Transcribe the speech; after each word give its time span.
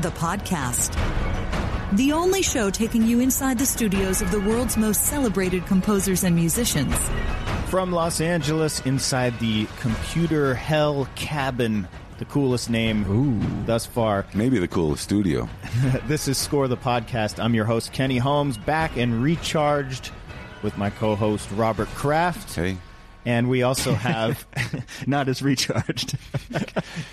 the 0.00 0.10
podcast. 0.10 0.96
The 1.96 2.12
only 2.12 2.42
show 2.42 2.70
taking 2.70 3.02
you 3.02 3.20
inside 3.20 3.58
the 3.58 3.66
studios 3.66 4.22
of 4.22 4.30
the 4.30 4.40
world's 4.40 4.76
most 4.76 5.04
celebrated 5.04 5.66
composers 5.66 6.24
and 6.24 6.34
musicians. 6.34 6.94
From 7.68 7.92
Los 7.92 8.20
Angeles, 8.20 8.80
inside 8.86 9.38
the 9.38 9.66
computer 9.80 10.54
hell 10.54 11.06
cabin, 11.14 11.86
the 12.18 12.24
coolest 12.24 12.70
name 12.70 13.64
thus 13.66 13.84
far. 13.84 14.24
Maybe 14.34 14.58
the 14.58 14.68
coolest 14.68 15.02
studio. 15.02 15.48
this 16.06 16.28
is 16.28 16.38
Score 16.38 16.68
the 16.68 16.76
Podcast. 16.76 17.42
I'm 17.42 17.54
your 17.54 17.66
host, 17.66 17.92
Kenny 17.92 18.18
Holmes, 18.18 18.56
back 18.56 18.96
and 18.96 19.22
recharged 19.22 20.10
with 20.62 20.78
my 20.78 20.88
co 20.88 21.14
host, 21.14 21.50
Robert 21.52 21.88
Kraft. 21.88 22.54
Hey, 22.54 22.78
And 23.24 23.48
we 23.48 23.62
also 23.62 23.94
have, 23.94 24.44
not 25.06 25.28
as 25.28 25.42
recharged. 25.42 26.16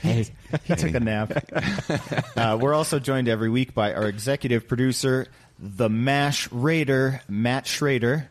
Hey, 0.02 0.27
he 0.63 0.76
took 0.76 0.94
a 0.94 1.00
nap. 1.00 1.31
Uh, 2.36 2.58
we're 2.59 2.73
also 2.73 3.00
joined 3.00 3.27
every 3.27 3.50
week 3.50 3.73
by 3.73 3.94
our 3.94 4.08
executive 4.08 4.67
producer, 4.67 5.27
the 5.59 5.90
MASH 5.90 6.52
Raider, 6.52 7.22
Matt 7.28 7.67
Schrader. 7.67 8.30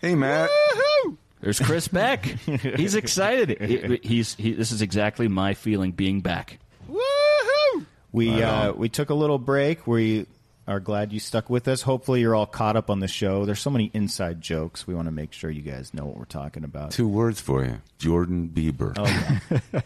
hey, 0.00 0.14
Matt. 0.14 0.48
there's 1.40 1.60
Chris 1.60 1.88
Beck. 1.88 2.24
He's 2.24 2.94
excited. 2.94 3.60
He- 3.60 4.00
he's 4.02 4.34
he, 4.34 4.52
this 4.54 4.72
is 4.72 4.80
exactly 4.82 5.28
my 5.28 5.54
feeling 5.54 5.92
being 5.92 6.20
back. 6.20 6.58
We 8.12 8.42
uh, 8.42 8.72
we 8.72 8.88
took 8.88 9.10
a 9.10 9.14
little 9.14 9.38
break. 9.38 9.86
We 9.86 10.26
are 10.70 10.80
glad 10.80 11.12
you 11.12 11.18
stuck 11.18 11.50
with 11.50 11.66
us. 11.66 11.82
Hopefully, 11.82 12.20
you're 12.20 12.34
all 12.34 12.46
caught 12.46 12.76
up 12.76 12.90
on 12.90 13.00
the 13.00 13.08
show. 13.08 13.44
There's 13.44 13.60
so 13.60 13.70
many 13.70 13.90
inside 13.92 14.40
jokes. 14.40 14.86
We 14.86 14.94
want 14.94 15.06
to 15.06 15.12
make 15.12 15.32
sure 15.32 15.50
you 15.50 15.62
guys 15.62 15.92
know 15.92 16.06
what 16.06 16.16
we're 16.16 16.24
talking 16.24 16.62
about. 16.62 16.92
Two 16.92 17.08
words 17.08 17.40
for 17.40 17.64
you 17.64 17.80
Jordan 17.98 18.50
Bieber. 18.54 18.94
Oh 18.96 19.82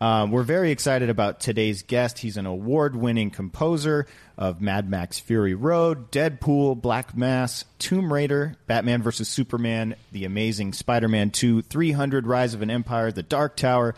Um, 0.00 0.30
we're 0.32 0.42
very 0.42 0.70
excited 0.70 1.10
about 1.10 1.40
today's 1.40 1.82
guest. 1.82 2.18
He's 2.18 2.38
an 2.38 2.46
award-winning 2.46 3.30
composer 3.30 4.06
of 4.38 4.62
Mad 4.62 4.88
Max: 4.88 5.18
Fury 5.18 5.54
Road, 5.54 6.10
Deadpool, 6.10 6.80
Black 6.80 7.14
Mass, 7.14 7.66
Tomb 7.78 8.10
Raider, 8.10 8.56
Batman 8.66 9.02
vs 9.02 9.28
Superman, 9.28 9.96
The 10.12 10.24
Amazing 10.24 10.72
Spider-Man 10.72 11.30
2, 11.30 11.62
300: 11.62 12.26
Rise 12.26 12.54
of 12.54 12.62
an 12.62 12.70
Empire, 12.70 13.12
The 13.12 13.22
Dark 13.22 13.56
Tower. 13.56 13.94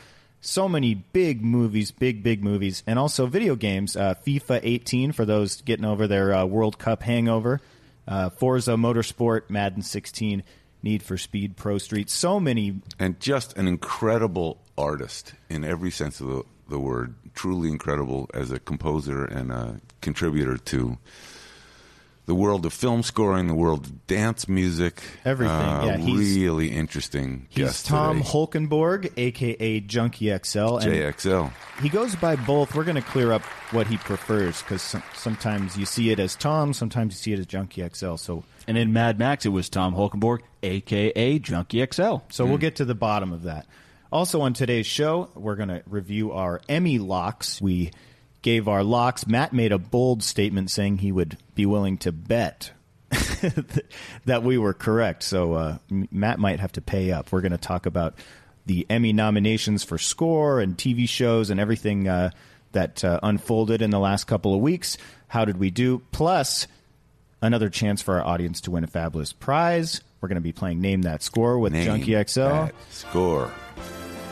So 0.46 0.68
many 0.68 0.92
big 0.92 1.42
movies, 1.42 1.90
big 1.90 2.22
big 2.22 2.44
movies, 2.44 2.82
and 2.86 2.98
also 2.98 3.24
video 3.24 3.56
games. 3.56 3.96
Uh, 3.96 4.14
FIFA 4.26 4.60
18 4.62 5.12
for 5.12 5.24
those 5.24 5.62
getting 5.62 5.86
over 5.86 6.06
their 6.06 6.34
uh, 6.34 6.44
World 6.44 6.78
Cup 6.78 7.02
hangover. 7.02 7.62
Uh, 8.06 8.28
Forza 8.28 8.72
Motorsport, 8.72 9.48
Madden 9.48 9.80
16, 9.80 10.42
Need 10.82 11.02
for 11.02 11.16
Speed, 11.16 11.56
Pro 11.56 11.78
Street. 11.78 12.10
So 12.10 12.38
many 12.38 12.74
And 12.98 13.18
just 13.20 13.56
an 13.56 13.66
incredible 13.66 14.60
artist 14.76 15.32
in 15.48 15.64
every 15.64 15.90
sense 15.90 16.20
of 16.20 16.26
the, 16.26 16.42
the 16.68 16.78
word. 16.78 17.14
Truly 17.34 17.70
incredible 17.70 18.28
as 18.34 18.50
a 18.50 18.58
composer 18.58 19.24
and 19.24 19.50
a 19.50 19.80
contributor 20.02 20.58
to 20.58 20.98
the 22.26 22.34
world 22.34 22.64
of 22.64 22.72
film 22.72 23.02
scoring, 23.02 23.48
the 23.48 23.54
world 23.54 23.84
of 23.86 24.06
dance 24.06 24.48
music. 24.48 25.02
Everything, 25.24 25.54
Uh, 25.54 25.82
yeah, 25.86 25.96
he's- 25.98 26.36
really 26.36 26.70
interesting 26.70 27.46
He's 27.50 27.64
guest 27.66 27.86
Tom 27.86 28.18
today. 28.18 28.28
Holkenborg, 28.30 29.12
aka 29.18 29.80
Junkie 29.80 30.30
XL, 30.30 30.78
and 30.78 30.90
JXL. 30.92 31.52
he 31.82 31.88
goes 31.88 32.16
by 32.16 32.36
both. 32.36 32.74
We're 32.74 32.84
going 32.84 32.94
to 32.96 33.02
clear 33.02 33.30
up 33.32 33.42
what 33.72 33.86
he 33.88 33.96
prefers 33.98 34.62
because 34.62 34.80
some, 34.82 35.02
sometimes 35.14 35.76
you 35.76 35.84
see 35.86 36.10
it 36.10 36.18
as 36.18 36.34
Tom, 36.34 36.72
sometimes 36.72 37.14
you 37.14 37.18
see 37.18 37.32
it 37.34 37.38
as 37.40 37.46
Junkie 37.46 37.82
XL. 37.86 38.16
So, 38.16 38.44
And 38.66 38.78
in 38.78 38.92
Mad 38.94 39.18
Max, 39.18 39.44
it 39.44 39.50
was 39.50 39.68
Tom 39.68 39.94
Holkenborg, 39.94 40.38
aka 40.62 41.38
Junkie 41.38 41.84
XL. 41.92 42.16
so 42.30 42.46
we'll 42.46 42.56
get 42.58 42.76
to 42.76 42.84
the 42.86 42.94
bottom 42.94 43.32
of 43.32 43.42
that. 43.42 43.66
Also 44.10 44.40
on 44.42 44.52
today's 44.54 44.86
show, 44.86 45.28
we're 45.34 45.56
going 45.56 45.68
to 45.70 45.82
review 45.86 46.32
our 46.32 46.60
Emmy 46.68 46.98
locks. 46.98 47.60
We 47.60 47.90
gave 48.44 48.68
our 48.68 48.84
locks. 48.84 49.26
Matt 49.26 49.52
made 49.52 49.72
a 49.72 49.78
bold 49.78 50.22
statement 50.22 50.70
saying 50.70 50.98
he 50.98 51.10
would 51.10 51.38
be 51.54 51.64
willing 51.66 51.96
to 51.98 52.12
bet 52.12 52.70
that 54.26 54.42
we 54.42 54.58
were 54.58 54.74
correct. 54.74 55.22
So 55.22 55.54
uh, 55.54 55.78
Matt 55.88 56.38
might 56.38 56.60
have 56.60 56.72
to 56.72 56.82
pay 56.82 57.10
up. 57.10 57.32
We're 57.32 57.40
going 57.40 57.52
to 57.52 57.58
talk 57.58 57.86
about 57.86 58.14
the 58.66 58.86
Emmy 58.90 59.14
nominations 59.14 59.82
for 59.82 59.96
score 59.96 60.60
and 60.60 60.76
TV 60.76 61.08
shows 61.08 61.48
and 61.48 61.58
everything 61.58 62.06
uh, 62.06 62.30
that 62.72 63.02
uh, 63.02 63.18
unfolded 63.22 63.80
in 63.80 63.88
the 63.90 63.98
last 63.98 64.24
couple 64.24 64.54
of 64.54 64.60
weeks. 64.60 64.98
How 65.28 65.46
did 65.46 65.56
we 65.56 65.70
do? 65.70 66.02
Plus, 66.12 66.66
another 67.40 67.70
chance 67.70 68.02
for 68.02 68.20
our 68.20 68.26
audience 68.26 68.60
to 68.62 68.70
win 68.70 68.84
a 68.84 68.88
fabulous 68.88 69.32
prize. 69.32 70.02
We're 70.20 70.28
going 70.28 70.36
to 70.36 70.42
be 70.42 70.52
playing 70.52 70.82
Name 70.82 71.02
That 71.02 71.22
Score 71.22 71.58
with 71.58 71.72
Name 71.72 71.86
Junkie 71.86 72.22
XL. 72.24 72.40
that 72.40 72.74
Score. 72.90 73.46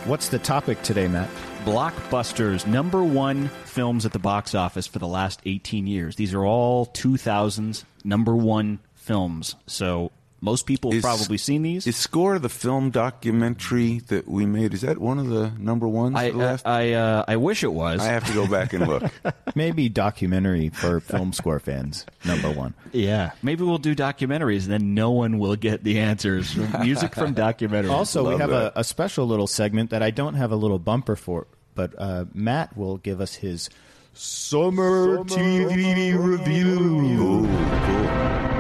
What's 0.05 0.29
the 0.29 0.39
topic 0.39 0.83
today, 0.83 1.09
Matt? 1.09 1.31
Blockbusters, 1.65 2.67
number 2.67 3.05
one 3.05 3.49
films 3.67 4.05
at 4.05 4.13
the 4.13 4.19
box 4.19 4.53
office 4.53 4.89
for 4.89 4.99
the 4.99 5.07
last 5.07 5.41
18 5.47 5.87
years. 5.87 6.17
These 6.17 6.35
are 6.35 6.45
all 6.45 6.87
2000s 6.87 7.85
number 8.05 8.35
one 8.35 8.81
films. 8.95 9.55
So 9.69 10.11
most 10.43 10.67
people 10.67 10.91
have 10.91 11.03
probably 11.03 11.39
seen 11.39 11.63
these. 11.63 11.87
Is 11.87 11.97
Score 11.97 12.39
the 12.41 12.49
film 12.49 12.91
documentary 12.91 14.01
that 14.09 14.27
we 14.29 14.45
made? 14.45 14.75
Is 14.75 14.81
that 14.81 14.99
one 14.99 15.19
of 15.21 15.29
the 15.29 15.53
number 15.57 15.87
ones? 15.87 16.17
I 16.17 16.33
for? 16.33 16.59
I 16.67 16.93
uh, 16.93 17.25
I 17.29 17.37
wish 17.37 17.63
it 17.63 17.73
was. 17.73 18.01
I 18.01 18.07
have 18.07 18.27
to 18.27 18.35
go 18.35 18.49
back 18.49 18.73
and 18.73 18.87
look. 18.89 19.05
Maybe 19.55 19.89
documentary 19.89 20.69
for 20.71 20.99
film 20.99 21.33
score 21.33 21.61
fans, 21.61 22.05
number 22.25 22.51
one. 22.51 22.75
yeah, 22.93 23.33
maybe 23.43 23.63
we'll 23.65 23.79
do 23.79 23.95
documentaries, 23.95 24.65
and 24.65 24.73
then 24.73 24.95
no 24.95 25.11
one 25.11 25.39
will 25.39 25.57
get 25.57 25.85
the 25.85 26.01
answers. 26.01 26.57
Music 26.81 27.15
from 27.15 27.35
documentaries. 27.35 27.91
Also, 27.91 28.29
we 28.29 28.39
have 28.39 28.51
a, 28.51 28.73
a 28.75 28.83
special 28.83 29.27
little 29.27 29.47
segment 29.47 29.91
that 29.91 30.03
I 30.03 30.11
don't 30.11 30.35
have 30.35 30.51
a 30.51 30.57
little 30.57 30.79
bumper 30.79 31.17
for, 31.17 31.47
but 31.75 31.95
uh, 31.99 32.25
Matt 32.33 32.77
will 32.77 32.97
give 32.97 33.21
us 33.21 33.35
his 33.35 33.69
summer 34.15 35.19
TV 35.25 36.19
review. 36.19 36.81
Ooh, 36.81 37.47
cool. 37.47 38.52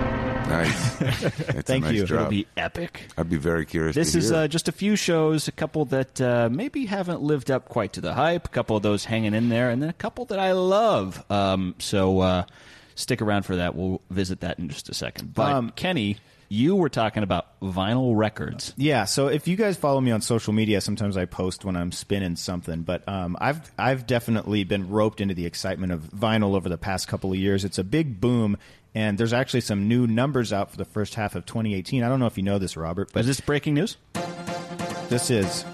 Nice. 0.52 0.90
Thank 1.62 1.84
nice 1.84 1.94
you. 1.94 2.04
Job. 2.06 2.18
it'll 2.18 2.30
be 2.30 2.46
epic. 2.56 3.08
I'd 3.16 3.30
be 3.30 3.36
very 3.36 3.66
curious. 3.66 3.94
This 3.94 4.12
to 4.12 4.18
is 4.18 4.28
hear. 4.30 4.38
uh, 4.40 4.48
just 4.48 4.68
a 4.68 4.72
few 4.72 4.96
shows, 4.96 5.48
a 5.48 5.52
couple 5.52 5.84
that 5.86 6.20
uh, 6.20 6.48
maybe 6.50 6.86
haven't 6.86 7.22
lived 7.22 7.50
up 7.50 7.68
quite 7.68 7.92
to 7.94 8.00
the 8.00 8.14
hype, 8.14 8.46
a 8.46 8.50
couple 8.50 8.76
of 8.76 8.82
those 8.82 9.04
hanging 9.04 9.34
in 9.34 9.48
there, 9.48 9.70
and 9.70 9.82
then 9.82 9.88
a 9.88 9.94
couple 9.94 10.24
that 10.26 10.38
I 10.38 10.52
love. 10.52 11.24
Um, 11.30 11.74
so 11.78 12.20
uh, 12.20 12.44
stick 12.94 13.22
around 13.22 13.44
for 13.44 13.56
that. 13.56 13.74
We'll 13.74 14.00
visit 14.10 14.40
that 14.40 14.58
in 14.58 14.68
just 14.68 14.88
a 14.88 14.94
second. 14.94 15.34
But 15.34 15.52
Um, 15.52 15.70
Kenny, 15.74 16.18
you 16.48 16.76
were 16.76 16.90
talking 16.90 17.22
about 17.22 17.58
vinyl 17.62 18.14
records. 18.14 18.74
Yeah, 18.76 19.06
so 19.06 19.28
if 19.28 19.48
you 19.48 19.56
guys 19.56 19.78
follow 19.78 20.00
me 20.02 20.10
on 20.10 20.20
social 20.20 20.52
media, 20.52 20.82
sometimes 20.82 21.16
I 21.16 21.24
post 21.24 21.64
when 21.64 21.76
I'm 21.76 21.92
spinning 21.92 22.36
something. 22.36 22.82
But 22.82 23.08
um, 23.08 23.38
I've 23.40 23.72
I've 23.78 24.06
definitely 24.06 24.64
been 24.64 24.90
roped 24.90 25.22
into 25.22 25.32
the 25.34 25.46
excitement 25.46 25.92
of 25.92 26.02
vinyl 26.10 26.54
over 26.54 26.68
the 26.68 26.76
past 26.76 27.08
couple 27.08 27.32
of 27.32 27.38
years. 27.38 27.64
It's 27.64 27.78
a 27.78 27.84
big 27.84 28.20
boom, 28.20 28.58
and 28.94 29.16
there's 29.18 29.32
actually 29.32 29.60
some 29.62 29.88
new 29.88 30.06
numbers 30.06 30.52
out 30.52 30.70
for 30.70 30.76
the 30.76 30.84
first 30.84 31.14
half 31.14 31.34
of 31.34 31.46
2018. 31.46 32.02
I 32.02 32.08
don't 32.08 32.20
know 32.20 32.26
if 32.26 32.36
you 32.36 32.42
know 32.42 32.58
this, 32.58 32.76
Robert, 32.76 33.10
but 33.12 33.20
Is 33.20 33.26
this 33.26 33.40
breaking 33.40 33.74
news? 33.74 33.96
this 35.08 35.30
is. 35.30 35.64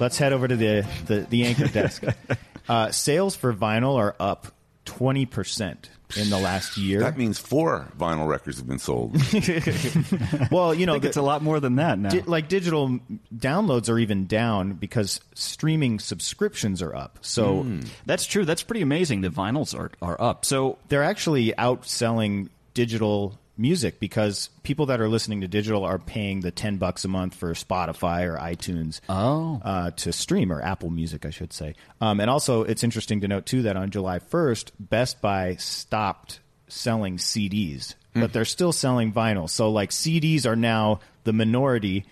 Let's 0.00 0.18
head 0.18 0.32
over 0.32 0.48
to 0.48 0.56
the 0.56 0.86
the, 1.06 1.20
the 1.30 1.44
anchor 1.46 1.68
desk. 1.68 2.02
Uh, 2.66 2.90
sales 2.90 3.36
for 3.36 3.52
vinyl 3.52 3.98
are 3.98 4.16
up 4.18 4.46
20 4.86 5.26
percent 5.26 5.90
in 6.16 6.30
the 6.30 6.38
last 6.38 6.78
year. 6.78 7.00
That 7.00 7.18
means 7.18 7.38
four 7.38 7.92
vinyl 7.98 8.26
records 8.26 8.56
have 8.56 8.66
been 8.66 8.78
sold. 8.78 9.12
well, 10.50 10.72
you 10.74 10.86
know, 10.86 10.92
I 10.92 10.94
think 10.94 11.02
the- 11.02 11.08
it's 11.08 11.16
a 11.18 11.22
lot 11.22 11.42
more 11.42 11.60
than 11.60 11.76
that 11.76 11.98
now. 11.98 12.08
Di- 12.08 12.22
like 12.22 12.48
digital 12.48 13.00
downloads 13.36 13.90
are 13.90 13.98
even 13.98 14.24
down 14.24 14.72
because 14.72 15.20
streaming 15.34 15.98
subscriptions 15.98 16.80
are 16.80 16.94
up. 16.96 17.18
So 17.20 17.66
That's 18.06 18.24
true. 18.24 18.46
That's 18.46 18.62
pretty 18.62 18.80
amazing. 18.80 19.20
The 19.20 19.28
vinyls 19.28 19.78
are, 19.78 19.90
are 20.00 20.18
up. 20.18 20.46
So 20.46 20.78
they're 20.88 21.02
actually 21.04 21.52
outselling 21.58 22.48
digital 22.74 23.38
music 23.56 24.00
because 24.00 24.50
people 24.64 24.86
that 24.86 25.00
are 25.00 25.08
listening 25.08 25.40
to 25.42 25.46
digital 25.48 25.84
are 25.84 25.98
paying 25.98 26.40
the 26.40 26.50
10 26.50 26.76
bucks 26.78 27.04
a 27.04 27.08
month 27.08 27.34
for 27.34 27.52
Spotify 27.54 28.24
or 28.26 28.36
iTunes 28.36 29.00
Oh. 29.08 29.60
uh, 29.64 29.90
to 29.92 30.12
stream 30.12 30.52
or 30.52 30.60
Apple 30.60 30.90
Music, 30.90 31.24
I 31.24 31.30
should 31.30 31.52
say. 31.52 31.74
Um, 32.00 32.18
and 32.20 32.28
also, 32.28 32.62
it's 32.64 32.82
interesting 32.82 33.20
to 33.20 33.28
note 33.28 33.46
too 33.46 33.62
that 33.62 33.76
on 33.76 33.90
July 33.90 34.18
1st, 34.18 34.72
Best 34.80 35.20
Buy 35.22 35.54
stopped 35.54 36.40
selling 36.66 37.16
CDs, 37.18 37.94
but 38.12 38.32
they're 38.32 38.44
still 38.44 38.72
selling 38.72 39.12
vinyl. 39.12 39.48
So 39.48 39.70
like 39.70 39.90
CDs 39.90 40.46
are 40.46 40.56
now 40.56 40.98
the 41.22 41.32
minority 41.32 42.06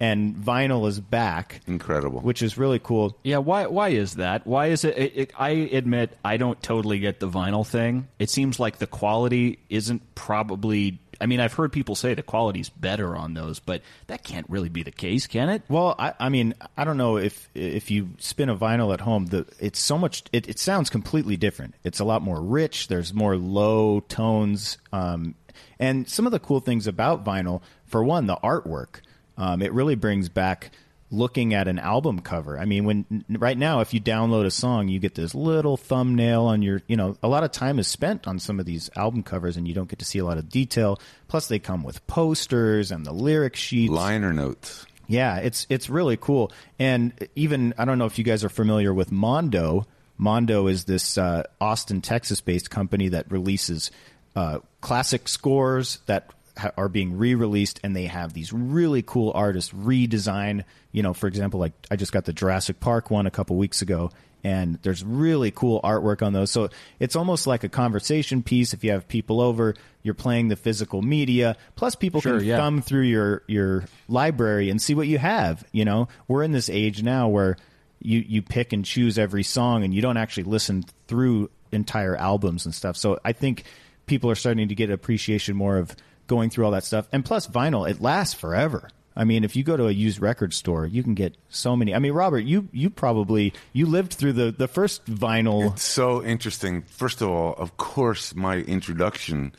and 0.00 0.36
vinyl 0.36 0.88
is 0.88 1.00
back, 1.00 1.60
Incredible. 1.66 2.20
which 2.20 2.42
is 2.42 2.56
really 2.56 2.78
cool. 2.78 3.16
Yeah, 3.24 3.38
why 3.38 3.66
why 3.66 3.88
is 3.90 4.14
that? 4.14 4.46
Why 4.46 4.66
is 4.66 4.84
it, 4.84 4.96
it, 4.96 5.12
it 5.16 5.32
I 5.38 5.50
admit 5.50 6.16
I 6.24 6.36
don't 6.36 6.62
totally 6.62 6.98
get 6.98 7.20
the 7.20 7.28
vinyl 7.28 7.66
thing. 7.66 8.08
It 8.18 8.30
seems 8.30 8.60
like 8.60 8.78
the 8.78 8.86
quality 8.86 9.58
isn't 9.68 10.14
probably 10.14 11.00
I 11.20 11.26
mean, 11.26 11.40
I've 11.40 11.52
heard 11.52 11.72
people 11.72 11.94
say 11.94 12.14
the 12.14 12.22
quality's 12.22 12.68
better 12.68 13.16
on 13.16 13.34
those, 13.34 13.58
but 13.58 13.82
that 14.06 14.22
can't 14.22 14.48
really 14.48 14.68
be 14.68 14.82
the 14.82 14.92
case, 14.92 15.26
can 15.26 15.48
it? 15.48 15.62
Well, 15.68 15.94
I, 15.98 16.14
I 16.18 16.28
mean, 16.28 16.54
I 16.76 16.84
don't 16.84 16.96
know 16.96 17.16
if 17.16 17.48
if 17.54 17.90
you 17.90 18.10
spin 18.18 18.48
a 18.48 18.56
vinyl 18.56 18.94
at 18.94 19.00
home, 19.00 19.26
the 19.26 19.46
it's 19.58 19.80
so 19.80 19.98
much. 19.98 20.24
It, 20.32 20.48
it 20.48 20.58
sounds 20.58 20.90
completely 20.90 21.36
different. 21.36 21.74
It's 21.82 21.98
a 21.98 22.04
lot 22.04 22.22
more 22.22 22.40
rich. 22.40 22.88
There's 22.88 23.12
more 23.12 23.36
low 23.36 24.00
tones, 24.00 24.78
um, 24.92 25.34
and 25.78 26.08
some 26.08 26.26
of 26.26 26.32
the 26.32 26.38
cool 26.38 26.60
things 26.60 26.86
about 26.86 27.24
vinyl. 27.24 27.62
For 27.86 28.04
one, 28.04 28.26
the 28.26 28.36
artwork. 28.36 29.00
Um, 29.38 29.62
it 29.62 29.72
really 29.72 29.94
brings 29.94 30.28
back 30.28 30.70
looking 31.10 31.54
at 31.54 31.68
an 31.68 31.78
album 31.78 32.20
cover. 32.20 32.58
I 32.58 32.66
mean, 32.66 32.84
when 32.84 33.24
right 33.30 33.56
now, 33.56 33.80
if 33.80 33.94
you 33.94 34.00
download 34.00 34.44
a 34.44 34.50
song, 34.50 34.88
you 34.88 34.98
get 34.98 35.14
this 35.14 35.34
little 35.34 35.76
thumbnail 35.76 36.42
on 36.42 36.60
your. 36.60 36.82
You 36.86 36.96
know, 36.96 37.16
a 37.22 37.28
lot 37.28 37.44
of 37.44 37.52
time 37.52 37.78
is 37.78 37.88
spent 37.88 38.26
on 38.26 38.38
some 38.38 38.60
of 38.60 38.66
these 38.66 38.90
album 38.96 39.22
covers, 39.22 39.56
and 39.56 39.66
you 39.66 39.74
don't 39.74 39.88
get 39.88 40.00
to 40.00 40.04
see 40.04 40.18
a 40.18 40.24
lot 40.24 40.38
of 40.38 40.48
detail. 40.50 41.00
Plus, 41.28 41.48
they 41.48 41.58
come 41.58 41.82
with 41.82 42.06
posters 42.06 42.90
and 42.90 43.06
the 43.06 43.12
lyric 43.12 43.56
sheets. 43.56 43.92
Liner 43.92 44.32
notes. 44.32 44.84
Yeah, 45.06 45.38
it's 45.38 45.66
it's 45.70 45.88
really 45.88 46.18
cool. 46.18 46.52
And 46.78 47.12
even 47.34 47.74
I 47.78 47.84
don't 47.86 47.98
know 47.98 48.06
if 48.06 48.18
you 48.18 48.24
guys 48.24 48.44
are 48.44 48.50
familiar 48.50 48.92
with 48.92 49.10
Mondo. 49.10 49.86
Mondo 50.18 50.66
is 50.66 50.84
this 50.84 51.16
uh, 51.16 51.44
Austin, 51.60 52.02
Texas 52.02 52.40
based 52.40 52.70
company 52.70 53.08
that 53.08 53.30
releases 53.30 53.90
uh, 54.36 54.58
classic 54.80 55.28
scores 55.28 56.00
that 56.06 56.30
ha- 56.58 56.72
are 56.76 56.88
being 56.88 57.16
re-released 57.16 57.80
and 57.82 57.94
they 57.96 58.06
have 58.06 58.32
these 58.32 58.52
really 58.52 59.02
cool 59.02 59.32
artists 59.34 59.72
redesign, 59.72 60.64
you 60.92 61.02
know, 61.02 61.14
for 61.14 61.26
example, 61.26 61.60
like 61.60 61.72
I 61.90 61.96
just 61.96 62.12
got 62.12 62.24
the 62.24 62.32
Jurassic 62.32 62.80
Park 62.80 63.10
one 63.10 63.26
a 63.26 63.30
couple 63.30 63.56
weeks 63.56 63.80
ago 63.82 64.10
and 64.44 64.78
there's 64.82 65.04
really 65.04 65.50
cool 65.50 65.80
artwork 65.82 66.22
on 66.24 66.32
those. 66.32 66.50
So 66.50 66.68
it's 67.00 67.16
almost 67.16 67.46
like 67.46 67.64
a 67.64 67.68
conversation 67.68 68.42
piece 68.42 68.72
if 68.72 68.84
you 68.84 68.92
have 68.92 69.08
people 69.08 69.40
over, 69.40 69.74
you're 70.02 70.14
playing 70.14 70.48
the 70.48 70.56
physical 70.56 71.02
media, 71.02 71.56
plus 71.74 71.94
people 71.94 72.20
Sure, 72.20 72.38
can 72.38 72.46
yeah. 72.46 72.56
thumb 72.56 72.80
through 72.82 73.02
your 73.02 73.42
your 73.48 73.84
library 74.08 74.70
and 74.70 74.80
see 74.80 74.94
what 74.94 75.08
you 75.08 75.18
have. 75.18 75.64
You 75.72 75.84
know, 75.84 76.08
we're 76.28 76.42
in 76.44 76.52
this 76.52 76.70
age 76.70 77.02
now 77.02 77.28
where 77.28 77.56
you 78.00 78.24
you 78.26 78.42
pick 78.42 78.72
and 78.72 78.84
choose 78.84 79.18
every 79.18 79.42
song, 79.42 79.82
and 79.82 79.92
you 79.92 80.00
don't 80.00 80.16
actually 80.16 80.44
listen 80.44 80.84
through 81.08 81.50
entire 81.72 82.16
albums 82.16 82.64
and 82.64 82.72
stuff. 82.74 82.96
So 82.96 83.18
I 83.24 83.32
think 83.32 83.64
people 84.06 84.30
are 84.30 84.36
starting 84.36 84.68
to 84.68 84.74
get 84.74 84.90
appreciation 84.90 85.56
more 85.56 85.78
of 85.78 85.94
going 86.28 86.50
through 86.50 86.66
all 86.66 86.70
that 86.70 86.84
stuff. 86.84 87.08
And 87.10 87.24
plus, 87.24 87.48
vinyl 87.48 87.90
it 87.90 88.00
lasts 88.00 88.34
forever. 88.34 88.88
I 89.16 89.24
mean, 89.24 89.42
if 89.42 89.56
you 89.56 89.64
go 89.64 89.76
to 89.76 89.88
a 89.88 89.90
used 89.90 90.20
record 90.20 90.54
store, 90.54 90.86
you 90.86 91.02
can 91.02 91.14
get 91.14 91.36
so 91.48 91.74
many. 91.74 91.92
I 91.92 91.98
mean, 91.98 92.12
Robert, 92.12 92.44
you 92.44 92.68
you 92.70 92.88
probably 92.88 93.52
you 93.72 93.86
lived 93.86 94.12
through 94.12 94.34
the 94.34 94.52
the 94.52 94.68
first 94.68 95.04
vinyl. 95.06 95.72
It's 95.72 95.82
so 95.82 96.22
interesting. 96.22 96.82
First 96.82 97.20
of 97.20 97.28
all, 97.28 97.54
of 97.54 97.76
course, 97.76 98.36
my 98.36 98.58
introduction 98.58 99.52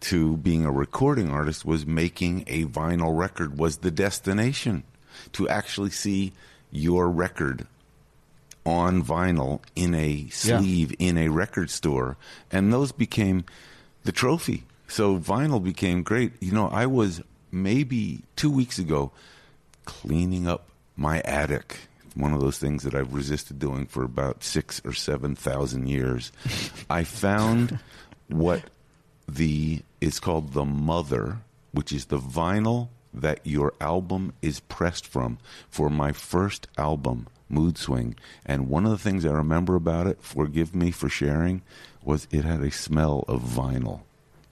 to 0.00 0.36
being 0.38 0.66
a 0.66 0.72
recording 0.72 1.30
artist 1.30 1.64
was 1.64 1.86
making 1.86 2.42
a 2.48 2.64
vinyl 2.64 3.16
record 3.16 3.56
was 3.56 3.78
the 3.78 3.90
destination 3.92 4.82
to 5.32 5.48
actually 5.48 5.90
see 5.90 6.32
your 6.72 7.08
record 7.08 7.66
on 8.66 9.02
vinyl 9.02 9.60
in 9.76 9.94
a 9.94 10.28
sleeve 10.28 10.94
in 10.98 11.16
a 11.16 11.28
record 11.28 11.70
store 11.70 12.16
and 12.50 12.72
those 12.72 12.92
became 12.92 13.44
the 14.04 14.12
trophy 14.12 14.64
so 14.88 15.18
vinyl 15.18 15.62
became 15.62 16.02
great 16.02 16.32
you 16.40 16.52
know 16.52 16.68
i 16.68 16.86
was 16.86 17.22
maybe 17.50 18.22
2 18.36 18.50
weeks 18.50 18.78
ago 18.78 19.12
cleaning 19.84 20.46
up 20.48 20.68
my 20.96 21.20
attic. 21.20 21.88
One 22.14 22.32
of 22.32 22.40
those 22.40 22.58
things 22.58 22.84
that 22.84 22.94
I've 22.94 23.14
resisted 23.14 23.58
doing 23.58 23.86
for 23.86 24.04
about 24.04 24.44
six 24.44 24.80
or 24.84 24.92
seven 24.92 25.34
thousand 25.34 25.88
years. 25.88 26.30
I 26.88 27.04
found 27.04 27.80
what 28.28 28.62
the 29.28 29.82
is 30.00 30.20
called 30.20 30.52
the 30.52 30.64
mother, 30.64 31.38
which 31.72 31.92
is 31.92 32.06
the 32.06 32.18
vinyl 32.18 32.88
that 33.12 33.40
your 33.44 33.74
album 33.80 34.32
is 34.42 34.60
pressed 34.60 35.06
from 35.06 35.38
for 35.68 35.88
my 35.88 36.12
first 36.12 36.68
album, 36.78 37.26
Mood 37.48 37.78
Swing. 37.78 38.16
And 38.44 38.68
one 38.68 38.84
of 38.84 38.90
the 38.90 38.98
things 38.98 39.24
I 39.24 39.30
remember 39.30 39.74
about 39.74 40.06
it, 40.06 40.18
forgive 40.20 40.74
me 40.74 40.90
for 40.90 41.08
sharing, 41.08 41.62
was 42.02 42.28
it 42.30 42.44
had 42.44 42.60
a 42.60 42.70
smell 42.70 43.24
of 43.26 43.42
vinyl 43.42 44.02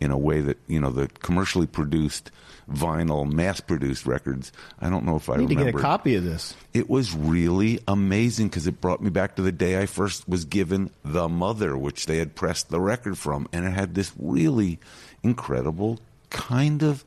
in 0.02 0.10
a 0.10 0.18
way 0.18 0.40
that 0.40 0.58
you 0.66 0.80
know 0.80 0.90
the 0.90 1.08
commercially 1.08 1.66
produced 1.66 2.30
vinyl, 2.70 3.30
mass-produced 3.30 4.06
records. 4.06 4.52
I 4.80 4.88
don't 4.88 5.04
know 5.04 5.16
if 5.16 5.28
I 5.28 5.34
I 5.34 5.36
need 5.38 5.48
to 5.48 5.54
remember. 5.56 5.72
get 5.72 5.78
a 5.78 5.82
copy 5.82 6.14
of 6.14 6.24
this. 6.24 6.54
It 6.72 6.88
was 6.88 7.14
really 7.14 7.80
amazing 7.88 8.48
because 8.48 8.66
it 8.66 8.80
brought 8.80 9.02
me 9.02 9.10
back 9.10 9.36
to 9.36 9.42
the 9.42 9.52
day 9.52 9.80
I 9.80 9.86
first 9.86 10.28
was 10.28 10.44
given 10.44 10.90
the 11.04 11.28
mother, 11.28 11.76
which 11.76 12.06
they 12.06 12.18
had 12.18 12.34
pressed 12.34 12.70
the 12.70 12.80
record 12.80 13.18
from, 13.18 13.48
and 13.52 13.64
it 13.64 13.72
had 13.72 13.94
this 13.94 14.12
really 14.18 14.78
incredible 15.22 16.00
kind 16.30 16.82
of 16.82 17.04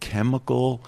chemical 0.00 0.82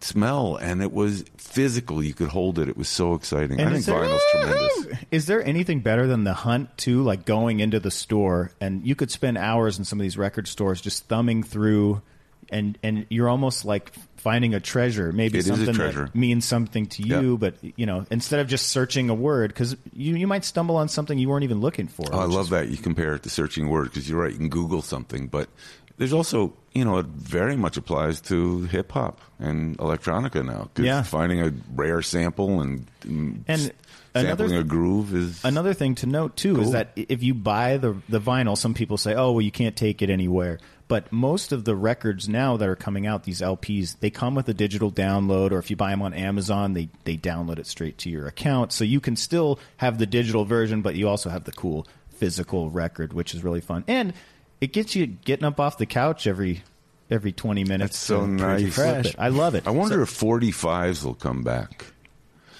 smell, 0.00 0.56
and 0.56 0.82
it 0.82 0.92
was 0.92 1.24
physical. 1.38 2.02
You 2.02 2.14
could 2.14 2.28
hold 2.28 2.58
it. 2.58 2.68
It 2.68 2.76
was 2.76 2.88
so 2.88 3.14
exciting. 3.14 3.60
I 3.60 3.64
think 3.64 3.76
is 3.78 3.86
there- 3.86 3.96
vinyl's 3.96 4.22
tremendous. 4.32 4.98
Is 5.10 5.26
there 5.26 5.42
anything 5.44 5.80
better 5.80 6.06
than 6.06 6.24
the 6.24 6.34
hunt 6.34 6.76
too? 6.76 7.02
Like 7.02 7.24
going 7.24 7.60
into 7.60 7.80
the 7.80 7.90
store 7.90 8.50
and 8.60 8.86
you 8.86 8.94
could 8.94 9.10
spend 9.10 9.38
hours 9.38 9.78
in 9.78 9.84
some 9.84 9.98
of 9.98 10.02
these 10.02 10.16
record 10.18 10.48
stores 10.48 10.80
just 10.80 11.06
thumbing 11.08 11.42
through, 11.42 12.02
and 12.50 12.78
and 12.82 13.06
you're 13.10 13.28
almost 13.28 13.64
like 13.64 13.92
finding 14.16 14.54
a 14.54 14.60
treasure. 14.60 15.12
Maybe 15.12 15.38
It 15.38 15.44
a 15.46 15.48
something 15.48 15.74
treasure. 15.74 16.06
that 16.06 16.14
means 16.14 16.44
something 16.44 16.86
to 16.86 17.02
you, 17.02 17.32
Yeah. 17.32 17.36
but 17.38 17.54
you 17.76 17.86
know, 17.86 18.04
instead 18.10 18.40
of 18.40 18.48
just 18.48 18.68
searching 18.68 19.08
a 19.08 19.14
word, 19.14 19.48
because 19.48 19.76
you 19.92 20.14
you 20.16 20.26
might 20.26 20.44
stumble 20.44 20.76
on 20.76 20.88
something 20.88 21.18
you 21.18 21.28
weren't 21.28 21.44
even 21.44 21.60
looking 21.60 21.86
for. 21.88 22.06
Oh, 22.12 22.18
I 22.18 22.24
love 22.24 22.46
is- 22.46 22.50
that 22.50 22.68
you 22.68 22.76
compare 22.76 23.14
it 23.14 23.22
to 23.24 23.30
searching 23.30 23.68
word 23.68 23.84
because 23.84 24.08
you're 24.08 24.20
right. 24.20 24.32
You 24.32 24.38
can 24.38 24.48
Google 24.48 24.82
something, 24.82 25.26
but 25.28 25.48
there's 25.98 26.12
also 26.12 26.52
you 26.74 26.84
know 26.84 26.98
it 26.98 27.06
very 27.06 27.56
much 27.56 27.76
applies 27.76 28.20
to 28.22 28.62
hip 28.64 28.92
hop 28.92 29.20
and 29.38 29.76
electronica 29.78 30.44
now. 30.44 30.68
'Cause 30.74 30.84
Yeah. 30.84 31.02
finding 31.02 31.40
a 31.40 31.52
rare 31.74 32.02
sample 32.02 32.60
and 32.60 32.86
mm, 33.02 33.38
And 33.48 33.72
another 34.14 34.48
sampling 34.48 34.54
a 34.60 34.64
groove 34.64 35.14
is 35.14 35.44
Another 35.44 35.74
thing 35.74 35.94
to 35.96 36.06
note 36.06 36.36
too 36.36 36.60
is 36.60 36.70
that 36.72 36.92
if 36.96 37.22
you 37.22 37.34
buy 37.34 37.76
the 37.78 37.94
the 38.08 38.20
vinyl, 38.20 38.56
some 38.56 38.74
people 38.74 38.96
say, 38.96 39.14
"Oh, 39.14 39.32
well, 39.32 39.42
you 39.42 39.50
can't 39.50 39.76
take 39.76 40.02
it 40.02 40.10
anywhere." 40.10 40.58
But 40.88 41.10
most 41.10 41.50
of 41.50 41.64
the 41.64 41.74
records 41.74 42.28
now 42.28 42.56
that 42.58 42.68
are 42.68 42.76
coming 42.76 43.08
out, 43.08 43.24
these 43.24 43.40
LPs, 43.42 43.96
they 43.98 44.08
come 44.08 44.36
with 44.36 44.48
a 44.48 44.54
digital 44.54 44.92
download, 44.92 45.50
or 45.50 45.58
if 45.58 45.68
you 45.68 45.74
buy 45.74 45.90
them 45.90 46.00
on 46.02 46.14
Amazon, 46.14 46.74
they 46.74 46.88
they 47.04 47.16
download 47.16 47.58
it 47.58 47.66
straight 47.66 47.98
to 47.98 48.10
your 48.10 48.26
account. 48.28 48.70
So 48.72 48.84
you 48.84 49.00
can 49.00 49.16
still 49.16 49.58
have 49.78 49.98
the 49.98 50.06
digital 50.06 50.44
version, 50.44 50.82
but 50.82 50.94
you 50.94 51.08
also 51.08 51.28
have 51.30 51.42
the 51.44 51.52
cool 51.52 51.86
physical 52.10 52.70
record, 52.70 53.12
which 53.12 53.34
is 53.34 53.42
really 53.42 53.60
fun, 53.60 53.82
and 53.88 54.12
it 54.60 54.72
gets 54.72 54.94
you 54.96 55.06
getting 55.06 55.44
up 55.44 55.60
off 55.60 55.78
the 55.78 55.86
couch 55.86 56.26
every 56.26 56.62
every 57.10 57.32
twenty 57.32 57.64
minutes. 57.64 57.92
That's 57.92 57.98
so 57.98 58.26
nice. 58.26 58.78
it. 58.78 59.14
I 59.18 59.28
love 59.28 59.54
it. 59.54 59.66
I 59.66 59.70
wonder 59.70 59.96
So- 59.96 60.02
if 60.02 60.10
45s 60.50 61.04
will 61.04 61.14
come 61.14 61.42
back. 61.42 61.86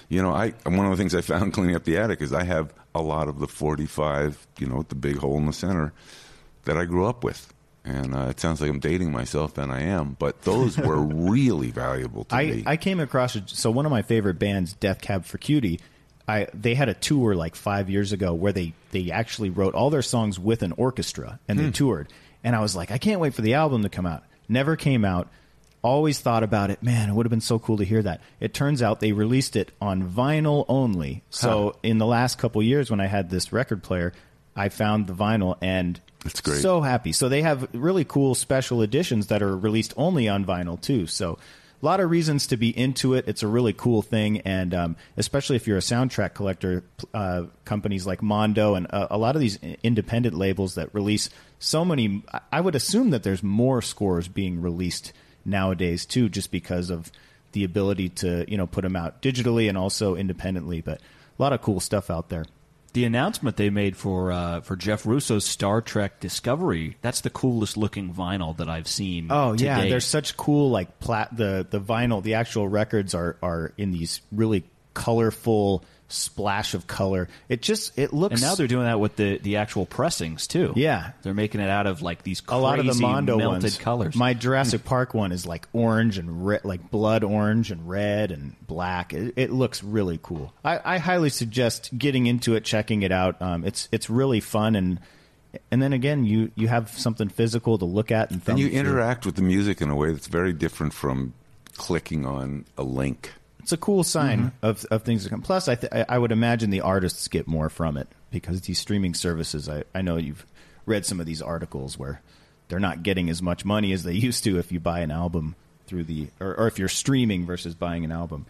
You 0.09 0.21
know, 0.21 0.31
I 0.31 0.51
one 0.63 0.85
of 0.85 0.91
the 0.91 0.97
things 0.97 1.13
I 1.13 1.21
found 1.21 1.53
cleaning 1.53 1.75
up 1.75 1.83
the 1.83 1.97
attic 1.97 2.21
is 2.21 2.31
I 2.33 2.43
have 2.43 2.73
a 2.95 3.01
lot 3.01 3.27
of 3.27 3.39
the 3.39 3.47
45, 3.47 4.47
you 4.57 4.67
know, 4.67 4.77
with 4.77 4.89
the 4.89 4.95
big 4.95 5.17
hole 5.17 5.37
in 5.37 5.45
the 5.45 5.53
center 5.53 5.93
that 6.63 6.77
I 6.77 6.85
grew 6.85 7.05
up 7.05 7.23
with. 7.23 7.53
And 7.85 8.13
uh, 8.15 8.27
it 8.29 8.39
sounds 8.39 8.59
like 8.59 8.69
I'm 8.69 8.79
dating 8.79 9.11
myself, 9.13 9.57
and 9.57 9.71
I 9.71 9.79
am. 9.81 10.17
But 10.19 10.41
those 10.41 10.77
were 10.77 10.97
really 11.01 11.71
valuable 11.71 12.25
to 12.25 12.35
I, 12.35 12.45
me. 12.45 12.63
I 12.65 12.75
came 12.75 12.99
across 12.99 13.35
a, 13.37 13.43
so 13.47 13.71
one 13.71 13.85
of 13.85 13.91
my 13.91 14.01
favorite 14.01 14.39
bands, 14.39 14.73
Death 14.73 14.99
Cab 15.01 15.23
for 15.23 15.37
Cutie. 15.37 15.79
I 16.27 16.47
they 16.53 16.75
had 16.75 16.89
a 16.89 16.93
tour 16.93 17.35
like 17.35 17.55
five 17.55 17.89
years 17.89 18.11
ago 18.11 18.33
where 18.33 18.51
they 18.51 18.73
they 18.91 19.11
actually 19.11 19.49
wrote 19.49 19.75
all 19.75 19.89
their 19.89 20.01
songs 20.01 20.39
with 20.39 20.61
an 20.61 20.73
orchestra 20.73 21.39
and 21.47 21.57
they 21.57 21.65
hmm. 21.65 21.71
toured. 21.71 22.07
And 22.43 22.55
I 22.55 22.61
was 22.61 22.75
like, 22.75 22.91
I 22.91 22.97
can't 22.97 23.19
wait 23.19 23.33
for 23.33 23.41
the 23.41 23.55
album 23.55 23.83
to 23.83 23.89
come 23.89 24.05
out. 24.05 24.23
Never 24.47 24.75
came 24.75 25.03
out. 25.03 25.29
Always 25.81 26.19
thought 26.19 26.43
about 26.43 26.69
it. 26.69 26.83
Man, 26.83 27.09
it 27.09 27.13
would 27.13 27.25
have 27.25 27.31
been 27.31 27.41
so 27.41 27.59
cool 27.59 27.77
to 27.77 27.85
hear 27.85 28.01
that. 28.01 28.21
It 28.39 28.53
turns 28.53 28.81
out 28.81 28.99
they 28.99 29.11
released 29.11 29.55
it 29.55 29.71
on 29.81 30.09
vinyl 30.09 30.65
only. 30.67 31.23
So 31.29 31.75
in 31.83 31.97
the 31.97 32.05
last 32.05 32.37
couple 32.37 32.61
years, 32.61 32.89
when 32.89 32.99
I 32.99 33.05
had 33.05 33.29
this 33.29 33.53
record 33.53 33.83
player, 33.83 34.13
I 34.55 34.69
found 34.69 35.07
the 35.07 35.13
vinyl 35.13 35.57
and 35.61 35.99
That's 36.23 36.41
great. 36.41 36.61
So 36.61 36.81
happy. 36.81 37.11
So 37.11 37.29
they 37.29 37.43
have 37.43 37.69
really 37.73 38.03
cool 38.03 38.35
special 38.35 38.81
editions 38.81 39.27
that 39.27 39.41
are 39.41 39.55
released 39.55 39.93
only 39.95 40.27
on 40.27 40.45
vinyl 40.45 40.81
too. 40.81 41.07
So 41.07 41.37
a 41.81 41.85
lot 41.85 41.99
of 41.99 42.09
reasons 42.09 42.47
to 42.47 42.57
be 42.57 42.75
into 42.77 43.13
it. 43.13 43.27
It's 43.27 43.43
a 43.43 43.47
really 43.47 43.73
cool 43.73 44.01
thing, 44.01 44.41
and 44.41 44.73
um, 44.73 44.95
especially 45.15 45.55
if 45.55 45.67
you're 45.67 45.77
a 45.77 45.81
soundtrack 45.81 46.33
collector, 46.33 46.83
uh, 47.13 47.43
companies 47.65 48.07
like 48.07 48.23
Mondo 48.23 48.75
and 48.75 48.87
uh, 48.89 49.07
a 49.11 49.17
lot 49.17 49.35
of 49.35 49.41
these 49.41 49.59
independent 49.83 50.35
labels 50.35 50.75
that 50.75 50.93
release 50.93 51.29
so 51.59 51.85
many. 51.85 52.23
I 52.51 52.61
would 52.61 52.75
assume 52.75 53.11
that 53.11 53.23
there's 53.23 53.43
more 53.43 53.81
scores 53.81 54.27
being 54.27 54.61
released 54.61 55.13
nowadays 55.45 56.05
too, 56.05 56.29
just 56.29 56.51
because 56.51 56.89
of 56.89 57.11
the 57.51 57.63
ability 57.63 58.09
to 58.09 58.45
you 58.47 58.57
know 58.57 58.67
put 58.67 58.81
them 58.81 58.95
out 58.95 59.21
digitally 59.21 59.69
and 59.69 59.77
also 59.77 60.15
independently. 60.15 60.81
But 60.81 60.99
a 60.99 61.41
lot 61.41 61.53
of 61.53 61.61
cool 61.61 61.79
stuff 61.79 62.09
out 62.09 62.29
there. 62.29 62.45
The 62.93 63.05
announcement 63.05 63.57
they 63.57 63.69
made 63.69 63.95
for 63.95 64.31
uh, 64.31 64.61
for 64.61 64.75
Jeff 64.75 65.05
Russo's 65.05 65.45
Star 65.45 65.81
Trek 65.81 66.19
Discovery, 66.19 66.97
that's 67.01 67.21
the 67.21 67.29
coolest 67.29 67.77
looking 67.77 68.13
vinyl 68.13 68.57
that 68.57 68.69
I've 68.69 68.87
seen. 68.87 69.27
Oh 69.29 69.53
yeah, 69.53 69.81
date. 69.81 69.89
there's 69.89 70.05
such 70.05 70.35
cool 70.37 70.71
like 70.71 70.99
plat 70.99 71.35
the 71.35 71.67
the 71.69 71.79
vinyl. 71.79 72.23
The 72.23 72.35
actual 72.35 72.67
records 72.67 73.13
are 73.13 73.37
are 73.43 73.73
in 73.77 73.91
these 73.91 74.21
really 74.31 74.63
colorful 74.93 75.83
splash 76.09 76.73
of 76.73 76.87
color. 76.87 77.27
It 77.49 77.61
just 77.61 77.97
it 77.99 78.13
looks 78.13 78.33
And 78.33 78.41
now 78.41 78.55
they're 78.55 78.67
doing 78.67 78.85
that 78.85 78.99
with 78.99 79.17
the, 79.17 79.39
the 79.39 79.57
actual 79.57 79.85
pressings 79.85 80.47
too. 80.47 80.73
Yeah. 80.75 81.11
they're 81.21 81.33
making 81.33 81.59
it 81.61 81.69
out 81.69 81.85
of 81.85 82.01
like 82.01 82.23
these 82.23 82.41
a 82.47 82.57
lot 82.57 82.79
of 82.79 82.85
the 82.85 82.93
Mondo 82.95 83.37
melted 83.37 83.63
ones. 83.63 83.77
colors. 83.77 84.15
My 84.15 84.33
Jurassic 84.33 84.85
Park 84.85 85.13
one 85.13 85.31
is 85.31 85.45
like 85.45 85.67
orange 85.73 86.17
and 86.17 86.45
red, 86.47 86.63
like 86.63 86.89
blood 86.91 87.23
orange 87.23 87.71
and 87.71 87.89
red 87.89 88.31
and 88.31 88.55
black. 88.67 89.13
It, 89.13 89.33
it 89.35 89.51
looks 89.51 89.83
really 89.83 90.19
cool. 90.23 90.53
I, 90.63 90.79
I 90.83 90.97
highly 90.97 91.29
suggest 91.29 91.97
getting 91.97 92.25
into 92.25 92.55
it, 92.55 92.63
checking 92.63 93.03
it 93.03 93.11
out. 93.11 93.41
Um, 93.41 93.65
it's 93.65 93.89
it's 93.91 94.09
really 94.09 94.39
fun 94.39 94.75
and 94.75 94.99
and 95.71 95.81
then 95.81 95.91
again 95.91 96.23
you 96.23 96.51
you 96.55 96.67
have 96.67 96.89
something 96.89 97.29
physical 97.29 97.77
to 97.77 97.85
look 97.85 98.11
at 98.11 98.29
and 98.31 98.37
And 98.37 98.43
thumb 98.45 98.57
you 98.57 98.69
through. 98.69 98.79
interact 98.79 99.25
with 99.25 99.35
the 99.35 99.41
music 99.41 99.81
in 99.81 99.89
a 99.89 99.95
way 99.95 100.11
that's 100.13 100.27
very 100.27 100.53
different 100.53 100.93
from 100.93 101.33
clicking 101.75 102.25
on 102.25 102.65
a 102.77 102.83
link. 102.83 103.33
It's 103.67 103.73
a 103.73 103.77
cool 103.77 104.05
sign 104.05 104.39
Mm-hmm. 104.39 104.65
of, 104.65 104.85
of 104.91 105.03
things 105.03 105.25
to 105.25 105.29
come. 105.29 105.41
Plus, 105.41 105.67
I, 105.67 105.75
th- 105.75 105.91
I 105.91 106.05
I 106.07 106.17
would 106.17 106.31
imagine 106.31 106.69
the 106.69 106.79
artists 106.79 107.27
get 107.27 107.47
more 107.47 107.67
from 107.67 107.97
it 107.97 108.07
because 108.31 108.61
these 108.61 108.79
streaming 108.79 109.13
services. 109.13 109.67
I, 109.67 109.83
I 109.93 110.01
know 110.01 110.15
you've 110.15 110.45
read 110.85 111.05
some 111.05 111.19
of 111.19 111.25
these 111.25 111.41
articles 111.41 111.99
where 111.99 112.21
they're 112.69 112.79
not 112.79 113.03
getting 113.03 113.29
as 113.29 113.41
much 113.41 113.65
money 113.65 113.91
as 113.91 114.03
they 114.03 114.13
used 114.27 114.45
to 114.45 114.57
if 114.57 114.71
you 114.71 114.79
buy 114.79 115.01
an 115.01 115.11
album 115.11 115.55
through 115.85 116.05
the 116.05 116.29
or, 116.39 116.55
or 116.55 116.67
if 116.67 116.79
you're 116.79 116.87
streaming 116.87 117.45
versus 117.45 117.75
buying 117.75 118.05
an 118.05 118.11
album. 118.13 118.45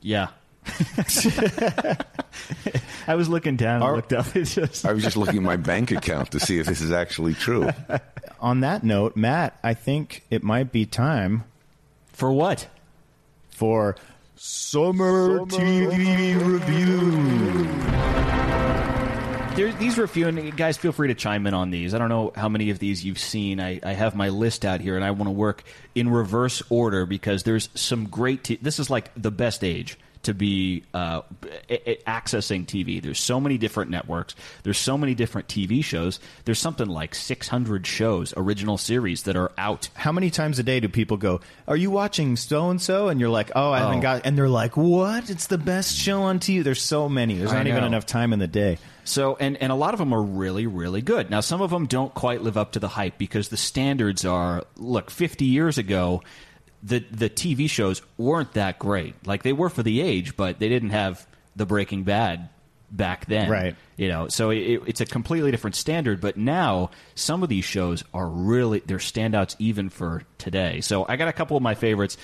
yeah. 0.00 0.28
I 3.06 3.14
was 3.14 3.28
looking 3.28 3.56
down 3.56 3.76
and 3.76 3.84
Are- 3.84 3.96
looked 3.96 4.14
up. 4.14 4.26
It's 4.36 4.54
just 4.54 4.86
I 4.86 4.92
was 4.94 5.02
just 5.02 5.18
looking 5.18 5.36
at 5.38 5.42
my 5.42 5.56
bank 5.56 5.90
account 5.90 6.30
to 6.32 6.40
see 6.40 6.58
if 6.58 6.66
this 6.66 6.80
is 6.80 6.90
actually 6.92 7.34
true. 7.34 7.68
On 8.40 8.60
that 8.60 8.82
note, 8.82 9.14
Matt, 9.14 9.58
I 9.62 9.74
think 9.74 10.22
it 10.30 10.42
might 10.42 10.72
be 10.72 10.86
time 10.86 11.44
for 12.22 12.30
what? 12.30 12.68
for 13.62 13.96
summer, 14.34 15.40
TV 15.46 16.34
review. 16.44 17.66
There, 19.54 19.72
these 19.74 19.98
review 19.98 20.28
and 20.28 20.56
guys, 20.56 20.76
feel 20.76 20.92
free 20.92 21.08
to 21.08 21.14
chime 21.14 21.46
in 21.46 21.54
on 21.54 21.70
these. 21.70 21.94
I 21.94 21.98
don't 21.98 22.08
know 22.08 22.32
how 22.34 22.48
many 22.48 22.70
of 22.70 22.78
these 22.78 23.04
you've 23.04 23.18
seen. 23.18 23.60
I, 23.60 23.78
I 23.82 23.92
have 23.92 24.14
my 24.14 24.30
list 24.30 24.64
out 24.64 24.80
here, 24.80 24.96
and 24.96 25.04
I 25.04 25.10
want 25.10 25.28
to 25.28 25.32
work 25.32 25.62
in 25.94 26.08
reverse 26.08 26.62
order 26.70 27.06
because 27.06 27.42
there's 27.42 27.68
some 27.74 28.08
great. 28.08 28.44
T- 28.44 28.58
this 28.60 28.78
is 28.78 28.88
like 28.90 29.10
the 29.14 29.30
best 29.30 29.62
age 29.62 29.98
to 30.22 30.34
be 30.34 30.84
uh, 30.94 31.22
accessing 32.06 32.66
TV. 32.66 33.02
There's 33.02 33.18
so 33.20 33.40
many 33.40 33.58
different 33.58 33.90
networks. 33.90 34.34
There's 34.62 34.78
so 34.78 34.96
many 34.96 35.14
different 35.14 35.48
TV 35.48 35.82
shows. 35.84 36.20
There's 36.44 36.58
something 36.58 36.88
like 36.88 37.14
600 37.14 37.86
shows, 37.86 38.32
original 38.36 38.78
series 38.78 39.24
that 39.24 39.36
are 39.36 39.52
out. 39.58 39.88
How 39.94 40.12
many 40.12 40.30
times 40.30 40.58
a 40.58 40.62
day 40.62 40.80
do 40.80 40.88
people 40.88 41.16
go, 41.16 41.40
Are 41.66 41.76
you 41.76 41.90
watching 41.90 42.36
so 42.36 42.70
and 42.70 42.80
so? 42.80 43.08
And 43.08 43.20
you're 43.20 43.30
like, 43.30 43.50
Oh, 43.54 43.72
I 43.72 43.80
haven't 43.80 43.98
Oh. 43.98 44.02
got. 44.02 44.26
And 44.26 44.36
they're 44.36 44.48
like, 44.48 44.76
What? 44.76 45.30
It's 45.30 45.46
the 45.46 45.58
best 45.58 45.96
show 45.96 46.22
on 46.22 46.38
TV. 46.38 46.62
There's 46.62 46.82
so 46.82 47.08
many. 47.08 47.36
There's 47.38 47.52
I 47.52 47.58
not 47.58 47.66
even 47.66 47.84
enough 47.84 48.06
time 48.06 48.32
in 48.32 48.38
the 48.38 48.46
day. 48.48 48.78
So, 49.04 49.36
and, 49.40 49.56
and 49.56 49.72
a 49.72 49.74
lot 49.74 49.94
of 49.94 49.98
them 49.98 50.12
are 50.12 50.22
really, 50.22 50.68
really 50.68 51.02
good. 51.02 51.28
Now, 51.28 51.40
some 51.40 51.60
of 51.60 51.70
them 51.70 51.86
don't 51.86 52.14
quite 52.14 52.42
live 52.42 52.56
up 52.56 52.72
to 52.72 52.78
the 52.78 52.86
hype 52.86 53.18
because 53.18 53.48
the 53.48 53.56
standards 53.56 54.24
are 54.24 54.62
look, 54.76 55.10
50 55.10 55.44
years 55.44 55.76
ago, 55.76 56.22
the, 56.82 57.00
the 57.10 57.30
TV 57.30 57.68
shows 57.68 58.02
weren't 58.18 58.52
that 58.54 58.78
great. 58.78 59.14
Like, 59.26 59.42
they 59.42 59.52
were 59.52 59.68
for 59.68 59.82
the 59.82 60.00
age, 60.00 60.36
but 60.36 60.58
they 60.58 60.68
didn't 60.68 60.90
have 60.90 61.26
the 61.54 61.66
Breaking 61.66 62.02
Bad 62.04 62.48
back 62.90 63.26
then. 63.26 63.48
Right. 63.48 63.76
You 63.96 64.08
know, 64.08 64.28
so 64.28 64.50
it, 64.50 64.82
it's 64.86 65.00
a 65.00 65.06
completely 65.06 65.50
different 65.50 65.76
standard. 65.76 66.20
But 66.20 66.36
now, 66.36 66.90
some 67.14 67.42
of 67.42 67.48
these 67.48 67.64
shows 67.64 68.04
are 68.12 68.28
really, 68.28 68.80
they're 68.80 68.98
standouts 68.98 69.56
even 69.58 69.88
for 69.90 70.24
today. 70.38 70.80
So, 70.80 71.06
I 71.08 71.16
got 71.16 71.28
a 71.28 71.32
couple 71.32 71.56
of 71.56 71.62
my 71.62 71.74
favorites. 71.74 72.16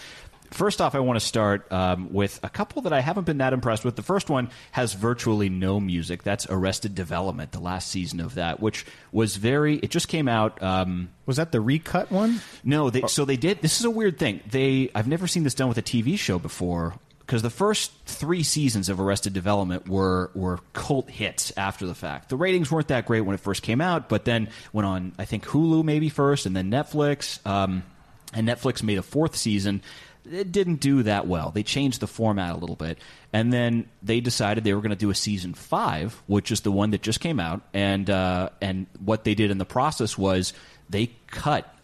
First 0.50 0.80
off, 0.80 0.94
I 0.94 1.00
want 1.00 1.18
to 1.20 1.24
start 1.24 1.70
um, 1.70 2.12
with 2.12 2.40
a 2.42 2.48
couple 2.48 2.82
that 2.82 2.92
I 2.92 3.00
haven't 3.00 3.24
been 3.24 3.38
that 3.38 3.52
impressed 3.52 3.84
with. 3.84 3.96
The 3.96 4.02
first 4.02 4.30
one 4.30 4.50
has 4.72 4.94
virtually 4.94 5.48
no 5.48 5.78
music. 5.78 6.22
That's 6.22 6.46
Arrested 6.48 6.94
Development, 6.94 7.52
the 7.52 7.60
last 7.60 7.88
season 7.90 8.20
of 8.20 8.34
that, 8.36 8.60
which 8.60 8.86
was 9.12 9.36
very. 9.36 9.76
It 9.76 9.90
just 9.90 10.08
came 10.08 10.26
out. 10.28 10.62
Um, 10.62 11.10
Was 11.26 11.36
that 11.36 11.52
the 11.52 11.60
recut 11.60 12.10
one? 12.10 12.40
no, 12.64 12.88
they, 12.90 13.02
so 13.02 13.24
they 13.24 13.36
did. 13.36 13.60
This 13.60 13.78
is 13.78 13.84
a 13.84 13.90
weird 13.90 14.18
thing. 14.18 14.40
They 14.50 14.90
I've 14.94 15.08
never 15.08 15.26
seen 15.26 15.42
this 15.42 15.54
done 15.54 15.68
with 15.68 15.78
a 15.78 15.82
TV 15.82 16.18
show 16.18 16.38
before 16.38 16.94
because 17.20 17.42
the 17.42 17.50
first 17.50 17.92
three 18.06 18.42
seasons 18.42 18.88
of 18.88 19.00
Arrested 19.00 19.34
Development 19.34 19.86
were 19.86 20.30
were 20.34 20.60
cult 20.72 21.10
hits 21.10 21.52
after 21.58 21.86
the 21.86 21.94
fact. 21.94 22.30
The 22.30 22.36
ratings 22.36 22.70
weren't 22.72 22.88
that 22.88 23.04
great 23.04 23.20
when 23.20 23.34
it 23.34 23.40
first 23.40 23.62
came 23.62 23.82
out, 23.82 24.08
but 24.08 24.24
then 24.24 24.48
went 24.72 24.86
on 24.86 25.12
I 25.18 25.26
think 25.26 25.44
Hulu 25.44 25.84
maybe 25.84 26.08
first, 26.08 26.46
and 26.46 26.56
then 26.56 26.70
Netflix. 26.70 27.46
Um, 27.46 27.82
and 28.34 28.46
Netflix 28.46 28.82
made 28.82 28.98
a 28.98 29.02
fourth 29.02 29.36
season. 29.36 29.80
It 30.30 30.52
didn't 30.52 30.80
do 30.80 31.02
that 31.04 31.26
well. 31.26 31.50
They 31.50 31.62
changed 31.62 32.00
the 32.00 32.06
format 32.06 32.54
a 32.54 32.58
little 32.58 32.76
bit, 32.76 32.98
and 33.32 33.52
then 33.52 33.88
they 34.02 34.20
decided 34.20 34.64
they 34.64 34.74
were 34.74 34.80
going 34.80 34.90
to 34.90 34.96
do 34.96 35.10
a 35.10 35.14
season 35.14 35.54
five, 35.54 36.20
which 36.26 36.50
is 36.50 36.60
the 36.62 36.72
one 36.72 36.90
that 36.90 37.02
just 37.02 37.20
came 37.20 37.40
out. 37.40 37.62
And 37.72 38.08
uh, 38.08 38.50
and 38.60 38.86
what 39.04 39.24
they 39.24 39.34
did 39.34 39.50
in 39.50 39.58
the 39.58 39.64
process 39.64 40.16
was 40.16 40.52
they 40.90 41.10
cut 41.28 41.74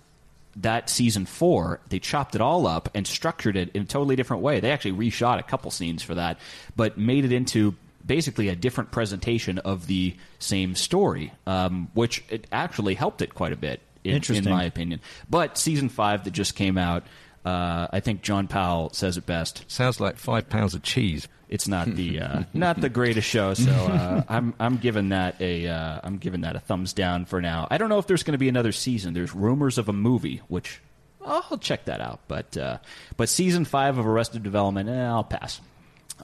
that 0.56 0.88
season 0.88 1.26
four, 1.26 1.80
they 1.88 1.98
chopped 1.98 2.34
it 2.34 2.40
all 2.40 2.66
up 2.66 2.88
and 2.94 3.06
structured 3.06 3.56
it 3.56 3.70
in 3.74 3.82
a 3.82 3.86
totally 3.86 4.16
different 4.16 4.42
way. 4.42 4.60
They 4.60 4.70
actually 4.70 4.92
reshot 4.92 5.38
a 5.38 5.42
couple 5.42 5.70
scenes 5.70 6.02
for 6.02 6.14
that, 6.14 6.38
but 6.76 6.96
made 6.96 7.24
it 7.24 7.32
into 7.32 7.74
basically 8.06 8.48
a 8.48 8.56
different 8.56 8.90
presentation 8.90 9.58
of 9.58 9.86
the 9.86 10.14
same 10.38 10.74
story, 10.74 11.32
um, 11.46 11.88
which 11.94 12.22
it 12.28 12.46
actually 12.52 12.94
helped 12.94 13.22
it 13.22 13.34
quite 13.34 13.52
a 13.52 13.56
bit, 13.56 13.80
in, 14.04 14.22
in 14.36 14.44
my 14.44 14.64
opinion. 14.64 15.00
But 15.28 15.58
season 15.58 15.88
five 15.88 16.24
that 16.24 16.32
just 16.32 16.54
came 16.54 16.78
out, 16.78 17.04
uh, 17.44 17.88
I 17.90 18.00
think 18.00 18.22
John 18.22 18.48
Powell 18.48 18.90
says 18.92 19.16
it 19.16 19.26
best. 19.26 19.64
Sounds 19.70 20.00
like 20.00 20.16
five 20.16 20.48
pounds 20.48 20.74
of 20.74 20.82
cheese. 20.82 21.28
It's 21.48 21.68
not 21.68 21.86
the 21.86 22.20
uh, 22.20 22.42
not 22.52 22.80
the 22.80 22.88
greatest 22.88 23.28
show, 23.28 23.54
so 23.54 23.70
uh, 23.70 24.22
I'm 24.28 24.54
I'm 24.58 24.78
giving 24.78 25.10
that 25.10 25.40
a 25.40 25.68
uh, 25.68 26.00
I'm 26.02 26.18
giving 26.18 26.40
that 26.42 26.56
a 26.56 26.60
thumbs 26.60 26.92
down 26.92 27.26
for 27.26 27.40
now. 27.40 27.68
I 27.70 27.78
don't 27.78 27.88
know 27.88 27.98
if 27.98 28.06
there's 28.06 28.22
going 28.22 28.32
to 28.32 28.38
be 28.38 28.48
another 28.48 28.72
season. 28.72 29.14
There's 29.14 29.34
rumors 29.34 29.78
of 29.78 29.88
a 29.88 29.92
movie, 29.92 30.40
which 30.48 30.80
I'll 31.24 31.58
check 31.58 31.84
that 31.86 32.00
out. 32.00 32.20
But 32.28 32.56
uh, 32.56 32.78
but 33.16 33.28
season 33.28 33.64
five 33.64 33.98
of 33.98 34.06
Arrested 34.06 34.42
Development, 34.42 34.88
eh, 34.88 35.06
I'll 35.06 35.24
pass. 35.24 35.60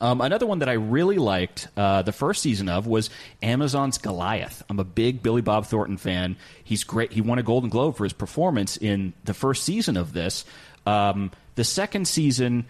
Um, 0.01 0.21
another 0.21 0.47
one 0.47 0.61
that 0.61 0.69
I 0.69 0.75
really 0.75 1.19
liked 1.19 1.69
uh, 1.77 2.03
the 2.03 2.13
first 2.13 2.43
season 2.43 2.69
of 2.69 2.87
was 2.87 3.11
Amazon's 3.43 3.99
Goliath. 3.99 4.63
I'm 4.71 4.79
a 4.79 4.85
big 4.85 5.23
Billy 5.23 5.43
Bob 5.43 5.67
Thornton 5.67 5.97
fan. 5.97 6.37
He's 6.63 6.85
great. 6.85 7.13
He 7.13 7.21
won 7.21 7.39
a 7.39 7.43
Golden 7.43 7.71
Globe 7.71 7.97
for 7.97 8.05
his 8.05 8.13
performance 8.13 8.77
in 8.77 9.15
the 9.25 9.35
first 9.35 9.65
season 9.65 9.97
of 9.97 10.13
this. 10.13 10.45
Um, 10.87 11.31
the 11.55 11.65
second 11.65 12.09
season 12.09 12.67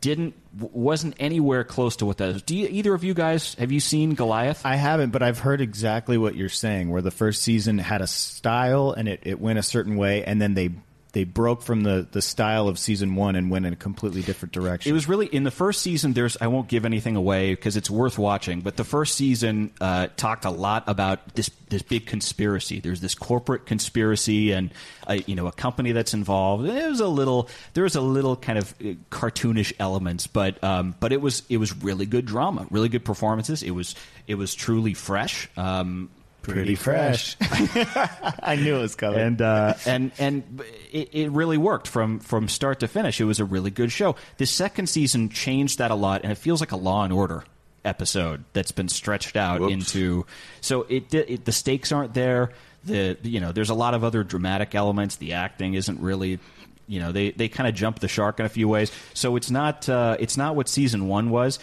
didn't 0.00 0.34
wasn't 0.58 1.14
anywhere 1.18 1.64
close 1.64 1.96
to 1.96 2.06
what 2.06 2.18
that 2.18 2.28
is. 2.30 2.42
Do 2.42 2.56
you, 2.56 2.68
either 2.70 2.94
of 2.94 3.04
you 3.04 3.14
guys 3.14 3.54
have 3.54 3.72
you 3.72 3.80
seen 3.80 4.14
Goliath? 4.14 4.64
I 4.64 4.76
haven't, 4.76 5.10
but 5.10 5.22
I've 5.22 5.38
heard 5.38 5.60
exactly 5.60 6.18
what 6.18 6.34
you're 6.34 6.48
saying. 6.48 6.90
Where 6.90 7.02
the 7.02 7.10
first 7.10 7.42
season 7.42 7.78
had 7.78 8.00
a 8.00 8.06
style 8.06 8.92
and 8.92 9.08
it, 9.08 9.20
it 9.24 9.40
went 9.40 9.58
a 9.58 9.62
certain 9.62 9.96
way, 9.96 10.24
and 10.24 10.40
then 10.40 10.54
they 10.54 10.70
they 11.12 11.24
broke 11.24 11.62
from 11.62 11.82
the, 11.82 12.06
the 12.10 12.20
style 12.20 12.68
of 12.68 12.78
season 12.78 13.14
one 13.14 13.34
and 13.34 13.50
went 13.50 13.64
in 13.64 13.72
a 13.72 13.76
completely 13.76 14.22
different 14.22 14.52
direction. 14.52 14.90
It 14.90 14.92
was 14.92 15.08
really 15.08 15.26
in 15.26 15.42
the 15.42 15.50
first 15.50 15.80
season. 15.80 16.12
There's 16.12 16.36
I 16.40 16.48
won't 16.48 16.68
give 16.68 16.84
anything 16.84 17.16
away 17.16 17.54
because 17.54 17.76
it's 17.76 17.90
worth 17.90 18.18
watching. 18.18 18.60
But 18.60 18.76
the 18.76 18.84
first 18.84 19.14
season 19.14 19.72
uh, 19.80 20.08
talked 20.16 20.44
a 20.44 20.50
lot 20.50 20.84
about 20.86 21.34
this 21.34 21.50
this 21.70 21.82
big 21.82 22.06
conspiracy. 22.06 22.80
There's 22.80 23.00
this 23.00 23.14
corporate 23.14 23.66
conspiracy 23.66 24.52
and 24.52 24.70
uh, 25.06 25.18
you 25.26 25.34
know 25.34 25.46
a 25.46 25.52
company 25.52 25.92
that's 25.92 26.12
involved. 26.12 26.66
It 26.66 26.88
was 26.88 27.00
a 27.00 27.08
little 27.08 27.48
there 27.72 27.84
was 27.84 27.96
a 27.96 28.00
little 28.00 28.36
kind 28.36 28.58
of 28.58 28.74
uh, 28.80 28.94
cartoonish 29.10 29.72
elements, 29.78 30.26
but 30.26 30.62
um, 30.62 30.94
but 31.00 31.12
it 31.12 31.20
was 31.20 31.42
it 31.48 31.56
was 31.56 31.74
really 31.82 32.06
good 32.06 32.26
drama, 32.26 32.66
really 32.70 32.88
good 32.88 33.04
performances. 33.04 33.62
It 33.62 33.70
was 33.70 33.94
it 34.26 34.34
was 34.34 34.54
truly 34.54 34.92
fresh. 34.92 35.48
Um, 35.56 36.10
pretty 36.48 36.74
fresh. 36.74 37.36
I 37.40 38.56
knew 38.60 38.76
it 38.76 38.80
was 38.80 38.94
coming. 38.94 39.20
and 39.20 39.42
uh, 39.42 39.74
and 39.86 40.12
and 40.18 40.62
it, 40.90 41.10
it 41.12 41.30
really 41.30 41.58
worked 41.58 41.86
from 41.86 42.18
from 42.20 42.48
start 42.48 42.80
to 42.80 42.88
finish. 42.88 43.20
It 43.20 43.24
was 43.24 43.40
a 43.40 43.44
really 43.44 43.70
good 43.70 43.92
show. 43.92 44.16
The 44.38 44.46
second 44.46 44.88
season 44.88 45.28
changed 45.28 45.78
that 45.78 45.90
a 45.90 45.94
lot, 45.94 46.22
and 46.22 46.32
it 46.32 46.38
feels 46.38 46.60
like 46.60 46.72
a 46.72 46.76
Law 46.76 47.04
and 47.04 47.12
Order 47.12 47.44
episode 47.84 48.44
that's 48.52 48.72
been 48.72 48.88
stretched 48.88 49.36
out 49.36 49.60
Whoops. 49.60 49.72
into. 49.72 50.26
So 50.60 50.82
it, 50.88 51.12
it 51.14 51.44
the 51.44 51.52
stakes 51.52 51.92
aren't 51.92 52.14
there. 52.14 52.50
The 52.84 53.16
you 53.22 53.40
know 53.40 53.52
there's 53.52 53.70
a 53.70 53.74
lot 53.74 53.94
of 53.94 54.04
other 54.04 54.24
dramatic 54.24 54.74
elements. 54.74 55.16
The 55.16 55.34
acting 55.34 55.74
isn't 55.74 56.00
really. 56.00 56.38
You 56.86 57.00
know 57.00 57.12
they, 57.12 57.32
they 57.32 57.48
kind 57.50 57.68
of 57.68 57.74
jump 57.74 57.98
the 57.98 58.08
shark 58.08 58.40
in 58.40 58.46
a 58.46 58.48
few 58.48 58.66
ways, 58.66 58.90
so 59.12 59.36
it's 59.36 59.50
not 59.50 59.86
uh, 59.90 60.16
it's 60.18 60.38
not 60.38 60.56
what 60.56 60.70
season 60.70 61.06
one 61.06 61.28
was. 61.28 61.58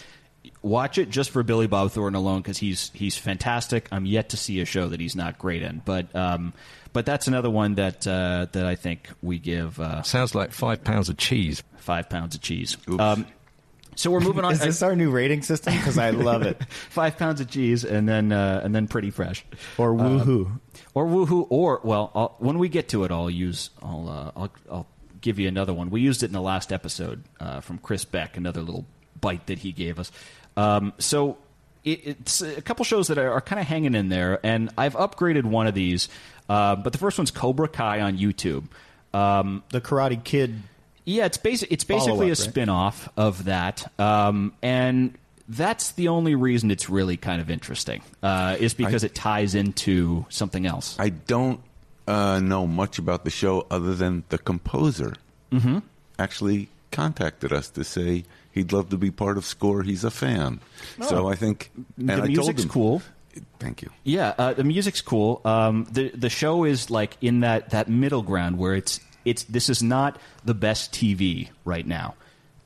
Watch 0.62 0.98
it 0.98 1.10
just 1.10 1.30
for 1.30 1.42
Billy 1.42 1.66
Bob 1.66 1.90
Thornton 1.92 2.16
alone 2.20 2.42
because 2.42 2.58
he's 2.58 2.90
he's 2.94 3.16
fantastic. 3.16 3.88
I'm 3.92 4.06
yet 4.06 4.30
to 4.30 4.36
see 4.36 4.60
a 4.60 4.64
show 4.64 4.88
that 4.88 5.00
he's 5.00 5.14
not 5.14 5.38
great 5.38 5.62
in, 5.62 5.80
but 5.84 6.14
um, 6.16 6.52
but 6.92 7.06
that's 7.06 7.28
another 7.28 7.50
one 7.50 7.74
that 7.76 8.06
uh, 8.06 8.46
that 8.52 8.66
I 8.66 8.74
think 8.74 9.08
we 9.22 9.38
give 9.38 9.78
uh, 9.78 10.02
Sounds 10.02 10.34
like 10.34 10.52
five 10.52 10.82
pounds 10.82 11.08
of 11.08 11.16
cheese. 11.16 11.62
five 11.76 12.08
pounds 12.08 12.34
of 12.34 12.40
cheese. 12.40 12.76
Oops. 12.88 13.00
Um, 13.00 13.26
So 13.94 14.10
we're 14.10 14.20
moving 14.20 14.44
on. 14.44 14.52
Is 14.52 14.60
this 14.60 14.82
our 14.82 14.94
new 14.96 15.10
rating 15.10 15.40
system? 15.42 15.72
Because 15.74 15.96
I 15.96 16.10
love 16.10 16.42
it. 16.42 16.62
five 16.90 17.16
pounds 17.16 17.40
of 17.40 17.48
cheese 17.48 17.82
and 17.84 18.06
then 18.08 18.30
uh, 18.32 18.60
and 18.64 18.74
then 18.74 18.88
pretty 18.88 19.10
fresh. 19.10 19.44
Or 19.78 19.92
woohoo. 19.94 20.60
or 20.94 21.06
woohoo 21.06 21.46
or 21.48 21.80
well 21.84 22.10
I'll, 22.14 22.34
when 22.38 22.58
we 22.58 22.68
get 22.68 22.88
to 22.90 23.04
it 23.04 23.10
i'll 23.10 23.30
use 23.30 23.70
i'll 23.82 24.08
uh, 24.08 24.38
I'll, 24.40 24.52
I'll 24.70 24.86
give 25.22 25.38
you 25.38 25.48
another 25.48 25.72
one 25.72 25.88
we 25.90 26.00
used 26.02 26.22
it 26.22 26.26
in 26.26 26.32
the 26.32 26.42
last 26.42 26.72
episode 26.72 27.24
uh, 27.40 27.60
from 27.60 27.78
chris 27.78 28.04
beck 28.04 28.36
another 28.36 28.60
little 28.60 28.84
bite 29.18 29.46
that 29.46 29.58
he 29.60 29.72
gave 29.72 29.98
us 29.98 30.12
um, 30.56 30.92
so 30.98 31.36
it, 31.84 32.00
it's 32.04 32.40
a 32.40 32.62
couple 32.62 32.84
shows 32.84 33.08
that 33.08 33.18
are, 33.18 33.32
are 33.32 33.40
kind 33.40 33.60
of 33.60 33.66
hanging 33.66 33.94
in 33.94 34.08
there 34.08 34.40
and 34.44 34.70
i've 34.78 34.94
upgraded 34.94 35.44
one 35.44 35.66
of 35.66 35.74
these 35.74 36.08
uh, 36.48 36.76
but 36.76 36.92
the 36.92 36.98
first 36.98 37.18
one's 37.18 37.30
cobra 37.30 37.68
kai 37.68 38.00
on 38.00 38.18
youtube 38.18 38.64
um, 39.14 39.62
the 39.70 39.80
Karate 39.80 40.22
Kid. 40.22 40.62
yeah, 41.04 41.24
it's 41.24 41.38
basic. 41.38 41.72
It's 41.72 41.84
basically 41.84 42.26
a 42.26 42.30
right? 42.30 42.36
spin-off 42.36 43.08
of 43.16 43.44
that, 43.44 43.90
um, 43.98 44.52
and 44.60 45.16
that's 45.48 45.92
the 45.92 46.08
only 46.08 46.34
reason 46.34 46.70
it's 46.70 46.90
really 46.90 47.16
kind 47.16 47.40
of 47.40 47.48
interesting. 47.48 48.02
Uh, 48.22 48.56
is 48.60 48.74
because 48.74 49.04
it 49.04 49.14
ties 49.14 49.54
into 49.54 50.26
something 50.28 50.66
else. 50.66 50.96
I 50.98 51.10
don't 51.10 51.60
uh, 52.06 52.40
know 52.40 52.66
much 52.66 52.98
about 52.98 53.24
the 53.24 53.30
show 53.30 53.66
other 53.70 53.94
than 53.94 54.24
the 54.28 54.38
composer 54.38 55.14
Mm-hmm. 55.52 55.78
actually 56.18 56.68
contacted 56.90 57.52
us 57.52 57.70
to 57.70 57.84
say 57.84 58.24
he'd 58.56 58.72
love 58.72 58.88
to 58.90 58.96
be 58.96 59.12
part 59.12 59.38
of 59.38 59.44
Score. 59.44 59.84
He's 59.84 60.02
a 60.02 60.10
fan. 60.10 60.58
So 61.08 61.28
I 61.28 61.36
think 61.36 61.70
and 61.96 62.10
Oh. 62.10 62.16
the 62.16 62.22
I 62.22 62.26
told 62.26 62.28
music's 62.28 62.64
him, 62.64 62.68
cool. 62.70 63.02
Thank 63.60 63.82
you. 63.82 63.90
Yeah, 64.02 64.34
uh, 64.38 64.54
the 64.54 64.64
music's 64.64 65.00
cool. 65.02 65.40
Um, 65.44 65.86
the 65.92 66.08
the 66.10 66.30
show 66.30 66.64
is 66.64 66.90
like 66.90 67.16
in 67.20 67.40
that 67.40 67.70
that 67.70 67.88
middle 67.88 68.22
ground 68.22 68.58
where 68.58 68.74
it's 68.74 68.98
it's 69.24 69.44
this 69.44 69.68
is 69.68 69.82
not 69.82 70.18
the 70.44 70.54
best 70.54 70.92
TV 70.92 71.50
right 71.64 71.86
now, 71.86 72.14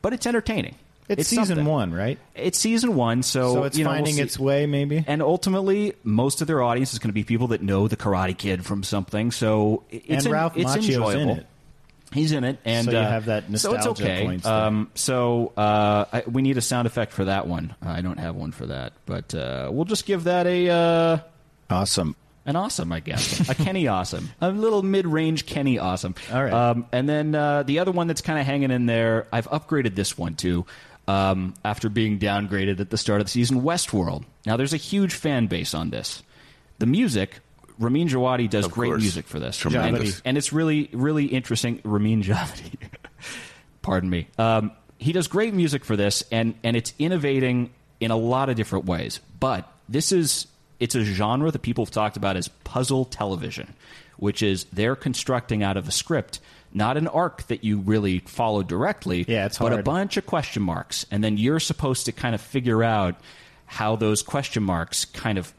but 0.00 0.12
it's 0.14 0.26
entertaining. 0.26 0.76
It's, 1.08 1.26
season 1.26 1.46
something. 1.46 1.64
one, 1.64 1.92
right? 1.92 2.20
It's 2.36 2.56
season 2.56 2.94
one, 2.94 3.24
so 3.24 3.52
So 3.54 3.64
it's 3.64 3.76
you 3.76 3.82
know, 3.82 3.90
we'll 3.90 3.96
finding 3.96 4.18
its 4.18 4.38
way, 4.38 4.66
maybe. 4.66 5.02
And 5.08 5.22
ultimately, 5.22 5.94
most 6.04 6.40
of 6.40 6.46
their 6.46 6.62
audience 6.62 6.92
is 6.92 7.00
going 7.00 7.08
to 7.08 7.12
be 7.14 7.24
people 7.24 7.48
that 7.48 7.60
know 7.62 7.88
the 7.88 7.96
Karate 7.96 8.38
Kid 8.38 8.64
from 8.64 8.84
something. 8.84 9.32
So 9.32 9.82
it's 9.90 10.06
And 10.08 10.26
en- 10.26 10.32
Ralph 10.32 10.56
it's 10.56 10.70
Macchio's 10.70 11.14
in 11.16 11.28
it. 11.30 11.46
He's 12.12 12.32
in 12.32 12.42
it, 12.44 12.58
and 12.64 12.86
So 12.86 12.90
you 12.90 12.98
uh, 12.98 13.08
have 13.08 13.26
that 13.26 13.48
nostalgia 13.48 13.82
So 13.82 13.90
it's 13.92 14.00
okay. 14.00 14.24
points 14.24 14.44
there. 14.44 14.52
Um, 14.52 14.90
so 14.94 15.52
uh, 15.56 16.04
I, 16.12 16.22
we 16.26 16.42
need 16.42 16.58
a 16.58 16.60
sound 16.60 16.86
effect 16.86 17.12
for 17.12 17.24
that 17.26 17.46
one. 17.46 17.74
I 17.80 18.00
don't 18.00 18.18
have 18.18 18.34
one 18.34 18.50
for 18.52 18.66
that, 18.66 18.94
but 19.06 19.34
uh, 19.34 19.68
we'll 19.72 19.84
just 19.84 20.06
give 20.06 20.24
that 20.24 20.46
a 20.46 20.68
uh, 20.70 21.18
Awesome. 21.70 22.16
an 22.46 22.56
awesome, 22.56 22.90
I 22.90 22.98
guess, 23.00 23.48
a 23.48 23.54
Kenny 23.54 23.86
awesome, 23.86 24.30
a 24.40 24.50
little 24.50 24.82
mid-range 24.82 25.46
Kenny 25.46 25.78
awesome. 25.78 26.16
All 26.32 26.42
right. 26.42 26.52
Um, 26.52 26.86
and 26.90 27.08
then 27.08 27.34
uh, 27.34 27.62
the 27.62 27.78
other 27.78 27.92
one 27.92 28.08
that's 28.08 28.22
kind 28.22 28.40
of 28.40 28.46
hanging 28.46 28.72
in 28.72 28.86
there, 28.86 29.28
I've 29.32 29.48
upgraded 29.48 29.94
this 29.94 30.18
one 30.18 30.34
too. 30.34 30.66
Um, 31.08 31.54
after 31.64 31.88
being 31.88 32.18
downgraded 32.20 32.78
at 32.78 32.90
the 32.90 32.98
start 32.98 33.20
of 33.20 33.26
the 33.26 33.30
season, 33.30 33.62
Westworld. 33.62 34.24
Now, 34.46 34.56
there's 34.56 34.72
a 34.72 34.76
huge 34.78 35.12
fan 35.14 35.46
base 35.48 35.74
on 35.74 35.90
this. 35.90 36.22
The 36.78 36.86
music, 36.86 37.40
Ramin 37.80 38.06
Djawadi 38.08 38.48
does 38.48 38.66
Of 38.66 38.72
great 38.72 38.88
course. 38.90 39.00
music 39.02 39.26
for 39.26 39.40
this, 39.40 39.56
Tremendous. 39.56 40.16
and, 40.18 40.22
and 40.26 40.38
it's 40.38 40.52
really, 40.52 40.88
really 40.92 41.24
interesting. 41.26 41.80
Ramin 41.82 42.22
Djawadi, 42.22 42.74
pardon 43.82 44.10
me. 44.10 44.28
Um, 44.38 44.70
he 44.98 45.12
does 45.12 45.28
great 45.28 45.54
music 45.54 45.84
for 45.84 45.96
this, 45.96 46.22
and 46.30 46.54
and 46.62 46.76
it's 46.76 46.92
innovating 46.98 47.70
in 48.00 48.10
a 48.10 48.16
lot 48.16 48.48
of 48.48 48.56
different 48.56 48.84
ways. 48.84 49.20
But 49.40 49.70
this 49.88 50.12
is 50.12 50.46
it's 50.78 50.94
a 50.94 51.02
genre 51.04 51.50
that 51.50 51.62
people 51.62 51.84
have 51.84 51.90
talked 51.92 52.16
about 52.16 52.36
as 52.36 52.48
puzzle 52.64 53.04
television, 53.06 53.74
which 54.18 54.42
is 54.42 54.64
they're 54.72 54.96
constructing 54.96 55.62
out 55.62 55.76
of 55.76 55.88
a 55.88 55.90
script, 55.90 56.40
not 56.72 56.96
an 56.96 57.08
arc 57.08 57.46
that 57.48 57.64
you 57.64 57.78
really 57.78 58.18
follow 58.20 58.62
directly, 58.62 59.24
Yeah, 59.28 59.46
it's 59.46 59.58
but 59.58 59.72
a 59.72 59.82
bunch 59.82 60.16
of 60.18 60.26
question 60.26 60.62
marks, 60.62 61.04
and 61.10 61.24
then 61.24 61.36
you're 61.38 61.60
supposed 61.60 62.06
to 62.06 62.12
kind 62.12 62.34
of 62.34 62.40
figure 62.40 62.82
out 62.82 63.16
how 63.70 63.94
those 63.94 64.20
question 64.20 64.64
marks 64.64 65.04
kind 65.04 65.38
of 65.38 65.54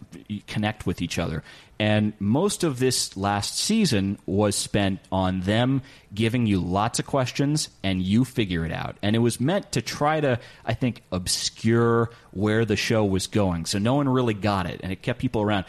connect 0.46 0.86
with 0.86 1.02
each 1.02 1.18
other. 1.18 1.42
And 1.80 2.12
most 2.20 2.66
of 2.66 2.78
this 2.78 3.16
last 3.16 3.58
season 3.58 4.20
was 4.26 4.54
spent 4.54 5.00
on 5.14 5.40
them 5.40 5.82
giving 6.14 6.46
you 6.46 6.60
lots 6.60 7.00
of 7.00 7.06
questions 7.06 7.70
and 7.82 8.02
you 8.02 8.26
figure 8.26 8.66
it 8.66 8.72
out. 8.74 8.98
And 9.02 9.16
it 9.16 9.20
was 9.20 9.40
meant 9.40 9.72
to 9.72 9.82
try 9.82 10.20
to, 10.20 10.42
I 10.66 10.74
think, 10.74 11.04
obscure 11.14 12.10
where 12.32 12.66
the 12.66 12.76
show 12.76 13.06
was 13.06 13.28
going. 13.28 13.66
So 13.66 13.80
no 13.80 13.96
one 13.96 14.10
really 14.10 14.34
got 14.34 14.66
it 14.66 14.82
and 14.84 14.92
it 14.92 15.02
kept 15.02 15.20
people 15.20 15.42
around. 15.42 15.64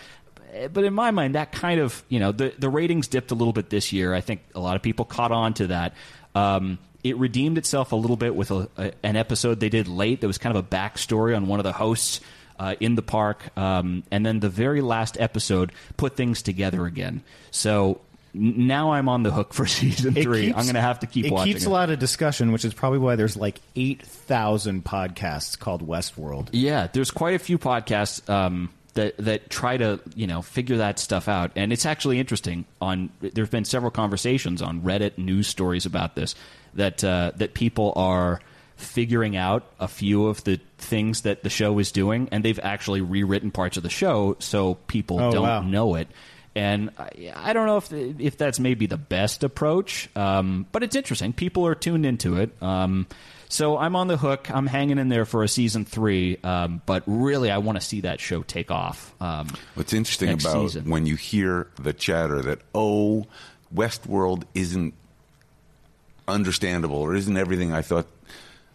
But 0.73 0.83
in 0.83 0.95
my 0.95 1.13
mind, 1.13 1.37
that 1.37 1.53
kind 1.53 1.81
of, 1.81 2.03
you 2.09 2.19
know, 2.19 2.33
the, 2.33 2.53
the 2.59 2.69
ratings 2.69 3.07
dipped 3.07 3.31
a 3.31 3.37
little 3.37 3.53
bit 3.53 3.71
this 3.71 3.93
year. 3.93 4.13
I 4.13 4.21
think 4.21 4.41
a 4.57 4.61
lot 4.61 4.75
of 4.75 4.83
people 4.83 5.05
caught 5.05 5.31
on 5.31 5.55
to 5.55 5.69
that. 5.69 5.95
Um, 6.35 6.81
it 7.05 7.17
redeemed 7.17 7.59
itself 7.59 7.93
a 7.93 7.97
little 7.97 8.17
bit 8.17 8.35
with 8.35 8.51
a, 8.51 8.69
a, 8.77 8.93
an 9.03 9.17
episode 9.17 9.61
they 9.61 9.69
did 9.69 9.89
late 9.89 10.21
that 10.21 10.27
was 10.27 10.39
kind 10.39 10.57
of 10.57 10.65
a 10.65 10.69
backstory 10.69 11.37
on 11.37 11.47
one 11.47 11.59
of 11.61 11.65
the 11.65 11.73
hosts 11.73 12.21
uh, 12.63 12.75
in 12.81 12.95
the 12.95 13.03
park. 13.03 13.39
Um, 13.59 14.03
and 14.11 14.25
then 14.25 14.41
the 14.41 14.49
very 14.49 14.81
last 14.81 15.19
episode 15.21 15.73
put 15.97 16.17
things 16.17 16.43
together 16.43 16.87
again. 16.87 17.23
So 17.51 18.01
n- 18.35 18.67
now 18.67 18.93
I'm 18.93 19.09
on 19.09 19.23
the 19.25 19.31
hook 19.33 19.53
for 19.53 19.67
season 19.79 20.17
It 20.17 20.23
three. 20.23 20.47
keeps- 20.47 20.59
I'm 20.59 20.65
going 20.65 20.75
to 20.77 20.81
have 20.81 21.01
to 21.01 21.07
keep 21.07 21.27
it 21.27 21.33
watching 21.33 21.53
keeps 21.53 21.65
it. 21.65 21.69
a 21.69 21.71
lot 21.71 21.91
of 21.91 21.99
discussion, 21.99 22.53
which 22.53 22.65
is 22.65 22.73
probably 22.75 22.99
why 23.01 23.17
there's 23.17 23.37
like 23.37 23.61
eight 23.77 24.03
thousand 24.03 24.85
podcasts 24.85 25.59
called 25.59 25.87
Westworld. 25.87 26.49
Yeah, 26.53 26.87
there's 26.93 27.11
quite 27.11 27.35
a 27.35 27.39
few 27.39 27.59
podcasts 27.59 28.29
um, 28.31 28.71
that 28.95 29.17
that 29.19 29.49
try 29.51 29.77
to 29.79 30.01
you 30.15 30.27
know 30.27 30.43
figure 30.43 30.77
that 30.79 30.99
stuff 30.99 31.27
out, 31.29 31.51
and 31.57 31.73
it's 31.73 31.87
actually 31.87 32.19
interesting. 32.21 32.65
On 32.81 33.11
there's 33.21 33.49
been 33.51 33.65
several 33.65 33.91
conversations 33.91 34.61
on 34.63 34.83
Reddit 34.83 35.17
news 35.19 35.47
stories 35.49 35.87
about 35.87 36.15
this 36.15 36.35
that 36.75 37.03
uh, 37.05 37.33
that 37.37 37.55
people 37.55 37.93
are 37.97 38.41
figuring 38.83 39.37
out 39.37 39.65
a 39.81 39.89
few 39.89 40.27
of 40.27 40.43
the 40.45 40.61
things 40.79 41.23
that 41.23 41.43
the 41.43 41.51
show 41.51 41.79
is 41.79 41.93
doing, 41.93 42.29
and 42.33 42.45
they've 42.45 42.61
actually 42.63 43.01
rewritten 43.01 43.51
parts 43.51 43.77
of 43.77 43.83
the 43.83 43.91
show 43.91 44.37
so 44.39 44.75
people 44.87 45.21
Oh, 45.21 45.31
don't 45.33 45.43
wow. 45.43 45.63
know 45.63 45.95
it. 45.95 46.09
And 46.55 46.91
I, 46.99 47.33
I 47.35 47.53
don't 47.55 47.65
know 47.67 47.79
if 47.79 47.93
if 48.21 48.37
that's 48.37 48.61
maybe 48.61 48.85
the 48.87 48.99
best 48.99 49.43
approach, 49.43 50.11
um, 50.15 50.67
but 50.71 50.83
it's 50.83 50.95
interesting. 50.95 51.33
People 51.33 51.67
are 51.67 51.75
tuned 51.75 52.05
into 52.05 52.37
it. 52.37 52.51
Um, 52.63 53.07
so 53.49 53.79
I'm 53.79 53.97
on 53.97 54.07
the 54.09 54.19
hook. 54.19 54.51
I'm 54.51 54.67
hanging 54.67 54.99
in 54.99 55.09
there 55.09 55.25
for 55.25 55.43
a 55.45 55.49
season 55.49 55.85
three, 55.87 56.37
um, 56.45 56.83
but 56.85 57.05
really, 57.07 57.51
I 57.51 57.57
want 57.59 57.81
to 57.81 57.85
see 57.87 58.03
that 58.03 58.21
show 58.21 58.43
take 58.43 58.71
off. 58.71 59.15
Um, 59.21 59.49
What's 59.77 59.95
interesting 59.95 60.29
next 60.29 60.45
about 60.45 60.63
season. 60.69 60.91
when 60.91 61.07
you 61.07 61.17
hear 61.17 61.69
the 61.81 61.95
chatter 61.95 62.43
that 62.43 62.61
oh, 62.75 63.27
Westworld 63.75 64.45
isn't 64.55 64.93
understandable 66.29 66.99
or 66.99 67.15
isn't 67.15 67.37
everything 67.37 67.73
I 67.73 67.83
thought. 67.83 68.07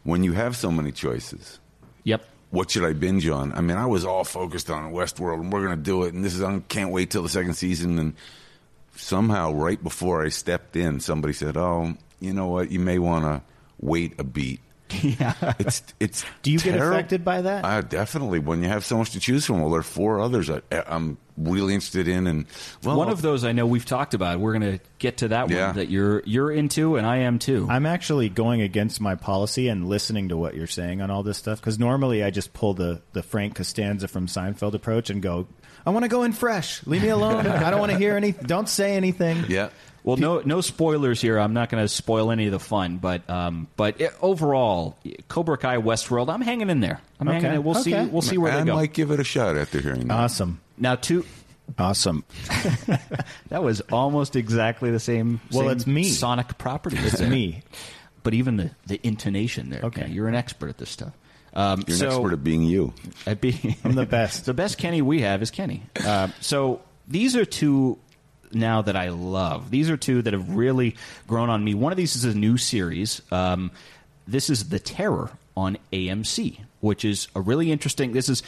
When 0.08 0.24
you 0.24 0.32
have 0.32 0.56
so 0.56 0.72
many 0.72 0.94
choices, 0.94 1.60
Yep. 2.06 2.24
what 2.52 2.72
should 2.72 2.86
I 2.86 2.94
binge 2.94 3.28
on? 3.28 3.52
I 3.52 3.60
mean, 3.60 3.76
I 3.76 3.86
was 3.88 4.06
all 4.06 4.24
focused 4.24 4.70
on 4.70 4.94
Westworld, 4.94 5.42
and 5.42 5.52
we're 5.52 5.66
going 5.66 5.76
to 5.76 5.84
do 5.84 6.04
it, 6.04 6.14
and 6.14 6.24
this 6.24 6.34
is 6.34 6.42
I 6.42 6.60
can't 6.70 6.92
wait 6.92 7.12
till 7.12 7.24
the 7.24 7.28
second 7.30 7.56
season. 7.56 8.00
And 8.00 8.14
somehow, 8.96 9.52
right 9.52 9.82
before 9.84 10.24
I 10.24 10.30
stepped 10.30 10.78
in, 10.78 11.02
somebody 11.02 11.34
said, 11.34 11.58
"Oh, 11.58 11.94
you 12.22 12.32
know 12.32 12.48
what? 12.48 12.72
You 12.72 12.80
may 12.80 13.00
want 13.00 13.26
to 13.26 13.42
wait 13.82 14.14
a 14.18 14.24
beat." 14.24 14.62
Yeah. 15.04 15.34
It's 15.60 15.84
it's. 16.00 16.24
Do 16.42 16.52
you 16.54 16.60
get 16.60 16.80
affected 16.80 17.26
by 17.26 17.42
that? 17.42 17.66
Uh, 17.66 17.82
definitely. 17.82 18.40
When 18.40 18.64
you 18.64 18.70
have 18.70 18.86
so 18.86 18.98
much 18.98 19.12
to 19.12 19.20
choose 19.20 19.46
from, 19.46 19.60
well, 19.60 19.70
there 19.72 19.82
are 19.82 19.84
four 19.84 20.22
others 20.22 20.50
I, 20.50 20.62
I'm 20.72 21.18
really 21.38 21.74
interested 21.76 22.08
in, 22.08 22.28
and 22.28 22.46
well, 22.84 22.98
One 22.98 23.10
of 23.10 23.22
those 23.22 23.44
I 23.44 23.52
know 23.52 23.66
we've 23.66 23.86
talked 23.86 24.14
about. 24.14 24.40
We're 24.40 24.58
going 24.58 24.80
to 24.80 24.84
get 25.00 25.18
to 25.18 25.28
that 25.30 25.50
Yeah. 25.50 25.68
one 25.68 25.76
that 25.76 25.90
you're 25.90 26.24
you're 26.26 26.52
into, 26.52 26.96
and 26.96 27.06
I 27.06 27.18
am 27.18 27.40
too. 27.40 27.68
I'm 27.70 27.86
actually 27.86 28.30
going 28.30 28.62
against 28.62 29.00
my 29.00 29.16
policy 29.16 29.68
and 29.68 29.88
listening 29.88 30.30
to 30.30 30.38
what 30.38 30.56
you're 30.56 30.68
saying 30.68 31.02
on 31.02 31.12
all 31.12 31.24
this 31.24 31.38
stuff 31.38 31.60
because 31.60 31.78
normally 31.80 32.24
I 32.24 32.32
just 32.32 32.54
pull 32.54 32.74
the 32.74 33.02
the 33.14 33.22
Frank 33.24 33.56
Costanza 33.56 34.08
from 34.08 34.28
Seinfeld 34.28 34.74
approach 34.74 35.10
and 35.10 35.22
go, 35.22 35.48
I 35.86 35.92
want 35.92 36.04
to 36.04 36.10
go 36.10 36.24
in 36.24 36.34
fresh. 36.34 36.86
Leave 36.88 37.04
me 37.04 37.10
alone. 37.10 37.46
I 37.48 37.70
don't 37.70 37.80
want 37.80 37.92
to 37.92 37.98
hear 37.98 38.16
any. 38.18 38.32
Don't 38.32 38.68
say 38.68 38.96
anything. 38.96 39.46
yeah. 39.48 39.70
Well, 40.08 40.16
no, 40.16 40.40
no 40.40 40.62
spoilers 40.62 41.20
here. 41.20 41.38
I'm 41.38 41.52
not 41.52 41.68
going 41.68 41.84
to 41.84 41.90
spoil 41.90 42.32
any 42.32 42.46
of 42.46 42.54
the 42.54 42.62
fun, 42.62 42.96
but 42.98 43.30
um, 43.30 43.68
but 43.76 44.00
it, 44.00 44.14
overall, 44.22 44.98
Cobra 45.28 45.58
Kai 45.58 45.80
Westworld, 45.80 46.34
I'm 46.34 46.40
hanging 46.40 46.70
in 46.70 46.80
there. 46.80 47.02
I'm 47.20 47.28
hanging. 47.28 47.46
Okay, 47.46 47.56
In. 47.56 47.64
We'll 47.66 47.76
see. 47.76 47.94
We'll 48.06 48.22
see 48.22 48.38
where 48.38 48.54
I 48.54 48.60
they 48.60 48.66
go. 48.68 48.72
I 48.72 48.76
might 48.76 48.94
give 48.94 49.12
it 49.12 49.20
a 49.20 49.26
shot 49.26 49.58
after 49.58 49.82
hearing 49.82 50.08
that. 50.08 50.14
Awesome. 50.14 50.62
now, 50.78 50.96
two. 50.96 51.26
Awesome. 51.78 52.24
That 53.50 53.64
was 53.64 53.82
almost 53.92 54.38
exactly 54.38 54.92
the 54.92 55.00
same. 55.00 55.42
Well, 55.52 55.64
same 55.64 55.72
it's 55.72 55.88
me. 55.88 56.04
Sonic 56.06 56.58
property. 56.58 56.98
It's 57.00 57.20
me. 57.22 57.64
but 58.24 58.34
even 58.34 58.56
the, 58.56 58.72
the 58.86 59.00
intonation 59.04 59.70
there. 59.70 59.82
Okay. 59.84 60.02
Kenny, 60.04 60.14
you're 60.14 60.28
an 60.30 60.36
expert 60.36 60.70
at 60.70 60.78
this 60.78 60.90
stuff. 60.90 61.14
Um, 61.54 61.84
You're 61.88 61.98
so, 61.98 62.06
an 62.06 62.12
expert 62.14 62.34
at 62.34 62.44
being 62.44 62.64
you. 62.64 62.94
I'd 63.26 63.42
be 63.42 63.78
I'm 63.84 63.96
the 63.96 64.06
best. 64.06 64.46
the 64.46 64.54
best 64.54 64.78
Kenny 64.78 65.02
we 65.02 65.22
have 65.22 65.42
is 65.42 65.50
Kenny. 65.52 65.84
Uh, 66.06 66.30
so 66.40 66.82
these 67.08 67.36
are 67.36 67.46
two 67.46 67.98
now 68.54 68.82
that 68.82 68.96
I 68.96 69.10
love. 69.10 69.72
These 69.72 69.90
are 69.90 69.98
two 69.98 70.22
that 70.22 70.34
have 70.34 70.50
really 70.50 70.96
grown 71.28 71.50
on 71.50 71.64
me. 71.64 71.74
One 71.74 71.92
of 71.92 71.98
these 71.98 72.16
is 72.16 72.26
a 72.26 72.38
new 72.38 72.58
series. 72.58 73.22
Um, 73.32 73.72
this 74.28 74.50
is 74.50 74.70
The 74.70 74.80
Terror 74.80 75.32
on 75.56 75.78
AMC, 75.92 76.60
which 76.82 77.06
is 77.06 77.28
a 77.36 77.42
really 77.42 77.72
interesting. 77.72 78.12
This 78.12 78.30
is 78.30 78.44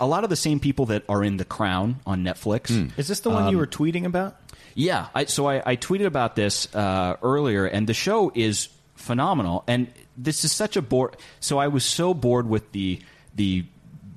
a 0.00 0.06
lot 0.06 0.24
of 0.24 0.30
the 0.30 0.36
same 0.36 0.60
people 0.60 0.86
that 0.86 1.04
are 1.08 1.22
in 1.22 1.36
The 1.36 1.44
Crown 1.44 2.00
on 2.06 2.24
Netflix. 2.24 2.92
Is 2.98 3.08
this 3.08 3.20
the 3.20 3.30
one 3.30 3.50
you 3.50 3.58
were 3.58 3.66
tweeting 3.66 4.04
about? 4.04 4.36
Yeah, 4.74 5.08
I, 5.14 5.24
so 5.24 5.48
I, 5.48 5.62
I 5.64 5.76
tweeted 5.76 6.06
about 6.06 6.36
this 6.36 6.72
uh, 6.74 7.16
earlier, 7.22 7.66
and 7.66 7.86
the 7.86 7.94
show 7.94 8.30
is 8.34 8.68
phenomenal. 8.94 9.64
And 9.66 9.88
this 10.16 10.44
is 10.44 10.52
such 10.52 10.76
a 10.76 10.82
bore. 10.82 11.12
So 11.40 11.58
I 11.58 11.68
was 11.68 11.84
so 11.84 12.14
bored 12.14 12.48
with 12.48 12.72
the 12.72 13.00
the 13.34 13.64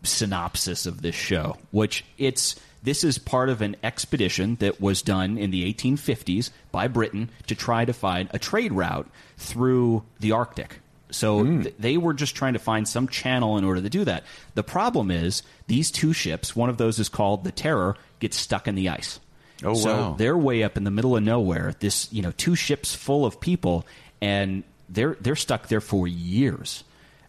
synopsis 0.04 0.86
of 0.86 1.02
this 1.02 1.16
show, 1.16 1.58
which 1.72 2.04
it's 2.18 2.60
this 2.84 3.04
is 3.04 3.18
part 3.18 3.50
of 3.50 3.62
an 3.62 3.76
expedition 3.82 4.56
that 4.60 4.80
was 4.82 5.02
done 5.02 5.38
in 5.38 5.52
the 5.52 5.74
1850s 5.74 6.52
by 6.72 6.88
Britain 6.88 7.30
to 7.48 7.56
try 7.56 7.86
to 7.86 7.94
find 7.94 8.30
a 8.34 8.40
trade 8.40 8.74
route 8.74 9.10
through 9.38 10.04
the 10.20 10.34
Arctic. 10.34 10.80
So 11.12 11.44
hmm. 11.44 11.62
th- 11.62 11.76
they 11.80 11.98
were 11.98 12.14
just 12.14 12.36
trying 12.36 12.54
to 12.54 12.60
find 12.60 12.88
some 12.88 13.08
channel 13.08 13.58
in 13.58 13.64
order 13.64 13.82
to 13.82 13.90
do 13.90 14.04
that. 14.06 14.24
The 14.56 14.64
problem 14.64 15.12
is 15.12 15.44
these 15.68 15.92
two 15.92 16.12
ships, 16.12 16.56
one 16.56 16.70
of 16.70 16.78
those 16.78 17.00
is 17.00 17.10
called 17.10 17.44
the 17.44 17.52
Terror, 17.52 17.96
gets 18.20 18.38
stuck 18.38 18.68
in 18.68 18.76
the 18.76 18.90
ice. 18.90 19.20
Oh, 19.64 19.76
so 19.76 19.96
wow. 19.96 20.16
they're 20.18 20.38
way 20.38 20.64
up 20.64 20.76
in 20.76 20.84
the 20.84 20.92
middle 20.92 21.16
of 21.16 21.24
nowhere. 21.24 21.74
This, 21.80 22.12
you 22.12 22.22
know, 22.22 22.32
two 22.32 22.56
ships 22.56 22.94
full 22.94 23.26
of 23.26 23.40
people, 23.40 23.86
and 24.22 24.64
they're 24.90 25.16
they're 25.22 25.38
stuck 25.38 25.68
there 25.68 25.80
for 25.82 26.08
years. 26.08 26.84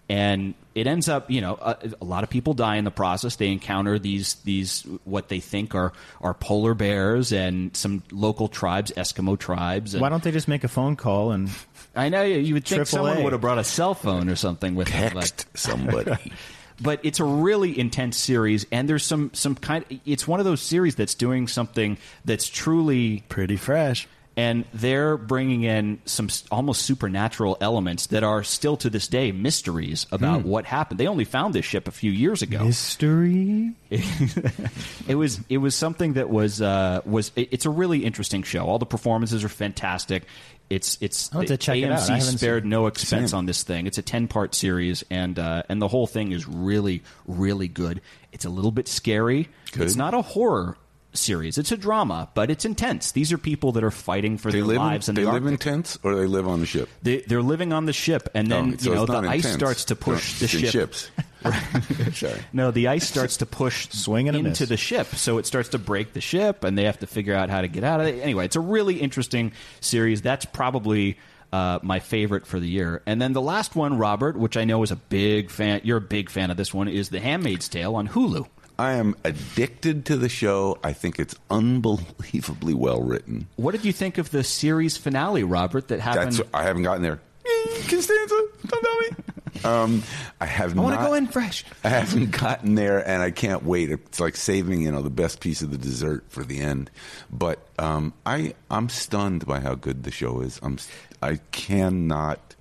And 0.09 0.55
it 0.75 0.87
ends 0.87 1.09
up, 1.09 1.31
you 1.31 1.40
know, 1.40 1.55
a, 1.61 1.77
a 2.01 2.05
lot 2.05 2.25
of 2.25 2.31
people 2.31 2.53
die 2.53 2.77
in 2.77 2.85
the 2.85 2.90
process. 2.90 3.37
They 3.37 3.51
encounter 3.51 3.99
these 3.99 4.35
these 4.45 4.83
what 5.05 5.29
they 5.29 5.40
think 5.40 5.75
are 5.75 5.93
are 6.21 6.35
polar 6.35 6.75
bears 6.75 7.33
and 7.33 7.75
some 7.77 8.03
local 8.11 8.49
tribes, 8.49 8.93
Eskimo 8.97 9.38
tribes. 9.38 9.95
And 9.95 10.03
Why 10.03 10.11
don't 10.11 10.23
they 10.23 10.33
just 10.33 10.49
make 10.49 10.64
a 10.64 10.69
phone 10.69 10.97
call 10.97 11.33
and 11.33 11.49
I 11.97 12.09
know 12.09 12.23
you 12.23 12.55
would 12.55 12.67
think 12.67 12.87
someone 12.87 13.19
A. 13.19 13.23
would 13.23 13.33
have 13.33 13.40
brought 13.40 13.59
a 13.59 13.64
cell 13.64 13.95
phone 13.95 14.29
or 14.29 14.37
something 14.37 14.75
with 14.75 14.88
them, 14.88 15.12
but- 15.14 15.23
Text 15.23 15.47
somebody. 15.55 16.33
but 16.81 17.01
it's 17.05 17.21
a 17.21 17.25
really 17.25 17.79
intense 17.79 18.17
series 18.17 18.67
and 18.73 18.88
there's 18.88 19.05
some 19.05 19.31
some 19.33 19.55
kind 19.55 19.85
it's 20.05 20.27
one 20.27 20.40
of 20.40 20.45
those 20.45 20.61
series 20.61 20.97
that's 20.97 21.14
doing 21.14 21.47
something 21.47 21.97
that's 22.25 22.49
truly 22.49 23.23
pretty 23.29 23.57
fresh? 23.57 24.09
And 24.37 24.64
they're 24.75 25.16
bringing 25.16 25.62
in 25.62 26.01
some 26.07 26.29
almost 26.51 26.83
supernatural 26.83 27.57
elements 27.61 28.09
that 28.09 28.25
are 28.25 28.42
still 28.42 28.77
to 28.79 28.90
this 28.90 29.07
day 29.07 29.31
mysteries 29.33 30.07
about 30.11 30.40
Hmm. 30.42 30.49
what 30.49 30.64
happened 30.64 30.99
they 30.99 31.07
only 31.07 31.25
found 31.25 31.55
this 31.55 31.64
ship 31.64 31.87
a 31.87 31.92
few 31.92 32.11
years 32.11 32.42
ago 32.42 32.64
Mystery. 32.64 33.73
it 35.09 35.14
was 35.16 35.40
it 35.49 35.59
was 35.59 35.75
something 35.75 36.14
that 36.14 36.29
was 36.31 36.61
uh, 36.61 37.01
was 37.05 37.31
it- 37.37 37.49
it's 37.53 37.66
a 37.66 37.70
really 37.70 38.05
interesting 38.05 38.42
show. 38.42 38.64
All 38.66 38.79
the 38.79 38.87
performances 38.87 39.44
are 39.44 39.49
fantastic. 39.49 40.25
It's 40.70 40.97
it's 41.01 41.29
have 41.31 41.44
to 41.47 41.57
check 41.59 41.77
it 41.79 41.90
out. 41.90 42.11
I 42.11 42.18
AMC 42.18 42.38
spared 42.38 42.64
no 42.64 42.87
expense 42.87 43.33
on 43.35 43.44
this 43.47 43.62
thing. 43.62 43.87
It's 43.87 43.99
a 43.99 44.03
ten 44.03 44.29
part 44.29 44.55
series, 44.55 45.05
and 45.11 45.38
uh, 45.38 45.62
and 45.68 45.81
the 45.81 45.88
whole 45.88 46.07
thing 46.07 46.33
is 46.33 46.49
really 46.49 47.03
really 47.27 47.68
good. 47.68 48.01
It's 48.33 48.47
a 48.47 48.51
little 48.51 48.73
bit 48.73 48.88
scary. 48.88 49.49
Good. 49.73 49.83
It's 49.83 49.97
not 49.97 50.14
a 50.14 50.23
horror 50.23 50.77
series. 51.14 51.59
It's 51.59 51.72
a 51.72 51.77
drama, 51.77 52.29
but 52.35 52.50
it's 52.50 52.64
intense. 52.64 53.12
These 53.12 53.33
are 53.33 53.38
people 53.38 53.72
that 53.72 53.85
are 53.85 53.90
fighting 53.90 54.37
for 54.38 54.50
They 54.50 54.59
their 54.59 54.66
live 54.68 54.77
lives 54.79 55.09
in, 55.09 55.12
in 55.12 55.22
they 55.22 55.27
the 55.27 55.33
live 55.33 55.46
in 55.46 55.57
tents 55.59 55.98
or 56.03 56.14
they 56.16 56.27
live 56.27 56.46
on 56.48 56.61
the 56.61 56.66
ship. 56.66 56.88
They, 57.03 57.20
they're 57.20 57.42
living 57.42 57.72
on 57.72 57.87
the 57.87 57.92
ship, 57.92 58.29
and 58.35 58.50
then 58.50 58.74
Oh, 58.74 58.77
so 58.77 58.90
you 58.90 58.96
know 58.96 59.07
the 59.07 59.16
ice 59.29 59.42
tents. 59.42 59.57
starts 59.57 59.85
to 59.87 59.96
push 59.96 60.40
No, 60.40 60.46
the 60.46 60.48
ship. 60.48 60.70
ships. 60.70 61.11
Sorry. 62.18 62.40
No, 62.53 62.70
the 62.70 62.88
ice 62.88 63.07
starts 63.07 63.37
to 63.38 63.46
push 63.46 63.88
Swing 63.92 64.29
and 64.29 64.37
a 64.37 64.40
into 64.40 64.62
miss. 64.62 64.68
the 64.68 64.77
ship, 64.77 65.07
so 65.09 65.38
it 65.38 65.46
starts 65.46 65.70
to 65.70 65.79
break 65.79 66.12
the 66.14 66.20
ship, 66.20 66.64
and 66.64 66.77
they 66.77 66.85
have 66.85 66.98
to 67.00 67.07
figure 67.07 67.35
out 67.35 67.50
how 67.50 67.61
to 67.61 67.68
get 67.68 67.85
out 67.85 68.00
of 68.00 68.07
it. 68.07 68.20
Anyway, 68.22 68.44
it's 68.46 68.57
a 68.57 68.61
really 68.61 68.96
interesting 69.00 69.53
series. 69.81 70.22
That's 70.22 70.44
probably 70.46 71.18
uh, 71.53 71.79
my 71.83 72.00
favorite 72.00 72.46
for 72.46 72.59
the 72.59 72.66
year. 72.68 73.03
And 73.07 73.20
then 73.20 73.33
the 73.35 73.42
last 73.42 73.77
one, 73.77 73.98
Robert, 73.98 74.37
which 74.38 74.57
I 74.57 74.64
know 74.64 74.83
is 74.83 74.90
a 74.90 74.96
big 74.96 75.50
fan. 75.50 75.83
You're 75.85 75.98
a 75.98 76.00
big 76.00 76.31
fan 76.31 76.50
of 76.50 76.57
this 76.57 76.72
one. 76.74 76.88
Is 76.88 77.11
The 77.11 77.20
Handmaid's 77.20 77.68
Tale 77.68 77.94
on 77.94 78.09
Hulu. 78.09 78.46
I 78.78 78.94
am 78.94 79.14
addicted 79.24 80.04
to 80.06 80.16
the 80.16 80.28
show. 80.28 80.78
I 80.82 80.92
think 80.92 81.18
it's 81.18 81.34
unbelievably 81.50 82.74
well 82.74 83.02
written. 83.02 83.48
What 83.56 83.72
did 83.72 83.84
you 83.84 83.92
think 83.92 84.18
of 84.18 84.30
the 84.30 84.42
series 84.42 84.96
finale, 84.96 85.44
Robert? 85.44 85.88
That 85.88 86.00
happened. 86.00 86.32
That's 86.32 86.48
I 86.52 86.64
haven't 86.64 86.82
gotten 86.82 87.02
there. 87.02 87.20
Costanza, 87.88 88.34
don't 88.66 88.82
tell 88.82 88.98
me. 89.00 89.08
Um, 89.62 90.02
I 90.40 90.46
have 90.46 90.76
I 90.76 90.82
want 90.82 90.98
to 90.98 91.06
go 91.06 91.14
in 91.14 91.26
fresh. 91.26 91.64
I 91.84 91.88
haven't 91.88 92.32
gotten 92.32 92.74
there, 92.74 93.06
and 93.06 93.22
I 93.22 93.30
can't 93.30 93.64
wait. 93.64 93.90
It's 93.90 94.20
like 94.20 94.37
saving, 94.37 94.82
you 94.82 94.90
know, 94.90 95.02
the 95.02 95.10
best 95.10 95.40
piece 95.40 95.62
of 95.62 95.70
the 95.70 95.78
dessert 95.78 96.24
for 96.28 96.42
the 96.42 96.60
end. 96.60 96.90
But 97.30 97.60
um, 97.78 98.12
I, 98.26 98.54
I'm 98.70 98.88
stunned 98.88 99.46
by 99.46 99.60
how 99.60 99.74
good 99.74 100.02
the 100.02 100.10
show 100.10 100.40
is. 100.40 100.58
I'm, 100.62 100.78
I 101.22 101.37
cannot 101.52 102.56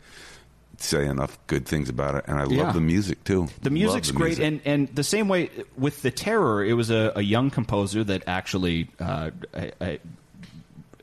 say 0.83 1.05
enough 1.07 1.37
good 1.47 1.65
things 1.65 1.89
about 1.89 2.15
it, 2.15 2.25
and 2.27 2.39
I 2.39 2.45
Yeah. 2.45 2.63
love 2.63 2.73
the 2.73 2.81
music 2.81 3.23
too. 3.23 3.47
The 3.61 3.69
music's 3.69 4.07
the 4.09 4.13
great, 4.13 4.37
music. 4.39 4.45
and 4.45 4.61
and 4.65 4.95
the 4.95 5.03
same 5.03 5.27
way 5.27 5.49
with 5.77 6.01
the 6.01 6.11
Terror, 6.11 6.63
it 6.63 6.73
was 6.73 6.89
a, 6.89 7.13
a 7.15 7.21
young 7.21 7.49
composer 7.49 8.03
that 8.03 8.23
actually 8.27 8.89
uh, 8.99 9.31
I, 9.55 9.71
I 9.81 9.99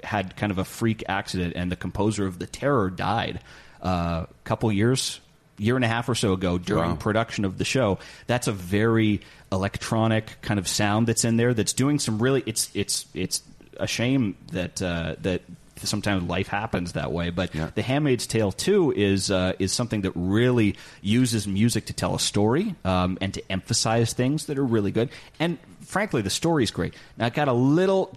had 0.02 0.36
kind 0.36 0.50
of 0.50 0.58
a 0.58 0.64
freak 0.64 1.04
accident, 1.08 1.54
and 1.56 1.70
the 1.70 1.76
composer 1.76 2.26
of 2.26 2.38
the 2.38 2.46
Terror 2.46 2.90
died 2.90 3.40
uh, 3.84 4.24
a 4.28 4.28
couple 4.44 4.70
years, 4.72 5.20
year 5.58 5.76
and 5.76 5.84
a 5.84 5.88
half 5.88 6.08
or 6.08 6.14
so 6.14 6.32
ago 6.32 6.56
during 6.58 6.90
Wow. 6.90 6.96
production 6.96 7.44
of 7.44 7.58
the 7.58 7.64
show. 7.64 7.98
That's 8.26 8.46
a 8.48 8.52
very 8.52 9.20
electronic 9.52 10.40
kind 10.42 10.58
of 10.58 10.66
sound 10.68 11.06
that's 11.06 11.24
in 11.24 11.36
there. 11.36 11.52
That's 11.54 11.72
doing 11.74 11.98
some 11.98 12.18
really. 12.22 12.42
It's 12.46 12.70
it's 12.74 13.06
it's 13.14 13.42
a 13.78 13.86
shame 13.86 14.36
that 14.52 14.80
uh, 14.80 15.16
that 15.22 15.42
sometimes 15.86 16.24
life 16.24 16.48
happens 16.48 16.92
that 16.92 17.12
way. 17.12 17.30
But 17.30 17.54
Yeah. 17.54 17.70
The 17.74 17.82
Handmaid's 17.82 18.26
Tale 18.26 18.52
too 18.52 18.92
is 18.92 19.30
uh, 19.30 19.54
is 19.58 19.72
something 19.72 20.02
that 20.02 20.12
really 20.14 20.76
uses 21.02 21.46
music 21.46 21.86
to 21.86 21.92
tell 21.92 22.14
a 22.14 22.20
story 22.20 22.74
um, 22.84 23.18
and 23.20 23.34
to 23.34 23.42
emphasize 23.50 24.12
things 24.12 24.46
that 24.46 24.58
are 24.58 24.64
really 24.64 24.90
good. 24.90 25.10
And 25.38 25.58
frankly, 25.80 26.22
the 26.22 26.30
story's 26.30 26.70
great. 26.70 26.94
Now, 27.16 27.26
it 27.26 27.34
got 27.34 27.48
a 27.48 27.52
little. 27.52 28.14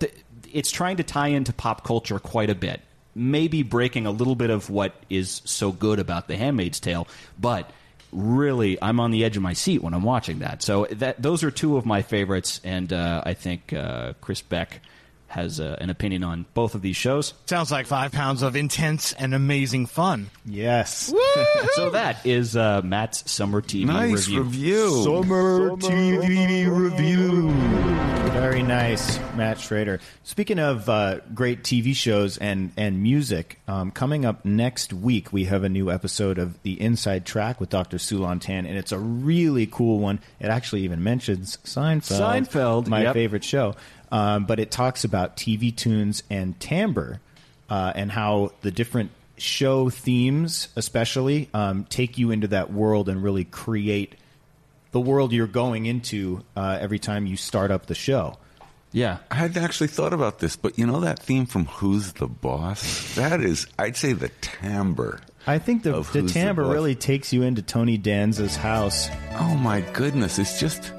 It's 0.51 0.71
trying 0.71 0.97
to 0.97 1.03
tie 1.03 1.29
into 1.29 1.53
pop 1.53 1.83
culture 1.83 2.19
quite 2.19 2.49
a 2.49 2.55
bit. 2.55 2.81
Maybe 3.15 3.63
breaking 3.63 4.05
a 4.07 4.11
little 4.11 4.35
bit 4.35 4.49
of 4.49 4.69
what 4.69 4.95
is 5.09 5.41
so 5.45 5.71
good 5.71 5.99
about 5.99 6.27
The 6.27 6.35
Handmaid's 6.35 6.79
Tale, 6.79 7.07
but 7.39 7.69
really, 8.11 8.81
I'm 8.81 8.99
on 8.99 9.11
the 9.11 9.23
edge 9.23 9.37
of 9.37 9.43
my 9.43 9.53
seat 9.53 9.81
when 9.83 9.93
I'm 9.93 10.03
watching 10.03 10.39
that. 10.39 10.61
So 10.61 10.85
that 10.91 11.21
those 11.21 11.43
are 11.43 11.51
two 11.51 11.77
of 11.77 11.85
my 11.85 12.01
favorites, 12.01 12.61
and 12.63 12.91
uh, 12.91 13.21
I 13.25 13.33
think 13.33 13.73
uh, 13.73 14.13
Chris 14.21 14.41
Beck 14.41 14.81
has 15.33 15.59
uh, 15.59 15.75
an 15.81 15.89
opinion 15.89 16.23
on 16.23 16.45
both 16.53 16.75
of 16.75 16.81
these 16.81 16.95
shows. 16.95 17.33
Sounds 17.47 17.71
like 17.71 17.87
five 17.87 18.11
pounds 18.11 18.43
of 18.43 18.55
intense 18.55 19.13
and 19.13 19.33
amazing 19.33 19.87
fun. 19.87 20.29
Yes. 20.45 21.11
so 21.73 21.89
that 21.89 22.23
is 22.25 22.55
uh, 22.55 22.81
Matt's 22.83 23.29
summer 23.29 23.61
TV 23.61 23.85
nice 23.85 24.27
review. 24.27 24.43
review. 24.43 25.03
Summer 25.03 25.69
TV 25.77 26.69
review. 26.69 27.49
Very 28.33 28.61
nice, 28.61 29.19
Matt 29.35 29.59
Schrader. 29.59 29.99
Speaking 30.23 30.59
of 30.59 30.89
uh, 30.89 31.19
great 31.33 31.63
TV 31.63 31.95
shows 31.95 32.37
and 32.37 32.71
and 32.77 33.01
music, 33.01 33.59
um, 33.67 33.89
coming 33.91 34.25
up 34.25 34.43
next 34.43 34.93
week 34.93 35.31
we 35.31 35.45
have 35.45 35.63
a 35.63 35.69
new 35.69 35.89
episode 35.89 36.37
of 36.37 36.61
the 36.63 36.79
Inside 36.79 37.25
Track 37.25 37.59
with 37.59 37.69
Dr. 37.69 37.97
Siu-Lan 37.97 38.39
Tan, 38.39 38.65
and 38.65 38.77
it's 38.77 38.91
a 38.91 38.99
really 38.99 39.65
cool 39.65 39.99
one. 39.99 40.19
It 40.39 40.47
actually 40.47 40.81
even 40.81 41.03
mentions 41.03 41.57
Seinfeld, 41.57 42.47
Seinfeld, 42.47 42.87
my 42.87 43.03
yep. 43.03 43.13
favorite 43.13 43.43
show. 43.43 43.75
Um, 44.13 44.45
but 44.45 44.59
it 44.59 44.69
talks 44.69 45.03
about 45.03 45.35
TV 45.37 45.75
tunes 45.75 46.21
and 46.29 46.57
timbre 46.59 47.19
uh, 47.67 47.93
and 47.95 48.11
how 48.11 48.51
the 48.61 48.69
different 48.69 49.09
show 49.39 49.89
themes, 49.89 50.67
especially, 50.75 51.49
um, 51.51 51.85
take 51.85 52.19
you 52.19 52.29
into 52.29 52.47
that 52.49 52.71
world 52.71 53.09
and 53.09 53.23
really 53.23 53.43
create 53.43 54.13
the 54.91 55.01
world 55.01 55.33
you're 55.33 55.47
going 55.47 55.87
into 55.87 56.43
uh, 56.55 56.77
every 56.79 56.99
time 56.99 57.25
you 57.25 57.35
start 57.35 57.71
up 57.71 57.87
the 57.87 57.95
show. 57.95 58.37
Yeah. 58.91 59.17
I 59.31 59.35
hadn't 59.35 59.63
actually 59.63 59.87
thought 59.87 60.13
about 60.13 60.37
this, 60.37 60.55
but 60.55 60.77
you 60.77 60.85
know 60.85 60.99
that 60.99 61.17
theme 61.17 61.47
from 61.47 61.65
Who's 61.65 62.13
the 62.13 62.27
Boss? 62.27 63.15
That 63.15 63.41
is, 63.41 63.65
I'd 63.79 63.97
say 63.97 64.13
the 64.13 64.29
timbre. 64.41 65.21
I 65.47 65.57
think 65.57 65.81
the, 65.81 65.93
the 65.93 66.03
Who's 66.03 66.31
the 66.31 66.39
timbre 66.39 66.67
really 66.67 66.93
takes 66.93 67.33
you 67.33 67.41
into 67.41 67.63
Tony 67.63 67.97
Danza's 67.97 68.55
house. 68.55 69.09
Oh 69.39 69.55
my 69.55 69.81
goodness, 69.81 70.37
it's 70.37 70.59
just 70.59 70.93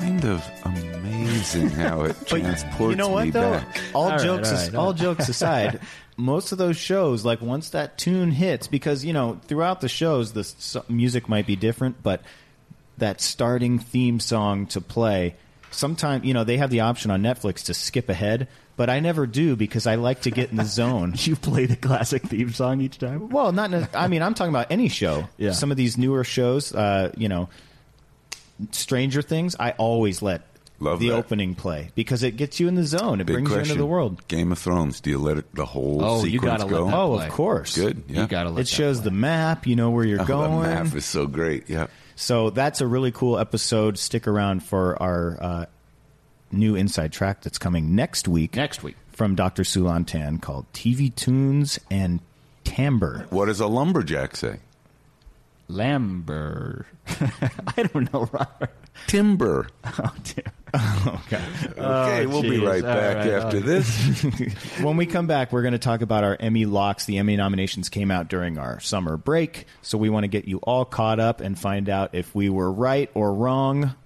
kind 0.00 0.24
of 0.24 0.50
amazing 0.64 1.68
how 1.70 2.02
it 2.02 2.16
transports 2.26 2.90
you 2.90 2.96
know 2.96 3.08
what 3.08 3.26
me 3.26 3.30
though? 3.30 3.52
back. 3.52 3.80
All, 3.94 4.04
All 4.04 4.10
right, 4.10 4.20
jokes 4.20 4.48
all 4.50 4.54
as- 4.56 4.74
all 4.74 4.80
all 4.86 4.90
right. 4.92 5.00
jokes 5.00 5.28
aside, 5.28 5.80
most 6.16 6.52
of 6.52 6.58
those 6.58 6.76
shows 6.76 7.24
like 7.24 7.40
once 7.40 7.70
that 7.70 7.98
tune 7.98 8.30
hits 8.30 8.66
because 8.66 9.04
you 9.04 9.12
know 9.12 9.40
throughout 9.46 9.80
the 9.80 9.88
shows 9.88 10.32
the 10.32 10.40
s- 10.40 10.76
music 10.88 11.28
might 11.28 11.46
be 11.46 11.56
different, 11.56 12.02
but 12.02 12.22
that 12.98 13.20
starting 13.20 13.78
theme 13.78 14.20
song 14.20 14.66
to 14.66 14.80
play 14.80 15.34
sometimes 15.70 16.24
you 16.24 16.34
know 16.34 16.44
they 16.44 16.56
have 16.58 16.70
the 16.70 16.80
option 16.80 17.10
on 17.10 17.22
Netflix 17.22 17.64
to 17.66 17.74
skip 17.74 18.08
ahead, 18.08 18.48
but 18.76 18.90
I 18.90 19.00
never 19.00 19.26
do 19.26 19.56
because 19.56 19.86
I 19.86 19.94
like 19.96 20.22
to 20.22 20.30
get 20.30 20.50
in 20.50 20.56
the 20.56 20.64
zone. 20.80 21.14
You 21.16 21.36
play 21.36 21.66
the 21.66 21.76
classic 21.76 22.22
theme 22.24 22.52
song 22.52 22.80
each 22.80 22.98
time? 22.98 23.28
Well, 23.28 23.52
not. 23.52 23.70
ne- 23.70 23.86
I 23.94 24.08
mean, 24.08 24.22
I'm 24.22 24.34
talking 24.34 24.52
about 24.52 24.70
any 24.70 24.88
show. 24.88 25.28
Yeah. 25.36 25.52
Some 25.52 25.70
of 25.70 25.76
these 25.76 25.96
newer 25.98 26.24
shows, 26.24 26.74
uh, 26.74 27.12
you 27.16 27.28
know, 27.28 27.48
Stranger 28.72 29.22
Things. 29.22 29.56
I 29.58 29.72
always 29.72 30.22
let 30.22 30.42
Love 30.78 30.98
the 31.00 31.10
that. 31.10 31.16
opening 31.16 31.54
play 31.54 31.90
because 31.94 32.22
it 32.22 32.36
gets 32.36 32.58
you 32.60 32.66
in 32.68 32.74
the 32.74 32.84
zone. 32.84 33.20
It 33.20 33.24
Big 33.26 33.34
brings 33.34 33.48
question. 33.48 33.66
you 33.66 33.72
into 33.72 33.82
the 33.82 33.86
world. 33.86 34.26
Game 34.28 34.50
of 34.52 34.58
Thrones. 34.58 35.00
Do 35.00 35.10
you 35.10 35.18
let 35.18 35.36
it 35.38 35.54
the 35.54 35.66
whole 35.66 36.02
Oh, 36.04 36.24
you 36.24 36.32
sequence 36.32 36.62
gotta 36.62 36.64
let 36.64 36.70
go? 36.70 36.86
that 36.86 36.94
Oh, 36.96 37.14
play. 37.16 37.26
of 37.26 37.32
course. 37.32 37.74
Good. 37.76 38.02
Yeah. 38.08 38.22
You 38.22 38.26
got 38.28 38.44
to 38.44 38.50
let 38.50 38.60
It 38.62 38.68
shows 38.68 39.02
the 39.02 39.10
map. 39.10 39.66
You 39.66 39.76
know 39.76 39.90
where 39.90 40.04
you're 40.04 40.22
Oh, 40.22 40.24
going. 40.24 40.62
the 40.62 40.68
map 40.84 40.94
is 40.94 41.04
so 41.04 41.26
great. 41.26 41.68
Yeah. 41.68 41.88
So 42.16 42.50
that's 42.50 42.80
a 42.80 42.86
really 42.86 43.12
cool 43.12 43.38
episode. 43.38 43.98
Stick 43.98 44.26
around 44.26 44.62
for 44.62 45.00
our 45.02 45.38
uh, 45.42 45.66
new 46.52 46.74
inside 46.76 47.12
track 47.12 47.42
that's 47.42 47.58
coming 47.58 47.94
next 47.94 48.26
week. 48.28 48.56
next 48.56 48.82
week. 48.82 48.96
from 49.12 49.34
Dr. 49.34 49.64
Siu-Lan 49.64 50.06
Tan 50.06 50.38
called 50.38 50.64
TV 50.72 51.14
Tunes 51.14 51.78
and 51.90 52.20
timbre. 52.64 53.26
What 53.30 53.46
does 53.46 53.60
a 53.60 53.66
lumberjack 53.66 54.34
say? 54.36 54.60
Lamber. 55.70 56.84
I 57.76 57.82
don't 57.82 58.12
know, 58.12 58.28
Robert. 58.32 58.74
Timber. 59.06 59.68
Oh, 59.84 60.14
dear. 60.24 60.44
Okay. 61.04 61.42
Okay, 61.76 62.26
we'll 62.26 62.42
be 62.42 62.58
right 62.58 62.82
back 62.82 63.16
right, 63.16 63.26
after 63.26 63.56
all 63.56 63.62
this. 63.62 64.22
when 64.80 64.96
we 64.96 65.04
come 65.04 65.26
back, 65.26 65.52
we're 65.52 65.62
going 65.62 65.72
to 65.72 65.80
talk 65.80 66.00
about 66.00 66.22
our 66.22 66.36
Emmy 66.38 66.64
locks. 66.64 67.06
The 67.06 67.18
Emmy 67.18 67.36
nominations 67.36 67.88
came 67.88 68.12
out 68.12 68.28
during 68.28 68.56
our 68.56 68.78
summer 68.78 69.16
break, 69.16 69.66
so 69.82 69.98
we 69.98 70.10
want 70.10 70.24
to 70.24 70.28
get 70.28 70.44
you 70.44 70.58
all 70.58 70.84
caught 70.84 71.18
up 71.18 71.40
and 71.40 71.58
find 71.58 71.88
out 71.88 72.14
if 72.14 72.36
we 72.36 72.50
were 72.50 72.70
right 72.70 73.10
or 73.14 73.34
wrong 73.34 73.96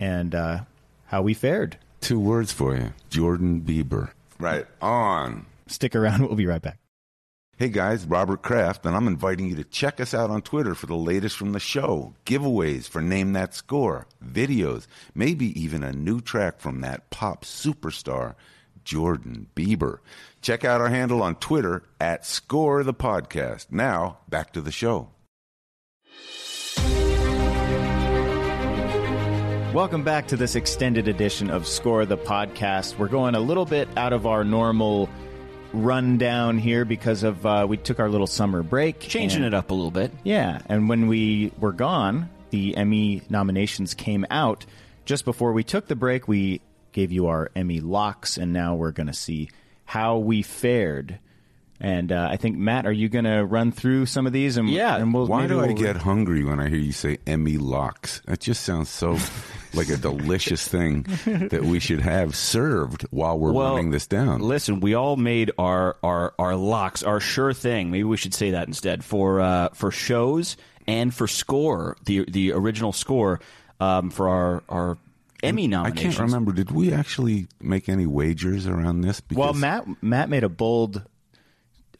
and 0.00 0.34
uh, 0.34 0.60
how 1.06 1.22
we 1.22 1.34
fared. 1.34 1.76
Two 2.00 2.18
words 2.18 2.50
for 2.50 2.76
you 2.76 2.92
Jordan 3.10 3.60
Bieber. 3.60 4.10
Right 4.40 4.66
on. 4.82 5.46
Stick 5.68 5.94
around. 5.94 6.22
We'll 6.26 6.34
be 6.34 6.46
right 6.46 6.62
back. 6.62 6.78
Hey 7.58 7.70
guys, 7.70 8.04
Robert 8.04 8.40
Kraft, 8.40 8.86
and 8.86 8.94
I'm 8.94 9.08
inviting 9.08 9.48
you 9.48 9.56
to 9.56 9.64
check 9.64 9.98
us 9.98 10.14
out 10.14 10.30
on 10.30 10.42
Twitter 10.42 10.76
for 10.76 10.86
the 10.86 10.94
latest 10.94 11.36
from 11.36 11.50
the 11.50 11.58
show, 11.58 12.14
giveaways 12.24 12.88
for 12.88 13.02
Name 13.02 13.32
That 13.32 13.52
Score, 13.52 14.06
videos, 14.24 14.86
maybe 15.12 15.60
even 15.60 15.82
a 15.82 15.92
new 15.92 16.20
track 16.20 16.60
from 16.60 16.82
that 16.82 17.10
pop 17.10 17.44
superstar, 17.44 18.36
Jordan 18.84 19.48
Bieber. 19.56 19.98
Check 20.40 20.64
out 20.64 20.80
our 20.80 20.88
handle 20.88 21.20
on 21.20 21.34
Twitter 21.34 21.82
at 22.00 22.24
Score 22.24 22.84
the 22.84 22.94
Podcast. 22.94 23.72
Now, 23.72 24.18
back 24.28 24.52
to 24.52 24.60
the 24.60 24.70
show. 24.70 25.08
Welcome 29.74 30.04
back 30.04 30.28
to 30.28 30.36
this 30.36 30.54
extended 30.54 31.08
edition 31.08 31.50
of 31.50 31.66
Score 31.66 32.06
the 32.06 32.16
Podcast. 32.16 32.98
We're 32.98 33.08
going 33.08 33.34
a 33.34 33.40
little 33.40 33.66
bit 33.66 33.88
out 33.96 34.12
of 34.12 34.28
our 34.28 34.44
normal 34.44 35.08
rundown 35.72 36.58
here 36.58 36.84
because 36.84 37.22
of 37.22 37.44
uh, 37.44 37.66
we 37.68 37.76
took 37.76 38.00
our 38.00 38.08
little 38.08 38.26
summer 38.26 38.62
break, 38.62 39.00
Changing 39.00 39.38
and- 39.44 39.46
it 39.46 39.54
up 39.54 39.70
a 39.70 39.74
little 39.74 39.90
bit. 39.90 40.10
Yeah, 40.24 40.60
and 40.66 40.88
when 40.88 41.06
we 41.08 41.52
were 41.58 41.72
gone, 41.72 42.28
the 42.50 42.76
Emmy 42.76 43.22
nominations 43.28 43.94
came 43.94 44.26
out. 44.30 44.64
Just 45.04 45.24
before 45.24 45.52
we 45.52 45.64
took 45.64 45.86
the 45.86 45.96
break, 45.96 46.28
we 46.28 46.60
gave 46.92 47.12
you 47.12 47.26
our 47.28 47.50
Emmy 47.54 47.80
locks, 47.80 48.36
and 48.36 48.52
now 48.52 48.74
we're 48.74 48.92
going 48.92 49.06
to 49.06 49.12
see 49.14 49.48
how 49.84 50.18
we 50.18 50.42
fared. 50.42 51.18
And 51.80 52.10
uh, 52.10 52.28
I 52.30 52.36
think 52.36 52.56
Matt, 52.56 52.86
are 52.86 52.92
you 52.92 53.08
going 53.08 53.24
to 53.24 53.44
run 53.44 53.70
through 53.70 54.06
some 54.06 54.26
of 54.26 54.32
these? 54.32 54.56
And 54.56 54.68
Yeah. 54.68 54.96
and 54.96 55.14
we'll, 55.14 55.26
Why 55.28 55.46
do 55.46 55.60
I 55.60 55.66
we'll- 55.68 55.76
get 55.76 55.96
hungry 55.98 56.42
when 56.44 56.58
I 56.60 56.68
hear 56.68 56.78
you 56.78 56.92
say 56.92 57.18
Emmy 57.26 57.56
locks? 57.56 58.20
That 58.26 58.40
just 58.40 58.64
sounds 58.64 58.88
so 58.88 59.16
like 59.74 59.88
a 59.88 59.96
delicious 59.96 60.66
thing 60.66 61.02
that 61.24 61.64
we 61.64 61.80
should 61.80 62.00
have 62.00 62.34
served 62.34 63.02
while 63.10 63.38
we're 63.38 63.52
running 63.52 63.90
this 63.90 64.06
down. 64.06 64.40
Listen, 64.40 64.80
we 64.80 64.94
all 64.94 65.16
made 65.16 65.50
our 65.58 65.96
our 66.02 66.34
our 66.38 66.56
locks, 66.56 67.02
our 67.02 67.20
sure 67.20 67.52
thing. 67.52 67.90
Maybe 67.90 68.04
we 68.04 68.16
should 68.16 68.34
say 68.34 68.52
that 68.52 68.66
instead 68.66 69.04
for 69.04 69.40
uh, 69.40 69.68
for 69.70 69.90
shows 69.90 70.56
and 70.86 71.14
for 71.14 71.26
score, 71.26 71.96
the 72.04 72.24
the 72.28 72.52
original 72.52 72.92
score 72.92 73.40
um, 73.80 74.10
for 74.10 74.28
our 74.28 74.62
our 74.68 74.98
Emmy 75.42 75.68
nominations. 75.68 76.14
I 76.14 76.18
can't 76.18 76.30
remember. 76.30 76.52
Did 76.52 76.70
we 76.70 76.92
actually 76.92 77.46
make 77.60 77.88
any 77.88 78.06
wagers 78.06 78.66
around 78.66 79.02
this? 79.02 79.22
Well, 79.32 79.52
Matt 79.52 79.86
Matt 80.02 80.28
made 80.28 80.44
a 80.44 80.48
bold 80.48 81.02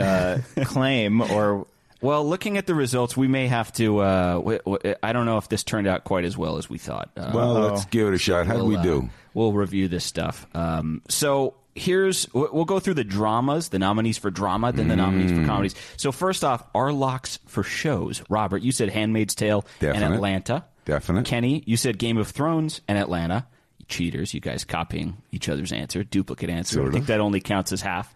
uh, 0.01 0.39
claim, 0.65 1.21
or 1.21 1.67
Well, 2.01 2.25
looking 2.29 2.57
at 2.59 2.67
the 2.67 2.75
results, 2.75 3.17
we 3.17 3.27
may 3.29 3.49
have 3.49 3.73
to. 3.75 3.99
Uh, 3.99 4.33
w- 4.35 4.59
w- 4.65 4.95
I 5.03 5.13
don't 5.13 5.27
know 5.27 5.39
if 5.39 5.49
this 5.49 5.65
turned 5.65 5.87
out 5.89 6.05
quite 6.05 6.25
as 6.25 6.37
well 6.39 6.57
as 6.59 6.71
we 6.71 6.79
thought. 6.79 7.11
Uh, 7.17 7.33
Well, 7.35 7.53
let's 7.55 7.85
give 7.87 8.09
it 8.09 8.15
a 8.15 8.19
shot. 8.19 8.47
How 8.47 8.57
do 8.57 8.65
we 8.65 8.75
we'll, 8.75 8.83
do? 8.83 8.99
uh, 9.03 9.09
we'll 9.35 9.53
review 9.53 9.89
this 9.89 10.05
stuff. 10.05 10.47
Um, 10.55 11.03
so 11.09 11.55
here's 11.75 12.33
we'll 12.33 12.51
we'll 12.53 12.65
go 12.65 12.79
through 12.79 12.95
the 12.95 13.05
dramas, 13.05 13.71
the 13.71 13.79
nominees 13.81 14.17
for 14.19 14.31
drama, 14.31 14.71
then 14.73 14.87
the 14.89 14.97
nominees 14.97 15.33
Mm. 15.33 15.41
for 15.43 15.47
comedies. 15.47 15.75
So 15.97 16.13
first 16.13 16.45
off, 16.45 16.63
our 16.75 16.93
locks 16.93 17.39
for 17.47 17.63
shows. 17.65 18.23
Robert, 18.29 18.63
you 18.63 18.71
said 18.73 18.91
*Handmaid's 18.91 19.35
Tale* 19.35 19.65
and 19.81 20.05
Atlanta. 20.05 20.65
Definite. 20.85 21.25
Kenny, 21.27 21.63
you 21.67 21.77
said 21.77 21.99
*Game 21.99 22.17
of 22.17 22.29
Thrones* 22.29 22.81
and 22.87 22.97
Atlanta. 22.97 23.47
Cheaters, 23.89 24.35
you 24.35 24.41
guys 24.41 24.65
copying 24.65 25.17
each 25.33 25.49
other's 25.49 25.73
answer, 25.73 26.05
duplicate 26.05 26.51
answer. 26.51 26.75
Sort 26.75 26.89
I 26.89 26.93
think 26.93 27.07
that 27.07 27.21
only 27.21 27.41
counts 27.41 27.73
as 27.73 27.81
half. 27.81 28.13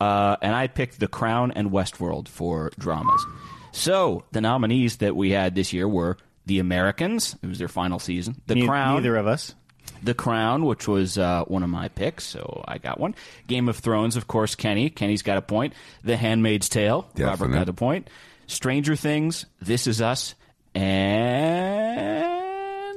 Uh, 0.00 0.36
and 0.42 0.54
I 0.54 0.66
picked 0.66 1.00
*The 1.00 1.08
Crown* 1.08 1.52
and 1.52 1.70
*Westworld* 1.70 2.28
for 2.28 2.70
dramas. 2.78 3.24
So 3.72 4.24
the 4.32 4.40
nominees 4.40 4.98
that 4.98 5.16
we 5.16 5.30
had 5.30 5.54
this 5.54 5.72
year 5.72 5.88
were 5.88 6.16
*The 6.46 6.58
Americans*. 6.58 7.36
It 7.42 7.46
was 7.46 7.58
their 7.58 7.68
final 7.68 7.98
season. 7.98 8.40
*The 8.46 8.56
ne- 8.56 8.66
Crown*. 8.66 8.96
neither 8.96 9.16
of 9.16 9.26
us. 9.26 9.54
The 10.02 10.14
Crown, 10.14 10.66
which 10.66 10.86
was 10.86 11.16
uh, 11.16 11.44
one 11.44 11.62
of 11.62 11.70
my 11.70 11.88
picks, 11.88 12.24
so 12.24 12.62
I 12.68 12.78
got 12.78 13.00
one. 13.00 13.14
Game 13.46 13.68
of 13.68 13.78
Thrones, 13.78 14.16
of 14.16 14.26
course, 14.26 14.54
Kenny. 14.54 14.90
Kenny's 14.90 15.22
got 15.22 15.38
a 15.38 15.42
point. 15.42 15.72
The 16.04 16.16
Handmaid's 16.16 16.68
Tale, 16.68 17.08
Robert 17.16 17.48
got 17.48 17.68
a 17.68 17.72
point. 17.72 18.08
Stranger 18.46 18.94
Things, 18.94 19.46
This 19.60 19.86
Is 19.86 20.02
Us, 20.02 20.34
and 20.74 22.26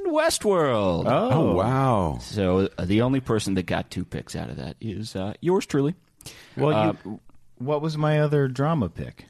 Westworld. 0.06 1.04
Oh, 1.06 1.54
wow. 1.54 2.18
So 2.20 2.68
uh, 2.76 2.84
the 2.84 3.02
only 3.02 3.20
person 3.20 3.54
that 3.54 3.64
got 3.64 3.90
two 3.90 4.04
picks 4.04 4.36
out 4.36 4.50
of 4.50 4.58
that 4.58 4.76
is 4.80 5.16
uh, 5.16 5.32
yours 5.40 5.66
truly. 5.66 5.94
Well, 6.56 6.74
Uh, 6.76 6.92
you, 7.04 7.20
what 7.58 7.82
was 7.82 7.96
my 7.98 8.20
other 8.20 8.48
drama 8.48 8.88
pick? 8.88 9.26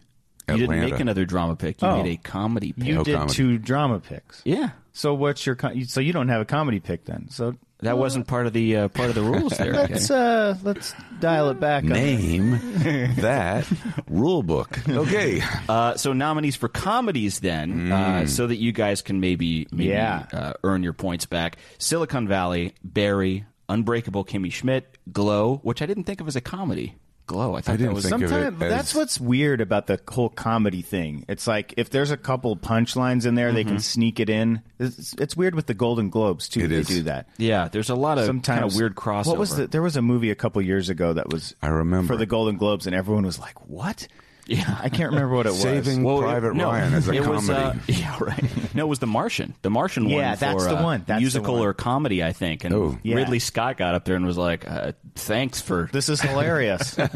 You 0.48 0.56
didn't 0.56 0.80
make 0.80 0.98
another 0.98 1.24
drama 1.24 1.54
pick. 1.54 1.80
You 1.80 1.86
Oh. 1.88 2.02
made 2.02 2.12
a 2.12 2.16
comedy 2.16 2.72
pick. 2.72 2.84
You 2.84 2.94
No 2.96 3.04
did 3.04 3.14
comedy. 3.14 3.34
two 3.34 3.58
drama 3.58 4.00
picks. 4.00 4.42
yeah. 4.44 4.70
So 4.92 5.14
what's 5.14 5.46
your 5.46 5.54
co- 5.54 5.80
so 5.84 6.00
you 6.00 6.12
don't 6.12 6.26
have 6.28 6.40
a 6.40 6.44
comedy 6.44 6.80
pick 6.80 7.04
then? 7.04 7.28
So 7.30 7.54
That 7.82 7.96
wasn't 7.96 8.26
part 8.26 8.46
of 8.48 8.52
the 8.52 8.76
uh, 8.76 8.88
part 8.88 9.08
of 9.10 9.14
the 9.14 9.22
rules 9.22 9.56
there. 9.56 9.72
let's 9.88 10.08
Kenny. 10.08 10.20
uh 10.20 10.54
let's 10.64 10.92
dial 11.20 11.48
it 11.50 11.60
back. 11.60 11.84
on 11.84 11.90
that. 11.90 11.94
Name 11.94 12.58
that 13.18 13.64
rule 14.08 14.42
book. 14.42 14.76
Okay. 14.88 15.40
Uh, 15.68 15.96
so 15.96 16.12
nominees 16.12 16.56
for 16.56 16.68
comedies 16.68 17.38
then, 17.38 17.92
uh, 17.92 18.26
so 18.26 18.48
that 18.48 18.56
you 18.56 18.72
guys 18.72 19.00
can 19.02 19.20
maybe 19.20 19.68
maybe 19.70 19.90
Yeah. 19.90 20.26
uh, 20.32 20.52
earn 20.64 20.82
your 20.82 20.92
points 20.92 21.24
back. 21.26 21.56
Silicon 21.78 22.26
Valley, 22.26 22.74
Barry, 22.82 23.44
Unbreakable 23.70 24.24
Kimmy 24.24 24.52
Schmidt, 24.52 24.98
Glow, 25.12 25.60
which 25.62 25.80
I 25.80 25.86
didn't 25.86 26.04
think 26.04 26.20
of 26.20 26.28
as 26.28 26.36
a 26.36 26.40
comedy. 26.40 26.96
Glow, 27.26 27.54
I 27.54 27.60
thought 27.60 27.74
I 27.74 27.76
that 27.76 27.82
didn't 27.84 27.94
was 27.94 28.08
think 28.08 28.28
Sometimes 28.28 28.60
as- 28.60 28.70
that's 28.70 28.92
what's 28.92 29.20
weird 29.20 29.60
about 29.60 29.86
the 29.86 30.00
whole 30.08 30.28
comedy 30.28 30.82
thing. 30.82 31.24
It's 31.28 31.46
like 31.46 31.74
if 31.76 31.88
there's 31.88 32.10
a 32.10 32.16
couple 32.16 32.56
punchlines 32.56 33.24
in 33.24 33.36
there, 33.36 33.52
they 33.52 33.62
can 33.62 33.74
mm-hmm. 33.74 33.78
sneak 33.78 34.18
it 34.18 34.28
in. 34.28 34.62
It's, 34.80 35.14
it's 35.14 35.36
weird 35.36 35.54
with 35.54 35.66
the 35.66 35.74
Golden 35.74 36.10
Globes 36.10 36.48
too. 36.48 36.64
It 36.64 36.68
they 36.68 36.76
is. 36.78 36.88
do 36.88 37.02
that. 37.04 37.28
yeah. 37.38 37.68
There's 37.68 37.88
a 37.88 37.94
lot 37.94 38.18
of 38.18 38.26
Sometimes 38.26 38.60
kind 38.60 38.72
of 38.72 38.76
weird 38.76 38.96
crossover. 38.96 39.26
What 39.26 39.38
was 39.38 39.54
the, 39.54 39.68
there 39.68 39.80
was 39.80 39.96
a 39.96 40.02
movie 40.02 40.32
a 40.32 40.34
couple 40.34 40.60
years 40.60 40.88
ago 40.88 41.12
that 41.12 41.32
was 41.32 41.54
I 41.62 41.68
remember. 41.68 42.12
for 42.12 42.16
the 42.16 42.26
Golden 42.26 42.56
Globes, 42.56 42.88
and 42.88 42.96
everyone 42.96 43.24
was 43.24 43.38
like, 43.38 43.68
"What?" 43.68 44.08
Yeah. 44.50 44.78
I 44.82 44.88
can't 44.88 45.12
remember 45.12 45.34
what 45.36 45.46
it 45.46 45.50
was. 45.50 45.62
Saving 45.62 46.02
Well, 46.02 46.18
it- 46.18 46.22
Private 46.22 46.54
no, 46.54 46.64
Ryan 46.70 46.94
as 46.94 47.08
a 47.08 47.12
it 47.12 47.22
comedy. 47.22 47.36
Was, 47.46 47.50
uh, 47.50 47.74
yeah, 47.86 48.16
right. 48.20 48.74
No, 48.74 48.84
it 48.84 48.88
was 48.88 48.98
The 48.98 49.06
Martian. 49.06 49.54
The 49.62 49.70
Martian 49.70 50.04
one. 50.04 50.12
Yeah, 50.12 50.34
that's 50.34 50.64
for, 50.64 50.68
the 50.70 50.78
uh, 50.78 50.82
one. 50.82 51.04
That's 51.06 51.18
the 51.18 51.20
musical 51.20 51.54
one. 51.54 51.66
or 51.66 51.72
comedy, 51.72 52.24
I 52.24 52.32
think. 52.32 52.64
And 52.64 52.74
Oh. 52.74 52.98
Yeah. 53.04 53.14
Ridley 53.16 53.38
Scott 53.38 53.76
got 53.76 53.94
up 53.94 54.04
there 54.04 54.16
and 54.16 54.26
was 54.26 54.36
like, 54.36 54.68
uh, 54.68 54.92
"Thanks 55.14 55.60
for 55.60 55.88
This 55.92 56.08
is 56.08 56.20
hilarious. 56.20 56.96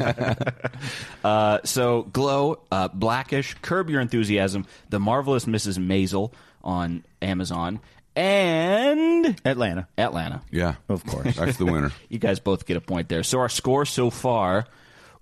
Uh, 1.24 1.58
so 1.64 2.02
Glow, 2.02 2.60
uh, 2.70 2.88
Blackish, 2.88 3.54
Curb 3.62 3.88
Your 3.90 4.00
Enthusiasm, 4.00 4.66
The 4.90 5.00
Marvelous 5.00 5.46
Mrs. 5.46 5.78
Maisel 5.78 6.32
on 6.62 7.02
Amazon, 7.22 7.80
and 8.14 9.40
Atlanta, 9.44 9.88
Atlanta. 9.96 10.42
yeah. 10.50 10.74
of 10.88 11.04
course. 11.06 11.36
That's 11.36 11.56
the 11.56 11.64
winner. 11.64 11.92
You 12.08 12.18
guys 12.18 12.40
both 12.40 12.66
get 12.66 12.76
a 12.76 12.80
point 12.80 13.08
there. 13.08 13.22
So 13.22 13.38
our 13.40 13.48
score 13.48 13.86
so 13.86 14.10
far: 14.10 14.66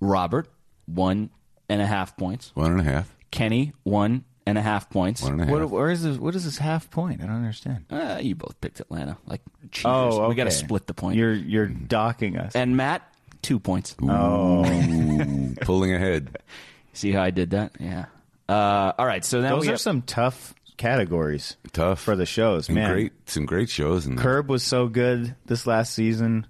Robert 0.01 0.49
one 0.87 1.31
and 1.73 1.83
a 1.83 1.87
half 1.87 2.17
points, 2.17 2.53
One 2.55 2.71
and 2.73 2.81
a 2.81 2.85
half. 2.85 3.15
Kenny 3.31 3.73
one 3.83 4.25
and 4.47 4.59
a 4.59 4.63
half 4.63 4.91
points. 4.91 5.23
One 5.23 5.33
and 5.33 5.41
a 5.43 5.45
half. 5.47 5.53
What, 5.53 5.71
where 5.71 5.91
is 5.91 6.03
this? 6.03 6.19
What 6.19 6.35
is 6.35 6.45
this 6.45 6.59
half 6.59 6.91
point? 6.91 7.23
I 7.23 7.27
don't 7.27 7.37
understand. 7.37 7.85
Uh, 7.91 8.19
you 8.21 8.35
both 8.35 8.61
picked 8.61 8.81
Atlanta, 8.81 9.17
like 9.27 9.41
cheaters. 9.71 9.85
Oh, 9.87 10.29
we 10.29 10.35
got 10.35 10.45
to 10.45 10.51
split 10.51 10.87
the 10.87 10.95
point. 10.95 11.17
You're 11.17 11.33
you're 11.33 11.67
docking 11.69 12.37
us. 12.37 12.55
and 12.55 12.77
Matt 12.77 13.03
two 13.43 13.59
points. 13.59 13.97
Ooh, 14.03 15.55
pulling 15.63 15.95
ahead. 15.95 16.37
See 16.93 17.11
how 17.13 17.23
I 17.23 17.31
did 17.31 17.51
that? 17.51 17.73
Yeah. 17.81 18.07
Uh, 18.49 18.93
all 18.99 19.07
right. 19.07 19.25
So 19.25 19.41
now 19.41 19.51
Those 19.57 19.63
we 19.63 19.69
are 19.69 19.71
have- 19.73 19.81
some 19.81 20.03
tough 20.03 20.55
categories 20.77 21.57
Tough 21.73 22.01
for 22.01 22.17
the 22.17 22.27
shows, 22.27 22.67
Some 22.67 22.75
man. 22.75 22.93
great, 22.93 23.13
some 23.27 23.47
great 23.47 23.69
shows 23.71 24.07
in 24.07 24.17
there. 24.17 24.23
Curb 24.23 24.49
was 24.51 24.63
so 24.63 24.89
good 24.89 25.35
this 25.47 25.67
last 25.67 25.95
season, 25.95 26.47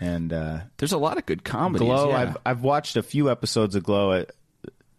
and 0.00 0.32
uh, 0.32 0.60
There's 0.78 0.92
a 0.92 0.98
lot 0.98 1.18
of 1.18 1.26
good 1.26 1.44
comedy. 1.44 1.84
Glow. 1.84 2.08
yeah. 2.10 2.16
I've 2.16 2.36
I've 2.46 2.62
watched 2.62 2.96
a 2.96 3.02
few 3.02 3.30
episodes 3.30 3.74
of 3.76 3.82
Glow. 3.84 4.24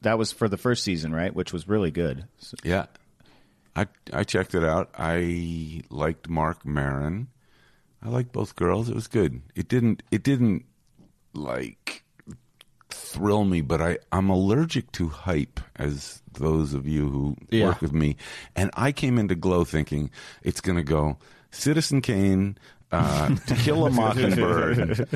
That 0.01 0.17
was 0.17 0.31
for 0.31 0.47
the 0.49 0.57
first 0.57 0.83
season, 0.83 1.13
right? 1.13 1.33
Which 1.33 1.53
was 1.53 1.67
really 1.67 1.91
good. 1.91 2.25
So- 2.39 2.57
Yeah, 2.63 2.85
I 3.75 3.87
I 4.11 4.23
checked 4.23 4.55
it 4.55 4.63
out. 4.63 4.89
I 4.97 5.81
liked 5.89 6.27
Marc 6.29 6.65
Maron. 6.65 7.27
I 8.03 8.09
liked 8.09 8.31
both 8.31 8.55
girls. 8.55 8.89
It 8.89 8.95
was 8.95 9.07
good. 9.07 9.41
It 9.55 9.67
didn't. 9.67 10.01
It 10.11 10.23
didn't 10.23 10.65
like 11.33 12.03
thrill 12.89 13.43
me, 13.45 13.61
but 13.61 13.81
I 13.81 13.99
I'm 14.11 14.29
allergic 14.29 14.91
to 14.93 15.07
hype, 15.09 15.59
as 15.75 16.21
those 16.33 16.73
of 16.73 16.87
you 16.87 17.09
who 17.09 17.37
Yeah. 17.49 17.67
work 17.67 17.81
with 17.81 17.93
me. 17.93 18.17
And 18.55 18.71
I 18.73 18.91
came 18.91 19.17
into 19.17 19.35
Glow 19.35 19.63
thinking 19.65 20.09
it's 20.41 20.61
going 20.61 20.77
to 20.77 20.83
go 20.83 21.17
Citizen 21.51 22.01
Kane, 22.01 22.57
uh, 22.91 23.35
To 23.47 23.55
Kill 23.55 23.85
a 23.85 23.91
Mockingbird. 24.01 25.07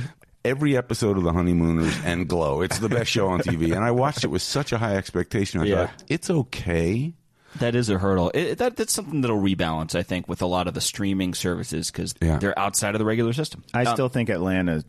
Every 0.46 0.78
episode 0.78 1.18
of 1.18 1.24
The 1.24 1.34
Honeymooners 1.34 1.98
and 2.06 2.28
Glow. 2.28 2.62
It's 2.62 2.80
the 2.80 2.90
best 2.90 3.10
show 3.12 3.28
on 3.28 3.40
TV, 3.42 3.74
and 3.76 3.84
I 3.84 3.92
watched 3.92 4.24
it 4.24 4.28
with 4.28 4.42
such 4.42 4.72
a 4.72 4.78
high 4.78 4.96
expectation. 4.96 5.60
I 5.62 5.66
Yeah. 5.66 5.88
thought 5.88 6.04
it's 6.08 6.30
okay. 6.30 7.14
That 7.60 7.74
is 7.74 7.90
a 7.90 7.98
hurdle. 7.98 8.32
It, 8.34 8.58
that, 8.58 8.76
that's 8.76 8.94
something 8.94 9.22
that'll 9.22 9.42
rebalance, 9.42 9.96
I 9.96 10.04
think, 10.04 10.28
with 10.28 10.42
a 10.42 10.46
lot 10.46 10.68
of 10.68 10.74
the 10.74 10.82
streaming 10.82 11.34
services 11.34 11.90
because 11.90 12.14
Yeah. 12.22 12.38
they're 12.38 12.58
outside 12.60 12.96
of 12.96 13.00
the 13.00 13.06
regular 13.06 13.34
system. 13.34 13.64
I 13.74 13.84
Um, 13.86 13.96
still 13.96 14.10
think 14.10 14.30
Atlanta 14.30 14.84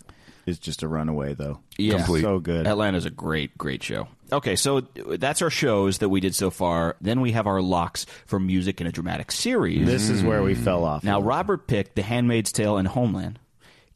is 0.46 0.58
just 0.58 0.82
a 0.82 0.88
runaway, 0.88 1.34
though. 1.34 1.60
Yeah. 1.78 1.96
Complete. 1.98 2.22
So 2.22 2.38
good. 2.40 2.66
Atlanta's 2.66 3.04
a 3.04 3.10
great, 3.10 3.56
great 3.56 3.82
show. 3.82 4.08
Okay, 4.32 4.56
so 4.56 4.80
that's 4.80 5.42
our 5.42 5.50
shows 5.50 5.98
that 5.98 6.08
we 6.08 6.18
did 6.20 6.34
so 6.34 6.50
far. 6.50 6.96
Then 7.00 7.20
we 7.20 7.30
have 7.32 7.46
our 7.46 7.62
locks 7.62 8.04
for 8.26 8.40
music 8.40 8.80
in 8.80 8.88
a 8.88 8.92
dramatic 8.92 9.30
series. 9.30 9.86
This 9.86 10.08
is 10.10 10.24
where 10.24 10.42
we 10.42 10.56
fell 10.56 10.84
off. 10.84 11.04
Now, 11.04 11.20
Robert 11.20 11.68
picked 11.68 11.94
The 11.94 12.02
Handmaid's 12.02 12.50
Tale 12.50 12.76
and 12.78 12.88
Homeland. 12.88 13.38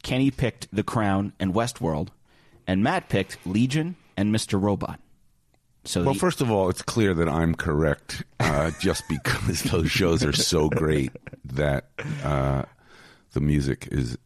Kenny 0.02 0.30
picked 0.30 0.68
The 0.72 0.82
Crown 0.82 1.32
and 1.38 1.52
Westworld. 1.54 2.08
And 2.66 2.82
Matt 2.82 3.08
picked 3.08 3.38
Legion 3.46 3.96
and 4.16 4.34
Mr. 4.34 4.60
Robot. 4.60 5.00
So 5.84 6.04
Well, 6.04 6.14
the- 6.14 6.20
first 6.20 6.40
of 6.40 6.50
all, 6.50 6.68
it's 6.68 6.82
clear 6.82 7.14
that 7.14 7.28
I'm 7.28 7.54
correct, 7.54 8.22
uh, 8.38 8.70
just 8.80 9.02
because 9.08 9.62
those 9.64 9.90
shows 9.90 10.22
are 10.24 10.32
so 10.32 10.68
great 10.68 11.10
that 11.44 11.88
uh, 12.22 12.64
the 13.32 13.40
music 13.40 13.88
is 13.90 14.16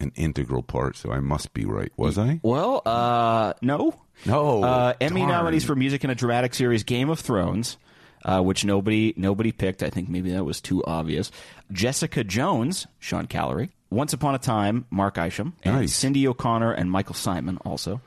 an 0.00 0.12
integral 0.16 0.62
part. 0.62 0.96
So 0.96 1.12
I 1.12 1.20
must 1.20 1.54
be 1.54 1.64
right. 1.64 1.92
Was 1.96 2.18
I? 2.18 2.40
Well, 2.42 2.82
uh, 2.84 3.54
no. 3.62 3.94
No, 4.26 4.62
Uh, 4.62 4.94
Emmy 5.00 5.24
nominees 5.26 5.64
for 5.64 5.74
music 5.74 6.04
in 6.04 6.10
a 6.10 6.14
dramatic 6.14 6.54
series: 6.54 6.82
Game 6.84 7.10
of 7.10 7.18
Thrones, 7.20 7.78
uh, 8.24 8.40
which 8.40 8.64
nobody 8.64 9.12
nobody 9.16 9.50
picked. 9.52 9.82
I 9.82 9.90
think 9.90 10.08
maybe 10.08 10.30
that 10.32 10.44
was 10.44 10.60
too 10.60 10.84
obvious. 10.84 11.30
Jessica 11.72 12.22
Jones, 12.24 12.86
Sean 13.00 13.26
Callery. 13.26 13.70
Once 13.90 14.12
Upon 14.12 14.34
a 14.34 14.38
Time, 14.38 14.86
Mark 14.90 15.18
Isham, 15.18 15.54
and 15.62 15.76
Nice. 15.76 15.94
Cindy 15.94 16.26
O'Connor 16.26 16.72
and 16.72 16.90
Michael 16.90 17.14
Simon 17.14 17.58
also. 17.64 18.00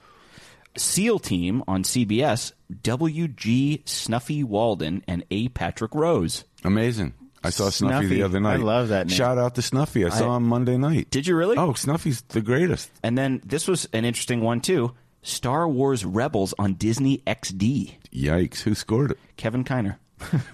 SEAL 0.75 1.19
Team 1.19 1.63
on 1.67 1.83
CBS, 1.83 2.51
W.G. 2.83 3.81
Snuffy 3.85 4.43
Walden 4.43 5.03
and 5.07 5.23
A. 5.31 5.47
Patrick 5.49 5.95
Rose. 5.95 6.43
Amazing. 6.63 7.13
I 7.43 7.49
saw 7.51 7.69
Snuffy, 7.69 7.93
Snuffy. 8.07 8.07
the 8.15 8.23
other 8.23 8.39
night. 8.39 8.55
I 8.59 8.63
love 8.63 8.89
that 8.89 9.07
name. 9.07 9.15
Shout 9.15 9.37
out 9.37 9.55
to 9.55 9.61
Snuffy. 9.61 10.05
I 10.05 10.09
saw 10.09 10.35
him 10.35 10.43
Monday 10.43 10.77
night. 10.77 11.09
Did 11.09 11.27
you 11.27 11.35
really? 11.35 11.57
Oh, 11.57 11.73
Snuffy's 11.73 12.21
the 12.21 12.41
greatest. 12.41 12.91
And 13.03 13.17
then 13.17 13.41
this 13.45 13.67
was 13.67 13.87
an 13.93 14.05
interesting 14.05 14.41
one 14.41 14.59
too. 14.61 14.93
Star 15.21 15.67
Wars 15.67 16.03
Rebels 16.05 16.53
on 16.59 16.73
Disney 16.75 17.19
XD. 17.27 17.93
Yikes! 18.13 18.61
Who 18.61 18.75
scored 18.75 19.11
it? 19.11 19.19
Kevin 19.37 19.63
Kiner. 19.63 19.97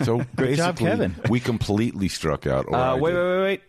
So 0.03 0.23
Good 0.35 0.55
job, 0.57 0.77
Kevin. 0.77 1.15
We 1.29 1.39
completely 1.39 2.09
struck 2.09 2.45
out. 2.47 2.71
Uh, 2.71 2.97
wait, 2.99 3.13
wait, 3.13 3.23
wait, 3.23 3.41
wait. 3.41 3.61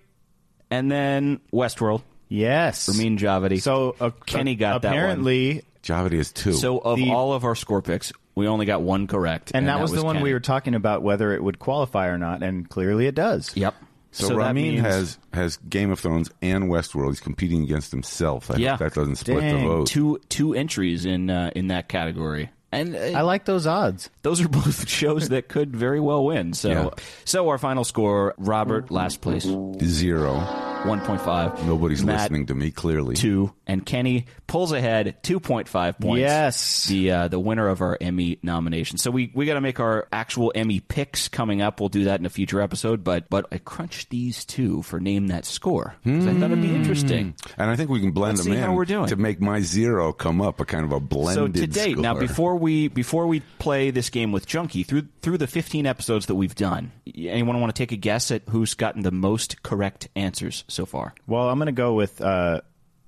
And 0.74 0.90
then 0.90 1.40
Westworld. 1.52 2.02
yes. 2.28 2.88
Ramin 2.88 3.16
Djawadi. 3.18 3.60
So 3.60 3.96
uh, 4.00 4.10
Kenny 4.26 4.54
got 4.56 4.82
that 4.82 4.88
one. 4.88 4.96
apparently, 4.98 5.62
Djawadi 5.82 6.14
is 6.14 6.32
two. 6.32 6.52
So 6.52 6.78
of 6.78 6.98
The- 6.98 7.10
all 7.10 7.32
of 7.32 7.44
our 7.44 7.54
score 7.54 7.82
picks, 7.82 8.12
we 8.34 8.48
only 8.48 8.66
got 8.66 8.82
one 8.82 9.06
correct, 9.06 9.52
and, 9.54 9.68
that, 9.68 9.80
was, 9.80 9.92
the 9.92 10.02
one 10.02 10.16
Kenny. 10.16 10.24
we 10.24 10.32
were 10.32 10.40
talking 10.40 10.74
about 10.74 11.02
whether 11.02 11.32
it 11.32 11.42
would 11.42 11.58
qualify 11.60 12.08
or 12.08 12.18
not, 12.18 12.42
and 12.42 12.68
clearly 12.68 13.06
it 13.06 13.14
does. 13.14 13.56
Yep. 13.56 13.74
So, 14.10 14.28
that 14.28 14.36
Ramin 14.36 14.62
means- 14.74 14.80
has 14.82 15.18
has 15.32 15.56
Game 15.68 15.90
of 15.90 15.98
Thrones 16.00 16.30
and 16.42 16.64
Westworld. 16.64 17.08
He's 17.10 17.20
competing 17.20 17.62
against 17.64 17.90
himself. 17.90 18.50
I 18.50 18.56
Yeah. 18.56 18.70
hope 18.72 18.78
that 18.80 18.94
doesn't 18.94 19.16
split 19.16 19.40
Dang. 19.40 19.62
the 19.62 19.68
vote. 19.68 19.86
two 19.88 20.20
two 20.28 20.54
entries 20.54 21.04
in 21.04 21.30
uh, 21.30 21.50
in 21.56 21.68
that 21.68 21.88
category. 21.88 22.50
And 22.74 22.96
uh, 22.96 23.18
I 23.18 23.22
like 23.22 23.44
those 23.44 23.66
odds. 23.66 24.10
those 24.22 24.40
are 24.40 24.48
both 24.48 24.88
shows 25.00 25.28
that 25.30 25.48
could 25.48 25.74
very 25.76 26.00
well 26.00 26.24
win. 26.24 26.52
So, 26.54 26.68
Yeah. 26.70 26.90
so 27.24 27.48
our 27.48 27.58
final 27.58 27.84
score: 27.84 28.34
Robert 28.38 28.90
last 28.90 29.20
place, 29.20 29.44
Zero. 29.82 30.73
One 30.84 31.00
point 31.00 31.20
five. 31.20 31.64
Nobody's 31.66 32.04
Matt, 32.04 32.20
listening 32.22 32.46
to 32.46 32.54
me 32.54 32.70
clearly. 32.70 33.14
Two, 33.16 33.52
and 33.66 33.84
Kenny 33.84 34.26
pulls 34.46 34.72
ahead 34.72 35.16
two 35.22 35.40
point 35.40 35.68
five 35.68 35.98
points. 35.98 36.20
Yes. 36.20 36.86
the 36.86 37.10
uh, 37.10 37.28
the 37.28 37.38
winner 37.40 37.68
of 37.68 37.80
our 37.80 37.96
Emmy 38.00 38.38
nomination. 38.42 38.98
So 38.98 39.10
we 39.10 39.30
we 39.34 39.46
got 39.46 39.54
to 39.54 39.60
make 39.60 39.80
our 39.80 40.06
actual 40.12 40.52
Emmy 40.54 40.80
picks 40.80 41.28
coming 41.28 41.62
up. 41.62 41.80
We'll 41.80 41.88
do 41.88 42.04
that 42.04 42.20
in 42.20 42.26
a 42.26 42.30
future 42.30 42.60
episode. 42.60 43.02
But 43.04 43.28
but 43.30 43.46
I 43.52 43.58
crunched 43.58 44.10
these 44.10 44.44
two 44.44 44.82
for 44.82 45.00
name 45.00 45.28
that 45.28 45.44
score 45.44 45.94
'cause 46.04 46.26
I 46.26 46.34
thought 46.34 46.50
it'd 46.50 46.60
be 46.62 46.74
interesting. 46.74 47.34
And 47.56 47.70
I 47.70 47.76
think 47.76 47.90
we 47.90 48.00
can 48.00 48.12
blend 48.12 48.36
Let's 48.38 48.44
them 48.46 48.52
see 48.54 48.58
in 48.58 48.64
how 48.64 48.74
we're 48.74 48.84
doing. 48.84 49.06
to 49.08 49.16
make 49.16 49.40
my 49.40 49.60
zero 49.60 50.12
come 50.12 50.40
up 50.40 50.60
a 50.60 50.64
kind 50.64 50.84
of 50.84 50.92
a 50.92 51.00
blended. 51.00 51.34
So 51.34 51.40
blended 51.48 51.72
to 51.74 51.80
date, 51.84 51.98
now 51.98 52.14
before 52.14 52.56
we 52.56 52.88
before 52.88 53.26
we 53.26 53.40
play 53.58 53.90
this 53.90 54.10
game 54.10 54.32
with 54.32 54.46
Junkie 54.46 54.82
through 54.82 55.08
through 55.22 55.38
the 55.38 55.46
15 55.46 55.86
episodes 55.86 56.26
that 56.26 56.34
we've 56.34 56.54
done, 56.54 56.92
anyone 57.16 57.60
want 57.60 57.74
to 57.74 57.78
take 57.78 57.92
a 57.92 57.96
guess 57.96 58.30
at 58.30 58.42
who's 58.50 58.74
gotten 58.74 59.02
the 59.02 59.10
most 59.10 59.62
correct 59.62 60.08
answers 60.14 60.64
so 60.74 60.86
far? 60.86 61.14
Well, 61.26 61.48
I'm 61.48 61.58
going 61.58 61.66
to 61.66 61.72
go 61.72 61.94
with 61.94 62.20
uh, 62.20 62.60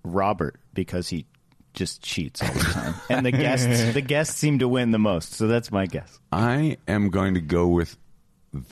Robert 0.05 0.59
because 0.75 1.09
he 1.09 1.27
just 1.75 2.03
cheats 2.03 2.41
all 2.43 2.53
the 2.53 2.61
time, 2.61 2.95
and 3.11 3.27
the 3.27 3.33
guests 3.33 3.93
the 3.93 4.01
guests 4.01 4.35
seem 4.37 4.61
to 4.61 4.69
win 4.69 4.93
the 4.93 4.99
most. 4.99 5.35
So 5.35 5.47
that's 5.47 5.71
my 5.71 5.87
guess. 5.87 6.19
I 6.33 6.79
am 6.89 7.11
going 7.11 7.35
to 7.35 7.41
go 7.41 7.67
with 7.69 7.99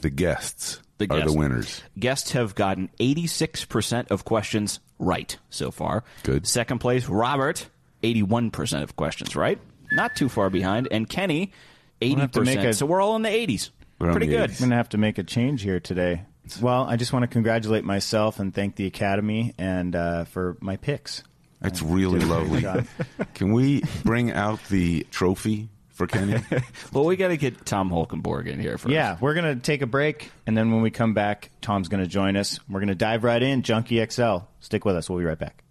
the 0.01 0.09
guests 0.11 0.81
The 0.99 1.07
guests. 1.07 1.23
are 1.23 1.31
the 1.31 1.37
winners. 1.39 1.83
Guests 1.99 2.33
have 2.33 2.55
gotten 2.55 2.89
86% 2.99 4.11
of 4.11 4.25
questions 4.25 4.81
right 4.99 5.37
so 5.51 5.71
far. 5.71 6.05
Good. 6.23 6.47
Second 6.47 6.79
place, 6.79 7.07
Robert, 7.07 7.69
81% 8.03 8.83
of 8.83 8.97
questions 8.97 9.37
right. 9.37 9.59
Not 9.93 10.17
too 10.17 10.29
far 10.31 10.49
behind. 10.49 10.89
And 10.91 11.07
Kenny, 11.09 11.53
have 12.01 12.31
to 12.33 12.41
make 12.43 12.59
80%. 12.61 12.65
a- 12.69 12.73
so 12.75 12.87
we're 12.87 13.03
all 13.03 13.17
in 13.17 13.23
the 13.23 13.29
80s. 13.29 13.71
Pretty 13.99 14.27
the 14.27 14.33
good. 14.33 14.51
80s. 14.51 14.55
I'm 14.55 14.59
going 14.61 14.71
to 14.71 14.77
have 14.77 14.89
to 14.91 14.99
make 14.99 15.19
a 15.19 15.23
change 15.23 15.63
here 15.63 15.81
today. 15.81 16.23
Well, 16.61 16.85
I 16.85 16.97
just 16.97 17.13
want 17.13 17.23
to 17.25 17.27
congratulate 17.29 17.85
myself 17.85 18.39
and 18.39 18.55
thank 18.55 18.77
the 18.77 18.87
Academy 18.87 19.55
and 19.59 19.95
uh, 19.97 20.25
for 20.25 20.57
my 20.61 20.77
picks. 20.77 21.23
It's 21.63 21.81
really 21.81 22.21
lovely. 22.21 22.65
Can 23.35 23.53
we 23.53 23.83
bring 24.05 24.31
out 24.31 24.63
the 24.69 25.07
trophy 25.11 25.71
for 25.89 26.07
Kenny? 26.07 26.43
Well, 26.93 27.05
we 27.07 27.17
got 27.17 27.29
to 27.29 27.37
get 27.37 27.65
Tom 27.67 27.91
Holkenborg 27.91 28.47
in 28.47 28.61
here 28.61 28.79
first. 28.79 28.93
Yeah, 28.93 29.17
we're 29.21 29.35
going 29.35 29.57
to 29.57 29.61
take 29.61 29.83
a 29.83 29.87
break, 29.87 30.31
and 30.47 30.57
then 30.57 30.71
when 30.71 30.83
we 30.83 30.91
come 30.91 31.15
back, 31.15 31.51
Tom's 31.61 31.89
going 31.89 32.05
to 32.05 32.09
join 32.09 32.37
us. 32.37 32.61
We're 32.69 32.79
going 32.81 32.89
to 32.89 32.95
dive 32.95 33.25
right 33.25 33.43
in. 33.43 33.63
Junkie 33.63 34.05
XL. 34.05 34.39
Stick 34.61 34.85
with 34.85 34.95
us. 34.95 35.09
We'll 35.11 35.19
be 35.19 35.25
right 35.25 35.39
back. 35.39 35.64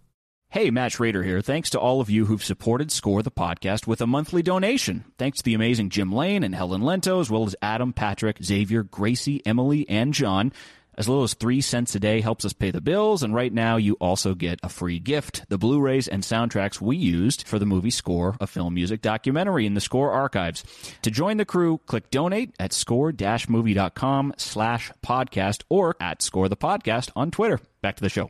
Hey, 0.54 0.70
Matt 0.70 0.92
Schrader 0.92 1.24
here. 1.24 1.42
Thanks 1.42 1.72
to 1.72 1.80
all 1.80 2.00
of 2.00 2.12
you 2.12 2.26
who've 2.26 2.44
supported 2.44 2.92
Score 2.92 3.24
the 3.24 3.32
podcast 3.32 3.88
with 3.88 4.02
a 4.02 4.06
monthly 4.06 4.44
donation. 4.44 5.04
Thanks 5.18 5.40
to 5.40 5.44
the 5.44 5.56
amazing 5.56 5.90
Jim 5.90 6.12
Lane 6.12 6.44
and 6.44 6.54
Helen 6.54 6.84
Lento, 6.84 7.20
as 7.20 7.32
well 7.32 7.48
as 7.48 7.56
Adam, 7.64 7.92
Patrick, 7.92 8.38
Xavier, 8.44 8.84
Gracie, 8.84 9.44
Emily, 9.48 9.90
and 9.90 10.14
John. 10.14 10.54
As 10.96 11.10
little 11.10 11.24
as 11.24 11.34
three 11.34 11.62
cents 11.62 11.96
a 11.96 12.00
day 12.00 12.22
helps 12.22 12.46
us 12.46 12.54
pay 12.54 12.70
the 12.70 12.82
bills, 12.82 13.24
and 13.24 13.34
right 13.34 13.52
now 13.52 13.78
you 13.78 13.96
also 13.96 14.36
get 14.36 14.60
a 14.62 14.70
free 14.70 15.00
gift 15.00 15.44
the 15.50 15.58
Blu 15.58 15.82
rays 15.82 16.08
and 16.08 16.22
soundtracks 16.22 16.80
we 16.80 16.98
used 16.98 17.48
for 17.48 17.58
the 17.58 17.66
movie 17.66 17.90
Score, 17.90 18.38
a 18.40 18.46
film 18.46 18.76
music 18.76 19.02
documentary 19.02 19.66
in 19.66 19.74
the 19.74 19.82
Score 19.82 20.12
archives. 20.12 20.64
To 21.02 21.10
join 21.10 21.38
the 21.38 21.46
crew, 21.46 21.80
click 21.88 22.12
donate 22.12 22.54
at 22.60 22.74
score 22.74 23.12
movie.com 23.50 24.36
slash 24.38 24.92
podcast 25.04 25.64
or 25.68 25.96
at 26.00 26.22
Score 26.22 26.48
the 26.48 26.56
Podcast 26.56 27.10
on 27.16 27.32
Twitter. 27.32 27.60
Back 27.82 27.96
to 27.96 28.04
the 28.04 28.10
show. 28.10 28.30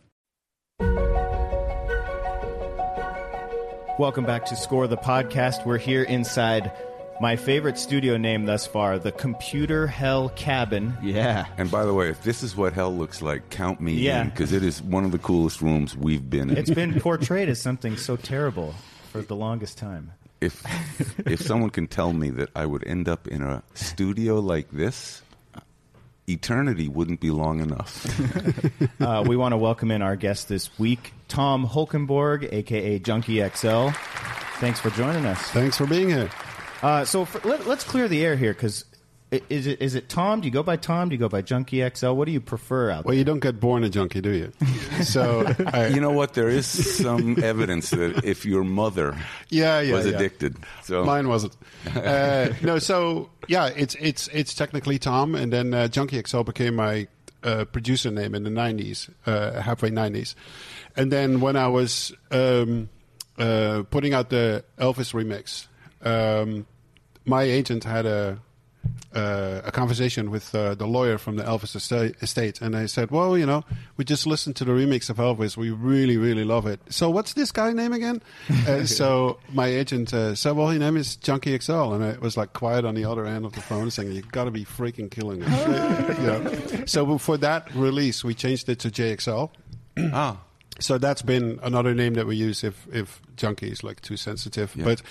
Welcome 3.99 4.25
back 4.25 4.45
to 4.45 4.56
Score 4.56 4.88
the 4.88 4.97
Podcast. 4.97 5.65
We're 5.65 5.77
here 5.77 6.03
inside 6.03 6.71
my 7.21 7.36
favorite 7.36 7.77
studio 7.77 8.17
name 8.17 8.45
thus 8.45 8.65
far, 8.65 8.97
the 8.97 9.12
Computer 9.12 9.86
Hell 9.88 10.29
Cabin. 10.29 10.97
Yeah. 11.01 11.45
and 11.58 11.69
by 11.69 11.86
the 11.86 11.93
way, 11.93 12.10
if 12.10 12.23
this 12.23 12.41
is 12.43 12.56
what 12.56 12.73
hell 12.73 12.95
looks 12.95 13.21
like, 13.21 13.49
count 13.49 13.79
me 13.82 13.93
Yeah. 13.93 14.21
in 14.21 14.29
because 14.29 14.51
it 14.51 14.63
is 14.63 14.82
one 14.82 15.06
of 15.06 15.12
the 15.12 15.19
coolest 15.19 15.62
rooms 15.62 15.95
we've 15.95 16.27
been 16.27 16.49
in. 16.49 16.58
It's 16.58 16.69
been 16.71 16.99
portrayed 16.99 17.49
as 17.49 17.62
something 17.62 17.95
so 17.97 18.15
terrible 18.15 18.73
for 19.12 19.21
the 19.21 19.36
longest 19.36 19.77
time. 19.77 20.12
if 20.41 20.62
if 21.27 21.39
someone 21.41 21.69
can 21.69 21.88
tell 21.88 22.12
me 22.13 22.29
that 22.32 22.49
I 22.56 22.65
would 22.65 22.86
end 22.88 23.08
up 23.08 23.27
in 23.27 23.41
a 23.43 23.63
studio 23.75 24.39
like 24.39 24.69
this, 24.71 25.21
eternity 26.27 26.88
wouldn't 26.88 27.19
be 27.19 27.31
long 27.31 27.59
enough. 27.59 28.05
Uh, 28.99 29.21
we 29.27 29.36
want 29.36 29.51
to 29.51 29.57
welcome 29.57 29.91
in 29.91 30.01
our 30.01 30.15
guest 30.15 30.47
this 30.47 30.79
week, 30.79 31.13
Tom 31.27 31.67
Holkenborg, 31.67 32.47
aka 32.53 32.99
Junkie 32.99 33.45
XL. 33.49 33.89
Thanks 34.59 34.79
for 34.79 34.91
joining 34.91 35.25
us. 35.25 35.39
Thanks 35.51 35.77
for 35.77 35.86
being 35.86 36.09
here. 36.09 36.29
Uh, 36.81 37.03
so 37.03 37.25
for, 37.25 37.45
let, 37.45 37.67
let's 37.67 37.83
clear 37.83 38.07
the 38.07 38.23
air 38.23 38.38
here, 38.38 38.53
because 38.53 38.86
is 39.50 39.67
it 39.67 39.82
is 39.82 39.96
it 39.96 40.10
Tom? 40.10 40.41
Do 40.41 40.48
you 40.48 40.52
go 40.52 40.63
by 40.63 40.76
Tom? 40.76 41.10
Do 41.10 41.15
you 41.15 41.19
go 41.19 41.30
by 41.30 41.41
Junkie 41.41 41.88
XL? 41.89 42.12
What 42.12 42.26
do 42.26 42.32
you 42.32 42.41
prefer 42.41 42.89
out 42.91 43.04
there? 43.04 43.10
Well, 43.10 43.15
you 43.15 43.24
don't 43.24 43.39
get 43.39 43.60
born 43.60 43.84
a 43.84 43.89
junkie, 43.89 44.22
do 44.22 44.32
you? 44.32 44.52
So, 45.04 45.52
I, 45.74 45.88
you 45.88 46.00
know 46.00 46.12
what? 46.12 46.36
There 46.36 46.50
is 46.50 46.67
some 46.67 47.38
evidence 47.43 47.89
that 47.89 48.24
if 48.24 48.46
your 48.46 48.63
mother 48.63 49.17
yeah, 49.50 49.82
yeah, 49.82 49.96
was 49.96 50.06
yeah. 50.06 50.13
addicted, 50.13 50.56
so 50.84 51.04
Mine 51.04 51.28
wasn't. 51.28 51.56
Uh, 51.96 52.54
no, 52.62 52.80
so 52.80 53.30
yeah, 53.48 53.67
it's 53.76 53.96
it's 53.96 54.28
it's 54.30 54.54
technically 54.54 55.00
Tom, 55.00 55.36
and 55.36 55.52
then 55.52 55.74
uh, 55.74 55.88
Junkie 55.88 56.22
XL 56.26 56.41
became 56.41 56.76
my 56.76 57.08
uh, 57.43 57.66
producer 57.66 58.12
name 58.12 58.36
in 58.36 58.43
the 58.43 58.49
'90s, 58.49 59.10
uh, 59.26 59.62
halfway 59.62 59.89
'90s, 59.89 60.36
and 60.95 61.12
then 61.12 61.41
when 61.41 61.55
I 61.55 61.68
was 61.68 62.14
um, 62.32 62.89
uh, 63.38 63.84
putting 63.89 64.14
out 64.14 64.30
the 64.30 64.64
Elvis 64.78 65.14
remix, 65.14 65.68
um, 66.05 66.68
my 67.26 67.43
agent 67.43 67.84
had 67.84 68.05
a 68.05 68.39
uh, 69.15 69.61
a 69.63 69.71
conversation 69.71 70.31
with 70.31 70.53
uh, 70.55 70.73
the 70.75 70.88
lawyer 70.88 71.17
from 71.17 71.36
the 71.36 71.43
Elvis 71.43 71.75
estate, 71.75 72.61
and 72.61 72.75
I 72.75 72.88
said, 72.88 73.11
"Well, 73.11 73.38
you 73.38 73.45
know, 73.45 73.63
we 73.97 74.05
just 74.05 74.25
listened 74.25 74.55
to 74.57 74.65
the 74.65 74.71
remix 74.71 75.09
of 75.09 75.17
Elvis. 75.17 75.55
We 75.55 75.69
really, 75.69 76.17
really 76.17 76.43
love 76.43 76.65
it. 76.65 76.79
So, 76.89 77.09
what's 77.09 77.34
this 77.34 77.51
guy 77.51 77.73
name 77.73 77.93
again?" 77.93 78.21
uh, 78.67 78.86
so 78.86 79.39
my 79.51 79.67
agent 79.67 80.13
uh, 80.13 80.36
said, 80.36 80.55
"Well, 80.55 80.69
his 80.69 80.79
name 80.79 80.97
is 80.97 81.15
Junkie 81.15 81.57
XL," 81.59 81.93
and 81.93 82.03
it 82.03 82.21
was 82.21 82.38
like 82.38 82.53
quiet 82.53 82.86
on 82.86 82.95
the 82.95 83.05
other 83.05 83.25
end 83.25 83.45
of 83.45 83.53
the 83.53 83.61
phone, 83.61 83.91
saying, 83.91 84.11
"You've 84.11 84.31
got 84.31 84.45
to 84.45 84.51
be 84.51 84.65
freaking 84.65 85.11
killing 85.11 85.39
me." 85.41 85.45
you 86.19 86.27
know? 86.27 86.86
So 86.86 87.17
for 87.19 87.38
that 87.38 87.73
release, 87.75 88.23
we 88.23 88.34
changed 88.34 88.67
it 88.69 88.79
to 88.79 88.89
JXL. 88.89 89.51
ah, 90.13 90.41
So 90.79 90.97
that's 90.97 91.21
been 91.21 91.59
another 91.61 91.93
name 91.93 92.15
that 92.15 92.25
we 92.25 92.36
use 92.36 92.63
if 92.63 92.88
if 92.91 93.21
junkie 93.36 93.69
is 93.69 93.84
like 93.84 94.01
too 94.01 94.17
sensitive. 94.17 94.75
Yeah. 94.75 94.86
But 94.86 95.01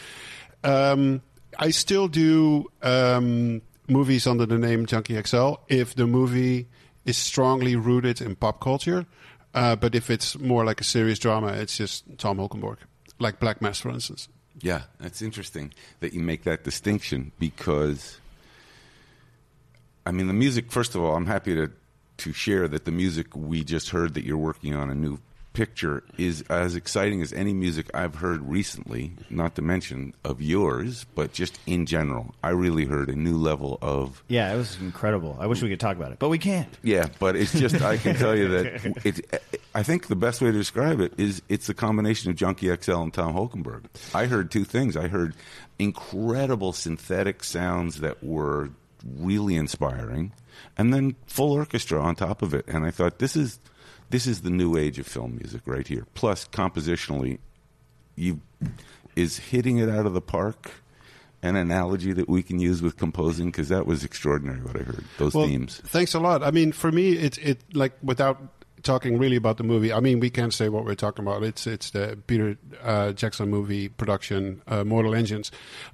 um, 0.64 1.22
I 1.58 1.70
still 1.70 2.08
do 2.08 2.70
um, 2.82 3.62
movies 3.88 4.26
under 4.26 4.46
the 4.46 4.58
name 4.58 4.86
Junkie 4.86 5.20
XL 5.20 5.54
if 5.68 5.94
the 5.94 6.06
movie 6.06 6.68
is 7.04 7.16
strongly 7.16 7.76
rooted 7.76 8.20
in 8.20 8.36
pop 8.36 8.60
culture. 8.60 9.06
Uh, 9.54 9.76
but 9.76 9.94
if 9.94 10.08
it's 10.08 10.38
more 10.38 10.64
like 10.64 10.80
a 10.80 10.84
serious 10.84 11.18
drama, 11.18 11.48
it's 11.48 11.76
just 11.76 12.04
Tom 12.18 12.38
Holkenborg, 12.38 12.78
like 13.18 13.38
Black 13.38 13.60
Mass, 13.60 13.80
for 13.80 13.90
instance. 13.90 14.28
Yeah, 14.60 14.82
that's 14.98 15.20
interesting 15.20 15.72
that 16.00 16.12
you 16.14 16.20
make 16.20 16.44
that 16.44 16.64
distinction 16.64 17.32
because, 17.38 18.18
I 20.06 20.12
mean, 20.12 20.26
the 20.26 20.32
music. 20.32 20.70
First 20.70 20.94
of 20.94 21.02
all, 21.02 21.16
I'm 21.16 21.26
happy 21.26 21.54
to 21.54 21.70
to 22.18 22.32
share 22.32 22.68
that 22.68 22.84
the 22.84 22.90
music 22.90 23.34
we 23.34 23.64
just 23.64 23.90
heard 23.90 24.14
that 24.14 24.24
you're 24.24 24.36
working 24.36 24.74
on 24.74 24.90
a 24.90 24.94
new 24.94 25.18
picture 25.52 26.02
is 26.18 26.42
as 26.48 26.74
exciting 26.74 27.20
as 27.22 27.32
any 27.32 27.52
music 27.52 27.90
I've 27.94 28.16
heard 28.16 28.42
recently. 28.48 29.12
Not 29.30 29.54
to 29.56 29.62
mention 29.62 30.14
of 30.24 30.40
yours, 30.40 31.06
but 31.14 31.32
just 31.32 31.58
in 31.66 31.86
general, 31.86 32.34
I 32.42 32.50
really 32.50 32.84
heard 32.86 33.08
a 33.08 33.16
new 33.16 33.36
level 33.36 33.78
of 33.82 34.22
Yeah, 34.28 34.52
it 34.52 34.56
was 34.56 34.78
incredible. 34.80 35.36
I 35.40 35.46
wish 35.46 35.62
we 35.62 35.68
could 35.68 35.80
talk 35.80 35.96
about 35.96 36.12
it, 36.12 36.18
but 36.18 36.28
we 36.28 36.38
can't. 36.38 36.68
yeah, 36.82 37.06
but 37.18 37.36
it's 37.36 37.52
just 37.52 37.80
I 37.82 37.96
can 37.96 38.16
tell 38.16 38.36
you 38.36 38.48
that 38.48 38.86
it. 39.04 39.42
I 39.74 39.82
think 39.82 40.08
the 40.08 40.16
best 40.16 40.40
way 40.40 40.50
to 40.50 40.56
describe 40.56 41.00
it 41.00 41.14
is 41.18 41.42
it's 41.48 41.68
a 41.68 41.74
combination 41.74 42.30
of 42.30 42.36
Junkie 42.36 42.74
XL 42.74 42.92
and 43.02 43.14
Tom 43.14 43.34
Holkenborg. 43.34 43.84
I 44.14 44.26
heard 44.26 44.50
two 44.50 44.64
things. 44.64 44.96
I 44.96 45.08
heard 45.08 45.34
incredible 45.78 46.72
synthetic 46.72 47.44
sounds 47.44 48.00
that 48.00 48.22
were 48.22 48.70
really 49.18 49.56
inspiring, 49.56 50.32
and 50.78 50.92
then 50.94 51.16
full 51.26 51.52
orchestra 51.52 52.00
on 52.00 52.14
top 52.14 52.40
of 52.42 52.54
it. 52.54 52.66
And 52.68 52.84
I 52.86 52.90
thought 52.90 53.18
this 53.18 53.34
is 53.36 53.58
this 54.12 54.26
is 54.26 54.42
the 54.42 54.50
new 54.50 54.76
age 54.76 54.98
of 55.00 55.06
film 55.06 55.36
music 55.36 55.62
right 55.66 55.86
here. 55.86 56.06
Plus, 56.14 56.46
compositionally, 56.46 57.38
you 58.14 58.40
is 59.16 59.38
hitting 59.38 59.78
it 59.78 59.88
out 59.88 60.06
of 60.06 60.14
the 60.14 60.20
park. 60.20 60.70
An 61.44 61.56
analogy 61.56 62.12
that 62.12 62.28
we 62.28 62.40
can 62.44 62.60
use 62.60 62.82
with 62.82 62.96
composing 62.96 63.46
because 63.46 63.68
that 63.68 63.84
was 63.84 64.04
extraordinary. 64.04 64.60
What 64.60 64.76
I 64.76 64.84
heard 64.84 65.04
those 65.18 65.34
Well, 65.34 65.48
themes. 65.48 65.80
Thanks 65.84 66.14
a 66.14 66.20
lot. 66.20 66.44
I 66.44 66.52
mean, 66.52 66.70
for 66.70 66.92
me, 66.92 67.14
it 67.14 67.36
it 67.38 67.58
like 67.74 67.94
without 68.00 68.61
talking 68.82 69.18
really 69.18 69.36
about 69.36 69.56
the 69.56 69.64
movie. 69.64 69.92
I 69.92 70.00
mean, 70.00 70.20
we 70.20 70.30
can't 70.30 70.52
say 70.52 70.68
what 70.68 70.84
we're 70.84 70.94
talking 70.94 71.24
about. 71.24 71.42
It's 71.42 71.66
it's 71.66 71.90
the 71.90 72.18
Peter 72.26 72.56
uh, 72.82 73.12
Jackson 73.12 73.48
movie 73.48 73.88
production, 73.88 74.62
uh, 74.66 74.84
Mortal 74.84 75.14
Engines. 75.14 75.50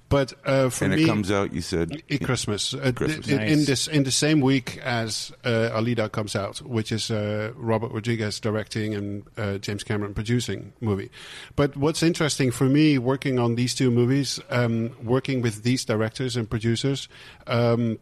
But 0.08 0.32
uh, 0.44 0.70
for 0.70 0.86
and 0.86 0.94
me, 0.94 1.04
it 1.04 1.06
comes 1.06 1.30
out. 1.30 1.52
You 1.52 1.60
said 1.60 2.02
at 2.10 2.22
Christmas, 2.22 2.72
uh, 2.74 2.92
Christmas. 2.94 3.28
in, 3.28 3.40
in 3.40 3.64
this 3.64 3.88
in 3.88 4.04
the 4.04 4.10
same 4.10 4.40
week 4.40 4.78
as 4.78 5.32
uh, 5.44 5.70
Alita 5.72 6.10
comes 6.10 6.34
out, 6.34 6.62
which 6.62 6.92
is 6.92 7.10
uh, 7.10 7.52
Robert 7.56 7.92
Rodriguez 7.92 8.40
directing 8.40 8.94
and 8.94 9.24
uh, 9.36 9.58
James 9.58 9.84
Cameron 9.84 10.14
producing 10.14 10.72
movie. 10.80 11.10
But 11.56 11.76
what's 11.76 12.02
interesting 12.02 12.50
for 12.50 12.64
me, 12.64 12.98
working 12.98 13.38
on 13.38 13.54
these 13.54 13.74
two 13.74 13.90
movies, 13.90 14.40
um, 14.50 14.96
working 15.02 15.42
with 15.42 15.62
these 15.62 15.84
directors 15.84 16.36
and 16.36 16.48
producers, 16.48 17.08
um, 17.46 17.98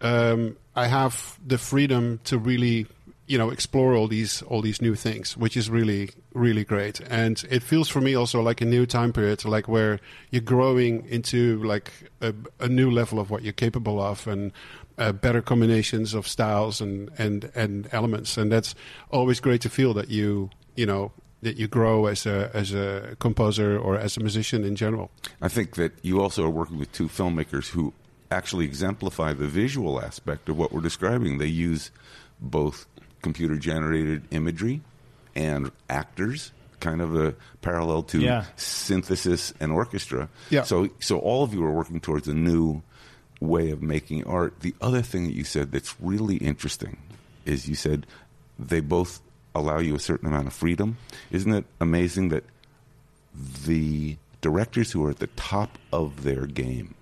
um, 0.00 0.56
I 0.74 0.86
have 0.88 1.38
the 1.44 1.58
freedom 1.58 2.20
to 2.24 2.38
really. 2.38 2.86
You 3.26 3.38
know, 3.38 3.50
explore 3.50 3.94
all 3.94 4.08
these 4.08 4.42
all 4.42 4.62
these 4.62 4.80
new 4.80 4.94
things, 4.94 5.36
which 5.36 5.56
is 5.56 5.68
really 5.68 6.10
really 6.32 6.64
great, 6.64 7.00
and 7.10 7.44
it 7.50 7.62
feels 7.62 7.88
for 7.88 8.00
me 8.00 8.14
also 8.14 8.40
like 8.40 8.60
a 8.60 8.64
new 8.64 8.86
time 8.86 9.12
period, 9.12 9.44
like 9.44 9.68
where 9.68 9.98
you're 10.30 10.42
growing 10.42 11.04
into 11.08 11.62
like 11.64 11.92
a, 12.20 12.32
a 12.60 12.68
new 12.68 12.90
level 12.90 13.18
of 13.18 13.30
what 13.30 13.42
you're 13.42 13.52
capable 13.52 14.00
of, 14.00 14.26
and 14.26 14.52
uh, 14.98 15.12
better 15.12 15.42
combinations 15.42 16.14
of 16.14 16.26
styles 16.28 16.80
and, 16.80 17.10
and 17.18 17.50
and 17.54 17.88
elements, 17.92 18.36
and 18.36 18.52
that's 18.52 18.74
always 19.10 19.40
great 19.40 19.60
to 19.62 19.68
feel 19.68 19.92
that 19.94 20.08
you 20.08 20.50
you 20.76 20.86
know 20.86 21.12
that 21.42 21.56
you 21.56 21.68
grow 21.68 22.06
as 22.06 22.26
a 22.26 22.50
as 22.54 22.72
a 22.72 23.16
composer 23.18 23.78
or 23.78 23.96
as 23.98 24.16
a 24.16 24.20
musician 24.20 24.64
in 24.64 24.76
general. 24.76 25.10
I 25.42 25.48
think 25.48 25.74
that 25.76 25.92
you 26.02 26.20
also 26.20 26.44
are 26.44 26.50
working 26.50 26.78
with 26.78 26.92
two 26.92 27.08
filmmakers 27.08 27.68
who 27.68 27.92
actually 28.30 28.64
exemplify 28.64 29.32
the 29.32 29.46
visual 29.46 30.00
aspect 30.00 30.48
of 30.48 30.56
what 30.56 30.72
we're 30.72 30.80
describing. 30.80 31.38
They 31.38 31.46
use 31.46 31.90
both 32.40 32.86
computer 33.26 33.56
generated 33.56 34.22
imagery 34.30 34.80
and 35.34 35.70
actors, 35.90 36.52
kind 36.80 37.00
of 37.00 37.10
a 37.16 37.34
parallel 37.60 38.02
to 38.04 38.18
Yeah. 38.20 38.44
synthesis 38.56 39.52
and 39.60 39.72
orchestra. 39.72 40.28
Yeah. 40.50 40.62
So, 40.64 40.88
so 41.00 41.18
all 41.18 41.42
of 41.42 41.52
you 41.54 41.64
are 41.64 41.72
working 41.72 42.00
towards 42.00 42.28
a 42.28 42.34
new 42.34 42.82
way 43.40 43.70
of 43.70 43.82
making 43.82 44.24
art. 44.24 44.60
The 44.60 44.74
other 44.80 45.02
thing 45.02 45.24
that 45.26 45.34
you 45.34 45.44
said 45.44 45.72
that's 45.72 45.94
really 46.00 46.36
interesting 46.36 46.96
is 47.44 47.68
you 47.68 47.74
said 47.74 48.06
they 48.58 48.80
both 48.80 49.20
allow 49.54 49.78
you 49.78 49.94
a 49.94 49.98
certain 50.10 50.28
amount 50.28 50.46
of 50.46 50.52
freedom. 50.54 50.96
Isn't 51.30 51.52
it 51.52 51.64
amazing 51.80 52.28
that 52.30 52.44
the 53.66 54.16
directors 54.40 54.92
who 54.92 55.04
are 55.04 55.10
at 55.10 55.18
the 55.18 55.26
top 55.36 55.78
of 55.92 56.22
their 56.22 56.46
game 56.46 56.94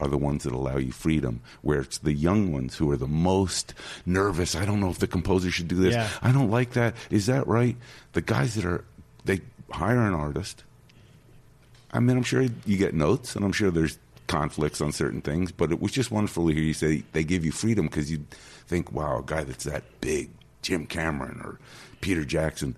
are 0.00 0.08
the 0.08 0.18
ones 0.18 0.44
that 0.44 0.52
allow 0.52 0.76
you 0.76 0.92
freedom, 0.92 1.40
where 1.62 1.80
it's 1.80 1.98
the 1.98 2.12
young 2.12 2.52
ones 2.52 2.76
who 2.76 2.90
are 2.90 2.96
the 2.96 3.06
most 3.06 3.74
nervous. 4.06 4.54
I 4.54 4.64
don't 4.64 4.80
know 4.80 4.90
if 4.90 4.98
the 4.98 5.06
composer 5.06 5.50
should 5.50 5.68
do 5.68 5.76
this. 5.76 5.94
Yeah. 5.94 6.08
I 6.22 6.32
don't 6.32 6.50
like 6.50 6.72
that. 6.72 6.94
Is 7.10 7.26
that 7.26 7.46
right? 7.46 7.76
The 8.12 8.22
guys 8.22 8.54
that 8.54 8.64
are, 8.64 8.84
they 9.24 9.40
hire 9.70 10.00
an 10.00 10.14
artist. 10.14 10.64
I 11.92 12.00
mean, 12.00 12.16
I'm 12.16 12.22
sure 12.22 12.42
you 12.42 12.76
get 12.76 12.94
notes, 12.94 13.34
and 13.34 13.44
I'm 13.44 13.52
sure 13.52 13.70
there's 13.70 13.98
conflicts 14.26 14.80
on 14.80 14.92
certain 14.92 15.22
things, 15.22 15.50
but 15.50 15.72
it 15.72 15.80
was 15.80 15.90
just 15.90 16.10
wonderful 16.10 16.46
to 16.46 16.54
hear 16.54 16.62
you 16.62 16.74
say 16.74 17.02
they 17.12 17.24
give 17.24 17.44
you 17.44 17.50
freedom 17.50 17.86
because 17.86 18.10
you 18.10 18.24
think, 18.66 18.92
wow, 18.92 19.18
a 19.18 19.22
guy 19.22 19.42
that's 19.42 19.64
that 19.64 19.82
big, 20.00 20.30
Jim 20.62 20.86
Cameron 20.86 21.40
or 21.42 21.58
Peter 22.02 22.24
Jackson, 22.24 22.76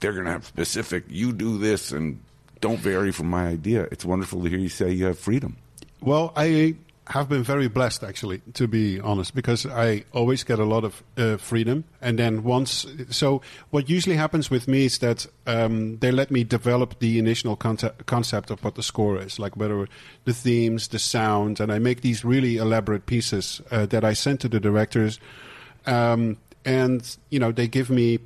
they're 0.00 0.12
going 0.12 0.24
to 0.24 0.30
have 0.32 0.46
specific, 0.46 1.04
you 1.08 1.32
do 1.32 1.58
this 1.58 1.92
and 1.92 2.20
don't 2.60 2.80
vary 2.80 3.12
from 3.12 3.28
my 3.28 3.46
idea. 3.48 3.82
It's 3.92 4.04
wonderful 4.04 4.42
to 4.42 4.48
hear 4.48 4.58
you 4.58 4.68
say 4.68 4.90
you 4.90 5.04
have 5.04 5.18
freedom. 5.18 5.56
Well, 6.00 6.32
I 6.36 6.76
have 7.08 7.28
been 7.28 7.42
very 7.42 7.68
blessed, 7.68 8.04
actually, 8.04 8.42
to 8.52 8.68
be 8.68 9.00
honest, 9.00 9.34
because 9.34 9.64
I 9.64 10.04
always 10.12 10.44
get 10.44 10.58
a 10.58 10.64
lot 10.64 10.84
of 10.84 11.02
uh, 11.16 11.38
freedom. 11.38 11.84
And 12.02 12.18
then 12.18 12.42
once, 12.44 12.86
so 13.10 13.40
what 13.70 13.88
usually 13.88 14.16
happens 14.16 14.50
with 14.50 14.68
me 14.68 14.84
is 14.84 14.98
that 14.98 15.26
um, 15.46 15.98
they 15.98 16.10
let 16.10 16.30
me 16.30 16.44
develop 16.44 16.98
the 16.98 17.18
initial 17.18 17.56
concept, 17.56 18.06
concept 18.06 18.50
of 18.50 18.62
what 18.62 18.74
the 18.74 18.82
score 18.82 19.18
is, 19.18 19.38
like 19.38 19.56
whether 19.56 19.88
the 20.24 20.34
themes, 20.34 20.88
the 20.88 20.98
sound, 20.98 21.60
and 21.60 21.72
I 21.72 21.78
make 21.78 22.02
these 22.02 22.24
really 22.24 22.58
elaborate 22.58 23.06
pieces 23.06 23.62
uh, 23.70 23.86
that 23.86 24.04
I 24.04 24.12
send 24.12 24.40
to 24.40 24.48
the 24.48 24.60
directors. 24.60 25.18
Um, 25.86 26.36
and, 26.64 27.16
you 27.30 27.40
know, 27.40 27.52
they 27.52 27.68
give 27.68 27.88
me 27.88 28.18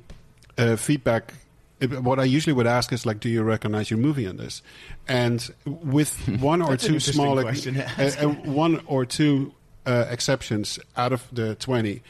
uh, 0.57 0.75
feedback 0.75 1.33
what 1.81 2.19
I 2.19 2.23
usually 2.23 2.53
would 2.53 2.67
ask 2.67 2.91
is 2.93 3.05
like, 3.05 3.19
do 3.19 3.29
you 3.29 3.43
recognize 3.43 3.89
your 3.89 3.99
movie 3.99 4.25
in 4.25 4.37
this? 4.37 4.61
And 5.07 5.47
with 5.65 6.15
one 6.39 6.61
or 6.61 6.77
two 6.77 6.99
small, 6.99 7.39
uh, 7.39 7.53
uh, 7.97 8.27
one 8.45 8.81
or 8.85 9.05
two 9.05 9.53
uh, 9.85 10.05
exceptions 10.09 10.79
out 10.95 11.13
of 11.13 11.27
the 11.31 11.55
twenty, 11.55 12.01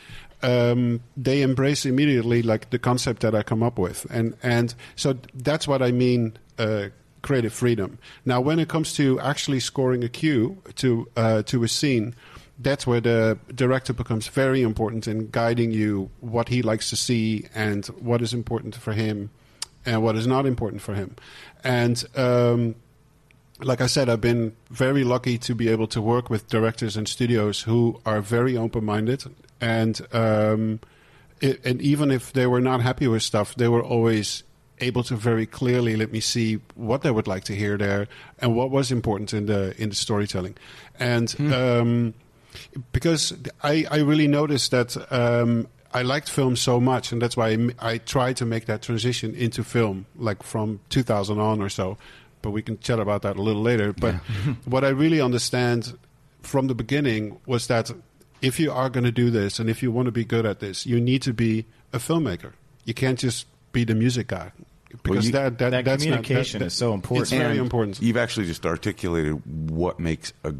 um, 0.41 1.01
they 1.18 1.41
embrace 1.41 1.86
immediately 1.86 2.41
like 2.41 2.70
the 2.70 2.80
concept 2.80 3.22
that 3.22 3.34
I 3.34 3.43
come 3.43 3.64
up 3.64 3.80
with, 3.80 4.05
and 4.09 4.36
and 4.43 4.74
so 4.95 5.18
that's 5.34 5.68
what 5.68 5.82
I 5.82 5.91
mean. 5.91 6.38
Uh, 6.57 6.89
creative 7.24 7.53
freedom. 7.53 7.97
Now, 8.26 8.41
when 8.41 8.59
it 8.59 8.68
comes 8.68 8.93
to 8.95 9.18
actually 9.22 9.61
scoring 9.61 10.03
a 10.03 10.09
cue 10.09 10.61
to 10.76 11.07
uh, 11.16 11.41
to 11.43 11.64
a 11.64 11.70
scene, 11.70 12.16
that's 12.59 12.86
where 12.86 12.99
the 12.99 13.39
director 13.55 13.93
becomes 13.93 14.28
very 14.28 14.61
important 14.61 15.07
in 15.07 15.30
guiding 15.32 15.72
you 15.72 16.11
what 16.20 16.49
he 16.49 16.61
likes 16.61 16.89
to 16.89 16.97
see 16.97 17.47
and 17.55 17.86
what 17.88 18.22
is 18.22 18.34
important 18.34 18.76
for 18.76 18.91
him 18.91 19.30
and 19.86 20.03
what 20.03 20.15
is 20.15 20.27
not 20.27 20.45
important 20.45 20.81
for 20.81 20.93
him. 20.93 21.15
And 21.63 22.03
um, 22.15 22.75
like 23.59 23.81
I 23.81 23.88
said, 23.88 24.09
I've 24.09 24.21
been 24.21 24.55
very 24.69 25.03
lucky 25.03 25.38
to 25.39 25.55
be 25.55 25.69
able 25.69 25.88
to 25.88 26.01
work 26.01 26.29
with 26.29 26.47
directors 26.47 26.97
and 26.97 27.07
studios 27.07 27.61
who 27.61 27.99
are 28.05 28.21
very 28.21 28.57
open 28.57 28.86
minded. 28.86 29.23
And, 29.61 30.01
um, 30.11 30.79
it, 31.41 31.63
and 31.65 31.81
even 31.81 32.11
if 32.11 32.34
they 32.34 32.47
were 32.47 32.61
not 32.61 32.81
happy 32.81 33.07
with 33.07 33.23
stuff, 33.23 33.55
they 33.55 33.67
were 33.67 33.84
always 33.84 34.43
able 34.79 35.03
to 35.03 35.15
very 35.15 35.45
clearly 35.45 35.95
let 35.95 36.11
me 36.11 36.19
see 36.19 36.59
what 36.75 37.01
they 37.03 37.11
would 37.11 37.27
like 37.27 37.43
to 37.45 37.55
hear 37.55 37.77
there 37.77 38.07
and 38.39 38.55
what 38.55 38.69
was 38.69 38.91
important 38.91 39.34
in 39.34 39.45
the 39.45 39.73
in 39.81 39.89
the 39.89 39.95
storytelling. 39.95 40.55
And 40.99 41.34
um, 41.53 42.13
because 42.91 43.34
I, 43.63 43.86
I 43.89 43.97
really 43.97 44.27
noticed 44.27 44.71
that 44.71 44.95
um, 45.11 45.67
I 45.93 46.01
liked 46.01 46.29
film 46.29 46.55
so 46.55 46.79
much, 46.79 47.11
and 47.11 47.21
that's 47.21 47.37
why 47.37 47.55
I 47.79 47.97
tried 47.99 48.37
to 48.37 48.45
make 48.45 48.65
that 48.65 48.81
transition 48.81 49.35
into 49.35 49.63
film, 49.63 50.05
like 50.15 50.41
from 50.43 50.79
2000 50.89 51.39
on 51.39 51.61
or 51.61 51.69
so. 51.69 51.97
But 52.41 52.51
we 52.51 52.61
can 52.61 52.79
chat 52.79 52.99
about 52.99 53.21
that 53.21 53.37
a 53.37 53.41
little 53.41 53.61
later. 53.61 53.93
But 53.93 54.15
what 54.65 54.83
I 54.83 54.89
really 54.89 55.21
understand 55.21 55.97
from 56.41 56.67
the 56.67 56.75
beginning 56.75 57.39
was 57.45 57.67
that 57.67 57.91
if 58.41 58.59
you 58.59 58.71
are 58.71 58.89
going 58.89 59.05
to 59.05 59.11
do 59.11 59.29
this 59.29 59.59
and 59.59 59.69
if 59.69 59.81
you 59.81 59.91
want 59.91 60.07
to 60.07 60.11
be 60.11 60.25
good 60.25 60.45
at 60.45 60.59
this, 60.59 60.85
you 60.85 60.99
need 60.99 61.21
to 61.21 61.33
be 61.33 61.65
a 61.93 61.97
filmmaker. 61.99 62.53
You 62.85 62.93
can't 62.93 63.17
just 63.19 63.45
be 63.71 63.85
the 63.85 63.95
music 63.95 64.27
guy 64.27 64.51
because 65.03 65.27
you- 65.27 65.31
that, 65.31 65.57
that, 65.59 65.69
that 65.69 65.85
that's 65.85 66.03
not- 66.05 66.23
communication 66.23 66.59
that- 66.59 66.65
is 66.65 66.73
so 66.73 66.93
important. 66.93 67.21
It's 67.23 67.31
very 67.31 67.57
important. 67.57 68.01
You've 68.01 68.17
actually 68.17 68.47
just 68.47 68.65
articulated 68.65 69.41
what 69.69 69.99
makes 69.99 70.33
a, 70.43 70.53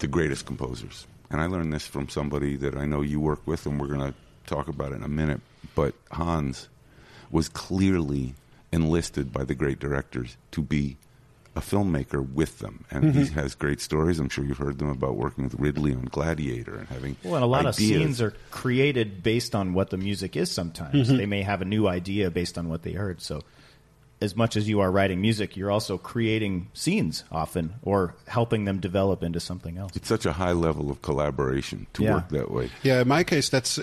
the 0.00 0.06
greatest 0.06 0.44
composers. 0.46 1.06
And 1.30 1.40
I 1.40 1.46
learned 1.46 1.72
this 1.72 1.86
from 1.86 2.08
somebody 2.10 2.56
that 2.56 2.76
I 2.76 2.84
know 2.84 3.00
you 3.00 3.18
work 3.18 3.40
with, 3.46 3.64
and 3.66 3.80
we're 3.80 3.88
going 3.88 4.12
to 4.12 4.14
talk 4.46 4.68
about 4.68 4.92
it 4.92 4.96
in 4.96 5.02
a 5.02 5.08
minute. 5.08 5.40
But 5.74 5.94
Hans 6.12 6.68
was 7.30 7.48
clearly 7.48 8.34
enlisted 8.72 9.32
by 9.32 9.44
the 9.44 9.54
great 9.54 9.78
directors 9.78 10.36
to 10.52 10.62
be 10.62 10.96
a 11.56 11.60
filmmaker 11.60 12.28
with 12.28 12.58
them. 12.58 12.84
And 12.90 13.14
he 13.14 13.20
Mm-hmm. 13.22 13.34
has 13.34 13.54
great 13.54 13.80
stories. 13.80 14.18
I'm 14.18 14.28
sure 14.28 14.44
you've 14.44 14.58
heard 14.58 14.78
them 14.78 14.88
about 14.88 15.16
working 15.16 15.44
with 15.44 15.54
Ridley 15.54 15.92
on 15.92 16.06
Gladiator 16.06 16.74
and 16.76 16.88
having. 16.88 17.16
Well, 17.22 17.36
and 17.36 17.44
a 17.44 17.46
lot 17.46 17.60
ideas. 17.60 17.78
of 17.78 17.84
scenes 17.84 18.20
are 18.20 18.34
created 18.50 19.22
based 19.22 19.54
on 19.54 19.72
what 19.72 19.90
the 19.90 19.96
music 19.96 20.36
is 20.36 20.50
sometimes. 20.50 21.08
Mm-hmm. 21.08 21.16
They 21.16 21.26
may 21.26 21.42
have 21.42 21.62
a 21.62 21.64
new 21.64 21.86
idea 21.86 22.30
based 22.30 22.58
on 22.58 22.68
what 22.68 22.82
they 22.82 22.92
heard. 22.92 23.20
So, 23.22 23.42
as 24.20 24.34
much 24.36 24.56
as 24.56 24.68
you 24.68 24.80
are 24.80 24.90
writing 24.90 25.20
music, 25.20 25.56
you're 25.56 25.70
also 25.70 25.98
creating 25.98 26.68
scenes 26.72 27.24
often 27.30 27.74
or 27.82 28.14
helping 28.26 28.64
them 28.64 28.78
develop 28.80 29.22
into 29.22 29.40
something 29.40 29.76
else. 29.78 29.94
It's 29.96 30.08
such 30.08 30.24
a 30.24 30.32
high 30.32 30.52
level 30.52 30.90
of 30.90 31.02
collaboration 31.02 31.86
to 31.94 32.02
Yeah. 32.04 32.14
work 32.14 32.28
that 32.30 32.50
way. 32.50 32.70
Yeah, 32.82 33.02
in 33.02 33.08
my 33.08 33.24
case, 33.24 33.48
that's 33.48 33.78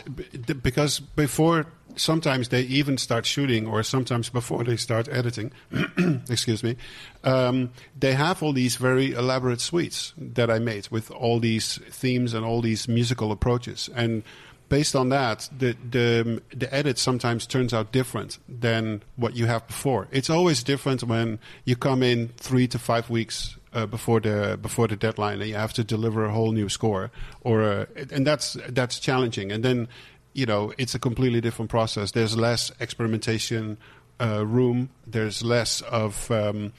because 0.63 0.99
before 0.99 1.67
sometimes 1.97 2.47
they 2.49 2.61
even 2.61 2.97
start 2.97 3.25
shooting, 3.25 3.67
or 3.67 3.83
sometimes 3.83 4.29
before 4.29 4.63
they 4.63 4.77
start 4.77 5.09
editing, 5.11 5.51
excuse 6.29 6.63
me, 6.63 6.77
um, 7.23 7.69
they 7.99 8.13
have 8.13 8.41
all 8.41 8.53
these 8.53 8.77
very 8.77 9.11
elaborate 9.11 9.59
suites 9.61 10.13
that 10.17 10.49
I 10.49 10.59
made 10.59 10.87
with 10.89 11.11
all 11.11 11.39
these 11.39 11.77
themes 11.89 12.33
and 12.33 12.45
all 12.45 12.61
these 12.61 12.87
musical 12.87 13.31
approaches. 13.31 13.89
And 13.93 14.23
based 14.71 14.95
on 14.95 15.09
that, 15.09 15.49
the, 15.55 15.75
the, 15.89 16.41
the 16.55 16.73
edit 16.73 16.97
sometimes 16.97 17.45
turns 17.45 17.73
out 17.73 17.91
different 17.91 18.39
than 18.47 19.03
what 19.17 19.35
you 19.35 19.45
have 19.45 19.67
before. 19.67 20.07
It's 20.11 20.29
always 20.29 20.63
different 20.63 21.03
when 21.03 21.39
you 21.65 21.75
come 21.75 22.01
in 22.01 22.29
three 22.37 22.69
to 22.69 22.79
five 22.79 23.09
weeks 23.09 23.57
uh, 23.73 23.85
before 23.85 24.21
the 24.21 24.57
before 24.61 24.87
the 24.87 24.95
deadline 24.95 25.41
and 25.41 25.49
you 25.49 25.55
have 25.55 25.73
to 25.73 25.83
deliver 25.83 26.23
a 26.23 26.31
whole 26.31 26.53
new 26.53 26.69
score 26.69 27.11
or 27.41 27.63
uh, 27.63 27.85
and 28.11 28.25
that's 28.25 28.57
that's 28.69 28.97
challenging. 28.99 29.51
And 29.51 29.63
then 29.63 29.87
you 30.33 30.45
know 30.45 30.73
it's 30.77 30.95
a 30.95 30.99
completely 30.99 31.41
different 31.41 31.69
process. 31.69 32.11
There's 32.11 32.37
less 32.37 32.71
experimentation 32.79 33.77
uh, 34.21 34.45
room. 34.45 34.89
There's 35.05 35.43
less 35.43 35.81
of 35.81 36.31
um, 36.31 36.71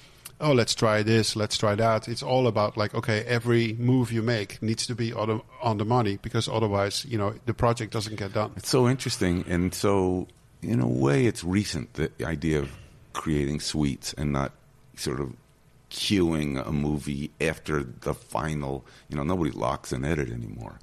oh 0.43 0.53
let's 0.53 0.75
try 0.75 1.03
this 1.03 1.35
let's 1.37 1.57
try 1.57 1.75
that 1.75 2.09
it's 2.09 2.23
all 2.23 2.47
about 2.47 2.77
like 2.77 2.95
okay 2.95 3.23
every 3.25 3.73
move 3.75 4.13
you 4.13 4.23
make 4.23 4.61
needs 4.63 4.87
to 4.87 4.95
be 4.95 5.13
on 5.13 5.29
the, 5.29 5.41
on 5.63 5.79
the 5.79 5.85
money 5.85 6.19
because 6.21 6.49
otherwise 6.49 7.05
you 7.07 7.17
know 7.17 7.33
the 7.47 7.55
project 7.55 7.93
doesn't 7.93 8.17
get 8.17 8.33
done 8.35 8.53
It's 8.57 8.69
so 8.69 8.89
interesting, 8.89 9.45
and 9.49 9.73
so 9.73 10.27
in 10.63 10.81
a 10.81 10.87
way, 10.87 11.27
it's 11.27 11.43
recent 11.43 11.95
the 11.95 12.11
idea 12.25 12.61
of 12.61 12.71
creating 13.13 13.61
suites 13.61 14.15
and 14.15 14.33
not 14.33 14.53
sort 14.97 15.21
of 15.21 15.35
queuing 15.91 16.65
a 16.67 16.73
movie 16.73 17.31
after 17.41 17.83
the 17.83 18.15
final. 18.15 18.85
You 19.09 19.17
know, 19.17 19.25
nobody 19.25 19.51
locks 19.51 19.93
an 19.93 20.05
edit 20.05 20.31
anymore. 20.31 20.79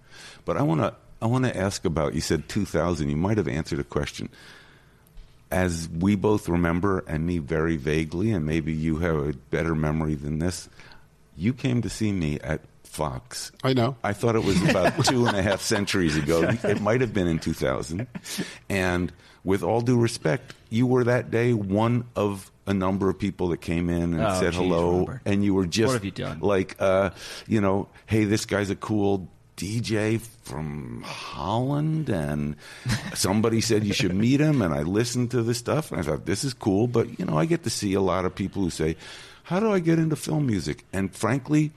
But 0.45 0.57
I 0.57 0.63
want 0.63 0.81
to 0.81 0.93
I 1.21 1.25
want 1.27 1.45
to 1.45 1.57
ask 1.57 1.85
about. 1.85 2.13
You 2.13 2.21
said 2.21 2.49
2000. 2.49 3.09
You 3.09 3.15
might 3.15 3.37
have 3.37 3.47
answered 3.47 3.79
a 3.79 3.83
question. 3.83 4.29
As 5.51 5.89
we 5.89 6.15
both 6.15 6.47
remember, 6.47 7.03
and 7.07 7.25
me 7.25 7.39
very 7.39 7.75
vaguely, 7.75 8.31
and 8.31 8.45
maybe 8.45 8.71
you 8.71 8.97
have 8.97 9.15
a 9.17 9.33
better 9.33 9.73
memory 9.73 10.13
than 10.15 10.39
this. 10.39 10.69
You 11.35 11.53
came 11.53 11.81
to 11.81 11.89
see 11.89 12.11
me 12.11 12.39
at 12.41 12.61
Fox 12.83 13.51
I 13.63 13.73
know 13.73 13.95
I 14.03 14.13
thought 14.13 14.35
it 14.35 14.43
was 14.43 14.59
about 14.67 15.05
two 15.05 15.27
and 15.27 15.37
a 15.37 15.41
half 15.43 15.61
centuries 15.61 16.17
ago. 16.17 16.41
It 16.63 16.81
might 16.81 17.01
have 17.01 17.13
been 17.13 17.27
in 17.27 17.37
2000. 17.39 18.07
And 18.67 19.11
with 19.43 19.61
all 19.63 19.81
due 19.81 19.97
respect, 19.99 20.53
you 20.69 20.87
were 20.87 21.03
that 21.03 21.29
day 21.31 21.53
one 21.53 22.05
of 22.15 22.51
a 22.65 22.73
number 22.73 23.07
of 23.09 23.17
people 23.19 23.49
that 23.49 23.61
came 23.61 23.89
in 23.89 24.13
and 24.15 24.21
Oh, 24.23 24.39
said 24.39 24.53
geez, 24.53 24.61
hello. 24.61 24.99
Robert. 25.01 25.21
And 25.25 25.43
you 25.45 25.53
were 25.53 25.65
just 25.67 25.87
What 25.87 25.93
have 25.93 26.05
you 26.05 26.11
done? 26.11 26.39
like, 26.39 26.75
uh, 26.79 27.11
you 27.47 27.61
know, 27.61 27.87
hey, 28.07 28.23
this 28.25 28.45
guy's 28.45 28.69
a 28.71 28.75
cool 28.75 29.27
DJ 29.59 30.19
from 30.43 31.03
Holland. 31.05 32.09
And 32.09 32.55
somebody 33.13 33.61
said 33.61 33.83
you 33.83 33.93
should 33.93 34.15
meet 34.15 34.39
him. 34.39 34.61
And 34.61 34.73
I 34.73 34.81
listened 34.83 35.31
to 35.31 35.43
the 35.43 35.53
stuff 35.53 35.91
and 35.91 35.99
I 35.99 36.03
thought, 36.03 36.25
this 36.25 36.43
is 36.43 36.53
cool. 36.53 36.87
But, 36.87 37.19
you 37.19 37.25
know, 37.25 37.37
I 37.37 37.45
get 37.45 37.63
to 37.63 37.69
see 37.69 37.93
a 37.93 38.01
lot 38.01 38.25
of 38.25 38.33
people 38.33 38.63
who 38.63 38.69
say, 38.69 38.95
how 39.43 39.59
do 39.59 39.71
I 39.71 39.79
get 39.79 39.99
into 39.99 40.15
film 40.15 40.47
music? 40.47 40.85
And 40.93 41.13
frankly, 41.13 41.71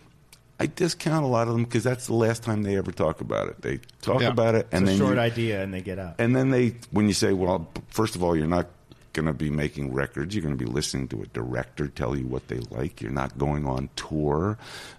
I 0.60 0.66
discount 0.66 1.24
a 1.24 1.28
lot 1.28 1.48
of 1.48 1.54
them 1.54 1.64
because 1.64 1.82
that's 1.82 2.06
the 2.06 2.14
last 2.14 2.42
time 2.44 2.62
they 2.62 2.76
ever 2.76 2.92
talk 2.92 3.20
about 3.20 3.48
it. 3.48 3.60
They 3.62 3.80
talk 4.00 4.20
Yeah. 4.20 4.28
about 4.28 4.54
it, 4.54 4.68
and 4.70 4.84
it's 4.84 4.90
a 4.94 4.98
then 4.98 4.98
short 5.06 5.14
you, 5.16 5.20
idea 5.22 5.62
and 5.62 5.74
they 5.74 5.80
get 5.80 5.98
out. 5.98 6.14
and 6.20 6.36
then 6.36 6.50
they 6.50 6.76
when 6.92 7.08
you 7.08 7.14
say, 7.14 7.32
well, 7.32 7.66
first 7.88 8.14
of 8.14 8.22
all, 8.22 8.36
you're 8.36 8.46
not 8.46 8.68
going 9.12 9.26
to 9.26 9.32
be 9.32 9.50
making 9.50 9.92
records. 9.92 10.34
You're 10.36 10.42
going 10.42 10.56
to 10.56 10.64
be 10.64 10.70
listening 10.70 11.08
to 11.08 11.22
a 11.22 11.26
director 11.26 11.88
tell 11.88 12.14
you 12.16 12.26
what 12.28 12.46
they 12.46 12.58
like. 12.70 13.00
You're 13.00 13.10
not 13.10 13.36
going 13.38 13.66
on 13.66 13.88
tour, 13.96 14.56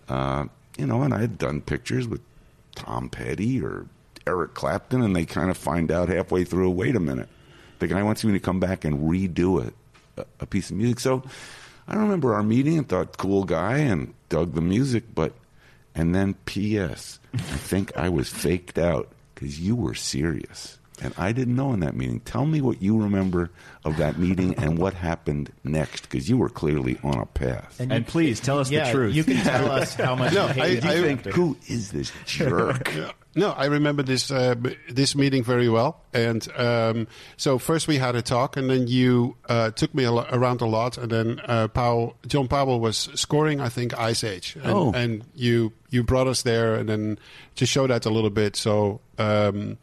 uh, 0.10 0.46
you 0.78 0.86
know. 0.86 1.02
And 1.04 1.14
I 1.14 1.20
had 1.22 1.38
done 1.38 1.62
pictures 1.62 2.08
with 2.10 2.20
Tom 2.76 3.10
Petty 3.10 3.62
or 3.62 3.88
Eric 4.26 4.54
Clapton, 4.54 5.02
and 5.02 5.16
they 5.16 5.26
kind 5.26 5.50
of 5.50 5.58
find 5.58 5.92
out 5.92 6.10
halfway 6.10 6.44
through. 6.44 6.70
Wait 6.72 6.96
a 6.96 7.00
minute, 7.00 7.30
the 7.80 7.88
guy 7.88 8.04
wants 8.04 8.24
me 8.24 8.34
to 8.34 8.40
come 8.40 8.60
back 8.60 8.86
and 8.86 9.10
redo 9.10 9.66
it, 9.66 9.74
a, 10.40 10.46
piece 10.46 10.70
of 10.70 10.78
music. 10.78 11.00
So 11.00 11.24
I 11.88 11.96
remember 11.96 12.34
our 12.34 12.44
meeting 12.44 12.78
and 12.78 12.88
thought, 12.88 13.18
cool 13.18 13.44
guy, 13.44 13.78
and 13.78 14.14
dug 14.30 14.54
the 14.54 14.62
music, 14.62 15.04
but. 15.14 15.34
And 15.96 16.16
then, 16.16 16.34
P.S. 16.46 17.20
I 17.36 17.38
think 17.38 17.96
I 17.96 18.10
was 18.10 18.28
faked 18.28 18.80
out 18.80 19.10
because 19.36 19.60
you 19.60 19.76
were 19.76 19.94
serious. 19.94 20.80
And 21.02 21.14
I 21.18 21.32
didn't 21.32 21.56
know 21.56 21.74
in 21.74 21.80
that 21.82 21.96
meeting. 21.96 22.20
Tell 22.22 22.46
me 22.46 22.62
what 22.62 22.82
you 22.82 23.02
remember 23.02 23.50
of 23.84 23.98
that 23.98 24.18
meeting 24.20 24.54
and 24.56 24.78
what 24.78 24.94
happened 24.94 25.52
next 25.64 26.04
because 26.04 26.30
you 26.30 26.38
were 26.38 26.50
clearly 26.50 27.00
on 27.04 27.18
a 27.18 27.26
path. 27.26 27.80
And 27.80 28.06
please 28.06 28.40
tell 28.40 28.60
us 28.60 28.70
the 28.70 28.88
truth. 28.92 29.16
You 29.16 29.24
can 29.24 29.38
tell 29.44 29.72
us 29.72 29.96
how 29.96 30.16
much 30.16 30.34
No, 30.34 30.48
you 30.48 30.54
hated 30.54 30.86
I- 30.86 30.94
you 30.96 31.06
I- 31.06 31.12
after. 31.14 31.32
Who 31.32 31.58
is 31.68 31.92
this 31.92 32.12
jerk? 32.26 32.94
No, 33.36 33.50
I 33.50 33.66
remember 33.66 34.04
this 34.04 34.30
uh, 34.30 34.54
this 34.88 35.16
meeting 35.16 35.44
very 35.44 35.68
well. 35.68 36.00
And 36.14 36.48
um, 36.56 37.08
so 37.36 37.58
first 37.58 37.88
we 37.88 37.98
had 37.98 38.16
a 38.16 38.22
talk, 38.22 38.58
and 38.58 38.70
then 38.70 38.86
you 38.88 39.36
uh, 39.50 39.72
took 39.72 39.92
me 39.96 40.04
a 40.04 40.12
lo- 40.12 40.28
around 40.32 40.62
a 40.62 40.68
lot, 40.68 41.00
and 41.00 41.12
then 41.12 41.42
uh, 41.46 41.68
Powell, 41.70 42.16
John 42.28 42.48
Powell 42.48 42.80
was 42.80 43.10
scoring, 43.16 43.60
I 43.60 43.70
think, 43.70 43.98
Ice 43.98 44.24
Age, 44.24 44.56
and, 44.62 44.72
Oh. 44.72 44.92
and 44.94 45.24
you 45.34 45.74
you 45.90 46.04
brought 46.04 46.28
us 46.28 46.44
there, 46.44 46.76
and 46.76 46.88
then 46.88 47.18
to 47.56 47.66
show 47.66 47.88
that 47.88 48.06
a 48.06 48.12
little 48.12 48.30
bit. 48.30 48.56
So. 48.56 49.02
Um, 49.18 49.80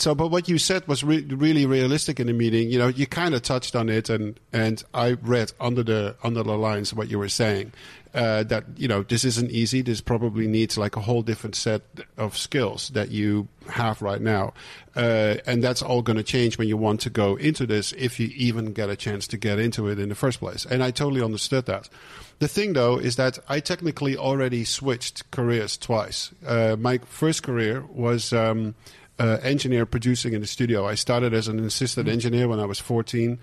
so, 0.00 0.14
but 0.14 0.28
what 0.28 0.48
you 0.48 0.58
said 0.58 0.86
was 0.88 1.04
re- 1.04 1.24
really 1.24 1.66
realistic 1.66 2.20
in 2.20 2.26
the 2.26 2.32
meeting. 2.32 2.70
You 2.70 2.78
know, 2.78 2.88
you 2.88 3.06
kind 3.06 3.34
of 3.34 3.42
touched 3.42 3.76
on 3.76 3.88
it, 3.88 4.08
and 4.08 4.38
and 4.52 4.82
I 4.94 5.12
read 5.22 5.52
under 5.60 5.82
the 5.82 6.16
under 6.22 6.42
the 6.42 6.56
lines 6.56 6.94
what 6.94 7.10
you 7.10 7.18
were 7.18 7.28
saying. 7.28 7.72
Uh, 8.14 8.42
that 8.42 8.64
you 8.76 8.88
know, 8.88 9.02
this 9.02 9.22
isn't 9.22 9.50
easy. 9.50 9.82
This 9.82 10.00
probably 10.00 10.46
needs 10.46 10.78
like 10.78 10.96
a 10.96 11.00
whole 11.00 11.22
different 11.22 11.54
set 11.54 11.82
of 12.16 12.38
skills 12.38 12.88
that 12.90 13.10
you 13.10 13.48
have 13.68 14.00
right 14.00 14.20
now, 14.20 14.54
uh, 14.96 15.36
and 15.46 15.62
that's 15.62 15.82
all 15.82 16.00
going 16.00 16.16
to 16.16 16.22
change 16.22 16.56
when 16.56 16.68
you 16.68 16.76
want 16.76 17.00
to 17.02 17.10
go 17.10 17.36
into 17.36 17.66
this, 17.66 17.92
if 17.92 18.18
you 18.18 18.30
even 18.34 18.72
get 18.72 18.88
a 18.88 18.96
chance 18.96 19.26
to 19.28 19.36
get 19.36 19.58
into 19.58 19.88
it 19.88 19.98
in 19.98 20.08
the 20.08 20.14
first 20.14 20.40
place. 20.40 20.64
And 20.64 20.82
I 20.82 20.90
totally 20.90 21.22
understood 21.22 21.66
that. 21.66 21.90
The 22.38 22.48
thing, 22.48 22.72
though, 22.72 22.96
is 22.96 23.16
that 23.16 23.38
I 23.48 23.60
technically 23.60 24.16
already 24.16 24.64
switched 24.64 25.30
careers 25.30 25.76
twice. 25.76 26.30
Uh, 26.46 26.76
my 26.78 26.98
first 26.98 27.42
career 27.42 27.84
was. 27.92 28.32
Um, 28.32 28.74
uh, 29.18 29.38
engineer 29.42 29.86
producing 29.86 30.32
in 30.32 30.40
the 30.40 30.46
studio. 30.46 30.86
I 30.86 30.94
started 30.94 31.34
as 31.34 31.48
an 31.48 31.64
assistant 31.64 32.08
engineer 32.08 32.48
when 32.48 32.60
I 32.60 32.66
was 32.66 32.78
14, 32.78 33.38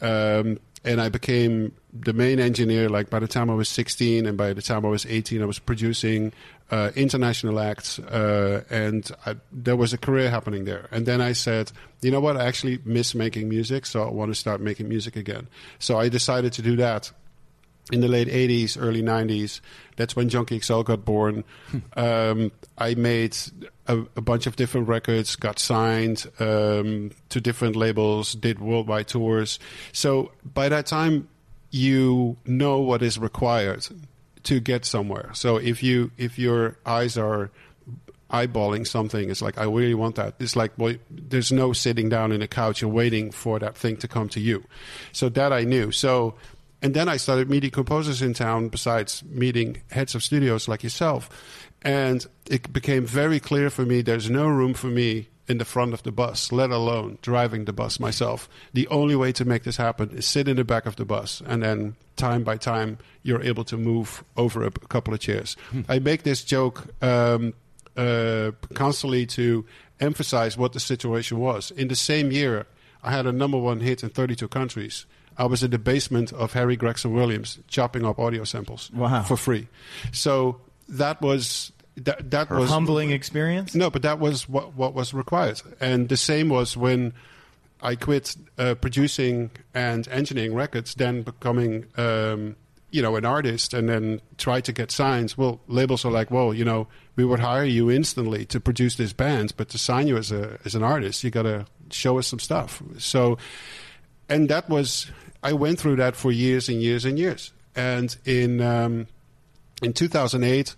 um, 0.00 0.58
and 0.84 1.00
I 1.00 1.08
became 1.08 1.72
the 1.92 2.12
main 2.12 2.38
engineer. 2.38 2.88
Like 2.88 3.10
by 3.10 3.18
the 3.18 3.28
time 3.28 3.50
I 3.50 3.54
was 3.54 3.68
16, 3.68 4.26
and 4.26 4.38
by 4.38 4.52
the 4.52 4.62
time 4.62 4.86
I 4.86 4.88
was 4.88 5.04
18, 5.06 5.42
I 5.42 5.44
was 5.44 5.58
producing 5.58 6.32
uh, 6.70 6.90
international 6.94 7.60
acts, 7.60 7.98
uh, 7.98 8.62
and 8.70 9.10
I, 9.26 9.36
there 9.50 9.76
was 9.76 9.92
a 9.92 9.98
career 9.98 10.30
happening 10.30 10.64
there. 10.64 10.88
And 10.90 11.06
then 11.06 11.20
I 11.20 11.32
said, 11.32 11.72
you 12.00 12.10
know 12.10 12.20
what? 12.20 12.36
I 12.36 12.46
actually 12.46 12.80
miss 12.84 13.14
making 13.14 13.48
music, 13.48 13.86
so 13.86 14.06
I 14.06 14.10
want 14.10 14.30
to 14.30 14.34
start 14.34 14.60
making 14.60 14.88
music 14.88 15.16
again. 15.16 15.48
So 15.78 15.98
I 15.98 16.08
decided 16.08 16.52
to 16.54 16.62
do 16.62 16.76
that 16.76 17.10
in 17.92 18.00
the 18.00 18.08
late 18.08 18.28
80s, 18.28 18.76
early 18.80 19.02
90s. 19.02 19.60
That's 19.96 20.14
when 20.14 20.28
Junkie 20.28 20.60
XL 20.60 20.82
got 20.82 21.04
born. 21.04 21.44
um, 21.96 22.52
I 22.76 22.94
made 22.94 23.36
a, 23.86 23.98
a 24.16 24.20
bunch 24.20 24.46
of 24.46 24.56
different 24.56 24.88
records, 24.88 25.36
got 25.36 25.58
signed 25.58 26.26
um, 26.38 27.10
to 27.30 27.40
different 27.40 27.76
labels, 27.76 28.34
did 28.34 28.58
worldwide 28.58 29.08
tours. 29.08 29.58
So 29.92 30.32
by 30.44 30.68
that 30.68 30.86
time, 30.86 31.28
you 31.70 32.36
know 32.46 32.78
what 32.78 33.02
is 33.02 33.18
required 33.18 33.86
to 34.44 34.60
get 34.60 34.84
somewhere. 34.84 35.30
So 35.34 35.56
if 35.56 35.82
you 35.82 36.10
if 36.16 36.38
your 36.38 36.78
eyes 36.86 37.18
are 37.18 37.50
eyeballing 38.30 38.86
something. 38.86 39.30
It's 39.30 39.42
like 39.42 39.58
I 39.58 39.64
really 39.64 39.94
want 39.94 40.16
that. 40.16 40.34
It's 40.38 40.56
like 40.56 40.72
well, 40.76 40.94
there's 41.10 41.50
no 41.50 41.72
sitting 41.72 42.08
down 42.08 42.32
in 42.32 42.42
a 42.42 42.48
couch 42.48 42.82
and 42.82 42.92
waiting 42.92 43.30
for 43.30 43.58
that 43.58 43.76
thing 43.76 43.96
to 43.98 44.08
come 44.08 44.28
to 44.30 44.40
you. 44.40 44.64
So 45.12 45.28
that 45.30 45.52
I 45.52 45.64
knew. 45.64 45.90
So 45.90 46.34
and 46.82 46.94
then 46.94 47.08
I 47.08 47.16
started 47.16 47.50
meeting 47.50 47.70
composers 47.70 48.22
in 48.22 48.34
town, 48.34 48.68
besides 48.68 49.22
meeting 49.24 49.82
heads 49.90 50.14
of 50.14 50.22
studios 50.22 50.68
like 50.68 50.82
yourself. 50.82 51.28
And 51.82 52.26
it 52.48 52.72
became 52.72 53.04
very 53.06 53.40
clear 53.40 53.70
for 53.70 53.84
me 53.84 54.02
there's 54.02 54.30
no 54.30 54.46
room 54.46 54.74
for 54.74 54.88
me 54.88 55.28
in 55.48 55.58
the 55.58 55.64
front 55.64 55.94
of 55.94 56.02
the 56.02 56.12
bus, 56.12 56.52
let 56.52 56.70
alone 56.70 57.18
driving 57.22 57.64
the 57.64 57.72
bus 57.72 57.98
myself. 57.98 58.48
The 58.74 58.86
only 58.88 59.16
way 59.16 59.32
to 59.32 59.44
make 59.44 59.64
this 59.64 59.78
happen 59.78 60.10
is 60.10 60.26
sit 60.26 60.46
in 60.46 60.56
the 60.56 60.64
back 60.64 60.86
of 60.86 60.96
the 60.96 61.06
bus, 61.06 61.42
and 61.46 61.62
then 61.62 61.96
time 62.16 62.44
by 62.44 62.58
time, 62.58 62.98
you're 63.22 63.42
able 63.42 63.64
to 63.64 63.76
move 63.76 64.22
over 64.36 64.64
a, 64.64 64.70
couple 64.70 65.14
of 65.14 65.20
chairs. 65.20 65.56
I 65.88 66.00
make 66.00 66.24
this 66.24 66.44
joke 66.44 66.84
um, 67.02 67.54
uh, 67.96 68.50
constantly 68.74 69.24
to 69.26 69.64
emphasize 70.00 70.58
what 70.58 70.74
the 70.74 70.80
situation 70.80 71.38
was. 71.38 71.70
In 71.70 71.88
the 71.88 71.96
same 71.96 72.30
year, 72.30 72.66
I 73.02 73.12
had 73.12 73.26
a 73.26 73.32
number 73.32 73.58
one 73.58 73.80
hit 73.80 74.02
in 74.02 74.10
32 74.10 74.48
countries. 74.48 75.06
I 75.38 75.46
was 75.46 75.62
in 75.62 75.70
the 75.70 75.78
basement 75.78 76.32
of 76.32 76.52
Harry 76.52 76.76
Gregson 76.76 77.14
Williams 77.14 77.58
chopping 77.68 78.04
up 78.04 78.18
audio 78.18 78.44
samples 78.44 78.90
Wow. 78.92 79.22
for 79.22 79.36
free. 79.36 79.68
So 80.12 80.60
that 80.88 81.20
was 81.22 81.72
that 81.96 82.30
that 82.30 82.50
A 82.50 82.54
was 82.54 82.70
humbling 82.70 83.10
experience. 83.12 83.74
no, 83.74 83.88
but 83.90 84.02
that 84.02 84.18
was 84.18 84.48
what 84.48 84.74
what 84.74 84.94
was 84.94 85.14
required, 85.14 85.62
and 85.80 86.08
the 86.08 86.16
same 86.16 86.48
was 86.48 86.76
when 86.76 87.12
I 87.80 87.94
quit 87.96 88.36
uh, 88.58 88.74
producing 88.74 89.50
and 89.74 90.08
engineering 90.08 90.54
records, 90.54 90.94
then 90.94 91.22
becoming 91.22 91.86
um, 91.96 92.56
you 92.90 93.02
know 93.02 93.16
an 93.16 93.24
artist, 93.24 93.74
and 93.74 93.88
then 93.88 94.20
try 94.36 94.60
to 94.60 94.72
get 94.72 94.90
signed. 94.90 95.34
Well, 95.36 95.60
labels 95.68 96.04
are 96.04 96.10
like, 96.12 96.30
well, 96.30 96.52
you 96.54 96.64
know, 96.64 96.88
we 97.16 97.24
would 97.24 97.40
hire 97.40 97.64
you 97.64 97.90
instantly 97.90 98.44
to 98.46 98.58
produce 98.60 98.96
this 98.96 99.12
band, 99.12 99.52
but 99.56 99.68
to 99.70 99.78
sign 99.78 100.06
you 100.08 100.16
as 100.16 100.32
a 100.32 100.58
as 100.64 100.74
an 100.74 100.82
artist, 100.82 101.22
you 101.24 101.30
got 101.30 101.42
to 101.44 101.66
show 101.90 102.18
us 102.18 102.26
some 102.26 102.38
stuff. 102.40 102.82
So, 102.98 103.38
and 104.28 104.48
that 104.48 104.68
was 104.68 105.10
I 105.42 105.52
went 105.52 105.78
through 105.78 105.96
that 105.96 106.16
for 106.16 106.32
years 106.32 106.68
and 106.68 106.82
years 106.82 107.04
and 107.04 107.18
years, 107.18 107.52
and 107.76 108.14
in 108.24 108.60
um, 108.60 109.06
in 109.82 109.92
2008 109.92 110.74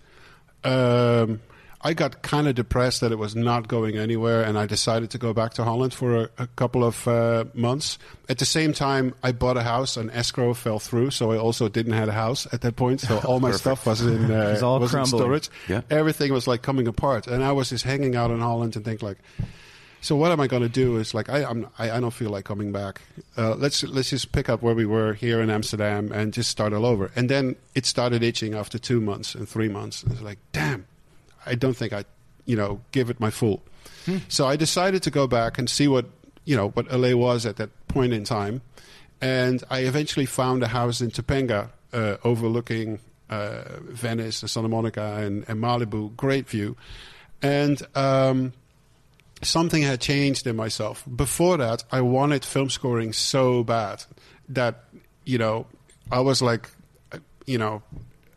um, 0.63 1.41
I 1.83 1.93
got 1.93 2.21
kind 2.21 2.47
of 2.47 2.53
depressed 2.53 3.01
that 3.01 3.11
it 3.11 3.17
was 3.17 3.35
not 3.35 3.67
going 3.67 3.97
anywhere, 3.97 4.43
and 4.43 4.57
I 4.57 4.67
decided 4.67 5.09
to 5.11 5.17
go 5.17 5.33
back 5.33 5.55
to 5.55 5.63
Holland 5.63 5.93
for 5.93 6.15
a, 6.15 6.29
a 6.37 6.47
couple 6.47 6.83
of 6.83 7.07
uh, 7.07 7.45
months. 7.55 7.97
At 8.29 8.37
the 8.37 8.45
same 8.45 8.71
time, 8.71 9.15
I 9.23 9.31
bought 9.31 9.57
a 9.57 9.63
house, 9.63 9.97
and 9.97 10.11
escrow 10.11 10.53
fell 10.53 10.77
through, 10.77 11.09
so 11.11 11.31
I 11.31 11.37
also 11.37 11.69
didn't 11.69 11.93
have 11.93 12.07
a 12.07 12.13
house 12.13 12.47
at 12.53 12.61
that 12.61 12.75
point. 12.75 13.01
So 13.01 13.17
all 13.25 13.39
my 13.39 13.51
stuff 13.51 13.87
was 13.87 14.01
in 14.01 14.31
uh, 14.31 14.51
was 14.51 14.63
all 14.63 14.79
was 14.79 14.93
in 14.93 15.05
storage. 15.05 15.49
Yeah. 15.67 15.81
Everything 15.89 16.31
was 16.31 16.47
like 16.47 16.61
coming 16.61 16.87
apart, 16.87 17.25
and 17.25 17.43
I 17.43 17.51
was 17.51 17.69
just 17.69 17.83
hanging 17.83 18.15
out 18.15 18.29
in 18.31 18.39
Holland 18.39 18.75
and 18.75 18.85
think 18.85 19.01
like. 19.01 19.17
So 20.01 20.15
what 20.15 20.31
am 20.31 20.39
I 20.39 20.47
going 20.47 20.63
to 20.63 20.69
do? 20.69 20.97
Is 20.97 21.13
like 21.13 21.29
I 21.29 21.43
I'm, 21.45 21.67
I, 21.77 21.91
I 21.91 21.99
don't 21.99 22.11
feel 22.11 22.31
like 22.31 22.43
coming 22.43 22.71
back. 22.71 23.01
Uh, 23.37 23.53
let's 23.55 23.83
let's 23.83 24.09
just 24.09 24.31
pick 24.31 24.49
up 24.49 24.63
where 24.63 24.73
we 24.73 24.85
were 24.85 25.13
here 25.13 25.41
in 25.41 25.51
Amsterdam 25.51 26.11
and 26.11 26.33
just 26.33 26.49
start 26.49 26.73
all 26.73 26.85
over. 26.87 27.11
And 27.15 27.29
then 27.29 27.55
it 27.75 27.85
started 27.85 28.23
itching 28.23 28.55
after 28.55 28.79
two 28.79 28.99
months 28.99 29.35
and 29.35 29.47
three 29.47 29.69
months. 29.69 30.01
And 30.01 30.11
it's 30.11 30.21
like, 30.21 30.39
damn, 30.53 30.87
I 31.45 31.53
don't 31.53 31.77
think 31.77 31.93
I, 31.93 32.05
you 32.45 32.55
know, 32.55 32.81
give 32.91 33.11
it 33.11 33.19
my 33.19 33.29
full. 33.29 33.61
So 34.27 34.47
I 34.47 34.55
decided 34.55 35.03
to 35.03 35.11
go 35.11 35.27
back 35.27 35.59
and 35.59 35.69
see 35.69 35.87
what 35.87 36.05
you 36.45 36.55
know 36.55 36.69
what 36.69 36.91
LA 36.91 37.13
was 37.13 37.45
at 37.45 37.57
that 37.57 37.69
point 37.87 38.13
in 38.13 38.23
time, 38.23 38.61
and 39.21 39.63
I 39.69 39.81
eventually 39.81 40.25
found 40.25 40.63
a 40.63 40.67
house 40.67 41.01
in 41.01 41.11
Topanga 41.11 41.69
uh, 41.93 42.17
overlooking 42.23 42.99
uh, 43.29 43.63
Venice 43.81 44.41
and 44.41 44.49
Santa 44.49 44.67
Monica 44.67 45.17
and, 45.17 45.45
and 45.47 45.61
Malibu. 45.61 46.15
Great 46.15 46.49
view, 46.49 46.75
and. 47.43 47.79
Um, 47.95 48.53
something 49.41 49.81
had 49.81 49.99
changed 50.01 50.47
in 50.47 50.55
myself. 50.55 51.03
Before 51.13 51.57
that, 51.57 51.83
I 51.91 52.01
wanted 52.01 52.45
film 52.45 52.69
scoring 52.69 53.13
so 53.13 53.63
bad 53.63 54.03
that 54.49 54.85
you 55.25 55.37
know 55.37 55.67
I 56.11 56.19
was 56.19 56.41
like, 56.41 56.69
you 57.45 57.57
know, 57.57 57.81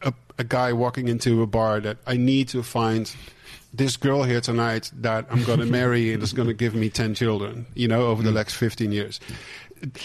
a, 0.02 0.14
a 0.38 0.44
guy 0.44 0.72
walking 0.72 1.08
into 1.08 1.42
a 1.42 1.46
bar 1.46 1.80
that 1.80 1.98
I 2.06 2.16
need 2.16 2.48
to 2.48 2.62
find 2.62 3.14
this 3.72 3.96
girl 3.96 4.22
here 4.22 4.40
tonight 4.40 4.90
that 4.94 5.26
I'm 5.30 5.42
going 5.42 5.58
to 5.64 5.66
marry 5.66 6.12
and 6.12 6.22
is 6.22 6.32
going 6.32 6.48
to 6.48 6.54
give 6.54 6.74
me 6.74 6.88
10 6.88 7.14
children, 7.14 7.66
you 7.74 7.88
know, 7.88 8.06
over 8.06 8.22
the 8.22 8.30
next 8.30 8.54
15 8.54 8.92
years. 8.92 9.18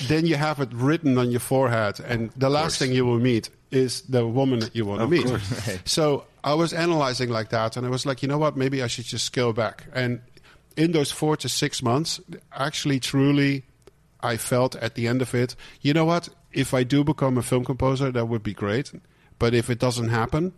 Then 0.07 0.25
you 0.25 0.35
have 0.35 0.59
it 0.59 0.69
written 0.73 1.17
on 1.17 1.29
your 1.29 1.39
forehead, 1.39 1.99
and 2.01 2.31
the 2.31 2.49
last 2.49 2.79
thing 2.79 2.91
you 2.91 3.05
will 3.05 3.19
meet 3.19 3.49
is 3.71 4.01
the 4.01 4.25
woman 4.25 4.59
that 4.59 4.75
you 4.75 4.83
want 4.83 4.99
to 5.01 5.07
meet. 5.07 5.25
course. 5.25 5.79
So 5.85 6.25
I 6.43 6.55
was 6.55 6.73
analyzing 6.73 7.29
like 7.29 7.49
that, 7.49 7.77
and 7.77 7.85
I 7.85 7.89
was 7.89 8.05
like, 8.05 8.21
you 8.21 8.27
know 8.27 8.39
what? 8.39 8.57
Maybe 8.57 8.81
I 8.81 8.87
should 8.87 9.05
just 9.05 9.25
scale 9.25 9.53
back. 9.53 9.85
And 9.93 10.21
in 10.75 10.91
those 10.91 11.11
four 11.11 11.35
to 11.37 11.49
six 11.49 11.81
months, 11.81 12.19
actually, 12.53 12.99
truly, 12.99 13.65
I 14.21 14.37
felt 14.37 14.75
at 14.77 14.95
the 14.95 15.07
end 15.07 15.21
of 15.21 15.33
it, 15.33 15.55
you 15.81 15.93
know 15.93 16.05
what? 16.05 16.29
If 16.51 16.73
I 16.73 16.83
do 16.83 17.03
become 17.03 17.37
a 17.37 17.41
film 17.41 17.65
composer, 17.65 18.11
that 18.11 18.27
would 18.27 18.43
be 18.43 18.53
great. 18.53 18.91
But 19.37 19.53
if 19.53 19.69
it 19.69 19.79
doesn't 19.79 20.09
happen, 20.09 20.53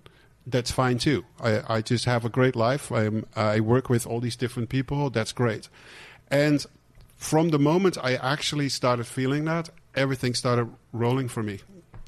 that's 0.45 0.71
fine 0.71 0.97
too. 0.97 1.25
I, 1.39 1.75
I 1.75 1.81
just 1.81 2.05
have 2.05 2.25
a 2.25 2.29
great 2.29 2.55
life. 2.55 2.91
I'm, 2.91 3.25
I 3.35 3.59
work 3.59 3.89
with 3.89 4.07
all 4.07 4.19
these 4.19 4.35
different 4.35 4.69
people. 4.69 5.09
That's 5.09 5.31
great. 5.31 5.69
And 6.29 6.65
from 7.15 7.49
the 7.49 7.59
moment 7.59 7.97
I 8.01 8.15
actually 8.15 8.69
started 8.69 9.05
feeling 9.05 9.45
that, 9.45 9.69
everything 9.93 10.33
started 10.33 10.69
rolling 10.91 11.27
for 11.27 11.43
me. 11.43 11.59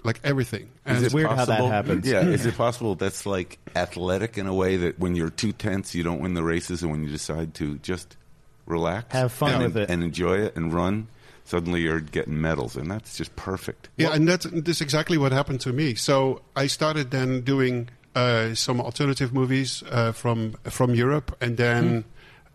Like 0.03 0.19
everything. 0.23 0.69
And 0.85 0.97
Is 0.97 1.03
it 1.03 1.13
weird 1.13 1.29
how 1.29 1.35
that 1.35 1.47
possible- 1.47 1.69
happens. 1.69 2.07
Yeah, 2.07 2.21
is 2.21 2.45
it 2.51 2.57
possible 2.57 2.95
that's 2.95 3.25
like 3.25 3.57
athletic 3.75 4.37
in 4.37 4.47
a 4.47 4.53
way 4.53 4.75
that 4.77 4.99
when 4.99 5.15
you're 5.15 5.29
too 5.29 5.51
tense, 5.53 5.95
you 5.95 6.03
don't 6.03 6.19
win 6.19 6.33
the 6.33 6.43
races, 6.43 6.81
and 6.83 6.91
when 6.91 7.03
you 7.03 7.09
decide 7.09 7.53
to 7.55 7.77
just 7.79 8.17
relax, 8.65 9.13
Have 9.13 9.31
fun 9.31 9.53
and, 9.53 9.63
with 9.63 9.77
it. 9.77 9.89
and 9.89 10.03
enjoy 10.03 10.37
it 10.39 10.55
and 10.55 10.73
run, 10.73 11.07
suddenly 11.45 11.81
you're 11.81 11.99
getting 11.99 12.39
medals, 12.41 12.75
and 12.75 12.89
that's 12.89 13.17
just 13.17 13.35
perfect. 13.35 13.89
Yeah, 13.97 14.13
and 14.13 14.27
that's, 14.27 14.45
that's 14.45 14.81
exactly 14.81 15.17
what 15.17 15.31
happened 15.31 15.61
to 15.61 15.73
me. 15.73 15.95
So 15.95 16.41
I 16.55 16.67
started 16.67 17.11
then 17.11 17.41
doing 17.41 17.89
uh, 18.15 18.53
some 18.55 18.79
alternative 18.79 19.33
movies 19.33 19.83
uh, 19.89 20.11
from 20.11 20.53
from 20.65 20.93
Europe, 20.95 21.35
and 21.41 21.57
then 21.57 22.05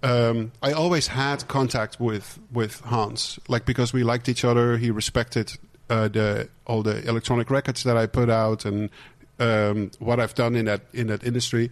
um, 0.03 0.53
I 0.63 0.73
always 0.73 1.09
had 1.09 1.49
contact 1.49 1.99
with 2.01 2.39
with 2.53 2.81
Hans, 2.83 3.39
like 3.49 3.65
because 3.67 3.93
we 3.93 4.03
liked 4.05 4.29
each 4.29 4.45
other. 4.45 4.77
He 4.79 4.91
respected 4.91 5.53
uh, 5.91 6.09
the 6.09 6.49
all 6.67 6.83
the 6.83 7.07
electronic 7.09 7.51
records 7.51 7.83
that 7.85 7.97
I 7.97 8.07
put 8.07 8.31
out 8.31 8.65
and 8.65 8.91
um, 9.39 9.91
what 9.99 10.21
I've 10.21 10.35
done 10.35 10.57
in 10.57 10.67
that 10.67 10.83
in 10.93 11.09
that 11.09 11.25
industry, 11.25 11.71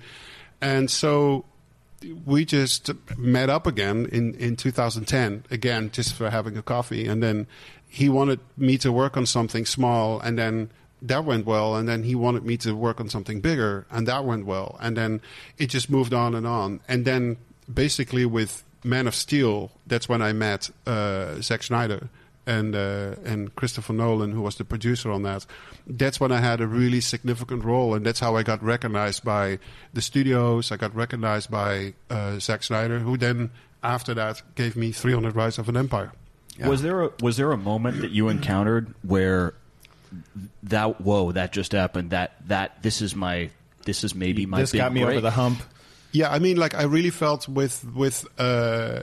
and 0.61 0.91
so 0.91 1.45
we 2.25 2.45
just 2.45 2.91
met 3.17 3.51
up 3.51 3.67
again 3.67 4.07
in, 4.12 4.35
in 4.35 4.57
2010 4.57 5.45
again 5.51 5.91
just 5.91 6.14
for 6.14 6.31
having 6.31 6.57
a 6.57 6.62
coffee. 6.62 7.07
And 7.07 7.23
then 7.23 7.47
he 7.89 8.09
wanted 8.09 8.41
me 8.57 8.79
to 8.79 8.93
work 8.93 9.17
on 9.17 9.27
something 9.27 9.64
small 9.64 10.21
and 10.21 10.39
then 10.39 10.71
that 11.03 11.25
went 11.25 11.47
well. 11.47 11.77
And 11.77 11.89
then 11.89 12.03
he 12.03 12.14
wanted 12.14 12.45
me 12.45 12.57
to 12.59 12.75
work 12.75 13.01
on 13.01 13.09
something 13.09 13.41
bigger 13.41 13.87
and 13.91 14.07
that 14.09 14.25
went 14.25 14.47
well. 14.47 14.77
And 14.81 14.97
then 14.97 15.21
it 15.59 15.69
just 15.69 15.91
moved 15.91 16.12
on 16.12 16.35
and 16.35 16.47
on. 16.47 16.81
And 16.89 17.05
then 17.05 17.39
basically 17.73 18.27
with 18.27 18.62
man 18.85 19.09
of 19.09 19.14
steel 19.17 19.73
that's 19.89 20.09
when 20.09 20.23
i 20.23 20.33
met 20.33 20.71
uh, 20.87 21.35
Zack 21.41 21.64
Snyder 21.64 22.09
and 22.47 22.74
uh, 22.74 23.16
and 23.24 23.55
Christopher 23.57 23.92
Nolan, 23.92 24.32
who 24.32 24.42
was 24.42 24.57
the 24.57 24.64
producer 24.64 25.11
on 25.11 25.22
that. 25.22 25.47
That's 25.86 26.20
when 26.20 26.32
I 26.32 26.40
had 26.40 26.61
a 26.61 26.66
really 26.66 27.01
significant 27.01 27.64
role, 27.64 27.94
and 27.94 28.07
that's 28.07 28.20
how 28.20 28.36
I 28.36 28.42
got 28.42 28.62
recognized 28.62 29.24
by 29.24 29.59
the 29.92 30.01
studios. 30.01 30.70
I 30.70 30.76
got 30.76 30.94
recognized 30.94 31.51
by 31.51 31.94
uh, 32.09 32.38
Zack 32.38 32.62
Snyder, 32.62 33.01
who 33.01 33.16
then 33.16 33.51
after 33.82 34.14
that 34.14 34.42
gave 34.55 34.76
me 34.76 34.92
300 34.92 35.34
Rise 35.34 35.59
of 35.59 35.68
an 35.68 35.76
Empire. 35.76 36.12
Was 36.64 36.82
there 36.82 37.03
a 37.03 37.11
was 37.20 37.36
there 37.36 37.53
a 37.53 37.59
moment 37.59 38.01
that 38.01 38.12
you 38.12 38.28
encountered 38.28 38.94
where 39.03 39.55
that 40.62 41.01
whoa 41.01 41.32
that 41.32 41.53
just 41.53 41.72
happened 41.72 42.11
that 42.11 42.36
that 42.49 42.82
this 42.82 43.03
is 43.03 43.14
my 43.14 43.51
this 43.84 44.05
is 44.05 44.14
maybe 44.14 44.47
my 44.47 44.61
this 44.61 44.72
big 44.72 44.80
got 44.80 44.92
me 44.92 45.03
break? 45.03 45.12
over 45.12 45.20
the 45.20 45.30
hump. 45.30 45.59
Yeah, 46.12 46.30
I 46.30 46.38
mean, 46.38 46.57
like 46.57 46.74
I 46.74 46.84
really 46.84 47.11
felt 47.11 47.47
with 47.49 47.84
with 47.94 48.26
uh, 48.38 49.03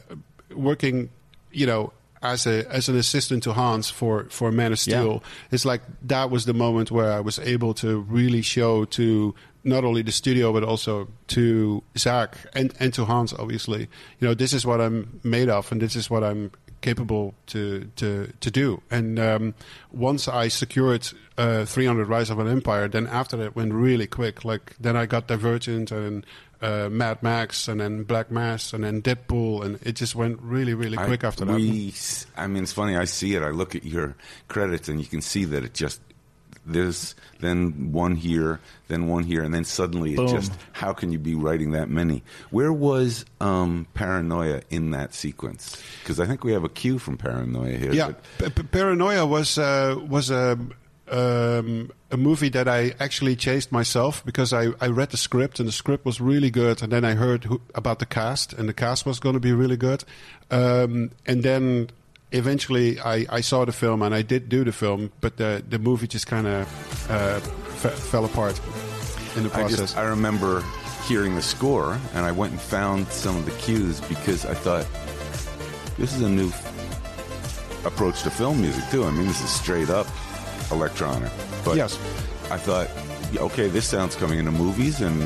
working, 0.56 1.10
you 1.52 1.68
know, 1.68 1.94
as 2.24 2.48
a 2.48 2.66
as 2.72 2.90
an 2.90 2.96
assistant 2.96 3.44
to 3.44 3.54
Hans 3.54 3.90
for 3.90 4.26
for 4.30 4.52
Man 4.52 4.72
of 4.72 4.80
Steel. 4.80 5.22
It's 5.52 5.66
like 5.66 5.82
that 6.04 6.32
was 6.32 6.46
the 6.46 6.54
moment 6.54 6.90
where 6.90 7.12
I 7.12 7.20
was 7.20 7.38
able 7.40 7.74
to 7.76 8.00
really 8.02 8.42
show 8.42 8.86
to 8.86 9.36
not 9.66 9.84
only 9.84 10.02
the 10.02 10.12
studio 10.12 10.52
but 10.52 10.64
also 10.64 11.10
to 11.28 11.84
Zack 11.98 12.38
and 12.56 12.74
and 12.80 12.94
to 12.94 13.06
Hans. 13.06 13.34
Obviously, 13.34 13.82
you 14.20 14.28
know, 14.28 14.34
this 14.34 14.54
is 14.54 14.66
what 14.66 14.82
I'm 14.82 15.20
made 15.24 15.50
of, 15.50 15.72
and 15.72 15.82
this 15.82 15.96
is 15.96 16.10
what 16.10 16.24
I'm 16.24 16.52
capable 16.82 17.34
to 17.48 17.90
to 17.98 18.32
to 18.40 18.52
do. 18.52 18.82
And 18.90 19.20
um, 19.20 19.54
once 19.92 20.28
I 20.28 20.48
secured 20.48 21.08
uh, 21.38 21.66
300 21.66 22.08
Rise 22.08 22.30
of 22.30 22.40
an 22.40 22.48
Empire, 22.48 22.88
then 22.88 23.08
after 23.08 23.36
that 23.38 23.56
went 23.56 23.74
really 23.74 24.08
quick. 24.08 24.46
Like 24.46 24.76
then 24.80 24.96
I 24.96 25.06
got 25.06 25.28
Divergent 25.28 25.92
and 25.92 26.26
uh, 26.64 26.90
Mad 26.90 27.22
Max, 27.22 27.68
and 27.68 27.80
then 27.82 28.04
Black 28.04 28.32
Mass, 28.32 28.74
and 28.74 28.84
then 28.84 29.02
Deadpool, 29.02 29.64
and 29.66 29.80
it 29.84 29.96
just 29.96 30.16
went 30.16 30.40
really 30.42 30.74
really 30.74 30.98
quick 30.98 31.24
I, 31.24 31.28
after 31.28 31.46
that. 31.46 31.56
we, 31.56 31.90
s- 31.90 32.26
I 32.38 32.48
mean, 32.48 32.64
it's 32.64 32.74
funny. 32.74 32.96
I 32.96 33.04
see 33.06 33.36
it. 33.36 33.44
I 33.44 33.50
look 33.50 33.76
at 33.76 33.84
your 33.84 34.16
credits, 34.48 34.88
and 34.90 35.00
you 35.00 35.06
can 35.06 35.22
see 35.22 35.46
that 35.46 35.64
it 35.64 35.74
just 35.74 36.00
there's 36.66 37.14
then 37.42 37.92
one 37.92 38.16
here, 38.16 38.62
then 38.88 39.08
one 39.08 39.24
here, 39.26 39.44
and 39.44 39.54
then 39.54 39.66
suddenly 39.66 40.14
it 40.14 40.30
just. 40.30 40.52
How 40.72 40.94
can 40.94 41.12
you 41.12 41.20
be 41.20 41.36
writing 41.36 41.72
that 41.72 41.90
many? 41.90 42.24
Where 42.52 42.72
was 42.72 43.26
um, 43.42 43.86
Paranoia 43.94 44.62
in 44.70 44.92
that 44.92 45.14
sequence? 45.14 45.82
Because 46.02 46.22
I 46.22 46.26
think 46.26 46.44
we 46.46 46.54
have 46.54 46.64
a 46.64 46.70
cue 46.70 47.00
from 47.00 47.18
Paranoia 47.18 47.76
here. 47.78 47.92
Yeah, 47.94 48.14
but- 48.38 48.56
P- 48.56 48.62
P- 48.62 48.68
Paranoia 48.70 49.26
was 49.26 49.58
uh, 49.58 50.00
was 50.08 50.32
a 50.32 50.54
um, 50.54 50.74
a 51.14 52.18
movie 52.18 52.50
that 52.50 52.68
I 52.68 52.94
actually 53.00 53.36
chased 53.36 53.72
myself 53.72 54.26
because 54.26 54.54
I, 54.54 54.70
I 54.82 54.88
read 54.88 55.12
the 55.12 55.18
script 55.18 55.60
and 55.60 55.68
the 55.68 55.74
script 55.74 56.06
was 56.06 56.20
really 56.20 56.50
good, 56.50 56.82
and 56.82 56.92
then 56.92 57.06
I 57.06 57.14
heard 57.14 57.44
who, 57.44 57.62
about 57.76 58.00
the 58.00 58.06
cast 58.06 58.54
and 58.54 58.68
the 58.68 58.74
cast 58.74 59.06
was 59.06 59.20
going 59.20 59.34
to 59.34 59.40
be 59.40 59.52
really 59.54 59.78
good, 59.78 60.04
um, 60.50 61.12
and 61.26 61.44
then 61.44 61.90
eventually 62.32 63.00
I, 63.00 63.26
I 63.30 63.42
saw 63.42 63.64
the 63.66 63.72
film 63.72 64.02
and 64.02 64.16
I 64.16 64.24
did 64.24 64.50
do 64.50 64.64
the 64.64 64.72
film, 64.72 65.12
but 65.22 65.38
the 65.38 65.64
the 65.68 65.78
movie 65.78 66.08
just 66.08 66.26
kind 66.26 66.48
of 66.48 67.12
uh, 67.12 67.40
f- 67.84 67.94
fell 67.94 68.26
apart 68.26 68.60
in 69.36 69.44
the 69.44 69.50
I 69.50 69.62
process. 69.62 69.80
just 69.80 69.98
I 69.98 70.04
remember 70.04 70.64
hearing 71.08 71.36
the 71.36 71.42
score, 71.42 72.00
and 72.14 72.26
I 72.26 72.32
went 72.32 72.54
and 72.54 72.62
found 72.62 73.08
some 73.10 73.38
of 73.38 73.46
the 73.46 73.52
cues 73.52 74.02
because 74.02 74.46
I 74.46 74.54
thought 74.56 74.88
this 75.98 76.16
is 76.16 76.22
a 76.22 76.30
new 76.30 76.48
f- 76.48 77.86
approach 77.86 78.24
to 78.24 78.32
film 78.32 78.62
music 78.62 78.84
too. 78.90 79.04
I 79.04 79.12
mean, 79.12 79.28
this 79.28 79.42
is 79.44 79.50
straight 79.50 79.90
up 79.90 80.08
electronic. 80.74 81.32
But 81.64 81.78
Yes. 81.78 81.96
I 82.52 82.58
thought, 82.58 82.90
okay, 83.38 83.68
this 83.70 83.86
sounds 83.88 84.16
coming 84.16 84.38
into 84.40 84.52
movies, 84.52 85.02
and 85.02 85.22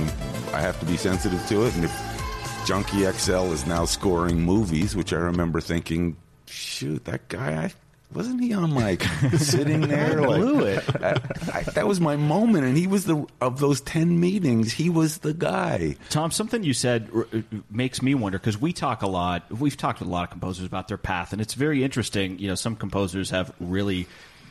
I 0.53 0.61
have 0.61 0.79
to 0.79 0.85
be 0.85 0.97
sensitive 0.97 1.45
to 1.47 1.63
it. 1.65 1.75
And 1.75 1.85
if 1.85 2.63
Junkie 2.65 3.09
XL 3.11 3.51
is 3.53 3.65
now 3.65 3.85
scoring 3.85 4.39
movies, 4.41 4.95
which 4.95 5.13
I 5.13 5.17
remember 5.17 5.59
thinking, 5.61 6.15
shoot, 6.45 7.03
that 7.05 7.27
guy, 7.27 7.63
I, 7.65 7.71
wasn't 8.13 8.41
he 8.41 8.53
on 8.53 8.71
like 8.73 9.03
sitting 9.37 9.81
there? 9.81 10.21
like, 10.21 10.39
blew 10.41 10.59
it. 10.65 10.83
I, 11.03 11.19
I, 11.53 11.63
that 11.73 11.87
was 11.87 11.99
my 11.99 12.15
moment, 12.15 12.63
and 12.65 12.77
he 12.77 12.87
was 12.87 13.03
the 13.05 13.25
of 13.41 13.59
those 13.59 13.81
ten 13.81 14.19
meetings. 14.19 14.71
He 14.71 14.89
was 14.89 15.17
the 15.17 15.33
guy. 15.33 15.97
Tom, 16.09 16.31
something 16.31 16.63
you 16.63 16.73
said 16.73 17.09
r- 17.13 17.27
uh, 17.33 17.41
makes 17.69 18.01
me 18.01 18.15
wonder 18.15 18.37
because 18.37 18.59
we 18.61 18.71
talk 18.71 19.01
a 19.01 19.07
lot. 19.07 19.51
We've 19.51 19.75
talked 19.75 19.99
with 19.99 20.07
a 20.07 20.11
lot 20.11 20.23
of 20.23 20.29
composers 20.29 20.65
about 20.65 20.87
their 20.87 20.97
path, 20.97 21.33
and 21.33 21.41
it's 21.41 21.53
very 21.55 21.83
interesting. 21.83 22.39
You 22.39 22.47
know, 22.47 22.55
some 22.55 22.77
composers 22.77 23.29
have 23.31 23.51
really 23.59 24.07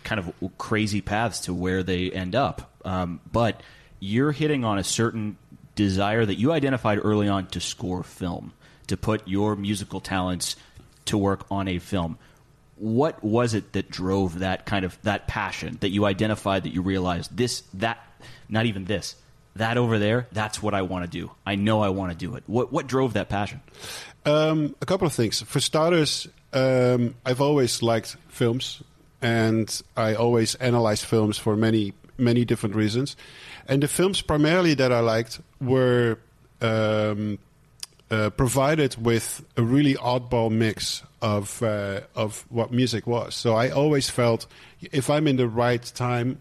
kind 0.07 0.21
of 0.21 0.33
crazy 0.57 1.01
paths 1.01 1.41
to 1.41 1.53
where 1.53 1.83
they 1.83 2.11
end 2.11 2.35
up. 2.35 2.71
Um, 2.85 3.21
but 3.31 3.61
you're 3.99 4.31
hitting 4.31 4.65
on 4.65 4.79
a 4.79 4.85
certain 4.85 5.37
desire 5.75 6.25
that 6.25 6.37
you 6.37 6.53
identified 6.53 7.01
early 7.03 7.29
on 7.29 7.49
to 7.49 7.61
score 7.61 8.05
film, 8.05 8.53
to 8.87 8.97
put 8.97 9.27
your 9.27 9.57
musical 9.57 10.01
talents 10.01 10.55
to 11.07 11.19
work 11.19 11.45
on 11.51 11.67
a 11.67 11.81
film. 11.81 12.19
What 12.77 13.23
was 13.23 13.53
it 13.55 13.73
that 13.73 13.91
drove 13.91 14.39
that 14.39 14.65
kind 14.65 14.85
of 14.85 14.97
that 15.03 15.27
passion 15.27 15.79
that 15.81 15.89
you 15.89 16.05
identified 16.05 16.63
that 16.63 16.73
you 16.73 16.83
realized 16.83 17.37
this 17.37 17.63
that 17.75 17.99
not 18.49 18.67
even 18.67 18.85
this 18.85 19.17
that 19.57 19.79
over 19.79 19.99
there 19.99 20.29
that's 20.31 20.63
what 20.63 20.75
I 20.75 20.83
want 20.83 21.11
to 21.11 21.11
do. 21.11 21.31
I 21.45 21.55
know 21.57 21.81
I 21.81 21.89
want 21.89 22.13
to 22.13 22.19
do 22.19 22.37
it. 22.37 22.45
What 22.47 22.73
what 22.73 22.87
drove 22.87 23.15
that 23.15 23.29
passion? 23.29 23.61
Um, 24.25 24.77
a 24.81 24.87
couple 24.87 25.07
of 25.07 25.15
things. 25.15 25.41
For 25.43 25.59
starters, 25.61 26.29
um, 26.53 27.15
I've 27.25 27.41
always 27.41 27.83
liked 27.83 28.17
films, 28.29 28.83
and 29.23 29.83
I 29.97 30.15
always 30.15 30.55
analyzed 30.57 31.05
films 31.05 31.39
for 31.39 31.57
many 31.57 31.95
many 32.19 32.45
different 32.45 32.75
reasons. 32.75 33.17
And 33.69 33.83
the 33.83 33.89
films 33.89 34.23
primarily 34.23 34.75
that 34.75 34.93
I 34.93 35.01
liked 35.01 35.41
were 35.61 36.19
um, 36.61 37.39
uh, 38.11 38.31
provided 38.31 38.97
with 39.05 39.45
a 39.57 39.63
really 39.63 39.95
oddball 39.95 40.51
mix 40.51 41.03
of 41.21 41.63
uh, 41.63 42.01
of 42.15 42.45
what 42.49 42.73
music 42.73 43.07
was. 43.07 43.35
So 43.35 43.55
I 43.55 43.71
always 43.71 44.09
felt 44.09 44.47
if 44.81 45.11
I'm 45.11 45.27
in 45.27 45.37
the 45.37 45.49
right 45.49 45.83
time 45.95 46.41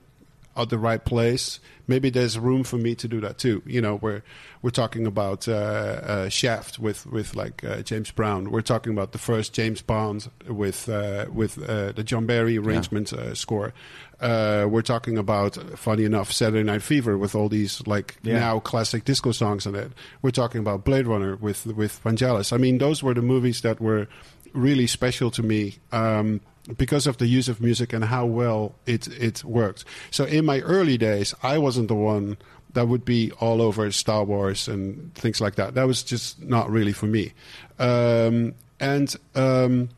at 0.57 0.69
the 0.69 0.77
right 0.77 1.03
place, 1.03 1.59
maybe 1.87 2.09
there's 2.09 2.39
room 2.39 2.63
for 2.63 2.77
me 2.77 2.95
to 2.95 3.07
do 3.07 3.19
that 3.21 3.37
too. 3.37 3.61
You 3.65 3.81
know, 3.81 3.95
we're 3.95 4.21
we're 4.61 4.69
talking 4.71 5.05
about 5.05 5.47
uh, 5.47 5.51
uh, 5.53 6.29
Shaft 6.29 6.79
with 6.79 7.05
with 7.07 7.35
like 7.35 7.63
uh, 7.63 7.81
James 7.81 8.11
Brown. 8.11 8.51
We're 8.51 8.61
talking 8.61 8.93
about 8.93 9.11
the 9.11 9.17
first 9.17 9.53
James 9.53 9.81
Bond 9.81 10.29
with 10.47 10.87
uh, 10.89 11.25
with 11.31 11.57
uh, 11.69 11.91
the 11.91 12.03
John 12.03 12.25
Barry 12.25 12.57
arrangement 12.57 13.11
uh, 13.13 13.35
score. 13.35 13.73
Uh, 14.21 14.65
we're 14.69 14.81
talking 14.81 15.17
about, 15.17 15.55
funny 15.77 16.05
enough, 16.05 16.31
Saturday 16.31 16.63
Night 16.63 16.81
Fever 16.81 17.17
with 17.17 17.35
all 17.35 17.49
these 17.49 17.85
like 17.85 18.15
Yeah. 18.23 18.39
now 18.39 18.59
classic 18.59 19.03
disco 19.03 19.33
songs 19.33 19.65
in 19.65 19.75
it. 19.75 19.91
We're 20.21 20.31
talking 20.31 20.61
about 20.61 20.85
Blade 20.85 21.05
Runner 21.05 21.35
with 21.35 21.65
with 21.67 22.01
Vangelis. 22.03 22.53
I 22.53 22.57
mean, 22.57 22.77
those 22.77 23.03
were 23.03 23.13
the 23.13 23.21
movies 23.21 23.61
that 23.61 23.81
were 23.81 24.07
really 24.53 24.87
special 24.87 25.29
to 25.31 25.43
me 25.43 25.75
um, 25.91 26.39
because 26.77 27.07
of 27.07 27.17
the 27.17 27.27
use 27.27 27.47
of 27.47 27.61
music 27.61 27.93
and 27.93 28.05
how 28.05 28.25
well 28.25 28.75
it 28.85 29.07
it 29.07 29.43
worked. 29.43 29.85
So 30.11 30.25
in 30.25 30.45
my 30.45 30.61
early 30.61 30.97
days, 30.97 31.33
I 31.43 31.57
wasn't 31.57 31.87
the 31.87 31.95
one 31.95 32.37
that 32.73 32.87
would 32.87 33.05
be 33.05 33.31
all 33.39 33.61
over 33.61 33.89
Star 33.91 34.23
Wars 34.23 34.67
and 34.67 35.13
things 35.15 35.39
like 35.39 35.55
that. 35.55 35.75
That 35.75 35.87
was 35.87 36.03
just 36.03 36.41
not 36.41 36.69
really 36.69 36.91
for 36.91 37.07
me. 37.07 37.33
Um, 37.79 38.53
and 38.79 39.15
um, 39.33 39.89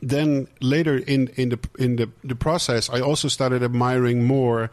then 0.00 0.46
later 0.60 0.98
in, 0.98 1.28
in 1.36 1.50
the 1.50 1.58
in 1.78 1.96
the, 1.96 2.08
the 2.24 2.36
process, 2.36 2.88
I 2.90 3.00
also 3.00 3.28
started 3.28 3.62
admiring 3.62 4.24
more 4.24 4.70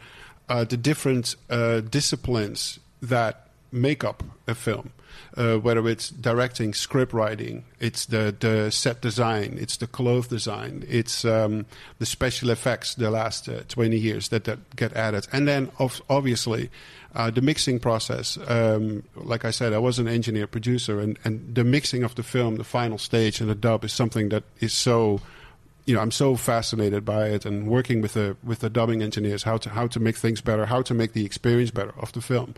uh, 0.48 0.64
the 0.64 0.76
different 0.76 1.36
uh, 1.50 1.80
disciplines 1.80 2.78
that 3.02 3.48
make 3.72 4.04
up 4.04 4.22
a 4.46 4.54
film. 4.54 4.92
Uh, 5.36 5.56
whether 5.56 5.86
it's 5.88 6.08
directing, 6.08 6.74
script 6.74 7.12
writing, 7.12 7.64
it's 7.78 8.06
the, 8.06 8.34
the 8.40 8.70
set 8.70 9.00
design, 9.00 9.56
it's 9.60 9.76
the 9.76 9.86
clothes 9.86 10.28
design, 10.28 10.84
it's 10.88 11.24
um, 11.24 11.64
the 11.98 12.06
special 12.06 12.50
effects 12.50 12.94
the 12.94 13.10
last 13.10 13.48
uh, 13.48 13.60
20 13.68 13.96
years 13.96 14.28
that, 14.30 14.44
that 14.44 14.74
get 14.74 14.92
added. 14.94 15.28
And 15.32 15.46
then, 15.46 15.70
obviously, 16.08 16.70
uh, 17.14 17.30
the 17.30 17.40
mixing 17.40 17.78
process. 17.78 18.38
Um, 18.48 19.02
like 19.14 19.44
I 19.44 19.50
said, 19.50 19.72
I 19.72 19.78
was 19.78 19.98
an 19.98 20.08
engineer 20.08 20.46
producer, 20.46 21.00
and, 21.00 21.18
and 21.24 21.54
the 21.54 21.64
mixing 21.64 22.04
of 22.04 22.14
the 22.14 22.22
film, 22.22 22.56
the 22.56 22.64
final 22.64 22.98
stage 22.98 23.40
and 23.40 23.48
the 23.48 23.54
dub 23.54 23.84
is 23.84 23.92
something 23.92 24.28
that 24.30 24.44
is 24.60 24.72
so 24.72 25.20
you 25.88 25.94
know, 25.94 26.02
I'm 26.02 26.10
so 26.10 26.36
fascinated 26.36 27.06
by 27.06 27.28
it 27.28 27.46
and 27.46 27.66
working 27.66 28.02
with 28.02 28.12
the 28.12 28.36
with 28.44 28.58
the 28.58 28.68
dubbing 28.68 29.02
engineers 29.02 29.42
how 29.42 29.56
to 29.56 29.70
how 29.70 29.86
to 29.86 29.98
make 29.98 30.16
things 30.16 30.42
better, 30.42 30.66
how 30.66 30.82
to 30.82 30.92
make 30.92 31.14
the 31.14 31.24
experience 31.24 31.70
better 31.70 31.94
of 31.96 32.12
the 32.12 32.20
film, 32.20 32.54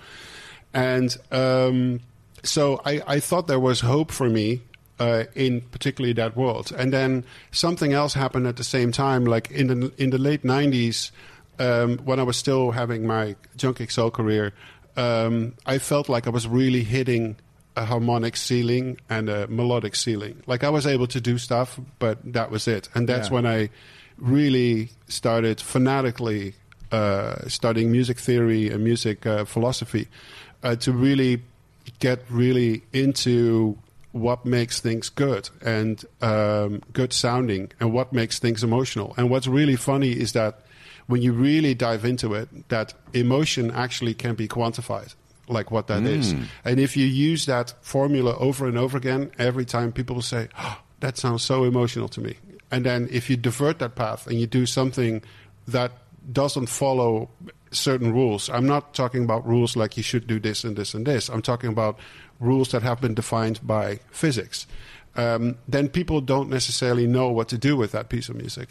and 0.74 1.16
um, 1.30 2.00
so 2.42 2.80
I, 2.84 3.02
I 3.06 3.20
thought 3.20 3.46
there 3.46 3.60
was 3.60 3.80
hope 3.80 4.10
for 4.10 4.28
me 4.28 4.62
uh, 4.98 5.24
in 5.34 5.62
particularly 5.72 6.12
that 6.14 6.36
world. 6.36 6.72
And 6.76 6.92
then 6.92 7.24
something 7.52 7.92
else 7.92 8.12
happened 8.14 8.46
at 8.46 8.56
the 8.56 8.64
same 8.64 8.92
time, 8.92 9.24
like 9.24 9.50
in 9.50 9.66
the 9.68 9.92
in 9.96 10.10
the 10.10 10.18
late 10.18 10.42
'90s, 10.42 11.10
um, 11.58 11.98
when 12.04 12.18
I 12.20 12.22
was 12.22 12.36
still 12.36 12.70
having 12.72 13.06
my 13.06 13.36
Junkie 13.56 13.86
XL 13.86 14.08
career, 14.08 14.52
um, 14.96 15.54
I 15.66 15.78
felt 15.78 16.08
like 16.08 16.26
I 16.26 16.30
was 16.30 16.46
really 16.46 16.82
hitting 16.84 17.36
a 17.76 17.84
harmonic 17.84 18.36
ceiling 18.36 18.98
and 19.08 19.28
a 19.30 19.46
melodic 19.46 19.94
ceiling. 19.94 20.42
Like 20.46 20.64
I 20.64 20.68
was 20.70 20.86
able 20.86 21.06
to 21.06 21.20
do 21.20 21.38
stuff, 21.38 21.78
but 21.98 22.18
that 22.32 22.50
was 22.50 22.66
it. 22.68 22.88
And 22.94 23.08
that's 23.08 23.28
Yeah. 23.28 23.34
when 23.34 23.46
I 23.46 23.70
really 24.18 24.90
started 25.08 25.60
fanatically 25.60 26.54
uh, 26.92 27.48
studying 27.48 27.90
music 27.92 28.18
theory 28.18 28.68
and 28.68 28.82
music 28.84 29.24
uh, 29.24 29.44
philosophy 29.44 30.08
uh, 30.62 30.74
to 30.76 30.92
really 30.92 31.40
get 31.98 32.22
really 32.30 32.82
into 32.92 33.76
what 34.12 34.44
makes 34.44 34.80
things 34.80 35.08
good 35.08 35.48
and 35.62 36.04
um, 36.20 36.82
good 36.92 37.12
sounding 37.12 37.70
and 37.78 37.92
what 37.92 38.12
makes 38.12 38.38
things 38.38 38.64
emotional. 38.64 39.14
And 39.16 39.30
what's 39.30 39.46
really 39.46 39.76
funny 39.76 40.10
is 40.10 40.32
that 40.32 40.60
when 41.06 41.22
you 41.22 41.32
really 41.32 41.74
dive 41.74 42.04
into 42.04 42.34
it, 42.34 42.68
that 42.68 42.94
emotion 43.12 43.70
actually 43.70 44.14
can 44.14 44.34
be 44.34 44.48
quantified, 44.48 45.14
like 45.48 45.70
what 45.70 45.86
that 45.88 46.04
is. 46.04 46.32
And 46.64 46.80
if 46.80 46.96
you 46.96 47.06
use 47.06 47.46
that 47.46 47.74
formula 47.82 48.36
over 48.38 48.66
and 48.66 48.78
over 48.78 48.96
again, 48.96 49.30
every 49.38 49.64
time 49.64 49.92
people 49.92 50.16
will 50.16 50.22
say, 50.22 50.48
oh, 50.58 50.80
that 51.00 51.16
sounds 51.16 51.42
so 51.42 51.64
emotional 51.64 52.08
to 52.08 52.20
me. 52.20 52.36
And 52.70 52.84
then 52.86 53.08
if 53.10 53.28
you 53.28 53.36
divert 53.36 53.80
that 53.80 53.96
path 53.96 54.26
and 54.26 54.38
you 54.38 54.46
do 54.46 54.66
something 54.66 55.22
that 55.66 55.92
doesn't 56.32 56.66
follow 56.66 57.30
certain 57.70 58.12
rules, 58.12 58.48
I'm 58.50 58.66
not 58.66 58.94
talking 58.94 59.24
about 59.24 59.46
rules 59.46 59.76
like 59.76 59.96
you 59.96 60.02
should 60.02 60.26
do 60.26 60.40
this 60.40 60.64
and 60.64 60.76
this 60.76 60.94
and 60.94 61.06
this. 61.06 61.28
I'm 61.28 61.42
talking 61.42 61.70
about 61.70 61.98
rules 62.38 62.70
that 62.70 62.82
have 62.82 63.00
been 63.00 63.14
defined 63.14 63.60
by 63.62 64.00
physics. 64.10 64.66
Um, 65.16 65.56
then 65.66 65.88
people 65.88 66.20
don't 66.20 66.48
necessarily 66.48 67.06
know 67.06 67.30
what 67.30 67.48
to 67.48 67.58
do 67.58 67.76
with 67.76 67.92
that 67.92 68.08
piece 68.08 68.28
of 68.28 68.36
music. 68.36 68.68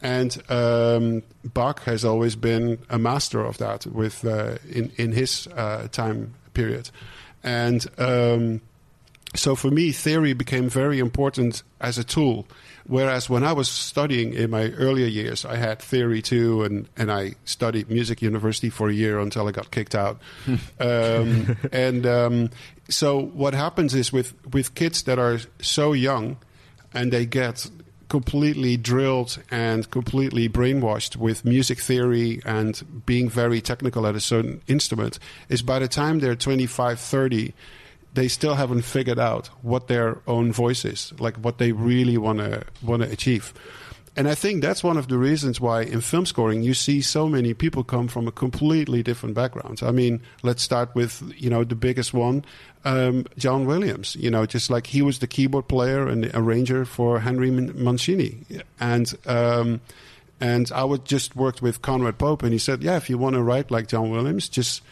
And 0.00 0.42
um, 0.48 1.22
Bach 1.44 1.82
has 1.84 2.04
always 2.04 2.34
been 2.34 2.78
a 2.88 2.98
master 2.98 3.40
of 3.44 3.58
that 3.58 3.86
with 3.86 4.24
uh, 4.24 4.58
in 4.68 4.90
in 4.96 5.12
his 5.12 5.46
uh, 5.48 5.88
time 5.92 6.34
period, 6.54 6.90
and 7.44 7.86
um, 7.98 8.60
so 9.34 9.56
for 9.56 9.70
me, 9.70 9.92
theory 9.92 10.34
became 10.34 10.68
very 10.68 10.98
important 10.98 11.62
as 11.80 11.98
a 11.98 12.04
tool. 12.04 12.46
Whereas 12.86 13.30
when 13.30 13.44
I 13.44 13.52
was 13.52 13.68
studying 13.68 14.34
in 14.34 14.50
my 14.50 14.70
earlier 14.72 15.06
years, 15.06 15.44
I 15.44 15.56
had 15.56 15.78
theory 15.78 16.20
too, 16.20 16.64
and, 16.64 16.88
and 16.96 17.10
I 17.10 17.34
studied 17.44 17.88
music 17.88 18.20
university 18.20 18.68
for 18.68 18.88
a 18.88 18.92
year 18.92 19.18
until 19.18 19.48
I 19.48 19.52
got 19.52 19.70
kicked 19.70 19.94
out. 19.94 20.20
um, 20.80 21.56
and 21.72 22.06
um, 22.06 22.50
so 22.88 23.20
what 23.20 23.54
happens 23.54 23.94
is 23.94 24.12
with, 24.12 24.34
with 24.52 24.74
kids 24.74 25.04
that 25.04 25.18
are 25.18 25.38
so 25.60 25.92
young 25.92 26.36
and 26.92 27.12
they 27.12 27.24
get 27.24 27.70
completely 28.10 28.76
drilled 28.76 29.42
and 29.50 29.90
completely 29.90 30.46
brainwashed 30.46 31.16
with 31.16 31.46
music 31.46 31.78
theory 31.78 32.42
and 32.44 32.82
being 33.06 33.30
very 33.30 33.62
technical 33.62 34.06
at 34.06 34.14
a 34.14 34.20
certain 34.20 34.60
instrument 34.66 35.18
is 35.48 35.62
by 35.62 35.78
the 35.78 35.88
time 35.88 36.18
they're 36.18 36.36
25 36.36 37.00
30 37.00 37.54
they 38.14 38.28
still 38.28 38.54
haven't 38.54 38.82
figured 38.82 39.18
out 39.18 39.48
what 39.62 39.88
their 39.88 40.18
own 40.26 40.52
voice 40.52 40.84
is 40.84 41.12
like 41.18 41.36
what 41.36 41.58
they 41.58 41.72
really 41.72 42.18
want 42.18 42.38
to 42.38 42.62
want 42.82 43.02
to 43.02 43.10
achieve 43.10 43.52
and 44.14 44.28
I 44.28 44.34
think 44.34 44.62
that's 44.62 44.84
one 44.84 44.98
of 44.98 45.08
the 45.08 45.16
reasons 45.16 45.58
why 45.58 45.82
in 45.82 46.02
film 46.02 46.26
scoring 46.26 46.62
you 46.62 46.74
see 46.74 47.00
so 47.00 47.28
many 47.28 47.54
people 47.54 47.82
come 47.82 48.08
from 48.08 48.28
a 48.28 48.32
completely 48.32 49.02
different 49.02 49.34
background. 49.34 49.80
I 49.82 49.90
mean, 49.90 50.20
let's 50.42 50.62
start 50.62 50.94
with 50.94 51.22
you 51.36 51.48
know 51.48 51.64
the 51.64 51.74
biggest 51.74 52.12
one, 52.12 52.44
um, 52.84 53.24
John 53.38 53.64
Williams. 53.64 54.14
You 54.16 54.30
know, 54.30 54.44
just 54.44 54.68
like 54.68 54.86
he 54.86 55.00
was 55.00 55.20
the 55.20 55.26
keyboard 55.26 55.66
player 55.66 56.06
and 56.08 56.30
arranger 56.34 56.84
for 56.84 57.20
Henry 57.20 57.50
Mancini, 57.50 58.44
and 58.78 59.14
um, 59.24 59.80
and 60.40 60.70
I 60.74 60.84
would 60.84 61.06
just 61.06 61.34
worked 61.34 61.62
with 61.62 61.80
Conrad 61.80 62.18
Pope, 62.18 62.42
and 62.42 62.52
he 62.52 62.58
said, 62.58 62.82
yeah, 62.82 62.96
if 62.96 63.08
you 63.08 63.16
want 63.16 63.34
to 63.36 63.42
write 63.42 63.70
like 63.70 63.88
John 63.88 64.10
Williams, 64.10 64.46
just 64.50 64.82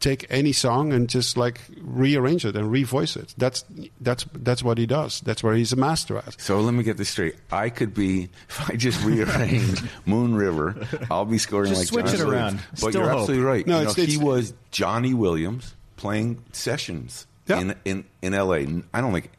take 0.00 0.26
any 0.30 0.52
song 0.52 0.92
and 0.92 1.08
just 1.08 1.36
like 1.36 1.60
rearrange 1.80 2.44
it 2.44 2.54
and 2.56 2.70
revoice 2.70 3.16
it. 3.16 3.34
That's 3.36 3.64
that's 4.00 4.24
that's 4.32 4.62
what 4.62 4.78
he 4.78 4.86
does. 4.86 5.20
That's 5.22 5.42
where 5.42 5.54
he's 5.54 5.72
a 5.72 5.76
master 5.76 6.18
at. 6.18 6.40
So 6.40 6.60
let 6.60 6.72
me 6.74 6.84
get 6.84 6.96
this 6.96 7.08
straight. 7.08 7.34
I 7.50 7.68
could 7.70 7.94
be 7.94 8.24
if 8.48 8.70
I 8.70 8.76
just 8.76 9.02
rearrange 9.04 9.82
Moon 10.06 10.34
River, 10.34 10.86
I'll 11.10 11.24
be 11.24 11.38
scoring 11.38 11.70
Just 11.70 11.80
like 11.80 11.88
switch 11.88 12.06
John 12.06 12.14
it 12.14 12.24
Williams. 12.28 12.54
around. 12.54 12.60
But 12.70 12.78
Still 12.78 12.92
you're 12.92 13.10
hope. 13.10 13.20
absolutely 13.20 13.44
right. 13.46 13.66
No, 13.66 13.78
You 13.80 13.84
know, 13.86 13.90
it's- 13.90 14.06
he 14.08 14.16
was 14.18 14.54
Johnny 14.70 15.14
Williams 15.14 15.74
playing 15.96 16.42
sessions 16.52 17.26
Yeah. 17.48 17.60
in 17.60 17.74
in 17.84 18.04
in 18.22 18.34
L.A. 18.34 18.66
I 18.94 19.00
don't 19.00 19.12
think 19.12 19.30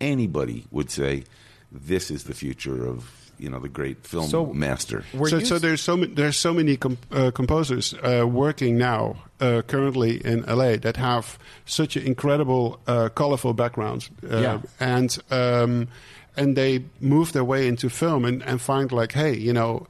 anybody 0.00 0.64
would 0.70 0.90
say 0.90 1.24
this 1.70 2.10
is 2.10 2.24
the 2.24 2.34
future 2.34 2.86
of 2.86 3.27
you 3.38 3.48
know 3.50 3.58
the 3.60 3.68
great 3.68 4.06
film 4.06 4.28
So- 4.28 4.46
master. 4.52 5.04
So, 5.28 5.40
so 5.40 5.58
there's 5.58 5.80
so 5.80 5.96
ma- 5.96 6.06
there's 6.12 6.36
so 6.36 6.52
many 6.54 6.76
com- 6.76 6.98
uh, 7.12 7.30
composers 7.30 7.94
uh, 7.94 8.26
working 8.26 8.76
now 8.78 9.16
uh, 9.40 9.62
currently 9.66 10.16
in 10.24 10.42
LA 10.46 10.76
that 10.76 10.96
have 10.96 11.38
such 11.66 11.96
an 11.96 12.04
incredible, 12.06 12.80
uh, 12.86 13.08
colorful 13.10 13.52
background, 13.54 14.08
uh, 14.30 14.36
Yeah. 14.38 14.58
and 14.80 15.18
um, 15.30 15.88
and 16.36 16.56
they 16.56 16.84
move 17.00 17.32
their 17.32 17.44
way 17.44 17.66
into 17.68 17.88
film 17.88 18.24
and, 18.24 18.42
and 18.42 18.60
find 18.60 18.92
like, 18.92 19.12
hey, 19.12 19.34
you 19.36 19.52
know, 19.52 19.86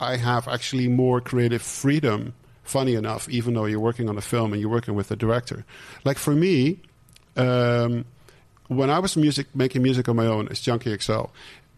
I 0.00 0.16
have 0.16 0.48
actually 0.48 0.88
more 0.88 1.20
creative 1.20 1.62
freedom. 1.62 2.34
Funny 2.64 2.94
enough, 2.94 3.28
even 3.28 3.54
though 3.54 3.66
you're 3.66 3.80
working 3.80 4.08
on 4.08 4.16
a 4.16 4.20
film 4.20 4.52
and 4.52 4.60
you're 4.62 4.70
working 4.70 4.94
with 4.94 5.10
a 5.10 5.16
director, 5.16 5.64
like 6.04 6.16
for 6.16 6.32
me, 6.32 6.78
um, 7.36 8.04
when 8.68 8.88
I 8.88 8.98
was 9.00 9.16
music 9.16 9.46
making 9.54 9.82
music 9.82 10.08
on 10.08 10.16
my 10.16 10.26
own 10.26 10.48
as 10.48 10.60
Junkie 10.60 10.96
XL, 10.96 11.26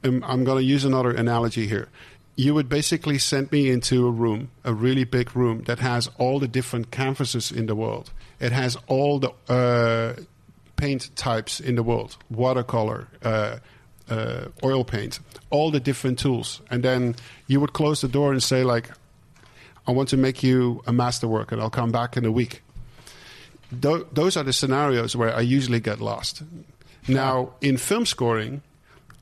I'm 0.05 0.45
going 0.45 0.59
to 0.59 0.65
use 0.65 0.85
another 0.85 1.11
analogy 1.11 1.67
here. 1.67 1.89
You 2.37 2.53
would 2.55 2.69
basically 2.69 3.19
send 3.19 3.51
me 3.53 3.71
into 3.71 4.07
a 4.07 4.11
room, 4.11 4.51
a 4.65 4.75
really 4.75 5.05
big 5.05 5.35
room 5.35 5.63
that 5.65 5.79
has 5.79 6.11
all 6.19 6.39
the 6.41 6.49
different 6.49 6.91
canvases 6.91 7.51
in 7.51 7.67
the 7.67 7.75
world. 7.75 8.13
It 8.41 8.53
has 8.53 8.77
all 8.87 9.21
the 9.21 9.33
uh, 9.49 10.21
paint 10.77 11.15
types 11.17 11.61
in 11.61 11.77
the 11.77 11.83
world: 11.83 12.17
watercolor, 12.31 13.09
uh, 13.23 13.59
uh, 14.11 14.47
oil 14.63 14.85
paint, 14.85 15.21
all 15.51 15.71
the 15.71 15.81
different 15.81 16.19
tools. 16.19 16.61
And 16.71 16.83
then 16.83 17.15
you 17.47 17.61
would 17.61 17.73
close 17.73 18.01
the 18.01 18.09
door 18.09 18.33
and 18.33 18.43
say, 18.43 18.65
like, 18.65 18.91
"I 19.87 19.93
want 19.93 20.09
to 20.11 20.17
make 20.17 20.43
you 20.43 20.83
a 20.87 20.93
masterwork, 20.93 21.53
and 21.53 21.63
I'll 21.63 21.71
come 21.71 21.93
back 21.93 22.17
in 22.17 22.25
a 22.25 22.33
week." 22.33 22.63
Tho- 23.71 24.07
those 24.13 24.37
are 24.37 24.45
the 24.45 24.53
scenarios 24.53 25.17
where 25.17 25.35
I 25.35 25.41
usually 25.41 25.81
get 25.81 26.01
lost. 26.01 26.43
Now, 27.07 27.51
in 27.61 27.77
film 27.77 28.07
scoring, 28.07 28.63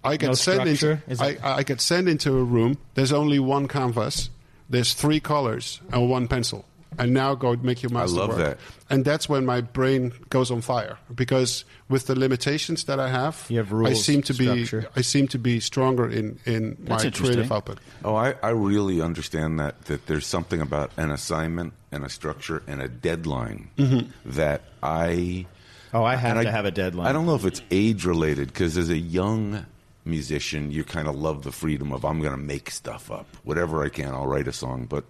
I 0.04 0.16
get 0.16 0.28
No 0.28 0.34
sent 0.34 0.68
into 0.68 0.98
I, 1.20 1.38
I 1.42 1.62
get 1.62 1.80
sent 1.80 2.08
into 2.08 2.36
a 2.36 2.42
room. 2.42 2.78
There's 2.94 3.12
only 3.12 3.38
one 3.38 3.68
canvas. 3.68 4.30
There's 4.68 4.94
three 4.94 5.20
colors 5.20 5.80
and 5.92 6.08
one 6.10 6.28
pencil. 6.28 6.64
And 6.98 7.14
now 7.14 7.34
go 7.34 7.56
make 7.56 7.82
your 7.82 7.90
masterpiece. 7.90 8.18
I 8.18 8.26
masterwork. 8.26 8.28
love 8.28 8.38
that. 8.38 8.58
And 8.90 9.04
that's 9.04 9.26
when 9.28 9.46
my 9.46 9.62
brain 9.62 10.12
goes 10.28 10.50
on 10.50 10.60
fire 10.60 10.98
because 11.14 11.64
with 11.88 12.06
the 12.06 12.18
limitations 12.18 12.84
that 12.84 13.00
I 13.00 13.08
have, 13.08 13.46
You 13.48 13.58
have 13.58 13.72
I 13.72 13.94
seem 13.94 14.20
to 14.22 14.34
be. 14.34 14.68
I 14.94 15.00
seem 15.00 15.28
to 15.28 15.38
be 15.38 15.60
stronger 15.60 16.08
in 16.08 16.38
in 16.44 16.76
That's 16.80 17.04
my 17.04 17.10
creative 17.10 17.50
output. 17.50 17.78
Oh, 18.04 18.14
I, 18.14 18.34
I 18.42 18.50
really 18.50 19.00
understand 19.00 19.58
that 19.58 19.86
that 19.86 20.06
there's 20.06 20.26
something 20.26 20.60
about 20.60 20.90
an 20.98 21.10
assignment 21.10 21.72
and 21.90 22.04
a 22.04 22.10
structure 22.10 22.62
and 22.66 22.82
a 22.82 22.88
deadline 22.88 23.70
mm-hmm. 23.78 24.10
that 24.26 24.62
I. 24.82 25.46
Oh, 25.94 26.04
I 26.04 26.16
have 26.16 26.36
and 26.36 26.46
to 26.46 26.52
have 26.52 26.64
a 26.66 26.70
deadline. 26.70 27.06
I 27.06 27.12
don't 27.12 27.26
know 27.26 27.34
if 27.34 27.46
it's 27.46 27.62
age 27.70 28.04
related 28.04 28.48
because 28.48 28.76
as 28.76 28.90
a 28.90 28.98
young 28.98 29.64
musician, 30.04 30.70
you 30.70 30.84
kind 30.84 31.06
of 31.08 31.14
love 31.14 31.42
the 31.42 31.52
freedom 31.52 31.92
of 31.92 32.04
I'm 32.04 32.20
going 32.20 32.32
to 32.32 32.36
make 32.36 32.70
stuff 32.70 33.10
up, 33.10 33.26
whatever 33.44 33.84
I 33.84 33.88
can. 33.88 34.08
I'll 34.14 34.26
write 34.26 34.48
a 34.48 34.52
song, 34.52 34.86
but 34.86 35.04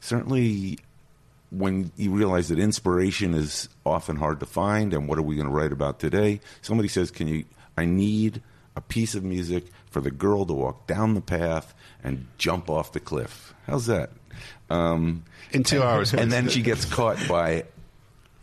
certainly 0.00 0.78
when 1.50 1.92
you 1.96 2.10
realize 2.10 2.48
that 2.48 2.58
inspiration 2.58 3.34
is 3.34 3.68
often 3.86 4.16
hard 4.16 4.40
to 4.40 4.46
find, 4.46 4.92
and 4.92 5.08
what 5.08 5.18
are 5.18 5.22
we 5.22 5.36
going 5.36 5.46
to 5.48 5.52
write 5.54 5.72
about 5.72 6.00
today? 6.00 6.40
Somebody 6.62 6.88
says, 6.88 7.10
"Can 7.10 7.28
you?" 7.28 7.44
I 7.76 7.84
need 7.84 8.42
a 8.76 8.80
piece 8.80 9.14
of 9.14 9.22
music 9.22 9.66
for 9.90 10.00
the 10.00 10.10
girl 10.10 10.44
to 10.46 10.52
walk 10.52 10.86
down 10.88 11.14
the 11.14 11.20
path 11.20 11.74
and 12.02 12.26
jump 12.38 12.68
off 12.68 12.92
the 12.92 13.00
cliff. 13.00 13.54
How's 13.66 13.86
that? 13.86 14.10
Um, 14.68 15.22
In 15.52 15.62
two 15.62 15.82
hours. 15.82 16.12
and 16.12 16.32
then 16.32 16.48
she 16.48 16.60
gets 16.62 16.84
caught 16.84 17.18
by 17.28 17.64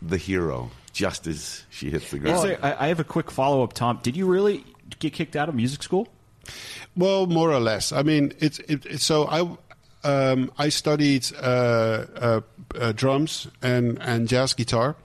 the 0.00 0.16
hero 0.16 0.70
just 0.94 1.26
as 1.26 1.64
she 1.70 1.90
hits 1.90 2.10
the 2.10 2.18
ground. 2.18 2.48
there- 2.48 2.64
I, 2.64 2.86
I 2.86 2.88
have 2.88 3.00
a 3.00 3.04
quick 3.04 3.30
follow 3.30 3.62
up, 3.62 3.72
Tom. 3.74 4.00
Did 4.02 4.16
you 4.16 4.26
really 4.26 4.64
get 5.02 5.12
kicked 5.12 5.36
out 5.36 5.48
of 5.48 5.54
music 5.54 5.82
school? 5.82 6.08
Well, 6.96 7.26
more 7.26 7.52
or 7.52 7.60
less. 7.60 7.92
I 7.92 8.02
mean, 8.02 8.32
it's 8.38 8.58
it, 8.60 9.00
so 9.00 9.26
I 9.26 9.40
um, 10.04 10.50
I 10.58 10.68
studied 10.70 11.26
uh, 11.40 12.06
uh, 12.16 12.40
uh, 12.78 12.92
drums 12.92 13.48
and 13.60 13.98
and 14.00 14.28
jazz 14.28 14.54
guitar, 14.54 14.96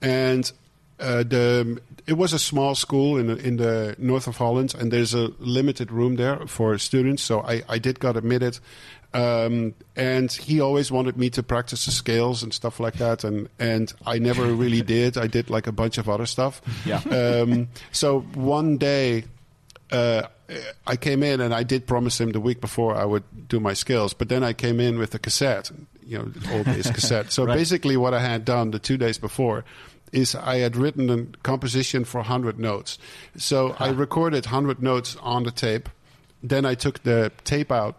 and 0.00 0.52
uh, 0.98 1.22
the 1.22 1.80
it 2.06 2.14
was 2.14 2.32
a 2.32 2.38
small 2.38 2.74
school 2.74 3.16
in 3.16 3.26
the, 3.28 3.36
in 3.36 3.56
the 3.56 3.94
north 3.98 4.26
of 4.26 4.36
Holland, 4.36 4.74
and 4.78 4.92
there's 4.92 5.14
a 5.14 5.30
limited 5.38 5.92
room 5.92 6.16
there 6.16 6.46
for 6.46 6.76
students. 6.78 7.22
So 7.22 7.40
I, 7.40 7.62
I 7.68 7.78
did 7.78 8.00
got 8.00 8.16
admitted. 8.16 8.58
Um, 9.12 9.74
and 9.96 10.30
he 10.30 10.60
always 10.60 10.92
wanted 10.92 11.16
me 11.16 11.30
to 11.30 11.42
practice 11.42 11.84
the 11.84 11.90
scales 11.90 12.42
and 12.42 12.52
stuff 12.54 12.78
like 12.78 12.94
that, 12.94 13.24
and, 13.24 13.48
and 13.58 13.92
I 14.06 14.18
never 14.18 14.44
really 14.46 14.82
did. 14.96 15.18
I 15.18 15.26
did 15.26 15.50
like 15.50 15.66
a 15.66 15.72
bunch 15.72 15.98
of 15.98 16.08
other 16.08 16.26
stuff. 16.26 16.62
Yeah. 16.84 17.00
Um, 17.10 17.68
so 17.92 18.20
one 18.34 18.76
day, 18.76 19.24
uh, 19.92 20.22
I 20.86 20.96
came 20.96 21.22
in 21.22 21.40
and 21.40 21.54
I 21.54 21.62
did 21.62 21.86
promise 21.86 22.20
him 22.20 22.32
the 22.32 22.40
week 22.40 22.60
before 22.60 22.94
I 22.94 23.04
would 23.04 23.24
do 23.48 23.60
my 23.60 23.74
skills, 23.74 24.12
but 24.14 24.28
then 24.28 24.42
I 24.42 24.52
came 24.52 24.80
in 24.80 24.98
with 24.98 25.14
a 25.14 25.18
cassette, 25.18 25.70
you 26.04 26.18
know, 26.18 26.28
old 26.52 26.66
days 26.66 26.90
cassette. 26.94 27.30
So 27.32 27.44
Right. 27.44 27.56
basically, 27.56 27.96
what 27.96 28.14
I 28.14 28.20
had 28.20 28.44
done 28.44 28.70
the 28.70 28.78
two 28.78 28.96
days 28.96 29.18
before 29.18 29.64
is 30.12 30.34
I 30.34 30.56
had 30.58 30.74
written 30.76 31.08
a 31.10 31.24
composition 31.44 32.04
for 32.04 32.18
100 32.18 32.58
notes. 32.58 32.98
So 33.36 33.76
I 33.78 33.90
recorded 33.90 34.44
100 34.46 34.82
notes 34.82 35.16
on 35.22 35.44
the 35.44 35.52
tape. 35.52 35.88
Then 36.42 36.64
I 36.66 36.74
took 36.74 37.02
the 37.04 37.30
tape 37.44 37.70
out, 37.70 37.94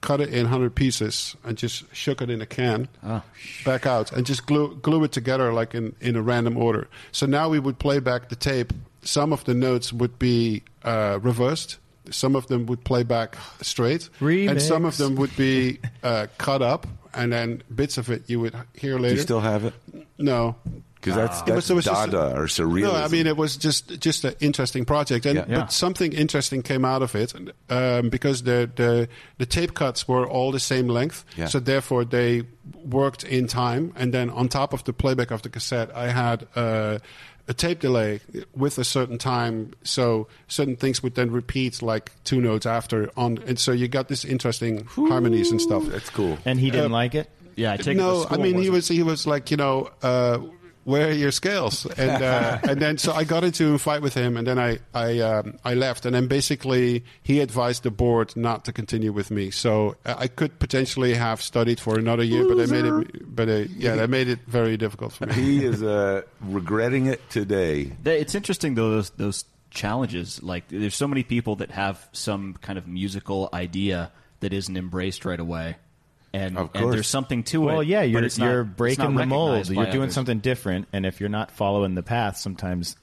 cut 0.00 0.20
it 0.20 0.28
in 0.28 0.44
100 0.44 0.74
pieces, 0.76 1.34
and 1.42 1.58
just 1.58 1.84
shook 1.94 2.22
it 2.22 2.30
in 2.30 2.40
a 2.40 2.46
can 2.46 2.88
back 3.64 3.84
out 3.86 4.12
and 4.12 4.24
just 4.26 4.46
glue, 4.46 4.76
glue 4.76 5.02
it 5.04 5.12
together 5.12 5.52
like 5.52 5.74
in, 5.74 5.94
in 6.00 6.14
a 6.14 6.22
random 6.22 6.56
order. 6.56 6.86
So 7.10 7.26
now 7.26 7.48
we 7.48 7.58
would 7.58 7.78
play 7.80 7.98
back 7.98 8.28
the 8.28 8.36
tape. 8.36 8.72
Some 9.02 9.32
of 9.32 9.44
the 9.44 9.54
notes 9.54 9.92
would 9.92 10.18
be 10.18 10.62
uh, 10.84 11.18
reversed. 11.22 11.78
Some 12.10 12.34
of 12.36 12.46
them 12.48 12.66
would 12.66 12.84
play 12.84 13.02
back 13.02 13.36
straight, 13.62 14.08
and 14.20 14.60
some 14.60 14.84
of 14.84 14.96
them 14.96 15.14
would 15.16 15.34
be 15.36 15.78
uh, 16.02 16.26
cut 16.38 16.60
up, 16.62 16.86
and 17.14 17.32
then 17.32 17.62
bits 17.74 17.98
of 17.98 18.10
it 18.10 18.28
you 18.28 18.40
would 18.40 18.54
hear 18.74 18.98
later. 18.98 18.98
Do 18.98 19.02
later. 19.02 19.14
you 19.16 19.20
still 19.22 19.40
have 19.40 19.64
it? 19.64 19.74
no, 20.18 20.56
Because 20.96 21.14
that's, 21.14 21.40
It 21.40 21.46
that's 21.46 21.56
was- 21.56 21.70
it 21.70 21.74
was 21.74 21.84
just 21.84 22.10
Dada 22.10 22.36
or 22.36 22.46
surrealism. 22.46 22.82
no, 22.82 22.94
I 22.94 23.08
mean 23.08 23.26
it 23.26 23.36
was 23.36 23.56
just 23.56 24.00
just 24.00 24.24
an 24.24 24.34
interesting 24.40 24.84
project, 24.84 25.24
and 25.26 25.36
Yeah. 25.36 25.44
Yeah. 25.48 25.60
but 25.60 25.72
something 25.72 26.12
interesting 26.12 26.62
came 26.62 26.84
out 26.84 27.02
of 27.02 27.14
it 27.14 27.32
um, 27.70 28.08
because 28.10 28.42
the, 28.42 28.68
the 28.76 29.08
the 29.38 29.46
tape 29.46 29.72
cuts 29.74 30.06
were 30.08 30.26
all 30.28 30.50
the 30.52 30.60
same 30.60 30.88
length, 30.88 31.24
Yeah. 31.36 31.46
so 31.48 31.60
therefore 31.60 32.04
they 32.04 32.42
worked 32.84 33.24
in 33.24 33.46
time. 33.46 33.92
And 33.96 34.12
then 34.12 34.30
on 34.30 34.48
top 34.48 34.72
of 34.72 34.82
the 34.84 34.92
playback 34.92 35.30
of 35.30 35.40
the 35.42 35.48
cassette, 35.48 35.90
I 35.94 36.08
had 36.10 36.46
uh, 36.56 36.98
a 37.50 37.52
tape 37.52 37.80
delay 37.80 38.20
with 38.54 38.78
a 38.78 38.84
certain 38.84 39.18
time, 39.18 39.72
so 39.82 40.28
certain 40.46 40.76
things 40.76 41.02
would 41.02 41.16
then 41.16 41.30
repeat 41.32 41.82
like 41.82 42.12
two 42.22 42.40
notes 42.40 42.64
after 42.64 43.10
on, 43.16 43.38
and 43.46 43.58
so 43.58 43.72
you 43.72 43.88
got 43.88 44.06
this 44.08 44.24
interesting 44.24 44.84
harmonies 44.86 45.50
and 45.50 45.60
stuff. 45.60 45.84
that's 45.86 46.08
cool. 46.10 46.38
And 46.44 46.60
he 46.60 46.70
didn't 46.70 46.92
like 46.92 47.14
it. 47.16 47.28
Yeah, 47.56 47.72
I 47.72 47.76
take 47.76 47.96
it 47.96 48.00
the 48.00 48.04
no, 48.04 48.26
I 48.30 48.36
mean 48.36 48.54
he 48.56 48.70
wasn't- 48.70 48.72
was 48.74 48.88
he 48.88 49.02
was 49.02 49.26
like 49.26 49.50
you 49.50 49.56
know 49.56 49.90
uh, 50.02 50.38
where 50.84 51.08
are 51.08 51.12
your 51.12 51.30
scales 51.30 51.86
and 51.86 52.22
uh, 52.22 52.58
and 52.68 52.80
then 52.80 52.98
so 52.98 53.12
I 53.12 53.24
got 53.24 53.44
into 53.44 53.74
a 53.74 53.78
fight 53.78 54.02
with 54.02 54.14
him 54.14 54.36
and 54.36 54.46
then 54.46 54.58
I 54.58 54.78
I 54.94 55.18
um, 55.20 55.58
I 55.64 55.74
left 55.74 56.06
and 56.06 56.14
then 56.14 56.26
basically 56.26 57.04
he 57.22 57.40
advised 57.40 57.82
the 57.82 57.90
board 57.90 58.36
not 58.36 58.64
to 58.64 58.72
continue 58.72 59.12
with 59.12 59.30
me 59.30 59.50
so 59.50 59.96
uh, 60.06 60.14
I 60.18 60.28
could 60.28 60.58
potentially 60.58 61.14
have 61.14 61.42
studied 61.42 61.80
for 61.80 61.98
another 61.98 62.24
year 62.24 62.46
but 62.48 62.60
I 62.60 62.66
made 62.66 62.84
it 62.84 63.34
but 63.34 63.48
uh, 63.48 63.64
yeah 63.76 63.96
they 63.96 64.06
made 64.06 64.28
it 64.28 64.40
very 64.46 64.76
difficult 64.76 65.12
for 65.12 65.26
me. 65.26 65.34
he 65.34 65.64
is 65.64 65.82
uh, 65.82 66.22
regretting 66.40 67.06
it 67.06 67.28
today. 67.30 67.92
It's 68.04 68.34
interesting 68.34 68.74
though 68.74 68.90
those 68.90 69.10
those 69.10 69.44
challenges. 69.70 70.42
Like 70.42 70.68
there's 70.68 70.94
so 70.94 71.08
many 71.08 71.22
people 71.22 71.56
that 71.56 71.70
have 71.70 72.08
some 72.12 72.54
kind 72.60 72.78
of 72.78 72.86
musical 72.86 73.48
idea 73.52 74.12
that 74.40 74.52
isn't 74.52 74.76
embraced 74.76 75.24
right 75.24 75.40
away, 75.40 75.76
and, 76.32 76.56
Of 76.58 76.70
and 76.74 76.82
course. 76.82 76.94
there's 76.94 77.06
something 77.08 77.42
to 77.44 77.62
it. 77.62 77.66
Well, 77.72 77.82
yeah, 77.82 78.02
you're 78.02 78.22
it's 78.24 78.38
not- 78.38 78.46
you're 78.46 78.60
it's 78.62 78.68
not 78.68 78.76
breaking 78.76 79.14
the 79.16 79.26
mold. 79.26 79.68
You're 79.68 79.86
doing 79.86 80.02
others. 80.02 80.14
something 80.14 80.38
different, 80.38 80.88
and 80.92 81.04
if 81.06 81.20
you're 81.20 81.28
not 81.28 81.50
following 81.50 81.94
the 81.94 82.02
path, 82.02 82.36
sometimes 82.36 82.96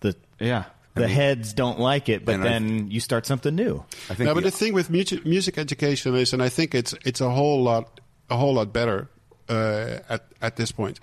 the 0.00 0.16
Yeah, 0.40 0.64
the 0.94 1.08
heads 1.08 1.52
don't 1.52 1.78
like 1.78 2.08
it, 2.08 2.24
but 2.24 2.34
And 2.34 2.42
I- 2.44 2.48
then 2.48 2.90
you 2.90 3.00
start 3.00 3.24
something 3.26 3.54
new. 3.54 3.84
I 4.10 4.14
think 4.14 4.26
No, 4.26 4.34
but 4.34 4.42
the- 4.44 4.50
the 4.50 4.56
thing 4.56 4.74
with 4.74 4.90
music, 4.90 5.24
music 5.24 5.56
education 5.58 6.14
is, 6.16 6.32
and 6.32 6.42
I 6.42 6.48
think 6.48 6.74
it's 6.74 6.94
it's 7.04 7.20
a 7.20 7.30
whole 7.30 7.62
lot 7.62 8.00
a 8.30 8.36
whole 8.36 8.54
lot 8.54 8.72
better 8.72 9.08
uh, 9.52 9.98
at 10.08 10.22
at 10.40 10.56
this 10.56 10.72
point. 10.72 11.00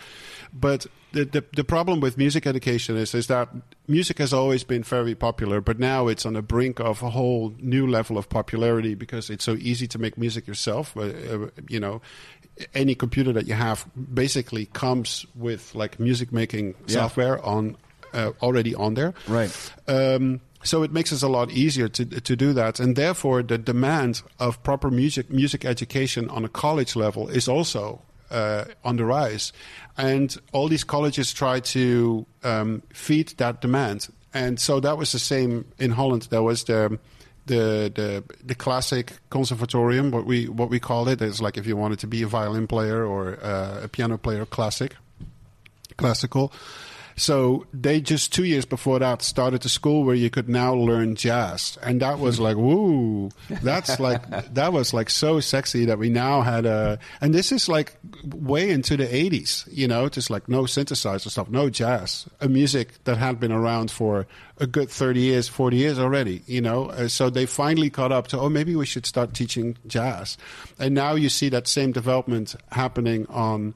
But 0.53 0.87
the, 1.11 1.25
the 1.25 1.43
the 1.55 1.63
problem 1.63 1.99
with 2.01 2.17
music 2.17 2.47
education 2.47 2.97
is 2.97 3.13
is 3.13 3.27
that 3.27 3.49
music 3.87 4.17
has 4.17 4.33
always 4.33 4.63
been 4.63 4.83
very 4.83 5.15
popular, 5.15 5.61
but 5.61 5.79
now 5.79 6.07
it's 6.07 6.25
on 6.25 6.33
the 6.33 6.41
brink 6.41 6.79
of 6.79 7.03
a 7.03 7.09
whole 7.09 7.53
new 7.59 7.87
level 7.87 8.17
of 8.17 8.27
popularity 8.29 8.95
because 8.95 9.29
it's 9.29 9.43
so 9.43 9.53
easy 9.53 9.87
to 9.87 9.99
make 9.99 10.17
music 10.17 10.47
yourself. 10.47 10.95
Uh, 10.97 11.01
uh, 11.01 11.49
you 11.67 11.79
know, 11.79 12.01
any 12.73 12.95
computer 12.95 13.33
that 13.33 13.47
you 13.47 13.55
have 13.55 13.85
basically 14.13 14.65
comes 14.67 15.25
with 15.35 15.75
like 15.75 15.99
music 15.99 16.31
making 16.31 16.75
software 16.87 17.43
on 17.45 17.75
uh, 18.13 18.31
already 18.41 18.75
on 18.75 18.95
there. 18.95 19.13
Right. 19.27 19.73
Um, 19.87 20.41
so 20.63 20.83
it 20.83 20.91
makes 20.91 21.13
us 21.13 21.23
a 21.23 21.29
lot 21.29 21.51
easier 21.51 21.87
to 21.87 22.05
to 22.05 22.35
do 22.35 22.53
that, 22.53 22.79
and 22.79 22.95
therefore 22.95 23.43
the 23.43 23.57
demand 23.57 24.21
of 24.39 24.61
proper 24.63 24.89
music 24.91 25.29
music 25.29 25.65
education 25.65 26.29
on 26.29 26.43
a 26.45 26.49
college 26.49 26.95
level 26.95 27.29
is 27.29 27.47
also 27.47 28.01
uh, 28.31 28.65
on 28.83 28.97
the 28.97 29.05
rise, 29.05 29.53
and 29.97 30.37
all 30.51 30.67
these 30.67 30.83
colleges 30.83 31.33
try 31.33 31.59
to 31.59 32.25
um, 32.43 32.81
feed 32.93 33.29
that 33.37 33.61
demand, 33.61 34.09
and 34.33 34.59
so 34.59 34.79
that 34.79 34.97
was 34.97 35.11
the 35.11 35.19
same 35.19 35.65
in 35.77 35.91
Holland. 35.91 36.27
There 36.29 36.43
was 36.43 36.63
the 36.63 36.99
the 37.45 37.91
the 37.93 38.23
the 38.45 38.55
classic 38.55 39.13
conservatorium, 39.29 40.11
what 40.11 40.25
we 40.25 40.47
what 40.47 40.69
we 40.69 40.79
call 40.79 41.07
it. 41.07 41.21
It's 41.21 41.41
like 41.41 41.57
if 41.57 41.65
you 41.65 41.75
wanted 41.75 41.99
to 41.99 42.07
be 42.07 42.21
a 42.21 42.27
violin 42.27 42.67
player 42.67 43.05
or 43.05 43.37
uh, 43.43 43.81
a 43.83 43.87
piano 43.87 44.17
player, 44.17 44.45
classic 44.45 44.95
classical. 45.97 46.51
So 47.19 47.67
they 47.73 47.99
just 47.99 48.31
two 48.31 48.45
years 48.45 48.63
before 48.63 48.97
that 48.99 49.21
started 49.21 49.65
a 49.65 49.69
school 49.69 50.05
where 50.05 50.15
you 50.15 50.29
could 50.29 50.47
now 50.47 50.73
learn 50.73 51.15
jazz, 51.15 51.77
and 51.83 52.01
that 52.01 52.17
was 52.17 52.39
like 52.39 52.55
woo. 52.55 53.29
That's 53.61 53.99
like 53.99 54.23
that 54.53 54.71
was 54.71 54.93
like 54.93 55.09
so 55.09 55.41
sexy 55.41 55.83
that 55.85 55.99
we 55.99 56.09
now 56.09 56.41
had 56.41 56.65
a, 56.65 56.97
and 57.19 57.33
this 57.35 57.51
is 57.51 57.67
like 57.67 57.97
way 58.23 58.69
into 58.69 58.95
the 58.95 59.13
eighties, 59.13 59.67
you 59.69 59.85
know, 59.85 60.07
just 60.07 60.29
like 60.29 60.47
no 60.47 60.63
synthesizer 60.63 61.29
stuff, 61.29 61.49
no 61.49 61.69
jazz, 61.69 62.25
a 62.39 62.47
music 62.47 63.03
that 63.03 63.17
had 63.17 63.37
been 63.37 63.51
around 63.51 63.91
for 63.91 64.25
a 64.57 64.65
good 64.65 64.89
thirty 64.89 65.19
years, 65.19 65.49
forty 65.49 65.75
years 65.75 65.99
already, 65.99 66.41
you 66.45 66.61
know. 66.61 66.85
Uh, 66.89 67.09
so 67.09 67.29
they 67.29 67.45
finally 67.45 67.89
caught 67.89 68.13
up 68.13 68.27
to 68.27 68.39
oh 68.39 68.47
maybe 68.47 68.77
we 68.77 68.85
should 68.85 69.05
start 69.05 69.33
teaching 69.33 69.77
jazz, 69.87 70.37
and 70.79 70.95
now 70.95 71.15
you 71.15 71.27
see 71.27 71.49
that 71.49 71.67
same 71.67 71.91
development 71.91 72.55
happening 72.71 73.25
on 73.27 73.75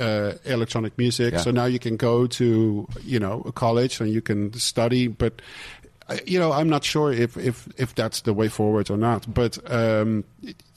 uh, 0.00 0.32
electronic 0.44 0.96
music. 0.98 1.32
Yeah. 1.34 1.40
So 1.40 1.50
now 1.50 1.66
you 1.66 1.78
can 1.78 1.96
go 1.96 2.26
to 2.26 2.88
you 3.04 3.20
know 3.20 3.42
a 3.46 3.52
college 3.52 4.00
and 4.00 4.10
you 4.12 4.22
can 4.22 4.52
study, 4.54 5.08
but. 5.08 5.32
uh, 6.08 6.16
You 6.26 6.40
know, 6.40 6.50
I'm 6.52 6.68
not 6.68 6.82
sure 6.84 7.12
if, 7.12 7.36
if, 7.36 7.68
if 7.76 7.94
that's 7.94 8.22
the 8.22 8.32
way 8.32 8.48
forward 8.48 8.90
or 8.90 8.96
not. 8.98 9.32
But 9.32 9.58
um, 9.70 10.24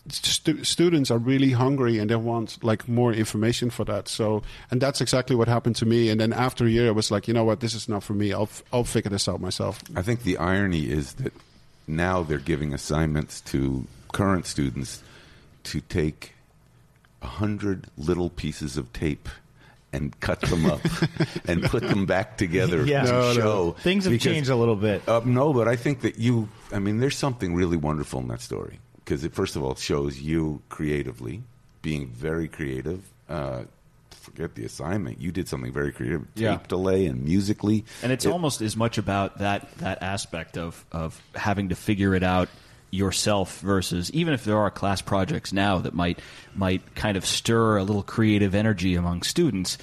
stu- 0.09 0.63
students 0.63 1.09
are 1.11 1.17
really 1.17 1.51
hungry 1.53 1.97
and 1.99 2.09
they 2.09 2.15
want 2.15 2.63
like 2.63 2.87
more 2.87 3.11
information 3.17 3.71
for 3.71 3.85
that. 3.85 4.07
So, 4.07 4.43
and 4.69 4.79
that's 4.81 5.01
exactly 5.01 5.35
what 5.35 5.47
happened 5.47 5.75
to 5.77 5.85
me. 5.85 6.11
And 6.11 6.19
then 6.19 6.33
after 6.33 6.65
a 6.65 6.69
year, 6.69 6.87
I 6.87 6.91
was 6.91 7.09
like, 7.09 7.27
you 7.27 7.33
know 7.33 7.43
what, 7.45 7.59
this 7.61 7.73
is 7.73 7.87
not 7.89 8.03
for 8.03 8.13
me. 8.13 8.31
I'll 8.31 8.43
f- 8.43 8.63
I'll 8.71 8.83
figure 8.85 9.09
this 9.09 9.27
out 9.27 9.39
myself. 9.41 9.81
I 9.95 10.03
think 10.03 10.21
the 10.23 10.37
irony 10.37 10.85
is 10.91 11.13
that 11.13 11.33
now 11.87 12.23
they're 12.23 12.45
giving 12.45 12.73
assignments 12.73 13.41
to 13.51 13.85
current 14.11 14.45
students 14.45 15.01
to 15.63 15.81
take 15.81 16.33
a 17.23 17.27
hundred 17.27 17.87
little 17.97 18.29
pieces 18.29 18.77
of 18.77 18.91
tape 18.93 19.29
and 19.91 20.19
cut 20.19 20.41
them 20.41 20.65
up 20.65 20.81
and 21.47 21.63
put 21.63 21.83
them 21.83 22.05
back 22.05 22.37
together 22.37 22.83
Yeah. 22.85 23.03
to 23.03 23.11
No, 23.11 23.21
no. 23.21 23.33
show. 23.33 23.71
Things 23.79 24.05
have 24.05 24.11
because- 24.11 24.23
changed 24.33 24.49
a 24.49 24.55
little 24.55 24.75
bit. 24.75 25.07
Uh, 25.07 25.21
no, 25.25 25.53
but 25.53 25.67
I 25.67 25.75
think 25.75 26.01
that 26.01 26.17
you. 26.17 26.49
I 26.71 26.79
mean, 26.79 26.99
there's 26.99 27.17
something 27.17 27.53
really 27.55 27.77
wonderful 27.77 28.19
in 28.19 28.27
that 28.29 28.41
story 28.41 28.79
because 28.97 29.23
it 29.23 29.33
first 29.33 29.55
of 29.55 29.63
all 29.63 29.75
shows 29.75 30.19
you 30.19 30.61
creatively 30.69 31.43
being 31.81 32.07
very 32.07 32.47
creative. 32.47 33.03
Uh, 33.29 33.63
forget 34.11 34.55
the 34.55 34.63
assignment. 34.65 35.19
You 35.21 35.31
did 35.31 35.47
something 35.49 35.71
very 35.73 35.91
creative. 35.91 36.21
Tape 36.35 36.43
Yeah. 36.43 36.59
delay 36.67 37.05
and 37.07 37.23
musically, 37.23 37.83
And 38.01 38.11
it's 38.11 38.25
It- 38.25 38.31
almost 38.31 38.61
as 38.61 38.75
much 38.77 38.97
about 38.97 39.39
that 39.39 39.77
that 39.77 40.01
aspect 40.01 40.57
of 40.57 40.83
of 40.91 41.21
having 41.35 41.69
to 41.69 41.75
figure 41.75 42.15
it 42.15 42.23
out 42.23 42.49
yourself 42.93 43.59
versus 43.61 44.11
even 44.11 44.33
if 44.33 44.43
there 44.43 44.57
are 44.57 44.69
class 44.69 45.01
projects 45.01 45.51
now 45.51 45.79
that 45.79 45.93
might 45.95 46.19
might 46.53 46.93
kind 46.95 47.17
of 47.17 47.25
stir 47.25 47.77
a 47.77 47.83
little 47.83 48.03
creative 48.03 48.53
energy 48.53 48.93
among 48.95 49.23
students 49.23 49.79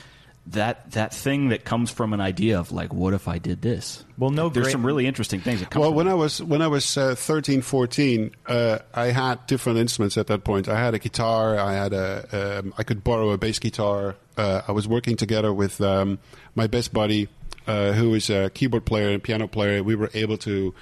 that 0.47 0.91
that 0.93 1.13
thing 1.13 1.49
that 1.49 1.65
comes 1.65 1.91
from 1.91 2.13
an 2.13 2.21
idea 2.21 2.59
of 2.59 2.71
like 2.73 2.93
what 2.95 3.13
if 3.13 3.27
I 3.29 3.39
did 3.39 3.63
this 3.63 4.05
Well, 4.17 4.31
no 4.31 4.49
there's 4.49 4.67
great- 4.67 4.73
some 4.73 4.87
really 4.87 5.07
interesting 5.07 5.41
things 5.41 5.59
that 5.61 5.71
come 5.71 5.81
Well, 5.81 5.91
from 5.91 5.97
when 5.97 6.07
it. 6.07 6.13
I 6.13 6.15
was 6.15 6.43
when 6.43 6.63
I 6.63 6.69
was 6.69 6.97
uh, 6.97 7.15
13, 7.17 7.63
14, 7.63 8.31
uh, 8.47 8.79
I 8.95 9.07
had 9.07 9.45
different 9.47 9.79
instruments 9.79 10.17
at 10.17 10.29
that 10.29 10.45
point. 10.45 10.69
I 10.69 10.79
had 10.79 10.95
a 10.95 10.99
guitar. 10.99 11.59
I 11.59 11.73
had 11.75 11.93
a. 11.93 12.61
Um, 12.61 12.75
I 12.79 12.85
could 12.85 13.03
borrow 13.05 13.31
a 13.31 13.39
bass 13.39 13.59
guitar. 13.59 14.17
Uh, 14.37 14.63
I 14.67 14.73
was 14.73 14.87
working 14.89 15.17
together 15.17 15.53
with 15.53 15.81
um, 15.81 16.19
my 16.55 16.67
best 16.67 16.93
buddy, 16.93 17.29
uh, 17.67 17.93
who 17.93 18.15
is 18.15 18.31
a 18.31 18.51
keyboard 18.51 18.87
player 18.87 19.11
and 19.11 19.23
piano 19.23 19.47
player. 19.47 19.83
We 19.83 19.95
were 19.95 20.11
able 20.15 20.39
to. 20.39 20.75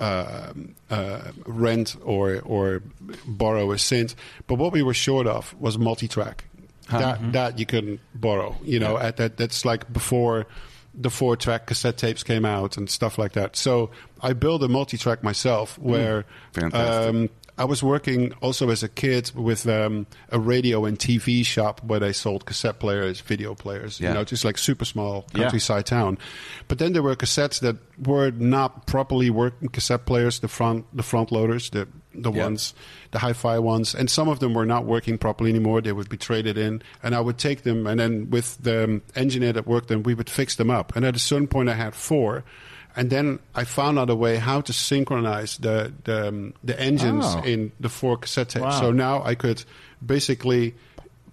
Uh, 0.00 0.54
uh, 0.88 1.32
rent 1.44 1.94
or 2.02 2.40
or 2.40 2.82
borrow 3.26 3.70
a 3.70 3.74
synth, 3.74 4.14
but 4.46 4.54
what 4.54 4.72
we 4.72 4.82
were 4.82 4.94
short 4.94 5.26
of 5.26 5.54
was 5.60 5.76
multi-track. 5.76 6.44
That 6.88 7.32
that 7.32 7.58
you 7.58 7.66
couldn't 7.66 8.00
borrow. 8.14 8.56
You 8.64 8.80
know, 8.80 8.96
at 8.96 9.18
that 9.18 9.36
that's 9.36 9.66
like 9.66 9.92
before 9.92 10.46
the 10.94 11.10
four 11.10 11.36
track 11.36 11.66
cassette 11.66 11.96
tapes 11.96 12.22
came 12.22 12.44
out 12.44 12.76
and 12.76 12.88
stuff 12.90 13.18
like 13.18 13.32
that. 13.32 13.56
So 13.56 13.90
I 14.20 14.32
built 14.32 14.62
a 14.62 14.68
multi 14.68 14.96
track 14.96 15.22
myself 15.22 15.78
where 15.78 16.24
Fantastic. 16.52 17.14
um, 17.14 17.28
I 17.60 17.64
was 17.64 17.82
working 17.82 18.32
also 18.40 18.70
as 18.70 18.82
a 18.82 18.88
kid 18.88 19.32
with 19.34 19.68
um, 19.68 20.06
a 20.30 20.38
radio 20.40 20.86
and 20.86 20.98
TV 20.98 21.44
shop 21.44 21.82
where 21.84 22.00
they 22.00 22.12
sold 22.14 22.46
cassette 22.46 22.78
players, 22.80 23.20
video 23.20 23.54
players, 23.54 24.00
Yeah. 24.00 24.08
you 24.08 24.14
know, 24.14 24.24
just 24.24 24.46
like 24.46 24.56
super 24.56 24.86
small 24.86 25.26
Yeah. 25.34 25.42
countryside 25.42 25.84
town. 25.84 26.16
But 26.68 26.78
then 26.78 26.94
there 26.94 27.02
were 27.02 27.14
cassettes 27.14 27.60
that 27.60 27.76
were 28.02 28.30
not 28.30 28.86
properly 28.86 29.28
working 29.28 29.68
cassette 29.68 30.06
players, 30.06 30.38
the 30.40 30.48
front 30.48 30.86
the 30.96 31.02
front 31.02 31.30
loaders, 31.30 31.68
the 31.70 31.86
the 32.14 32.32
Yeah. 32.32 32.44
ones, 32.44 32.74
the 33.12 33.18
hi-fi 33.20 33.58
ones, 33.60 33.94
and 33.94 34.10
some 34.10 34.28
of 34.28 34.38
them 34.40 34.52
were 34.54 34.66
not 34.66 34.84
working 34.84 35.16
properly 35.18 35.50
anymore. 35.50 35.80
They 35.82 35.92
would 35.92 36.08
be 36.08 36.16
traded 36.16 36.56
in, 36.58 36.82
and 37.04 37.14
I 37.14 37.20
would 37.20 37.38
take 37.38 37.62
them, 37.62 37.86
and 37.86 38.00
then 38.00 38.30
with 38.30 38.56
the 38.60 38.84
um, 38.84 39.02
engineer 39.14 39.52
that 39.52 39.66
worked 39.66 39.88
them, 39.88 40.02
we 40.02 40.14
would 40.14 40.28
fix 40.30 40.56
them 40.56 40.70
up. 40.70 40.96
And 40.96 41.04
at 41.04 41.14
a 41.14 41.20
certain 41.20 41.46
point, 41.46 41.68
I 41.68 41.74
had 41.74 41.94
four, 41.94 42.42
and 43.00 43.08
then 43.10 43.38
I 43.54 43.64
found 43.64 43.98
out 43.98 44.10
a 44.10 44.14
way 44.14 44.36
how 44.36 44.60
to 44.60 44.72
synchronize 44.72 45.56
the 45.58 45.90
the, 46.04 46.28
um, 46.28 46.52
the 46.68 46.76
engines 46.78 47.24
Oh. 47.26 47.42
in 47.52 47.72
the 47.80 47.88
four 47.88 48.18
cassette 48.18 48.50
tapes. 48.50 48.62
Wow. 48.62 48.80
So 48.80 48.92
now 48.92 49.22
I 49.24 49.34
could 49.34 49.64
basically 50.04 50.74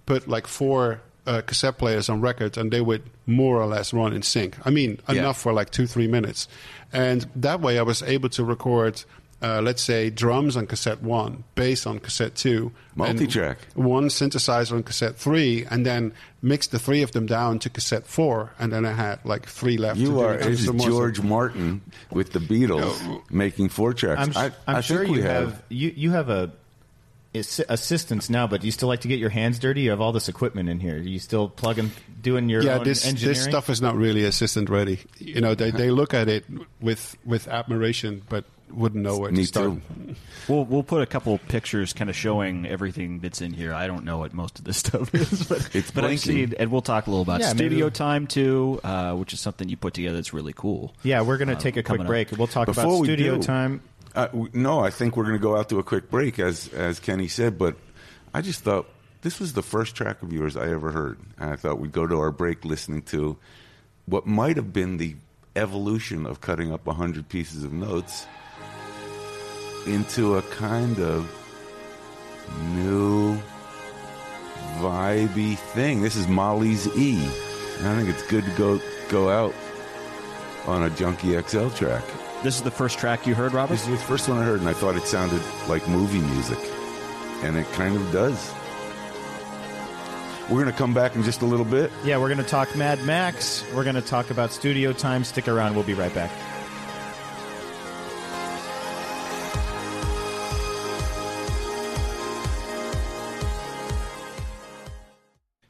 put 0.06 0.26
like 0.28 0.46
four. 0.48 1.00
Uh, 1.28 1.42
cassette 1.42 1.76
players 1.76 2.08
on 2.08 2.22
record, 2.22 2.56
and 2.56 2.70
they 2.72 2.80
would 2.80 3.02
more 3.26 3.60
or 3.60 3.66
less 3.66 3.92
run 3.92 4.14
in 4.14 4.22
sync. 4.22 4.56
I 4.64 4.70
mean, 4.70 4.96
Yeah. 5.10 5.16
enough 5.20 5.38
for 5.38 5.52
like 5.52 5.68
two, 5.70 5.86
three 5.86 6.08
minutes, 6.08 6.48
and 6.90 7.26
that 7.36 7.60
way 7.60 7.78
I 7.78 7.82
was 7.82 8.02
able 8.02 8.30
to 8.30 8.42
record 8.44 9.04
uh, 9.40 9.60
let's 9.62 9.82
say 9.82 10.10
drums 10.10 10.56
on 10.56 10.66
cassette 10.66 11.00
one, 11.02 11.44
bass 11.54 11.86
on 11.86 12.00
cassette 12.00 12.34
two, 12.34 12.72
Multi-track. 12.96 13.58
one 13.74 14.08
synthesizer 14.08 14.72
on 14.72 14.82
cassette 14.82 15.16
three, 15.16 15.64
and 15.70 15.86
then 15.86 16.12
mix 16.42 16.66
the 16.66 16.78
three 16.78 17.02
of 17.02 17.12
them 17.12 17.26
down 17.26 17.58
to 17.60 17.70
cassette 17.70 18.06
four, 18.06 18.52
and 18.58 18.72
then 18.72 18.84
I 18.84 18.92
had 18.92 19.24
like 19.24 19.46
three 19.46 19.76
left. 19.76 19.96
to 19.96 20.02
You 20.02 20.08
do 20.10 20.20
are 20.20 20.42
some 20.56 20.76
is 20.76 20.84
George 20.84 21.16
stuff. 21.18 21.26
Martin 21.28 21.80
with 22.10 22.32
the 22.32 22.40
Beatles 22.40 23.22
making 23.30 23.68
four 23.68 23.94
tracks. 23.94 24.20
I'm, 24.20 24.32
sh- 24.32 24.36
I, 24.36 24.44
I'm 24.66 24.76
I 24.76 24.80
sure 24.80 25.04
you 25.04 25.12
we 25.12 25.22
have, 25.22 25.62
you 25.68 25.92
you 25.94 26.10
have 26.10 26.28
a 26.30 26.50
assi- 27.34 27.64
assistants 27.68 28.28
now, 28.28 28.46
but 28.48 28.60
do 28.62 28.66
you 28.66 28.72
still 28.72 28.88
like 28.88 29.02
to 29.02 29.08
get 29.08 29.20
your 29.20 29.30
hands 29.30 29.58
dirty? 29.60 29.82
You 29.82 29.90
have 29.90 30.00
all 30.00 30.12
this 30.12 30.28
equipment 30.28 30.68
in 30.68 30.80
here. 30.80 30.96
Are 30.96 30.98
you 30.98 31.20
still 31.20 31.48
plugging, 31.48 31.92
doing 32.20 32.48
your 32.48 32.62
Yeah, 32.62 32.78
own 32.78 32.84
this 32.84 33.06
engineering? 33.06 33.36
this 33.38 33.44
stuff 33.44 33.70
is 33.70 33.80
not 33.80 33.96
really 33.96 34.24
assistant 34.24 34.68
ready. 34.68 34.98
You 35.18 35.40
know, 35.40 35.54
they 35.54 35.70
they 35.70 35.90
look 35.92 36.12
at 36.14 36.28
it 36.28 36.44
with 36.80 37.16
with 37.24 37.46
admiration, 37.46 38.22
but 38.28 38.44
wouldn't 38.72 39.02
know 39.02 39.18
where 39.18 39.30
Me 39.30 39.38
to 39.42 39.46
start. 39.46 39.70
too. 39.72 40.14
We'll 40.48 40.64
we'll 40.64 40.82
put 40.82 41.02
a 41.02 41.06
couple 41.06 41.36
pictures 41.38 41.92
kind 41.92 42.08
of 42.10 42.16
showing 42.16 42.66
everything 42.66 43.20
that's 43.20 43.40
in 43.40 43.52
here. 43.52 43.72
I 43.74 43.86
don't 43.86 44.04
know 44.04 44.18
what 44.18 44.32
most 44.34 44.58
of 44.58 44.64
this 44.64 44.76
stuff 44.84 45.14
is, 45.14 45.44
but 45.46 45.68
It's 45.74 45.90
but 45.90 46.04
I've 46.04 46.20
seen, 46.20 46.54
and 46.58 46.70
we'll 46.70 46.82
talk 46.82 47.06
a 47.06 47.10
little 47.10 47.22
about 47.22 47.40
Yeah, 47.40 47.50
studio 47.50 47.86
we'll- 47.86 47.90
time 47.90 48.26
too, 48.26 48.80
uh, 48.84 49.14
which 49.14 49.32
is 49.32 49.40
something 49.40 49.68
you 49.68 49.76
put 49.76 49.94
together 49.94 50.16
that's 50.16 50.32
really 50.32 50.52
cool. 50.54 50.94
Yeah, 51.02 51.22
we're 51.22 51.38
going 51.38 51.48
to 51.48 51.54
Uh, 51.56 51.58
take 51.60 51.76
a 51.76 51.82
quick 51.82 51.86
coming 51.86 52.00
up. 52.02 52.06
break. 52.06 52.32
We'll 52.32 52.46
talk 52.46 52.66
Before 52.66 52.84
about 52.84 53.04
studio 53.04 53.36
do- 53.36 53.42
time. 53.42 53.82
Uh, 54.14 54.28
no, 54.52 54.80
I 54.80 54.90
think 54.90 55.16
we're 55.16 55.24
going 55.24 55.36
to 55.36 55.42
go 55.42 55.56
out 55.56 55.68
to 55.68 55.78
a 55.78 55.82
quick 55.82 56.10
break, 56.10 56.38
as 56.38 56.68
as 56.68 56.98
Kenny 56.98 57.28
said. 57.28 57.58
But 57.58 57.76
I 58.34 58.40
just 58.40 58.60
thought 58.60 58.88
this 59.22 59.38
was 59.38 59.52
the 59.52 59.62
first 59.62 59.94
track 59.94 60.22
of 60.22 60.32
yours 60.32 60.56
I 60.56 60.70
ever 60.70 60.92
heard, 60.92 61.18
and 61.38 61.50
I 61.50 61.56
thought 61.56 61.78
we'd 61.78 61.92
go 61.92 62.06
to 62.06 62.18
our 62.18 62.30
break 62.32 62.64
listening 62.64 63.02
to 63.02 63.36
what 64.06 64.26
might 64.26 64.56
have 64.56 64.72
been 64.72 64.96
the 64.96 65.16
evolution 65.56 66.24
of 66.24 66.40
cutting 66.40 66.72
up 66.72 66.86
a 66.86 66.92
hundred 66.94 67.28
pieces 67.28 67.64
of 67.64 67.72
notes 67.72 68.26
into 69.88 70.36
a 70.36 70.42
kind 70.42 70.98
of 71.00 71.30
new 72.74 73.40
vibey 74.76 75.56
thing. 75.56 76.02
This 76.02 76.16
is 76.16 76.28
Molly's 76.28 76.86
E, 76.96 77.16
and 77.78 77.88
I 77.88 77.96
think 77.96 78.08
it's 78.08 78.26
good 78.28 78.44
to 78.44 78.50
go 78.52 78.80
go 79.08 79.30
out 79.30 79.54
on 80.66 80.82
a 80.82 80.90
Junkie 80.90 81.40
XL 81.40 81.68
track. 81.70 82.04
This 82.42 82.56
is 82.56 82.62
the 82.62 82.70
first 82.70 82.98
track 82.98 83.26
you 83.26 83.34
heard, 83.34 83.52
Robert? 83.52 83.74
This 83.74 83.82
is 83.82 83.90
the 83.90 83.96
first 83.96 84.28
one 84.28 84.38
I 84.38 84.44
heard, 84.44 84.60
and 84.60 84.68
I 84.68 84.72
thought 84.72 84.96
it 84.96 85.04
sounded 85.04 85.42
like 85.68 85.86
movie 85.88 86.20
music, 86.20 86.58
and 87.42 87.56
it 87.56 87.66
kind 87.72 87.96
of 87.96 88.12
does. 88.12 88.54
We're 90.48 90.62
going 90.62 90.72
to 90.72 90.78
come 90.78 90.94
back 90.94 91.14
in 91.14 91.22
just 91.24 91.42
a 91.42 91.46
little 91.46 91.66
bit. 91.66 91.90
Yeah, 92.04 92.18
we're 92.18 92.28
going 92.28 92.42
to 92.42 92.48
talk 92.48 92.74
Mad 92.74 93.04
Max. 93.04 93.64
We're 93.74 93.84
going 93.84 93.96
to 93.96 94.02
talk 94.02 94.30
about 94.30 94.50
studio 94.50 94.92
time. 94.94 95.24
Stick 95.24 95.46
around. 95.46 95.74
We'll 95.74 95.84
be 95.84 95.94
right 95.94 96.14
back. 96.14 96.30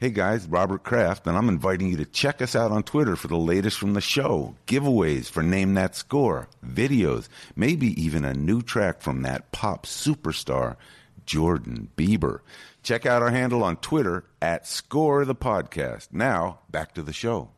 Hey 0.01 0.11
guys, 0.11 0.47
Robert 0.47 0.85
Kraft, 0.85 1.27
and 1.27 1.37
I'm 1.37 1.49
inviting 1.49 1.89
you 1.89 1.97
to 1.97 2.05
check 2.05 2.41
us 2.41 2.55
out 2.55 2.71
on 2.71 2.85
Twitter 2.85 3.17
for 3.17 3.27
the 3.27 3.37
latest 3.37 3.77
from 3.77 3.95
the 3.95 4.01
show, 4.01 4.55
giveaways 4.69 5.29
for 5.29 5.43
Name 5.43 5.75
That 5.75 5.97
Score, 5.97 6.49
videos, 6.65 7.29
maybe 7.57 8.01
even 8.01 8.25
a 8.25 8.33
new 8.33 8.63
track 8.63 9.01
from 9.01 9.23
that 9.23 9.51
pop 9.51 9.87
superstar, 9.87 10.77
Jordan 11.27 11.91
Bieber. 11.97 12.43
Check 12.85 13.07
out 13.07 13.23
our 13.23 13.33
handle 13.33 13.65
on 13.65 13.77
Twitter 13.79 14.23
at 14.41 14.69
Score 14.69 15.25
the 15.25 15.35
Podcast. 15.35 16.13
Now, 16.13 16.61
back 16.71 16.95
to 16.95 17.03
the 17.03 17.13
show. 17.13 17.51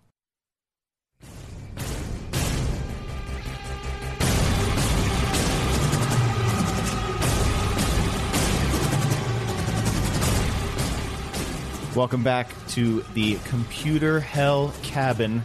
Welcome 11.97 12.23
back 12.23 12.53
to 12.69 13.03
the 13.15 13.37
Computer 13.47 14.21
Hell 14.21 14.73
Cabin, 14.83 15.43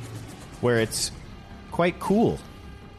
where 0.62 0.80
it's 0.80 1.12
quite 1.72 2.00
cool. 2.00 2.38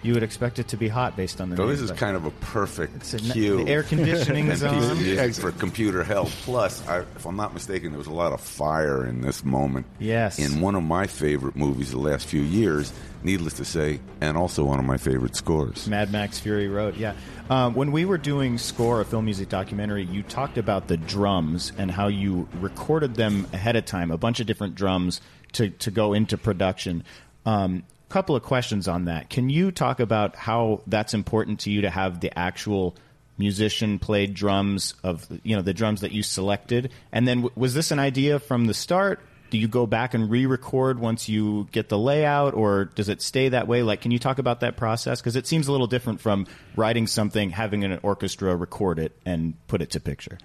You 0.03 0.14
would 0.14 0.22
expect 0.24 0.59
it 0.59 0.68
to 0.68 0.76
be 0.76 0.88
hot 0.88 1.16
based 1.16 1.40
on 1.40 1.51
the 1.51 1.57
So 1.57 1.66
this 1.68 1.80
is 1.80 1.90
kind 1.92 2.16
of 2.16 2.24
a 2.26 2.30
perfect 2.32 3.12
a- 3.14 3.18
cue. 3.18 3.64
the 3.64 3.70
air 3.70 3.82
conditioning 3.82 4.49
is 4.49 4.62
and 4.64 4.99
piece 4.99 5.18
of 5.18 5.18
on. 5.18 5.53
for 5.53 5.53
computer 5.59 6.03
hell. 6.05 6.26
Plus, 6.42 6.86
I, 6.88 7.01
if 7.01 7.24
I'm 7.24 7.36
not 7.36 7.55
mistaken, 7.55 7.90
there 7.90 7.99
was 7.99 8.07
a 8.09 8.12
lot 8.12 8.32
of 8.32 8.40
fire 8.40 9.07
in 9.07 9.20
this 9.20 9.44
moment. 9.44 9.86
Yes. 9.99 10.38
In 10.38 10.61
one 10.61 10.74
of 10.74 10.82
my 10.82 11.07
favorite 11.07 11.57
movies 11.57 11.90
the 11.92 11.99
last 11.99 12.26
few 12.26 12.42
years, 12.42 12.92
needless 13.26 13.54
to 13.54 13.64
say, 13.64 14.00
and 14.22 14.38
also 14.38 14.64
one 14.64 14.78
of 14.78 14.86
my 14.86 14.96
favorite 14.96 15.36
scores. 15.36 15.86
Mad 15.86 16.10
Max 16.10 16.38
Fury 16.38 16.68
Road. 16.68 16.96
Yeah. 16.96 17.14
Um, 17.50 17.74
when 17.74 17.92
we 17.92 18.06
were 18.06 18.16
doing 18.16 18.56
score 18.56 19.02
a 19.02 19.04
film 19.04 19.26
music 19.26 19.50
documentary, 19.50 20.04
you 20.04 20.22
talked 20.22 20.56
about 20.56 20.88
the 20.88 20.96
drums 20.96 21.72
and 21.76 21.90
how 21.90 22.06
you 22.06 22.48
recorded 22.60 23.16
them 23.16 23.46
ahead 23.52 23.76
of 23.76 23.84
time, 23.84 24.10
a 24.10 24.16
bunch 24.16 24.40
of 24.40 24.46
different 24.46 24.76
drums 24.76 25.20
to 25.52 25.68
to 25.68 25.90
go 25.90 26.14
into 26.14 26.38
production. 26.38 27.04
Um, 27.44 27.84
couple 28.08 28.36
of 28.36 28.42
questions 28.42 28.86
on 28.86 29.06
that. 29.06 29.28
Can 29.28 29.50
you 29.50 29.72
talk 29.72 29.98
about 29.98 30.36
how 30.36 30.80
that's 30.86 31.12
important 31.12 31.60
to 31.60 31.70
you 31.70 31.82
to 31.82 31.90
have 31.90 32.20
the 32.20 32.36
actual 32.38 32.96
musician 33.36 33.98
played 33.98 34.32
drums 34.32 34.94
of 35.02 35.26
you 35.42 35.54
know 35.56 35.60
the 35.60 35.74
drums 35.74 36.00
that 36.00 36.12
you 36.12 36.22
selected 36.22 36.90
and 37.12 37.28
then 37.28 37.42
w- 37.42 37.52
was 37.54 37.74
this 37.74 37.90
an 37.90 37.98
idea 37.98 38.38
from 38.38 38.64
the 38.64 38.72
start 38.72 39.20
do 39.51 39.59
you 39.59 39.68
go 39.68 39.86
back 39.86 40.14
and 40.14 40.30
re-record 40.30 40.99
once 40.99 41.28
you 41.28 41.68
get 41.72 41.88
the 41.88 41.99
layout 41.99 42.55
or 42.55 42.86
does 42.86 43.09
it 43.09 43.22
stay 43.22 43.49
that 43.49 43.68
way 43.68 43.82
like 43.82 44.01
can 44.01 44.11
you 44.11 44.18
talk 44.18 44.38
about 44.38 44.61
that 44.61 44.76
process 44.76 45.20
because 45.20 45.36
it 45.36 45.47
seems 45.47 45.68
a 45.68 45.72
little 45.72 45.86
different 45.86 46.20
from 46.20 46.47
writing 46.76 47.07
something 47.07 47.51
having 47.51 47.84
an 47.84 47.99
orchestra 48.03 48.55
record 48.57 48.99
it 48.99 49.12
and 49.24 49.55
put 49.68 49.80
it 49.82 49.90
to 49.90 50.01
picture 50.01 50.38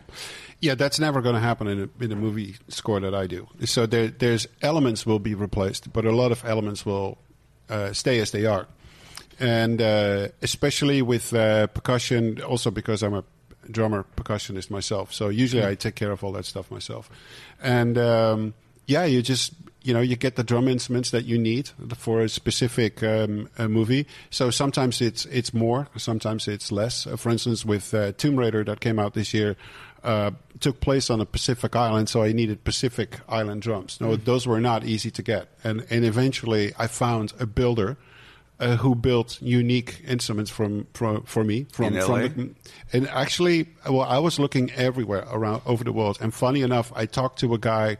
Yeah, 0.62 0.76
that's 0.76 0.99
never 0.99 1.22
going 1.22 1.34
to 1.34 1.41
happen 1.41 1.68
in 1.68 1.89
a, 1.99 2.04
in 2.04 2.12
a 2.12 2.16
movie 2.16 2.56
score 2.68 2.99
that 2.99 3.16
I 3.16 3.26
do. 3.26 3.47
So 3.66 3.88
there, 3.88 4.10
there's 4.10 4.47
elements 4.62 5.08
will 5.08 5.18
be 5.18 5.34
replaced, 5.34 5.91
but 5.91 6.06
a 6.06 6.12
lot 6.12 6.32
of 6.32 6.45
elements 6.45 6.86
will 6.86 7.18
uh, 7.68 7.93
stay 7.93 8.20
as 8.20 8.30
they 8.30 8.45
are. 8.45 8.68
And 9.39 9.82
uh, 9.82 10.28
especially 10.43 11.02
with 11.02 11.34
uh, 11.34 11.66
percussion, 11.66 12.43
also 12.43 12.70
because 12.70 13.02
I'm 13.02 13.16
a 13.16 13.24
drummer 13.72 14.06
percussionist 14.16 14.70
myself. 14.70 15.12
So 15.12 15.30
usually 15.30 15.66
I 15.66 15.74
take 15.74 15.95
care 15.95 16.12
of 16.12 16.24
all 16.24 16.32
that 16.34 16.45
stuff 16.45 16.70
myself. 16.70 17.10
And 17.60 17.97
um, 17.97 18.54
yeah, 18.88 19.05
you 19.05 19.21
just 19.21 19.53
you 19.84 19.93
know 19.93 20.01
you 20.01 20.15
get 20.15 20.36
the 20.36 20.43
drum 20.43 20.67
instruments 20.67 21.11
that 21.11 21.25
you 21.25 21.38
need 21.38 21.69
for 21.95 22.21
a 22.21 22.29
specific 22.29 23.01
um, 23.03 23.49
a 23.57 23.67
movie. 23.67 24.07
So 24.29 24.49
sometimes 24.51 25.01
it's 25.01 25.25
it's 25.25 25.53
more, 25.53 25.88
sometimes 25.97 26.47
it's 26.47 26.71
less. 26.71 27.07
Uh, 27.07 27.15
for 27.15 27.29
instance, 27.29 27.65
with 27.65 27.93
uh, 27.93 28.11
Tomb 28.13 28.38
Raider 28.38 28.63
that 28.63 28.79
came 28.79 28.99
out 28.99 29.13
this 29.13 29.34
year. 29.34 29.55
Uh, 30.03 30.32
took 30.59 30.79
place 30.79 31.11
on 31.11 31.21
a 31.21 31.27
Pacific 31.27 31.75
island, 31.75 32.09
so 32.09 32.23
I 32.23 32.32
needed 32.32 32.63
Pacific 32.63 33.19
island 33.29 33.61
drums. 33.61 34.01
No, 34.01 34.15
those 34.15 34.47
were 34.47 34.59
not 34.59 34.84
easy 34.84 35.11
to 35.11 35.21
get, 35.21 35.49
and 35.63 35.86
and 35.91 36.03
eventually 36.03 36.73
I 36.79 36.88
found 36.88 37.34
a 37.39 37.45
builder 37.45 37.97
uh, 38.61 38.77
who 38.77 38.95
built 38.95 39.41
unique 39.41 40.01
instruments 40.07 40.51
from, 40.51 40.88
from 40.93 41.23
for 41.23 41.43
me 41.43 41.65
from 41.71 41.86
In 41.97 42.01
from 42.01 42.21
the, 42.21 42.55
and 42.93 43.07
actually 43.09 43.67
well 43.89 44.01
I 44.01 44.19
was 44.19 44.39
looking 44.39 44.71
everywhere 44.71 45.25
around 45.32 45.63
over 45.65 45.84
the 45.84 45.91
world 45.91 46.19
and 46.21 46.34
funny 46.34 46.61
enough 46.61 46.93
I 46.95 47.07
talked 47.07 47.39
to 47.39 47.53
a 47.53 47.57
guy 47.57 47.97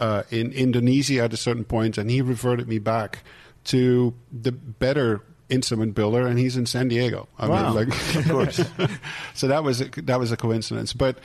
uh, 0.00 0.22
in 0.30 0.52
Indonesia 0.52 1.22
at 1.22 1.32
a 1.32 1.36
certain 1.36 1.64
point 1.64 1.98
and 1.98 2.10
he 2.10 2.20
reverted 2.22 2.66
me 2.68 2.78
back 2.78 3.22
to 3.64 4.14
the 4.32 4.50
better 4.52 5.20
instrument 5.48 5.94
builder 5.94 6.26
and 6.26 6.38
he's 6.38 6.56
in 6.56 6.64
San 6.64 6.88
Diego. 6.88 7.28
I 7.38 7.46
Wow. 7.48 7.74
mean 7.74 7.88
like 7.88 8.14
of 8.16 8.28
course. 8.28 8.60
So 9.34 9.48
that 9.48 9.62
was 9.62 9.80
a, 9.80 9.84
that 10.02 10.18
was 10.18 10.32
a 10.32 10.36
coincidence. 10.36 10.92
But 10.92 11.18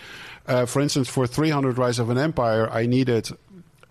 uh, 0.48 0.66
for 0.66 0.82
instance 0.82 1.08
for 1.08 1.26
300 1.28 1.78
Rise 1.78 2.00
of 2.00 2.10
an 2.10 2.18
Empire 2.18 2.70
I 2.70 2.86
needed 2.86 3.30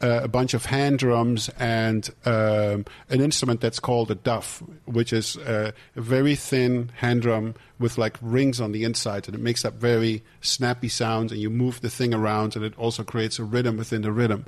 uh, 0.03 0.20
a 0.22 0.28
bunch 0.28 0.55
of 0.55 0.66
hand 0.66 0.99
drums 0.99 1.49
and 1.59 2.11
um, 2.24 2.84
an 3.09 3.20
instrument 3.20 3.61
that's 3.61 3.80
called 3.80 4.11
a 4.11 4.14
duff, 4.14 4.62
which 4.84 5.12
is 5.12 5.36
uh, 5.38 5.72
a 5.97 6.01
very 6.01 6.34
thin 6.34 6.90
hand 6.97 7.22
drum 7.22 7.55
with 7.78 7.99
like 7.99 8.16
rings 8.20 8.61
on 8.61 8.72
the 8.72 8.84
inside, 8.84 9.26
and 9.26 9.34
it 9.34 9.40
makes 9.40 9.62
that 9.62 9.74
very 9.74 10.22
snappy 10.40 10.88
sound. 10.88 11.32
And 11.32 11.40
you 11.40 11.51
move 11.51 11.80
the 11.80 11.90
thing 11.90 12.14
around, 12.14 12.57
and 12.57 12.64
it 12.64 12.76
also 12.78 13.05
creates 13.05 13.38
a 13.38 13.45
rhythm 13.45 13.76
within 13.76 14.03
the 14.03 14.12
rhythm. 14.12 14.47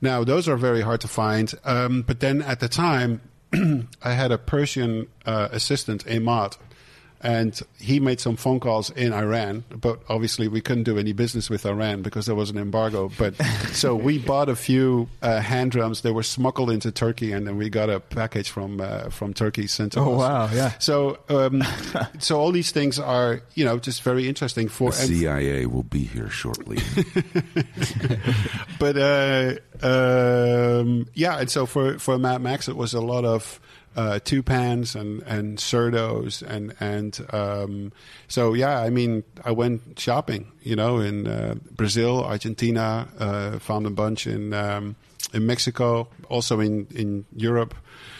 Now, 0.00 0.24
those 0.24 0.48
are 0.48 0.56
very 0.56 0.80
hard 0.80 1.00
to 1.02 1.08
find, 1.08 1.52
um, 1.64 2.02
but 2.02 2.20
then 2.20 2.40
at 2.42 2.60
the 2.60 2.68
time, 2.68 3.20
I 4.02 4.12
had 4.12 4.32
a 4.32 4.38
Persian 4.38 5.08
uh, 5.26 5.48
assistant, 5.52 6.06
Ahmad, 6.10 6.56
and 7.22 7.58
he 7.78 8.00
made 8.00 8.18
some 8.18 8.34
phone 8.36 8.60
calls 8.60 8.88
in 8.90 9.12
Iran, 9.12 9.64
but 9.70 10.00
obviously 10.08 10.48
we 10.48 10.60
couldn't 10.62 10.84
do 10.84 10.98
any 10.98 11.12
business 11.12 11.50
with 11.50 11.66
Iran 11.66 12.00
because 12.02 12.24
there 12.26 12.34
was 12.34 12.48
an 12.50 12.56
embargo. 12.56 13.10
But 13.18 13.34
so 13.72 13.94
we 13.94 14.16
bought 14.30 14.48
a 14.48 14.56
few 14.56 15.08
uh, 15.20 15.40
hand 15.40 15.70
drums. 15.72 16.00
They 16.00 16.12
were 16.12 16.22
smuggled 16.22 16.70
into 16.70 16.90
Turkey, 16.90 17.32
and 17.32 17.46
then 17.46 17.56
we 17.58 17.68
got 17.68 17.90
a 17.90 18.00
package 18.00 18.48
from 18.48 18.80
uh, 18.80 19.10
from 19.10 19.34
Turkey 19.34 19.66
sent 19.66 19.92
to 19.92 20.00
Oh, 20.00 20.14
us. 20.14 20.18
wow, 20.18 20.48
yeah. 20.54 20.72
So 20.78 21.18
um, 21.28 21.62
so 22.18 22.40
all 22.40 22.52
these 22.52 22.70
things 22.70 22.98
are 22.98 23.42
you 23.54 23.64
know 23.66 23.78
just 23.78 24.02
very 24.02 24.26
interesting 24.28 24.68
for. 24.68 24.92
The 24.92 25.00
and- 25.02 25.10
CIA 25.16 25.66
will 25.66 25.82
be 25.82 26.04
here 26.04 26.30
shortly. 26.30 26.78
but 28.78 28.96
uh, 28.96 29.54
um, 29.82 31.06
yeah, 31.14 31.38
and 31.38 31.50
so 31.50 31.66
for 31.66 31.98
for 31.98 32.18
Mad 32.18 32.40
Max, 32.40 32.68
it 32.68 32.76
was 32.76 32.94
a 32.94 33.00
lot 33.00 33.24
of 33.24 33.60
uh, 33.96 34.18
two 34.24 34.42
pans 34.42 34.94
and 34.94 35.22
and 35.22 35.58
surdos 35.58 36.42
and 36.42 36.74
and 36.80 37.26
um, 37.32 37.92
so 38.28 38.54
yeah, 38.54 38.78
I 38.80 38.90
mean, 38.90 39.24
I 39.44 39.50
went 39.52 39.98
shopping, 39.98 40.52
you 40.62 40.76
know, 40.76 40.98
in 40.98 41.26
uh, 41.26 41.54
Brazil, 41.72 42.24
Argentina, 42.24 43.08
uh, 43.18 43.58
found 43.58 43.86
a 43.86 43.90
bunch 43.90 44.26
in 44.26 44.52
um, 44.54 44.96
in 45.32 45.46
Mexico, 45.46 46.08
also 46.28 46.60
in 46.60 46.86
in 46.94 47.24
Europe. 47.36 47.74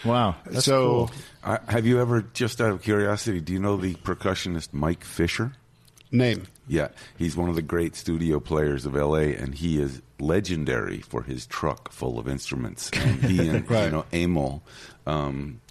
wow 0.05 0.35
that's 0.45 0.65
so 0.65 1.07
cool. 1.07 1.11
I, 1.43 1.59
have 1.71 1.85
you 1.85 1.99
ever, 2.01 2.21
just 2.33 2.61
out 2.61 2.71
of 2.71 2.81
curiosity, 2.83 3.39
do 3.41 3.53
you 3.53 3.59
know 3.59 3.77
the 3.77 3.95
percussionist 3.95 4.73
Mike 4.73 5.03
Fisher? 5.03 5.53
name. 6.11 6.45
Yeah, 6.67 6.89
he's 7.17 7.35
one 7.37 7.49
of 7.49 7.55
the 7.55 7.61
great 7.61 7.95
studio 7.95 8.39
players 8.39 8.85
of 8.85 8.93
LA, 8.95 9.31
and 9.39 9.55
he 9.55 9.81
is 9.81 10.01
legendary 10.19 10.99
for 10.99 11.23
his 11.23 11.45
truck 11.45 11.91
full 11.91 12.19
of 12.19 12.27
instruments. 12.27 12.91
And 12.93 13.23
he 13.23 13.47
and 13.47 13.69
Right. 13.69 13.85
you 13.85 13.91
know 13.91 14.05
Emil 14.13 14.61
um, 15.07 15.61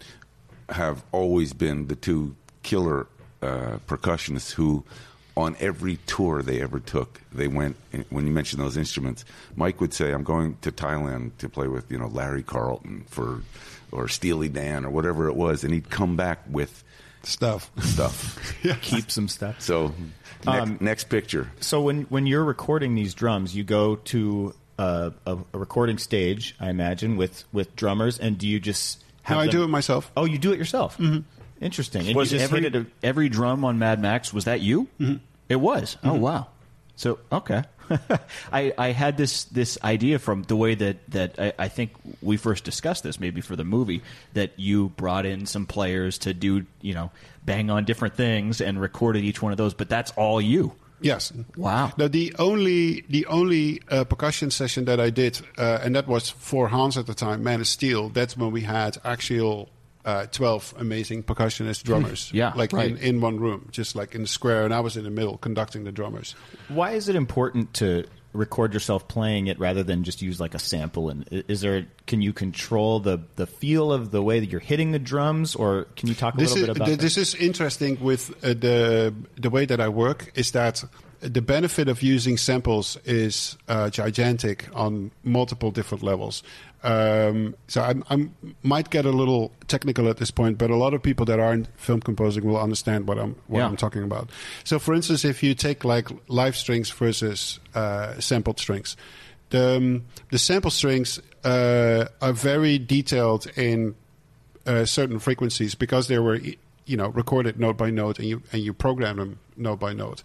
have 0.69 1.03
always 1.13 1.53
been 1.53 1.87
the 1.89 1.97
two 1.97 2.35
killer 2.63 3.07
uh, 3.43 3.79
percussionists 3.87 4.53
who, 4.53 4.85
on 5.37 5.57
every 5.61 5.97
tour 6.07 6.43
they 6.43 6.61
ever 6.61 6.79
took, 6.81 7.21
they 7.33 7.49
went. 7.49 7.77
When 8.11 8.27
you 8.27 8.33
mentioned 8.33 8.63
those 8.63 8.77
instruments, 8.77 9.25
Mike 9.57 9.81
would 9.81 9.95
say, 9.95 10.13
"I'm 10.13 10.25
going 10.25 10.57
to 10.63 10.71
Thailand 10.73 11.33
to 11.39 11.49
play 11.49 11.69
with 11.69 11.91
you 11.91 11.99
know 11.99 12.09
Larry 12.09 12.43
Carlton 12.43 13.05
for." 13.09 13.43
Or 13.93 14.07
Steely 14.07 14.49
Dan, 14.49 14.85
or 14.85 14.91
whatever 14.91 15.27
it 15.27 15.35
was, 15.35 15.65
and 15.65 15.75
he'd 15.75 15.91
come 15.91 16.15
back 16.15 16.39
with 16.49 16.85
Stuff. 17.25 17.73
stuff. 17.81 18.39
keep 18.83 19.11
some 19.11 19.27
stuff 19.27 19.61
So, 19.61 19.93
next, 20.47 20.61
Um, 20.63 20.79
next 20.81 21.09
picture. 21.09 21.51
So 21.59 21.83
when 21.83 22.03
when 22.03 22.25
you're 22.25 22.45
recording 22.45 22.95
these 22.95 23.15
drums, 23.15 23.57
you 23.57 23.65
go 23.65 23.97
to 23.97 24.55
a, 24.79 25.13
a, 25.27 25.39
a 25.53 25.59
recording 25.59 25.99
stage, 25.99 26.55
I 26.61 26.71
imagine, 26.71 27.17
with 27.17 27.43
with 27.53 27.75
drummers, 27.75 28.17
and 28.17 28.39
do 28.39 28.47
you 28.47 28.61
just 28.61 29.03
have 29.23 29.37
No, 29.37 29.41
I 29.43 29.47
them- 29.47 29.53
do 29.53 29.65
it 29.65 29.69
myself. 29.69 30.11
Oh, 30.17 30.25
you 30.25 30.39
do 30.39 30.53
it 30.53 30.59
yourself. 30.59 30.99
Mm-hmm. 30.99 31.21
Interesting. 31.65 32.07
And 32.07 32.17
was 32.17 32.33
you 32.33 32.39
just 32.39 32.51
every 32.51 32.63
hit 32.63 32.75
it. 32.75 32.87
every 33.03 33.29
drum 33.29 33.65
on 33.65 33.79
Mad 33.79 34.01
Max 34.01 34.33
was 34.33 34.45
that 34.47 34.61
you? 34.61 34.89
Mm-hmm. 34.99 35.17
It 35.49 35.57
was. 35.57 35.97
Oh 36.03 36.15
wow. 36.15 36.47
So 36.97 37.19
okay. 37.31 37.65
I, 38.53 38.73
I 38.79 38.93
had 38.93 39.17
this 39.17 39.45
this 39.45 39.77
idea 39.83 40.19
from 40.21 40.45
the 40.45 40.55
way 40.57 40.75
that 40.77 40.99
that 41.11 41.35
I, 41.39 41.53
I 41.59 41.69
think 41.69 41.93
we 42.23 42.37
first 42.37 42.63
discussed 42.65 43.03
this 43.03 43.19
maybe 43.19 43.41
for 43.41 43.57
the 43.57 43.65
movie 43.65 44.03
that 44.35 44.53
you 44.59 44.91
brought 44.91 45.27
in 45.27 45.45
some 45.45 45.67
players 45.67 46.19
to 46.19 46.33
do 46.33 46.65
you 46.81 46.95
know 46.95 47.11
bang 47.45 47.69
on 47.69 47.85
different 47.85 48.15
things 48.15 48.61
and 48.61 48.81
recorded 48.81 49.25
each 49.25 49.43
one 49.43 49.51
of 49.51 49.59
those, 49.59 49.75
but 49.75 49.89
that's 49.89 50.13
all 50.13 50.41
you. 50.41 50.73
Yes. 51.01 51.33
Wow. 51.57 51.93
Now 51.97 52.09
the 52.09 52.35
only 52.39 53.05
the 53.09 53.27
only 53.27 53.83
uh, 53.91 54.05
percussion 54.05 54.51
session 54.51 54.85
that 54.85 55.01
I 55.01 55.11
did, 55.11 55.41
uh, 55.59 55.81
and 55.83 55.95
that 55.95 56.07
was 56.07 56.31
for 56.31 56.69
Hans 56.69 56.97
at 56.97 57.07
the 57.07 57.15
time, 57.15 57.43
Man 57.43 57.61
of 57.61 57.67
Steel. 57.67 58.09
That's 58.09 58.37
when 58.37 58.53
we 58.53 58.63
had 58.63 58.99
actual 59.05 59.71
uh, 60.05 60.27
twelve 60.27 60.75
amazing 60.79 61.23
percussionist 61.23 61.85
drummers. 61.85 62.31
Yeah, 62.33 62.53
like 62.55 62.73
right. 62.73 62.91
in, 62.91 62.97
in 62.99 63.21
one 63.21 63.41
room, 63.41 63.69
just 63.71 63.97
like 63.97 64.15
in 64.15 64.23
the 64.23 64.29
square, 64.29 64.65
and 64.65 64.75
I 64.75 64.81
was 64.81 64.97
in 64.97 65.05
the 65.05 65.11
middle 65.11 65.39
conducting 65.39 65.85
the 65.85 65.93
drummers. 65.93 66.35
Why 66.69 66.93
is 66.93 67.09
it 67.09 67.17
important 67.17 67.75
to 67.75 68.05
record 68.33 68.75
yourself 68.75 69.09
playing 69.09 69.49
it 69.49 69.59
rather 69.59 69.83
than 69.83 70.05
just 70.05 70.23
use 70.23 70.41
like 70.41 70.55
a 70.55 70.59
sample? 70.59 71.09
And 71.09 71.27
is 71.31 71.61
there 71.61 71.87
can 72.07 72.23
you 72.23 72.33
control 72.33 73.01
the 73.01 73.21
the 73.37 73.47
feel 73.47 73.93
of 73.93 74.11
the 74.11 74.23
way 74.23 74.41
that 74.41 74.51
you're 74.51 74.61
hitting 74.61 74.93
the 74.93 74.99
drums, 74.99 75.55
or 75.55 75.85
can 75.97 76.09
you 76.09 76.15
talk 76.15 76.35
a 76.35 76.37
this 76.39 76.51
little 76.51 76.63
is 76.63 76.69
bit 76.69 76.77
about 76.77 76.87
th- 76.87 76.99
this 76.99 77.17
is 77.17 77.35
interesting 77.35 78.01
with 78.01 78.31
uh, 78.45 78.49
the 78.49 79.15
the 79.37 79.51
way 79.51 79.65
that 79.65 79.81
I 79.81 79.89
work 79.89 80.33
is 80.35 80.53
that 80.53 80.85
the 81.21 81.43
benefit 81.43 81.89
of 81.89 82.03
using 82.03 82.37
samples 82.37 82.97
is 83.05 83.57
uh, 83.69 83.91
gigantic 83.91 84.69
on 84.75 85.11
multiple 85.23 85.71
different 85.71 86.03
levels. 86.03 86.43
Um, 86.83 87.55
so 87.69 87.83
I 87.83 87.95
I'm, 88.09 88.35
might 88.63 88.89
get 88.91 89.05
a 89.05 89.11
little 89.11 89.53
technical 89.69 90.09
at 90.09 90.17
this 90.17 90.31
point, 90.31 90.57
but 90.57 90.71
a 90.71 90.77
lot 90.77 90.95
of 90.95 91.03
people 91.03 91.27
that 91.27 91.39
aren't 91.39 91.69
film 91.79 92.01
composing 92.01 92.45
will 92.45 92.59
understand 92.59 93.07
what 93.07 93.19
I'm 93.19 93.37
what 93.49 93.59
Yeah. 93.61 93.67
I'm 93.67 93.77
talking 93.77 94.03
about. 94.03 94.31
So, 94.65 94.79
for 94.79 94.95
instance, 94.95 95.25
if 95.25 95.43
you 95.43 95.55
take 95.55 95.85
like 95.85 96.09
live 96.29 96.57
strings 96.57 96.91
versus 96.91 97.61
uh, 97.75 98.19
sampled 98.19 98.59
strings, 98.59 98.97
the 99.51 99.77
um, 99.77 100.05
the 100.31 100.39
sample 100.39 100.71
strings 100.71 101.21
uh, 101.45 102.07
are 102.23 102.33
very 102.33 102.79
detailed 102.79 103.47
in 103.57 103.95
uh, 104.67 104.85
certain 104.87 105.19
frequencies 105.19 105.75
because 105.75 106.09
they 106.09 106.19
were 106.19 106.41
you 106.87 106.97
know 106.97 107.09
recorded 107.09 107.59
note 107.61 107.77
by 107.77 107.91
note 107.91 108.19
and 108.19 108.27
you 108.29 108.43
and 108.53 108.63
you 108.63 108.73
program 108.73 109.17
them 109.17 109.39
note 109.57 109.79
by 109.79 109.93
note 109.93 110.23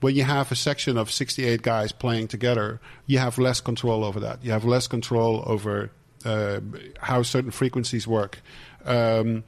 when 0.00 0.14
you 0.14 0.24
have 0.24 0.52
a 0.52 0.54
section 0.54 0.96
of 0.96 1.10
68 1.10 1.62
guys 1.62 1.92
playing 1.92 2.28
together 2.28 2.80
you 3.08 3.18
have 3.18 3.38
less 3.38 3.60
control 3.60 4.04
over 4.04 4.20
that. 4.20 4.44
You 4.44 4.52
have 4.52 4.64
less 4.64 4.86
control 4.86 5.42
over 5.46 5.90
uh, 6.24 6.60
how 7.00 7.22
certain 7.22 7.50
frequencies 7.50 8.06
work. 8.06 8.40
Um, 8.84 9.44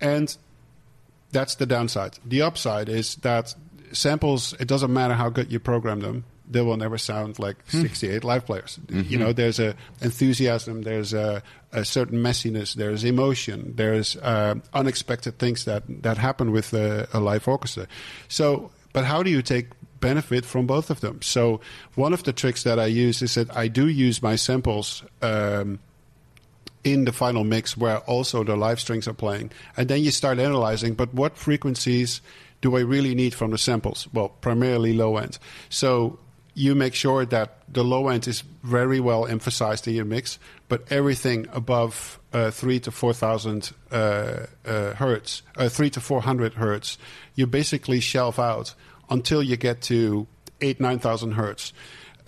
and 0.00 0.36
that's 1.32 1.54
the 1.54 1.64
downside. 1.64 2.18
The 2.26 2.42
upside 2.42 2.88
is 2.88 3.14
that 3.16 3.54
samples 3.92 4.52
it 4.58 4.66
doesn't 4.66 4.92
matter 4.92 5.14
how 5.14 5.30
good 5.30 5.52
you 5.52 5.60
program 5.60 6.00
them 6.00 6.24
they 6.50 6.60
will 6.60 6.76
never 6.76 6.98
sound 6.98 7.38
like 7.38 7.56
68 7.68 8.22
live 8.22 8.44
players. 8.44 8.78
You 9.08 9.18
know 9.18 9.32
there's 9.32 9.58
a 9.58 9.74
enthusiasm 10.02 10.82
there's 10.82 11.14
a, 11.14 11.42
a 11.72 11.84
certain 11.84 12.18
messiness 12.18 12.74
there's 12.74 13.02
emotion 13.04 13.72
there's 13.76 14.16
uh, 14.16 14.56
unexpected 14.74 15.38
things 15.38 15.64
that 15.64 15.84
that 16.02 16.18
happen 16.18 16.50
with 16.50 16.74
a, 16.74 17.08
a 17.12 17.20
live 17.20 17.46
orchestra. 17.48 17.86
So 18.28 18.72
but 18.92 19.04
how 19.04 19.22
do 19.22 19.30
you 19.30 19.40
take 19.42 19.68
benefit 20.08 20.44
from 20.44 20.66
both 20.66 20.90
of 20.90 21.00
them 21.00 21.16
so 21.22 21.60
one 21.94 22.12
of 22.12 22.22
the 22.24 22.32
tricks 22.32 22.62
that 22.62 22.78
i 22.78 22.86
use 22.86 23.22
is 23.22 23.34
that 23.34 23.48
i 23.56 23.68
do 23.68 23.88
use 23.88 24.22
my 24.22 24.36
samples 24.36 25.02
um, 25.22 25.78
in 26.84 27.06
the 27.06 27.12
final 27.12 27.44
mix 27.44 27.76
where 27.76 27.98
also 28.00 28.44
the 28.44 28.56
live 28.56 28.78
strings 28.78 29.08
are 29.08 29.14
playing. 29.14 29.50
And 29.76 29.88
then 29.88 30.04
you 30.04 30.10
start 30.10 30.38
analyzing, 30.38 30.94
but 30.94 31.12
what 31.14 31.36
frequencies 31.36 32.20
do 32.60 32.76
I 32.76 32.80
really 32.80 33.14
need 33.14 33.34
from 33.34 33.50
the 33.50 33.58
samples? 33.58 34.06
Well, 34.12 34.28
primarily 34.28 34.92
low 34.92 35.16
end. 35.16 35.38
So 35.70 36.18
you 36.54 36.74
make 36.74 36.94
sure 36.94 37.24
that 37.26 37.58
the 37.72 37.82
low 37.82 38.08
end 38.08 38.28
is 38.28 38.42
very 38.62 39.00
well 39.00 39.26
emphasized 39.26 39.88
in 39.88 39.94
your 39.94 40.04
mix, 40.04 40.38
but 40.68 40.82
everything 40.90 41.46
above 41.52 42.20
uh, 42.32 42.50
three 42.50 42.78
to 42.80 42.90
four 42.90 43.12
thousand 43.12 43.72
uh, 43.90 44.46
uh, 44.64 44.94
hertz, 44.94 45.42
uh, 45.56 45.68
three 45.68 45.90
to 45.90 46.00
four 46.00 46.22
hundred 46.22 46.54
hertz, 46.54 46.96
you 47.34 47.46
basically 47.46 47.98
shelve 47.98 48.38
out 48.38 48.74
until 49.10 49.42
you 49.42 49.56
get 49.56 49.82
to 49.82 50.26
eight 50.60 50.80
nine 50.80 50.98
thousand 50.98 51.32
hertz, 51.32 51.72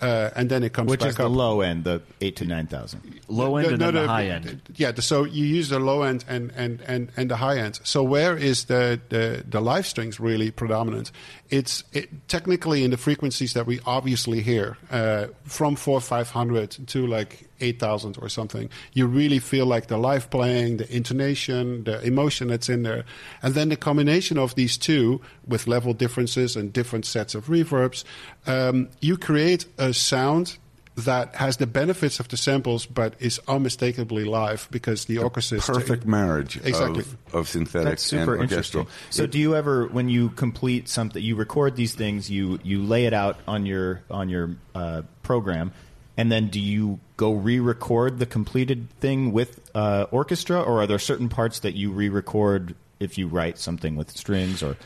uh, 0.01 0.29
and 0.35 0.49
then 0.49 0.63
it 0.63 0.73
comes 0.73 0.91
back. 0.91 0.99
Which 0.99 1.09
is 1.09 1.15
the 1.15 1.25
up. 1.25 1.31
low 1.31 1.61
end, 1.61 1.83
the 1.83 2.01
eight 2.21 2.35
to 2.37 2.45
nine 2.45 2.67
thousand. 2.67 3.19
Low 3.27 3.57
end 3.57 3.67
No, 3.67 3.73
and 3.73 3.79
no, 3.79 3.85
then 3.85 3.93
the 3.95 4.01
no, 4.01 4.07
high 4.07 4.27
end. 4.27 4.61
Yeah, 4.75 4.93
so 4.95 5.23
you 5.23 5.45
use 5.45 5.69
the 5.69 5.79
low 5.79 6.03
end 6.03 6.23
and, 6.27 6.51
and, 6.55 6.81
and, 6.81 7.11
and 7.17 7.31
the 7.31 7.37
high 7.37 7.57
end. 7.57 7.79
So 7.83 8.03
where 8.03 8.37
is 8.37 8.65
the, 8.65 9.01
the, 9.09 9.43
the 9.47 9.59
live 9.59 9.87
strings 9.87 10.19
really 10.19 10.51
predominant? 10.51 11.11
It's 11.49 11.83
it, 11.93 12.27
technically 12.27 12.83
in 12.83 12.91
the 12.91 12.97
frequencies 12.97 13.53
that 13.53 13.65
we 13.65 13.79
obviously 13.85 14.41
hear, 14.41 14.77
uh, 14.91 15.27
from 15.45 15.75
four 15.75 15.99
five 15.99 16.29
hundred 16.29 16.77
to 16.87 17.07
like 17.07 17.46
eight 17.59 17.79
thousand 17.79 18.17
or 18.21 18.29
something. 18.29 18.69
You 18.93 19.07
really 19.07 19.39
feel 19.39 19.65
like 19.65 19.87
the 19.87 19.97
live 19.97 20.29
playing, 20.29 20.77
the 20.77 20.95
intonation, 20.95 21.83
the 21.83 22.01
emotion 22.01 22.47
that's 22.49 22.69
in 22.69 22.83
there, 22.83 23.05
and 23.41 23.53
then 23.53 23.69
the 23.69 23.77
combination 23.77 24.37
of 24.37 24.55
these 24.55 24.77
two 24.77 25.21
with 25.47 25.67
level 25.67 25.93
differences 25.93 26.55
and 26.55 26.71
different 26.73 27.05
sets 27.05 27.35
of 27.35 27.45
reverbs, 27.47 28.03
um, 28.45 28.89
you 29.01 29.17
create 29.17 29.65
a 29.77 29.93
sound 29.93 30.57
that 30.95 31.35
has 31.35 31.57
the 31.57 31.67
benefits 31.67 32.19
of 32.19 32.27
the 32.29 32.35
samples, 32.37 32.87
but 32.87 33.13
is 33.19 33.39
unmistakably 33.47 34.23
live 34.23 34.67
because 34.71 35.05
the 35.05 35.19
orchestra 35.19 35.59
is 35.59 35.65
Perfect 35.67 36.07
marriage 36.07 36.57
Exactly. 36.57 37.01
of, 37.01 37.35
of 37.35 37.47
synthetic 37.47 37.87
That's 37.89 38.03
super 38.03 38.33
and 38.33 38.41
orchestral. 38.41 38.81
interesting. 38.85 39.11
So, 39.11 39.27
do 39.27 39.37
you 39.37 39.55
ever, 39.55 39.85
when 39.85 40.09
you 40.09 40.29
complete 40.29 40.89
something, 40.89 41.21
you 41.21 41.35
record 41.35 41.75
these 41.75 41.93
things, 41.93 42.31
you 42.31 42.59
you 42.63 42.81
lay 42.81 43.05
it 43.05 43.13
out 43.13 43.37
on 43.47 43.67
your 43.67 44.01
on 44.09 44.27
your 44.29 44.55
uh, 44.73 45.03
program, 45.21 45.71
and 46.17 46.31
then 46.31 46.47
do 46.47 46.59
you 46.59 46.99
go 47.17 47.33
re-record 47.33 48.19
the 48.19 48.25
completed 48.25 48.89
thing 48.99 49.31
with 49.31 49.69
uh, 49.75 50.05
orchestra, 50.11 50.61
or 50.61 50.81
are 50.81 50.87
there 50.87 50.99
certain 50.99 51.29
parts 51.29 51.59
that 51.59 51.73
you 51.73 51.91
re-record 51.91 52.75
if 52.99 53.17
you 53.17 53.27
write 53.27 53.57
something 53.57 53.95
with 53.95 54.11
strings 54.11 54.63
or? 54.63 54.77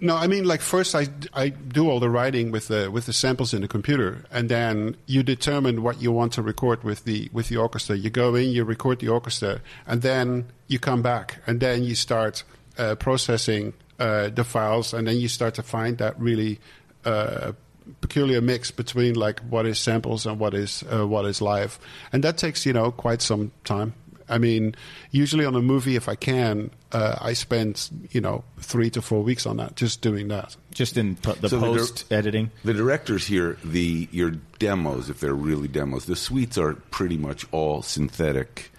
No, 0.00 0.16
I 0.16 0.26
mean, 0.26 0.44
like 0.44 0.62
first 0.62 0.96
I, 0.96 1.06
I 1.32 1.50
do 1.50 1.88
all 1.88 2.00
the 2.00 2.10
writing 2.10 2.50
with 2.50 2.66
the 2.68 2.90
with 2.90 3.06
the 3.06 3.12
samples 3.12 3.54
in 3.54 3.62
the 3.62 3.68
computer, 3.68 4.24
and 4.32 4.48
then 4.48 4.96
you 5.06 5.22
determine 5.22 5.82
what 5.84 6.02
you 6.02 6.10
want 6.10 6.32
to 6.32 6.42
record 6.42 6.82
with 6.82 7.04
the 7.04 7.30
with 7.32 7.48
the 7.48 7.56
orchestra. 7.56 7.96
You 7.96 8.10
go 8.10 8.34
in, 8.34 8.50
you 8.50 8.64
record 8.64 8.98
the 8.98 9.08
orchestra, 9.08 9.60
and 9.86 10.02
then 10.02 10.46
you 10.66 10.80
come 10.80 11.02
back, 11.02 11.38
and 11.46 11.60
then 11.60 11.84
you 11.84 11.94
start 11.94 12.42
uh, 12.78 12.96
processing 12.96 13.74
uh, 14.00 14.30
the 14.30 14.42
files, 14.42 14.92
and 14.92 15.06
then 15.06 15.18
you 15.18 15.28
start 15.28 15.54
to 15.54 15.62
find 15.62 15.98
that 15.98 16.18
really 16.18 16.58
uh, 17.04 17.52
peculiar 18.00 18.40
mix 18.40 18.70
between 18.70 19.14
like 19.14 19.40
what 19.40 19.66
is 19.66 19.78
samples 19.78 20.26
and 20.26 20.38
what 20.38 20.54
is 20.54 20.82
uh, 20.92 21.06
what 21.06 21.24
is 21.26 21.40
live, 21.40 21.78
and 22.12 22.22
that 22.24 22.36
takes 22.38 22.64
you 22.66 22.72
know 22.72 22.90
quite 22.90 23.22
some 23.22 23.50
time. 23.64 23.94
I 24.28 24.38
mean, 24.38 24.74
usually 25.10 25.44
on 25.44 25.54
a 25.54 25.60
movie, 25.60 25.94
if 25.96 26.08
I 26.08 26.14
can, 26.14 26.70
uh, 26.92 27.16
I 27.20 27.34
spend 27.34 27.90
you 28.12 28.20
know 28.20 28.44
three 28.60 28.88
to 28.90 29.02
four 29.02 29.22
weeks 29.22 29.44
on 29.46 29.56
that, 29.58 29.76
just 29.76 30.00
doing 30.00 30.28
that. 30.28 30.56
Just 30.72 30.96
in 30.96 31.16
po- 31.16 31.34
the 31.34 31.48
So 31.50 31.58
the 31.60 31.66
dir- 31.72 31.78
post 31.78 32.10
editing. 32.10 32.50
The 32.64 32.72
directors 32.72 33.26
here, 33.26 33.58
the 33.64 34.08
your 34.10 34.30
demos, 34.58 35.10
if 35.10 35.20
they're 35.20 35.34
really 35.34 35.68
demos, 35.68 36.06
the 36.06 36.16
suites 36.16 36.56
are 36.56 36.74
pretty 36.90 37.18
much 37.18 37.44
all 37.52 37.82
synthetic 37.82 38.70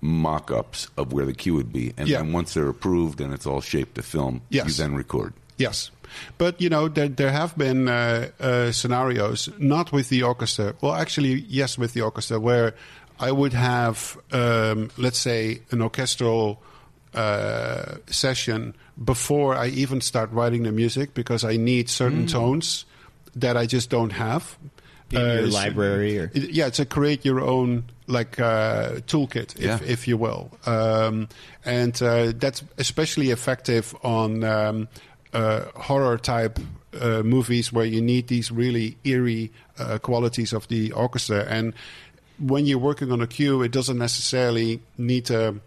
mock-ups 0.00 0.88
of 0.96 1.12
where 1.12 1.24
the 1.26 1.32
cue 1.32 1.54
would 1.54 1.72
be, 1.72 1.92
and 1.96 2.08
Yeah. 2.08 2.18
then 2.18 2.32
once 2.32 2.54
they're 2.54 2.68
approved 2.68 3.20
and 3.20 3.32
it's 3.32 3.46
all 3.46 3.60
shaped 3.60 3.94
to 3.96 4.02
film, 4.02 4.40
Yes. 4.50 4.66
you 4.66 4.72
then 4.84 4.94
record. 4.94 5.32
Yes, 5.58 5.90
but 6.38 6.60
you 6.60 6.68
know 6.68 6.88
there 6.88 7.08
there 7.08 7.32
have 7.32 7.56
been 7.56 7.88
uh, 7.88 8.28
uh, 8.40 8.72
scenarios 8.72 9.48
not 9.58 9.92
with 9.92 10.08
the 10.08 10.22
orchestra. 10.22 10.74
Well, 10.80 10.94
actually, 10.94 11.44
yes, 11.48 11.78
with 11.78 11.92
the 11.94 12.02
orchestra 12.02 12.38
where 12.40 12.74
I 13.20 13.30
would 13.30 13.52
have, 13.52 14.18
um, 14.32 14.90
let's 14.96 15.18
say, 15.18 15.60
an 15.70 15.80
orchestral 15.82 16.60
uh, 17.14 17.96
session 18.06 18.74
before 19.04 19.54
I 19.54 19.68
even 19.68 20.00
start 20.00 20.30
writing 20.32 20.62
the 20.64 20.72
music 20.72 21.14
because 21.14 21.44
I 21.44 21.56
need 21.56 21.88
certain 21.88 22.26
tones 22.26 22.84
that 23.36 23.56
I 23.56 23.66
just 23.66 23.90
don't 23.90 24.12
have. 24.12 24.56
In 25.10 25.20
your 25.20 25.46
s- 25.46 25.52
library 25.52 26.18
or- 26.18 26.30
yeah, 26.34 26.70
to 26.70 26.86
create 26.86 27.22
your 27.24 27.40
own 27.40 27.84
like 28.06 28.40
uh, 28.40 29.00
toolkit, 29.06 29.56
if, 29.56 29.60
Yeah. 29.60 29.78
if 29.86 30.08
you 30.08 30.16
will, 30.16 30.50
um, 30.66 31.28
and 31.64 31.94
uh, 32.02 32.32
that's 32.34 32.64
especially 32.78 33.30
effective 33.30 33.94
on 34.02 34.42
um, 34.42 34.88
uh, 35.32 35.64
horror 35.74 36.18
type 36.18 36.58
uh, 37.00 37.22
movies 37.22 37.72
where 37.72 37.86
you 37.86 38.00
need 38.00 38.28
these 38.28 38.50
really 38.50 38.96
eerie 39.04 39.50
uh, 39.78 39.98
qualities 39.98 40.52
of 40.52 40.68
the 40.68 40.92
orchestra. 40.92 41.44
And 41.48 41.74
when 42.38 42.66
you're 42.66 42.78
working 42.78 43.12
on 43.12 43.20
a 43.20 43.26
cue, 43.26 43.62
it 43.62 43.72
doesn't 43.72 43.98
necessarily 43.98 44.80
need 44.98 45.26
to 45.26 45.60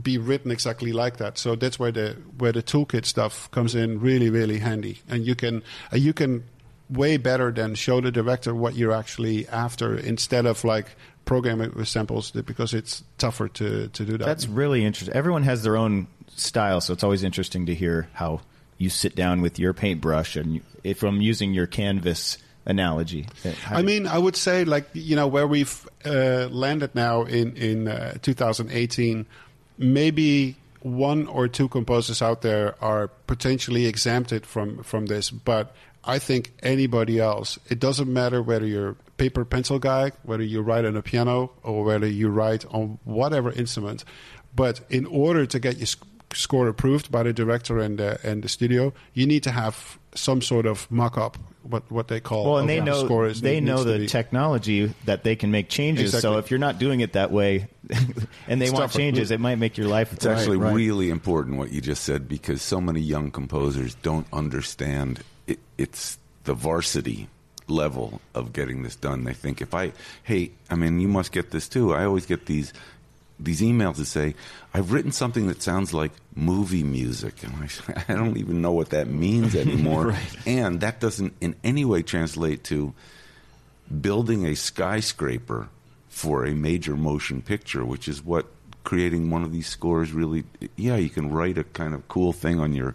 be 0.00 0.18
written 0.18 0.50
exactly 0.50 0.92
like 0.92 1.16
that. 1.18 1.38
So 1.38 1.54
that's 1.54 1.78
where 1.78 1.92
the 1.92 2.16
where 2.38 2.52
the 2.52 2.62
toolkit 2.62 3.06
stuff 3.06 3.50
comes 3.50 3.74
in 3.74 4.00
really 4.00 4.28
really 4.28 4.58
handy, 4.58 5.00
and 5.08 5.24
you 5.24 5.34
can 5.34 5.62
uh, 5.92 5.96
you 5.96 6.12
can 6.12 6.44
way 6.90 7.16
better 7.16 7.50
than 7.50 7.74
show 7.74 8.00
the 8.00 8.12
director 8.12 8.54
what 8.54 8.76
you're 8.76 8.92
actually 8.92 9.48
after 9.48 9.96
instead 9.96 10.46
of 10.46 10.62
like 10.64 10.86
program 11.24 11.60
it 11.60 11.74
with 11.74 11.88
samples 11.88 12.30
because 12.30 12.74
it's 12.74 13.02
tougher 13.18 13.48
to 13.48 13.88
to 13.88 14.04
do 14.04 14.18
that. 14.18 14.26
That's 14.26 14.46
really 14.46 14.84
interesting. 14.84 15.16
Everyone 15.16 15.42
has 15.44 15.62
their 15.62 15.76
own 15.76 16.06
style, 16.34 16.80
so 16.80 16.92
it's 16.92 17.02
always 17.02 17.24
interesting 17.24 17.66
to 17.66 17.74
hear 17.74 18.08
how 18.12 18.42
you 18.78 18.90
sit 18.90 19.14
down 19.14 19.40
with 19.40 19.58
your 19.58 19.72
paintbrush 19.72 20.36
and 20.36 20.56
you, 20.56 20.62
if 20.84 21.02
I'm 21.02 21.20
using 21.20 21.54
your 21.54 21.66
canvas 21.66 22.38
analogy. 22.66 23.26
Uh, 23.44 23.52
I 23.70 23.82
mean, 23.82 24.06
I 24.06 24.18
would 24.18 24.36
say 24.36 24.64
like 24.64 24.88
you 24.92 25.16
know 25.16 25.26
where 25.26 25.46
we've 25.46 25.88
uh, 26.04 26.48
landed 26.50 26.94
now 26.94 27.22
in 27.22 27.56
in 27.56 27.88
uh, 27.88 28.14
2018, 28.22 29.26
maybe 29.78 30.56
one 30.80 31.26
or 31.26 31.48
two 31.48 31.68
composers 31.68 32.22
out 32.22 32.42
there 32.42 32.74
are 32.82 33.08
potentially 33.26 33.86
exempted 33.86 34.44
from 34.46 34.82
from 34.82 35.06
this, 35.06 35.30
but 35.30 35.74
I 36.04 36.18
think 36.20 36.52
anybody 36.62 37.18
else, 37.18 37.58
it 37.68 37.80
doesn't 37.80 38.12
matter 38.12 38.40
whether 38.40 38.66
you're 38.66 38.96
paper 39.16 39.44
pencil 39.44 39.78
guy, 39.78 40.12
whether 40.22 40.44
you 40.44 40.60
write 40.60 40.84
on 40.84 40.96
a 40.96 41.02
piano, 41.02 41.50
or 41.62 41.82
whether 41.84 42.06
you 42.06 42.28
write 42.28 42.64
on 42.66 42.98
whatever 43.04 43.50
instrument, 43.50 44.04
but 44.54 44.80
in 44.90 45.06
order 45.06 45.46
to 45.46 45.58
get 45.58 45.78
your 45.78 45.86
score 46.38 46.68
approved 46.68 47.10
by 47.10 47.22
the 47.22 47.32
director 47.32 47.78
and 47.78 47.98
the, 47.98 48.18
and 48.22 48.42
the 48.42 48.48
studio, 48.48 48.92
you 49.14 49.26
need 49.26 49.42
to 49.44 49.50
have 49.50 49.98
some 50.14 50.40
sort 50.40 50.66
of 50.66 50.90
mock-up, 50.90 51.36
what 51.62 51.90
what 51.90 52.08
they 52.08 52.20
call. 52.20 52.44
well, 52.44 52.58
and 52.58 52.68
they 52.68 52.78
what 52.80 52.84
the 52.86 52.90
know 52.92 53.04
score 53.04 53.26
is, 53.26 53.40
they 53.40 53.60
know 53.60 53.84
the 53.84 53.98
be. 53.98 54.06
technology 54.06 54.94
that 55.04 55.24
they 55.24 55.36
can 55.36 55.50
make 55.50 55.68
changes. 55.68 56.18
So 56.18 56.38
if 56.38 56.50
you're 56.50 56.58
not 56.60 56.78
doing 56.78 57.00
it 57.00 57.12
that 57.14 57.30
way, 57.32 57.68
and 58.48 58.60
they 58.60 58.66
It's 58.66 58.72
want 58.72 58.84
tougher. 58.84 58.98
changes, 58.98 59.30
it 59.30 59.40
might 59.40 59.56
make 59.56 59.76
your 59.76 59.88
life. 59.88 60.12
It's 60.12 60.26
actually 60.26 60.56
really 60.58 61.10
important 61.10 61.58
what 61.58 61.72
you 61.72 61.80
just 61.80 62.04
said 62.04 62.28
because 62.28 62.62
so 62.62 62.80
many 62.80 63.00
young 63.00 63.30
composers 63.30 63.94
don't 63.96 64.26
understand 64.32 65.20
it, 65.46 65.58
it's 65.76 66.18
the 66.44 66.54
varsity 66.54 67.28
level 67.68 68.20
of 68.34 68.52
getting 68.52 68.82
this 68.84 68.94
done. 68.96 69.24
They 69.24 69.34
think 69.34 69.60
if 69.60 69.74
I, 69.74 69.92
hey, 70.22 70.52
I 70.70 70.76
mean, 70.76 71.00
you 71.00 71.08
must 71.08 71.32
get 71.32 71.50
this 71.50 71.68
too. 71.68 71.92
I 71.94 72.04
always 72.04 72.24
get 72.24 72.46
these 72.46 72.72
these 73.38 73.60
emails 73.60 73.96
that 73.96 74.06
say, 74.06 74.34
"I've 74.72 74.92
written 74.92 75.12
something 75.12 75.46
that 75.48 75.62
sounds 75.62 75.92
like 75.92 76.12
movie 76.34 76.82
music," 76.82 77.42
and 77.42 77.54
I, 77.56 78.04
I 78.12 78.14
don't 78.14 78.36
even 78.36 78.62
know 78.62 78.72
what 78.72 78.90
that 78.90 79.08
means 79.08 79.54
anymore. 79.64 80.14
And 80.46 80.80
that 80.80 81.00
doesn't 81.00 81.34
in 81.40 81.54
any 81.62 81.84
way 81.84 82.02
translate 82.02 82.64
to 82.64 82.94
building 84.00 84.46
a 84.46 84.54
skyscraper 84.54 85.68
for 86.08 86.44
a 86.44 86.52
major 86.54 86.96
motion 86.96 87.42
picture, 87.42 87.84
which 87.84 88.08
is 88.08 88.24
what 88.24 88.46
creating 88.84 89.30
one 89.30 89.42
of 89.42 89.52
these 89.52 89.66
scores 89.68 90.12
really. 90.12 90.44
Yeah, 90.76 90.96
you 90.96 91.10
can 91.10 91.30
write 91.30 91.58
a 91.58 91.64
kind 91.64 91.94
of 91.94 92.08
cool 92.08 92.32
thing 92.32 92.60
on 92.60 92.72
your 92.72 92.94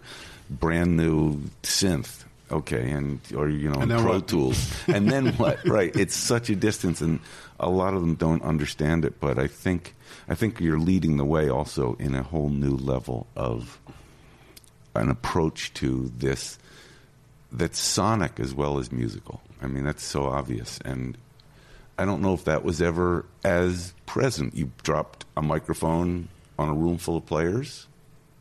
brand 0.50 0.96
new 0.96 1.40
synth, 1.62 2.24
okay, 2.50 2.90
and 2.90 3.20
or 3.36 3.48
you 3.48 3.68
know 3.70 3.80
And 3.80 3.90
Pro 3.90 4.14
what? 4.14 4.28
Tools, 4.28 4.72
and 4.88 5.10
then 5.10 5.32
what? 5.36 5.66
Right? 5.66 5.94
It's 5.94 6.16
such 6.16 6.50
a 6.50 6.56
distance, 6.56 7.00
and 7.00 7.20
a 7.60 7.70
lot 7.70 7.94
of 7.94 8.00
them 8.00 8.16
don't 8.16 8.42
understand 8.42 9.04
it. 9.04 9.20
But 9.20 9.38
I 9.38 9.46
think 9.46 9.94
I 10.28 10.34
think 10.34 10.60
you're 10.60 10.78
leading 10.78 11.16
the 11.16 11.24
way 11.24 11.48
also 11.48 11.94
in 11.94 12.14
a 12.14 12.22
whole 12.22 12.48
new 12.48 12.76
level 12.76 13.26
of 13.36 13.80
an 14.94 15.08
approach 15.08 15.72
to 15.74 16.10
this 16.16 16.58
that's 17.50 17.78
sonic 17.78 18.40
as 18.40 18.54
well 18.54 18.78
as 18.78 18.92
musical. 18.92 19.42
I 19.60 19.66
mean, 19.66 19.84
that's 19.84 20.04
so 20.04 20.26
obvious. 20.26 20.78
And 20.84 21.18
I 21.98 22.04
don't 22.04 22.22
know 22.22 22.34
if 22.34 22.44
that 22.44 22.64
was 22.64 22.80
ever 22.80 23.26
as 23.44 23.92
present. 24.06 24.54
You 24.54 24.72
dropped 24.82 25.24
a 25.36 25.42
microphone 25.42 26.28
on 26.58 26.68
a 26.68 26.74
room 26.74 26.98
full 26.98 27.16
of 27.16 27.26
players, 27.26 27.86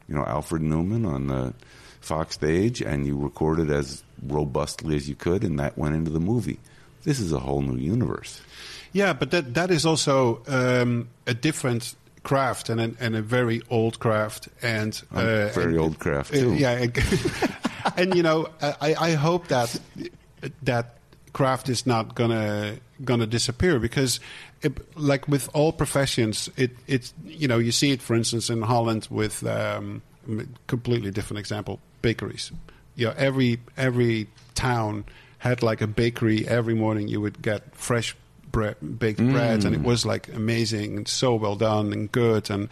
you 0.07 0.15
know, 0.15 0.23
Alfred 0.25 0.61
Newman 0.61 1.05
on 1.05 1.27
the 1.27 1.53
Fox 1.99 2.35
stage, 2.35 2.81
and 2.81 3.05
you 3.05 3.17
recorded 3.17 3.69
as 3.69 4.03
robustly 4.23 4.95
as 4.95 5.07
you 5.07 5.15
could, 5.15 5.43
and 5.43 5.59
that 5.59 5.77
went 5.77 5.95
into 5.95 6.11
the 6.11 6.19
movie. 6.19 6.59
This 7.03 7.19
is 7.19 7.31
a 7.31 7.39
whole 7.39 7.61
new 7.61 7.77
universe. 7.77 8.41
Yeah, 8.93 9.13
but 9.13 9.31
that 9.31 9.53
that 9.53 9.71
is 9.71 9.85
also 9.85 10.41
um, 10.47 11.09
a 11.25 11.33
different 11.33 11.95
craft 12.23 12.69
and 12.69 12.79
a, 12.81 12.93
and 12.99 13.15
a 13.15 13.21
very 13.21 13.61
old 13.69 13.99
craft 13.99 14.49
and 14.61 15.01
uh, 15.11 15.47
very 15.47 15.71
and- 15.73 15.79
old 15.79 15.99
craft, 15.99 16.33
uh, 16.33 16.37
too. 16.37 16.53
yeah, 16.55 16.85
and 17.97 18.15
you 18.15 18.23
know, 18.23 18.47
I, 18.61 18.95
I 18.99 19.11
hope 19.13 19.47
that 19.47 19.79
that 20.63 20.97
craft 21.33 21.69
is 21.69 21.85
not 21.85 22.15
gonna 22.15 22.75
gonna 23.03 23.25
disappear 23.25 23.79
because, 23.79 24.19
it, 24.61 24.73
like 24.97 25.27
with 25.27 25.49
all 25.53 25.71
professions, 25.71 26.49
it 26.57 26.71
it's 26.87 27.13
you 27.25 27.47
know 27.47 27.57
you 27.59 27.71
see 27.71 27.91
it 27.91 28.01
for 28.01 28.15
instance 28.15 28.49
in 28.49 28.61
Holland 28.61 29.07
with 29.09 29.43
um, 29.45 30.01
a 30.29 30.45
completely 30.67 31.11
different 31.11 31.39
example 31.39 31.79
bakeries. 32.01 32.51
You 32.95 33.07
know, 33.07 33.13
every 33.17 33.59
every 33.77 34.27
town 34.53 35.05
had 35.39 35.63
like 35.63 35.81
a 35.81 35.87
bakery. 35.87 36.47
Every 36.47 36.75
morning 36.75 37.07
you 37.07 37.21
would 37.21 37.41
get 37.41 37.73
fresh 37.75 38.15
bread, 38.51 38.99
baked 38.99 39.19
bread, 39.19 39.65
and 39.65 39.75
it 39.75 39.81
was 39.81 40.05
like 40.05 40.27
amazing 40.33 40.97
and 40.97 41.07
so 41.07 41.35
well 41.35 41.55
done 41.55 41.93
and 41.93 42.11
good, 42.11 42.49
and 42.49 42.69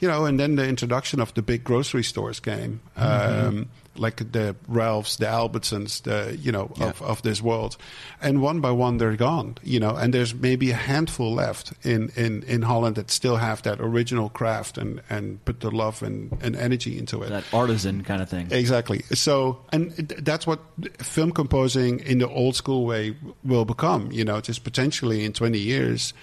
you 0.00 0.08
know, 0.08 0.24
and 0.24 0.38
then 0.38 0.56
the 0.56 0.66
introduction 0.66 1.20
of 1.20 1.32
the 1.34 1.42
big 1.42 1.64
grocery 1.64 2.04
stores 2.04 2.40
came, 2.40 2.80
um, 2.96 3.68
like 3.96 4.32
the 4.32 4.56
Ralphs, 4.68 5.16
the 5.16 5.26
Albertsons, 5.26 6.02
the 6.02 6.36
you 6.36 6.52
know 6.52 6.72
of, 6.80 7.02
of 7.02 7.22
this 7.22 7.42
world, 7.42 7.76
and 8.20 8.40
one 8.42 8.60
by 8.60 8.70
one 8.70 8.98
they're 8.98 9.16
gone, 9.16 9.58
you 9.62 9.78
know, 9.80 9.94
and 9.94 10.14
there's 10.14 10.34
maybe 10.34 10.70
a 10.70 10.76
handful 10.76 11.32
left 11.34 11.72
in 11.82 12.10
in 12.16 12.42
in 12.44 12.62
Holland 12.62 12.96
that 12.96 13.10
still 13.10 13.36
have 13.36 13.62
that 13.62 13.80
original 13.80 14.28
craft 14.28 14.78
and 14.78 15.02
and 15.10 15.44
put 15.44 15.60
the 15.60 15.70
love 15.70 16.02
and, 16.02 16.36
and 16.42 16.56
energy 16.56 16.98
into 16.98 17.22
it. 17.22 17.28
That 17.28 17.44
artisan 17.52 18.02
kind 18.02 18.22
of 18.22 18.28
thing. 18.28 18.48
Exactly. 18.50 19.02
So, 19.12 19.60
and 19.72 19.94
th- 19.96 20.20
that's 20.22 20.46
what 20.46 20.60
film 20.98 21.32
composing 21.32 22.00
in 22.00 22.18
the 22.18 22.28
old 22.28 22.56
school 22.56 22.86
way 22.86 23.16
will 23.44 23.64
become. 23.64 24.10
You 24.12 24.24
know, 24.24 24.40
just 24.40 24.64
potentially 24.64 25.24
in 25.24 25.32
20 25.32 25.58
years, 25.58 26.14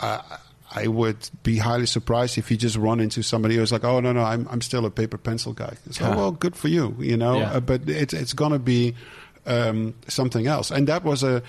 uh, 0.00 0.20
I 0.74 0.86
would 0.86 1.30
be 1.42 1.56
highly 1.58 1.86
surprised 1.86 2.36
if 2.38 2.50
you 2.50 2.56
just 2.56 2.76
run 2.76 3.00
into 3.00 3.22
somebody 3.22 3.56
who's 3.56 3.72
like, 3.72 3.84
"Oh 3.84 4.00
no, 4.00 4.12
no, 4.12 4.22
I'm 4.22 4.46
I'm 4.50 4.60
still 4.60 4.84
a 4.84 4.90
paper 4.90 5.16
pencil 5.18 5.52
guy." 5.54 5.74
It's 5.86 6.00
like, 6.00 6.10
Yeah. 6.10 6.16
well, 6.16 6.32
good 6.32 6.56
for 6.56 6.68
you. 6.68 6.94
You 6.98 7.16
know, 7.16 7.38
Yeah. 7.38 7.52
uh, 7.52 7.60
but 7.60 7.88
it's 7.88 8.12
it's 8.14 8.32
gonna 8.34 8.58
be 8.58 8.94
um, 9.46 9.94
something 10.08 10.46
else, 10.46 10.70
and 10.70 10.86
that 10.88 11.04
was 11.04 11.22
a 11.22 11.42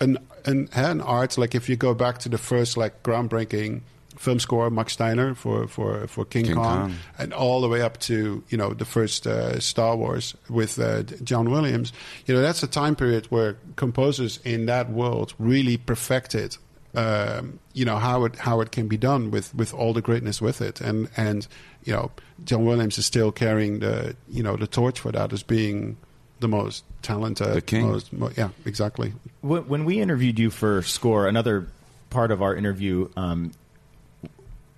an, 0.00 0.18
an 0.44 0.68
an 0.74 1.00
art. 1.00 1.38
Like 1.38 1.54
if 1.54 1.68
you 1.68 1.76
go 1.76 1.94
back 1.94 2.18
to 2.18 2.28
the 2.28 2.38
first 2.38 2.76
like 2.76 3.02
groundbreaking 3.02 3.80
film 4.18 4.38
score, 4.40 4.68
Max 4.70 4.92
Steiner 4.92 5.34
for 5.34 5.66
for 5.68 6.06
for 6.06 6.24
King, 6.26 6.44
King 6.46 6.54
Kong, 6.56 6.78
Kong. 6.88 6.94
and 7.18 7.32
all 7.32 7.60
the 7.62 7.68
way 7.68 7.80
up 7.80 7.98
to 8.00 8.42
you 8.50 8.58
know 8.58 8.74
the 8.74 8.84
first 8.84 9.26
uh, 9.26 9.58
Star 9.60 9.96
Wars 9.96 10.34
with 10.50 10.78
uh, 10.78 11.02
John 11.24 11.50
Williams. 11.50 11.92
You 12.26 12.34
know 12.34 12.42
that's 12.42 12.62
a 12.62 12.66
time 12.66 12.94
period 12.94 13.26
where 13.30 13.56
composers 13.76 14.38
in 14.44 14.66
that 14.66 14.90
world 14.90 15.32
really 15.38 15.78
perfected. 15.78 16.58
Um, 16.94 17.58
you 17.74 17.84
know 17.84 17.96
how 17.96 18.24
it 18.24 18.36
how 18.36 18.60
it 18.62 18.70
can 18.72 18.88
be 18.88 18.96
done 18.96 19.30
with, 19.30 19.54
with 19.54 19.74
all 19.74 19.92
the 19.92 20.00
greatness 20.00 20.40
with 20.40 20.60
it, 20.62 20.80
and 20.80 21.08
and 21.16 21.46
you 21.84 21.92
know 21.92 22.10
John 22.44 22.64
Williams 22.64 22.96
is 22.96 23.04
still 23.04 23.32
carrying 23.32 23.80
the 23.80 24.16
you 24.28 24.42
know 24.42 24.56
the 24.56 24.66
torch 24.66 25.00
for 25.00 25.12
that 25.12 25.32
as 25.32 25.42
being 25.42 25.98
the 26.40 26.48
most 26.48 26.84
talented, 27.02 27.52
The 27.52 27.60
king. 27.60 27.88
most 27.88 28.12
mo- 28.12 28.30
yeah 28.36 28.48
exactly. 28.64 29.12
When 29.42 29.68
when 29.68 29.84
we 29.84 30.00
interviewed 30.00 30.38
you 30.38 30.50
for 30.50 30.82
Score, 30.82 31.26
another 31.28 31.66
part 32.08 32.30
of 32.30 32.40
our 32.40 32.54
interview, 32.54 33.10
um, 33.16 33.52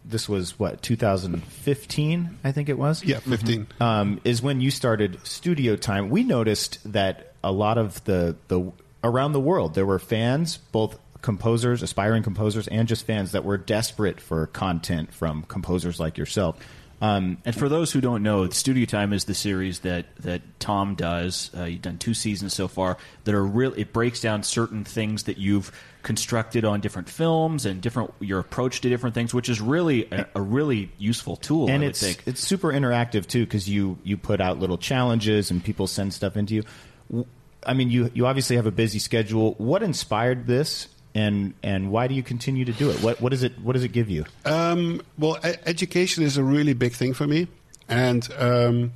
this 0.05 0.29
was 0.29 0.59
what 0.59 0.83
2015, 0.83 2.39
I 2.43 2.53
think 2.53 2.69
it 2.69 2.79
was. 2.79 3.05
Yeah, 3.05 3.19
15 3.21 3.67
um, 3.81 4.21
is 4.25 4.43
when 4.43 4.61
you 4.61 4.71
started 4.71 5.19
studio 5.25 5.77
time. 5.77 6.11
We 6.11 6.23
noticed 6.25 6.79
that 6.93 7.35
a 7.45 7.53
lot 7.53 7.79
of 7.79 8.03
the 8.05 8.37
the 8.49 8.73
around 9.05 9.33
the 9.33 9.41
world 9.41 9.75
there 9.75 9.87
were 9.87 9.99
fans, 9.99 10.57
both 10.73 10.99
composers, 11.23 11.83
aspiring 11.83 12.23
composers, 12.23 12.69
and 12.69 12.87
just 12.89 13.07
fans 13.07 13.33
that 13.33 13.45
were 13.45 13.59
desperate 13.59 14.21
for 14.21 14.47
content 14.47 15.13
from 15.13 15.43
composers 15.45 15.99
like 15.99 16.19
yourself. 16.19 16.57
Um, 17.01 17.39
And 17.45 17.55
for 17.55 17.69
those 17.69 17.93
who 17.93 18.01
don't 18.01 18.25
know, 18.25 18.49
Studio 18.51 18.85
Time 18.85 19.13
is 19.13 19.25
the 19.25 19.35
series 19.35 19.81
that, 19.81 20.07
that 20.17 20.43
Tom 20.59 20.97
does. 20.97 21.51
Uh, 21.57 21.65
you've 21.65 21.83
done 21.83 21.99
two 21.99 22.13
seasons 22.13 22.55
so 22.55 22.67
far 22.67 22.97
that 23.23 23.35
are 23.35 23.45
real. 23.45 23.73
It 23.75 23.93
breaks 23.93 24.21
down 24.21 24.43
certain 24.43 24.83
things 24.83 25.25
that 25.25 25.39
you've 25.39 25.71
constructed 26.03 26.65
on 26.65 26.81
different 26.81 27.09
films 27.09 27.67
and 27.67 27.81
different 27.81 28.13
your 28.19 28.41
approach 28.41 28.81
to 28.81 28.89
different 28.89 29.15
things, 29.15 29.33
which 29.33 29.49
is 29.49 29.61
really 29.61 30.09
a, 30.11 30.27
a 30.35 30.41
really 30.41 30.91
useful 30.99 31.37
tool. 31.37 31.67
and 31.69 31.75
I 31.75 31.79
would 31.79 31.89
it's 31.91 32.01
think. 32.01 32.23
it's 32.27 32.41
super 32.41 32.73
interactive 32.73 33.27
too 33.27 33.45
because 33.45 33.69
you 33.69 33.99
you 34.03 34.17
put 34.17 34.41
out 34.41 34.59
little 34.59 34.79
challenges 34.79 35.51
and 35.51 35.63
people 35.63 35.87
send 35.87 36.15
stuff 36.15 36.37
into 36.37 36.55
you. 36.55 37.27
I 37.65 37.75
mean, 37.75 37.91
you 37.91 38.11
you 38.15 38.27
obviously 38.27 38.57
have 38.57 38.67
a 38.67 38.73
busy 38.73 38.99
schedule. 38.99 39.55
What 39.59 39.83
inspired 39.83 40.47
this, 40.47 40.89
and 41.19 41.55
and 41.65 41.91
why 41.91 42.07
do 42.07 42.15
you 42.15 42.23
continue 42.23 42.65
to 42.65 42.73
do 42.73 42.91
it? 42.91 43.03
What 43.03 43.21
what 43.21 43.31
does 43.31 43.43
it 43.43 43.59
what 43.61 43.73
does 43.73 43.83
it 43.83 43.93
give 43.93 44.09
you? 44.09 44.25
Um, 44.45 45.03
well, 45.19 45.37
e- 45.45 45.57
education 45.67 46.23
is 46.23 46.37
a 46.37 46.45
really 46.45 46.75
big 46.75 46.93
thing 46.93 47.13
for 47.13 47.27
me, 47.27 47.49
and 47.89 48.27
um, 48.39 48.93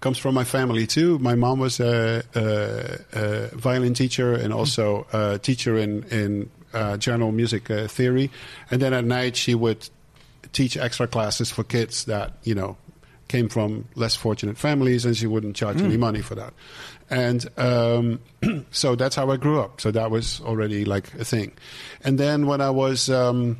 comes 0.00 0.16
from 0.16 0.34
my 0.34 0.44
family 0.44 0.86
too. 0.86 1.18
My 1.18 1.34
mom 1.34 1.58
was 1.58 1.80
a, 1.80 2.22
a, 2.36 3.18
a 3.18 3.56
violin 3.56 3.94
teacher 3.94 4.32
and 4.32 4.52
also 4.52 5.06
a 5.12 5.38
teacher 5.40 5.76
in 5.76 6.04
in 6.04 6.50
uh, 6.72 6.96
general 6.98 7.32
music 7.32 7.68
uh, 7.68 7.88
theory, 7.88 8.30
and 8.70 8.80
then 8.80 8.94
at 8.94 9.04
night 9.04 9.34
she 9.34 9.56
would 9.56 9.88
teach 10.52 10.76
extra 10.76 11.08
classes 11.08 11.50
for 11.50 11.64
kids 11.64 12.04
that 12.04 12.34
you 12.44 12.54
know 12.54 12.76
came 13.26 13.48
from 13.48 13.86
less 13.96 14.14
fortunate 14.14 14.56
families, 14.56 15.04
and 15.04 15.16
she 15.16 15.26
wouldn't 15.26 15.56
charge 15.56 15.82
any 15.82 15.96
money 15.96 16.22
for 16.22 16.36
that. 16.36 16.54
And 17.10 17.46
um, 17.56 18.20
so 18.70 18.94
that's 18.94 19.16
how 19.16 19.30
I 19.30 19.36
grew 19.36 19.60
up. 19.60 19.80
So 19.80 19.90
that 19.90 20.10
was 20.10 20.40
already 20.40 20.84
like 20.84 21.14
a 21.14 21.24
thing. 21.24 21.52
And 22.04 22.18
then 22.18 22.46
when 22.46 22.60
I 22.60 22.70
was 22.70 23.08
um, 23.08 23.58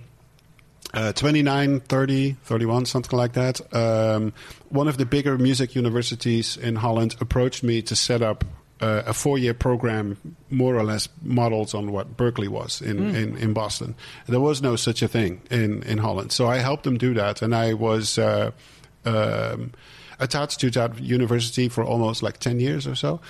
uh, 0.94 1.12
29, 1.12 1.80
30, 1.80 2.32
31, 2.44 2.86
something 2.86 3.16
like 3.16 3.34
that. 3.34 3.60
Um, 3.74 4.32
one 4.70 4.88
of 4.88 4.96
the 4.96 5.04
bigger 5.04 5.36
music 5.36 5.74
universities 5.74 6.56
in 6.56 6.76
Holland 6.76 7.16
approached 7.20 7.62
me 7.62 7.82
to 7.82 7.96
set 7.96 8.22
up 8.22 8.44
uh, 8.80 9.02
a 9.06 9.12
four-year 9.12 9.54
program, 9.54 10.16
more 10.50 10.76
or 10.76 10.84
less 10.84 11.08
modeled 11.22 11.74
on 11.74 11.92
what 11.92 12.16
Berklee 12.16 12.48
was 12.48 12.80
in, 12.80 13.14
in, 13.14 13.36
in 13.36 13.52
Boston. 13.52 13.96
There 14.26 14.40
was 14.40 14.62
no 14.62 14.76
such 14.76 15.02
a 15.02 15.08
thing 15.08 15.42
in, 15.50 15.82
in 15.82 15.98
Holland, 15.98 16.32
so 16.32 16.46
I 16.46 16.58
helped 16.58 16.84
them 16.84 16.96
do 16.96 17.12
that, 17.14 17.42
and 17.42 17.54
I 17.54 17.74
was 17.74 18.18
uh, 18.18 18.52
um, 19.04 19.72
attached 20.18 20.60
to 20.60 20.70
that 20.70 20.98
university 20.98 21.68
for 21.68 21.84
almost 21.84 22.22
like 22.22 22.38
ten 22.38 22.60
years 22.60 22.86
or 22.86 22.94
so. 22.94 23.20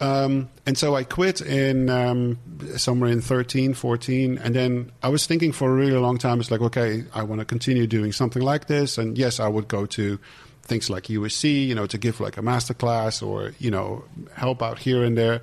Um, 0.00 0.48
and 0.66 0.76
so 0.76 0.96
I 0.96 1.04
quit 1.04 1.40
in 1.40 1.88
um, 1.88 2.38
somewhere 2.76 3.10
in 3.10 3.20
13, 3.20 3.74
14. 3.74 4.38
And 4.38 4.54
then 4.54 4.92
I 5.02 5.08
was 5.08 5.26
thinking 5.26 5.52
for 5.52 5.70
a 5.70 5.74
really 5.74 5.96
long 5.96 6.18
time, 6.18 6.40
it's 6.40 6.50
like, 6.50 6.60
okay, 6.60 7.04
I 7.14 7.22
want 7.22 7.40
to 7.40 7.44
continue 7.44 7.86
doing 7.86 8.12
something 8.12 8.42
like 8.42 8.66
this. 8.66 8.98
And 8.98 9.16
yes, 9.16 9.38
I 9.38 9.48
would 9.48 9.68
go 9.68 9.86
to 9.86 10.18
things 10.62 10.90
like 10.90 11.04
USC, 11.04 11.66
you 11.66 11.74
know, 11.74 11.86
to 11.86 11.98
give 11.98 12.20
like 12.20 12.36
a 12.36 12.42
master 12.42 12.74
class 12.74 13.22
or, 13.22 13.52
you 13.58 13.70
know, 13.70 14.04
help 14.34 14.62
out 14.62 14.78
here 14.78 15.04
and 15.04 15.16
there. 15.16 15.42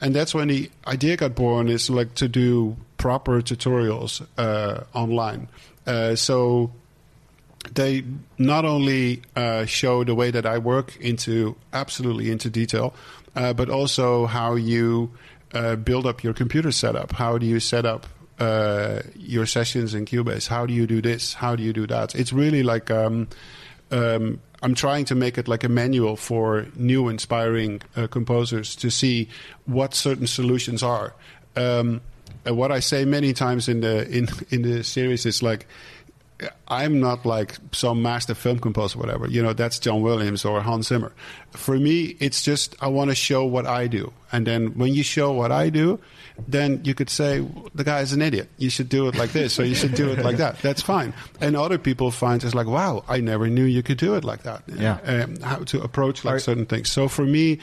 And 0.00 0.14
that's 0.14 0.34
when 0.34 0.48
the 0.48 0.70
idea 0.86 1.16
got 1.16 1.34
born 1.34 1.68
is 1.68 1.88
like 1.88 2.14
to 2.16 2.28
do 2.28 2.76
proper 2.98 3.40
tutorials 3.40 4.26
uh, 4.36 4.84
online. 4.92 5.48
Uh, 5.86 6.16
so 6.16 6.72
they 7.74 8.04
not 8.38 8.64
only 8.64 9.22
uh, 9.34 9.64
show 9.64 10.04
the 10.04 10.14
way 10.14 10.30
that 10.30 10.46
I 10.46 10.58
work 10.58 10.96
into 10.96 11.56
absolutely 11.72 12.30
into 12.30 12.50
detail, 12.50 12.94
uh, 13.34 13.52
but 13.52 13.68
also 13.68 14.26
how 14.26 14.54
you 14.54 15.10
uh, 15.52 15.76
build 15.76 16.06
up 16.06 16.22
your 16.22 16.34
computer 16.34 16.72
setup. 16.72 17.12
How 17.12 17.38
do 17.38 17.46
you 17.46 17.60
set 17.60 17.84
up 17.84 18.06
uh, 18.38 19.02
your 19.14 19.46
sessions 19.46 19.94
in 19.94 20.04
Cubase? 20.04 20.48
How 20.48 20.66
do 20.66 20.74
you 20.74 20.86
do 20.86 21.00
this? 21.00 21.34
How 21.34 21.56
do 21.56 21.62
you 21.62 21.72
do 21.72 21.86
that? 21.86 22.14
It's 22.14 22.32
really 22.32 22.62
like 22.62 22.90
um, 22.90 23.28
um, 23.90 24.40
I'm 24.62 24.74
trying 24.74 25.04
to 25.06 25.14
make 25.14 25.38
it 25.38 25.48
like 25.48 25.64
a 25.64 25.68
manual 25.68 26.16
for 26.16 26.66
new 26.76 27.08
inspiring 27.08 27.82
uh, 27.96 28.06
composers 28.06 28.74
to 28.76 28.90
see 28.90 29.28
what 29.64 29.94
certain 29.94 30.26
solutions 30.26 30.82
are. 30.82 31.14
Um, 31.54 32.00
what 32.44 32.70
I 32.70 32.80
say 32.80 33.04
many 33.04 33.32
times 33.32 33.68
in 33.68 33.80
the 33.80 34.08
in 34.08 34.28
in 34.50 34.62
the 34.62 34.84
series 34.84 35.26
is 35.26 35.42
like 35.42 35.66
I'm 36.68 37.00
not 37.00 37.24
like 37.24 37.56
some 37.72 38.02
master 38.02 38.34
film 38.34 38.58
composer, 38.58 38.98
whatever. 38.98 39.26
You 39.28 39.42
know, 39.42 39.52
that's 39.52 39.78
John 39.78 40.02
Williams 40.02 40.44
or 40.44 40.60
Hans 40.60 40.88
Zimmer. 40.88 41.12
For 41.50 41.78
me, 41.78 42.16
it's 42.20 42.42
just 42.42 42.74
I 42.80 42.88
want 42.88 43.10
to 43.10 43.14
show 43.14 43.44
what 43.44 43.66
I 43.66 43.86
do, 43.86 44.12
and 44.32 44.46
then 44.46 44.76
when 44.76 44.92
you 44.92 45.02
show 45.02 45.32
what 45.32 45.50
I 45.50 45.70
do, 45.70 45.98
then 46.48 46.80
you 46.84 46.94
could 46.94 47.10
say 47.10 47.46
the 47.74 47.84
guy 47.84 48.00
is 48.00 48.12
an 48.12 48.22
idiot. 48.22 48.48
You 48.58 48.70
should 48.70 48.88
do 48.88 49.08
it 49.08 49.16
like 49.16 49.32
this, 49.32 49.58
or 49.58 49.64
you 49.64 49.74
should 49.74 49.94
do 49.94 50.10
it 50.12 50.18
like 50.24 50.36
that. 50.36 50.58
That's 50.62 50.82
fine. 50.82 51.14
And 51.40 51.56
other 51.56 51.78
people 51.78 52.10
find 52.10 52.42
it's 52.44 52.54
like, 52.54 52.66
wow, 52.66 53.04
I 53.08 53.20
never 53.20 53.48
knew 53.48 53.64
you 53.64 53.82
could 53.82 53.98
do 53.98 54.14
it 54.14 54.24
like 54.24 54.42
that. 54.44 54.62
Yeah. 54.68 54.98
Um, 55.04 55.40
how 55.40 55.58
to 55.58 55.80
approach 55.82 56.24
like 56.24 56.40
certain 56.40 56.66
things. 56.66 56.90
So 56.90 57.08
for 57.08 57.24
me, 57.24 57.58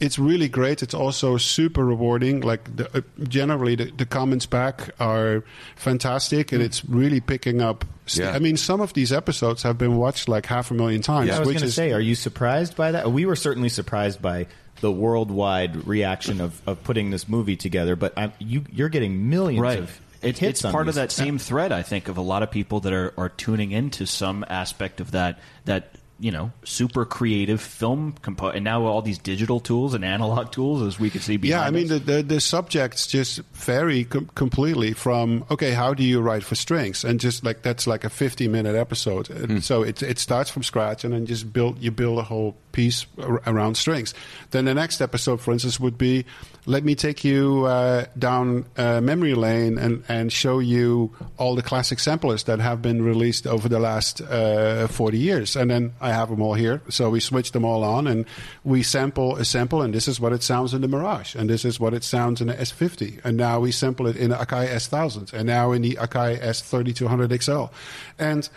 it's 0.00 0.18
really 0.18 0.48
great. 0.48 0.82
It's 0.82 0.92
also 0.92 1.38
super 1.38 1.82
rewarding. 1.84 2.40
Like 2.42 2.76
the, 2.76 2.98
uh, 2.98 3.00
generally, 3.28 3.76
the, 3.76 3.86
the 3.86 4.04
comments 4.04 4.44
back 4.44 4.90
are 5.00 5.42
fantastic, 5.76 6.52
and 6.52 6.62
it's 6.62 6.84
really 6.84 7.20
picking 7.20 7.62
up. 7.62 7.84
st- 8.06 8.26
Yeah. 8.26 8.34
I 8.34 8.38
mean, 8.40 8.56
some 8.56 8.80
of 8.80 8.92
these 8.92 9.12
episodes 9.12 9.62
have 9.62 9.78
been 9.78 9.96
watched 9.96 10.28
like 10.28 10.46
half 10.46 10.70
a 10.70 10.74
million 10.74 11.00
times. 11.00 11.28
Yeah, 11.28 11.36
I 11.36 11.38
was 11.38 11.46
which 11.48 11.54
going 11.56 11.60
to 11.62 11.66
is 11.68 11.74
say, 11.74 11.92
are 11.92 12.00
you 12.00 12.14
surprised 12.14 12.76
by 12.76 12.92
that? 12.92 13.10
We 13.10 13.24
were 13.24 13.36
certainly 13.36 13.68
surprised 13.70 14.20
by 14.20 14.46
the 14.80 14.92
worldwide 14.92 15.86
reaction 15.86 16.40
of, 16.40 16.60
of 16.66 16.82
putting 16.84 17.10
this 17.10 17.28
movie 17.28 17.56
together, 17.56 17.96
but 17.96 18.16
i 18.16 18.32
you, 18.38 18.64
you're 18.70 18.88
getting 18.88 19.28
millions 19.28 19.60
right. 19.60 19.78
of 19.78 20.00
It, 20.22 20.38
hits 20.38 20.64
it's 20.64 20.72
part 20.72 20.88
of 20.88 20.94
that 20.94 21.12
same 21.12 21.38
thread, 21.38 21.72
I 21.72 21.82
think, 21.82 22.08
of 22.08 22.16
a 22.16 22.22
lot 22.22 22.42
of 22.42 22.50
people 22.50 22.80
that 22.80 22.92
are, 22.92 23.14
are 23.16 23.28
tuning 23.28 23.72
into 23.72 24.06
some 24.06 24.44
aspect 24.48 25.00
of 25.00 25.12
that 25.12 25.38
that 25.64 25.92
you 26.18 26.30
know 26.30 26.50
super 26.64 27.04
creative 27.04 27.60
film 27.60 28.14
compo- 28.22 28.48
and 28.48 28.64
now 28.64 28.84
all 28.84 29.02
these 29.02 29.18
digital 29.18 29.60
tools 29.60 29.94
and 29.94 30.04
analog 30.04 30.50
tools, 30.50 30.82
as 30.82 30.98
we 30.98 31.10
can 31.10 31.20
see. 31.20 31.36
Yeah, 31.42 31.60
I 31.60 31.70
behind 31.70 31.74
mean 31.74 31.88
the, 31.88 31.98
the 31.98 32.22
the 32.22 32.40
subjects 32.40 33.06
just 33.06 33.40
vary 33.52 34.04
com- 34.04 34.30
completely 34.34 34.92
from 34.92 35.44
okay, 35.50 35.72
how 35.72 35.94
do 35.94 36.02
you 36.02 36.20
write 36.20 36.42
for 36.42 36.54
strings, 36.54 37.04
and 37.04 37.20
just 37.20 37.44
like 37.44 37.62
that's 37.62 37.86
like 37.86 38.04
a 38.04 38.10
fifty 38.10 38.48
minute 38.48 38.74
episode. 38.74 39.30
And 39.30 39.50
hmm. 39.50 39.58
So 39.58 39.82
it 39.82 40.02
it 40.02 40.18
starts 40.18 40.50
from 40.50 40.62
scratch, 40.62 41.04
and 41.04 41.12
then 41.12 41.26
just 41.26 41.52
build 41.52 41.78
you 41.80 41.90
build 41.90 42.18
a 42.18 42.22
whole 42.22 42.56
piece 42.72 43.06
ar- 43.18 43.42
around 43.46 43.76
strings. 43.76 44.14
Then 44.50 44.64
the 44.64 44.74
next 44.74 45.00
episode, 45.00 45.40
for 45.40 45.52
instance, 45.52 45.78
would 45.78 45.98
be 45.98 46.24
let 46.66 46.84
me 46.84 46.96
take 46.96 47.24
you 47.24 47.64
uh, 47.64 48.06
down 48.18 48.66
uh, 48.76 49.00
memory 49.00 49.34
lane 49.34 49.78
and 49.78 50.02
and 50.08 50.32
show 50.32 50.58
you 50.58 51.12
all 51.38 51.54
the 51.54 51.62
classic 51.62 52.00
samplers 52.00 52.44
that 52.44 52.58
have 52.58 52.82
been 52.82 53.02
released 53.02 53.46
over 53.46 53.68
the 53.68 53.78
last 53.78 54.20
uh, 54.20 54.88
forty 54.88 55.18
years, 55.18 55.56
and 55.56 55.70
then 55.70 55.94
I 56.00 56.12
have 56.12 56.28
them 56.28 56.42
all 56.42 56.54
here. 56.54 56.82
So 56.88 57.08
we 57.10 57.20
switch 57.20 57.52
them 57.52 57.64
all 57.64 57.84
on, 57.84 58.06
and 58.06 58.26
we 58.64 58.82
sample 58.82 59.36
a 59.36 59.44
sample, 59.44 59.80
and 59.80 59.94
this 59.94 60.08
is 60.08 60.20
what 60.20 60.32
it 60.32 60.42
sounds 60.42 60.74
in 60.74 60.82
the 60.82 60.88
Mirage, 60.88 61.36
and 61.36 61.48
this 61.48 61.64
is 61.64 61.78
what 61.78 61.94
it 61.94 62.02
sounds 62.02 62.40
in 62.40 62.48
the 62.48 62.54
S50, 62.54 63.24
and 63.24 63.36
now 63.36 63.60
we 63.60 63.70
sample 63.70 64.08
it 64.08 64.16
in 64.16 64.30
the 64.30 64.36
Akai 64.36 64.68
S1000, 64.68 65.32
and 65.32 65.46
now 65.46 65.70
in 65.70 65.82
the 65.82 65.94
Akai 66.00 66.40
S3200 66.40 67.42
XL, 67.42 67.72
and 68.18 68.48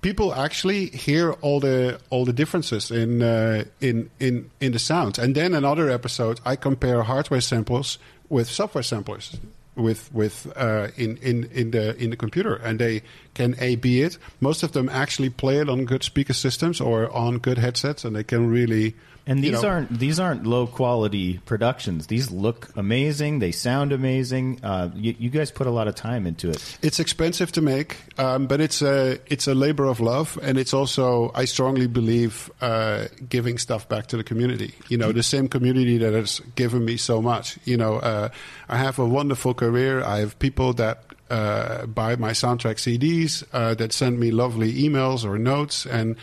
people 0.00 0.34
actually 0.34 0.86
hear 0.86 1.32
all 1.40 1.60
the 1.60 2.00
all 2.10 2.24
the 2.24 2.32
differences 2.32 2.90
in 2.90 3.22
uh, 3.22 3.64
in 3.80 4.10
in 4.18 4.50
in 4.60 4.72
the 4.72 4.78
sounds. 4.78 5.18
And 5.18 5.34
then 5.34 5.54
another 5.54 5.90
episode, 5.90 6.40
I 6.44 6.56
compare 6.56 7.02
hardware 7.02 7.40
samples 7.40 7.98
with 8.28 8.48
software 8.48 8.82
samplers 8.84 9.36
with 9.74 10.12
with 10.12 10.52
uh, 10.56 10.88
in 10.96 11.16
in 11.18 11.44
in 11.52 11.70
the 11.70 11.96
in 11.96 12.10
the 12.10 12.16
computer, 12.16 12.56
and 12.56 12.78
they 12.78 13.02
can 13.34 13.54
A 13.58 13.76
B 13.76 14.02
it. 14.02 14.18
Most 14.40 14.62
of 14.62 14.72
them 14.72 14.88
actually 14.88 15.30
play 15.30 15.58
it 15.58 15.68
on 15.68 15.84
good 15.84 16.02
speaker 16.02 16.34
systems 16.34 16.80
or 16.80 17.10
on 17.14 17.38
good 17.38 17.58
headsets, 17.58 18.04
and 18.04 18.14
they 18.14 18.24
can 18.24 18.50
really. 18.50 18.94
And 19.28 19.44
you 19.44 19.50
these 19.52 19.62
know- 19.62 19.68
aren't 19.68 19.98
these 19.98 20.18
aren't 20.18 20.46
low 20.46 20.66
quality 20.66 21.38
productions. 21.44 22.06
These 22.06 22.30
look 22.30 22.70
amazing. 22.76 23.40
They 23.40 23.52
sound 23.52 23.92
amazing. 23.92 24.60
Uh, 24.62 24.88
you, 24.94 25.14
you 25.18 25.28
guys 25.28 25.50
put 25.50 25.66
a 25.66 25.70
lot 25.70 25.86
of 25.86 25.94
time 25.94 26.26
into 26.26 26.48
it. 26.48 26.78
It's 26.80 26.98
expensive 26.98 27.52
to 27.52 27.60
make, 27.60 27.98
um, 28.16 28.46
but 28.46 28.62
it's 28.62 28.80
a 28.80 29.18
it's 29.26 29.46
a 29.46 29.54
labor 29.54 29.84
of 29.84 30.00
love, 30.00 30.38
and 30.42 30.56
it's 30.56 30.72
also 30.72 31.30
I 31.34 31.44
strongly 31.44 31.86
believe 31.86 32.50
uh, 32.62 33.08
giving 33.28 33.58
stuff 33.58 33.86
back 33.86 34.06
to 34.08 34.16
the 34.16 34.24
community. 34.24 34.72
You 34.88 34.96
know, 34.96 35.12
the 35.12 35.22
same 35.22 35.46
community 35.46 35.98
that 35.98 36.14
has 36.14 36.40
given 36.56 36.86
me 36.86 36.96
so 36.96 37.20
much. 37.20 37.58
You 37.66 37.76
know, 37.76 37.96
uh, 37.96 38.30
I 38.66 38.78
have 38.78 38.98
a 38.98 39.06
wonderful 39.06 39.52
career. 39.54 40.02
I 40.02 40.20
have 40.20 40.38
people 40.38 40.72
that. 40.74 41.04
Uh, 41.30 41.84
buy 41.84 42.16
my 42.16 42.30
soundtrack 42.30 42.78
CDs 42.78 43.44
uh, 43.52 43.74
that 43.74 43.92
send 43.92 44.18
me 44.18 44.30
lovely 44.30 44.72
emails 44.72 45.26
or 45.26 45.38
notes, 45.38 45.84
and 45.84 46.16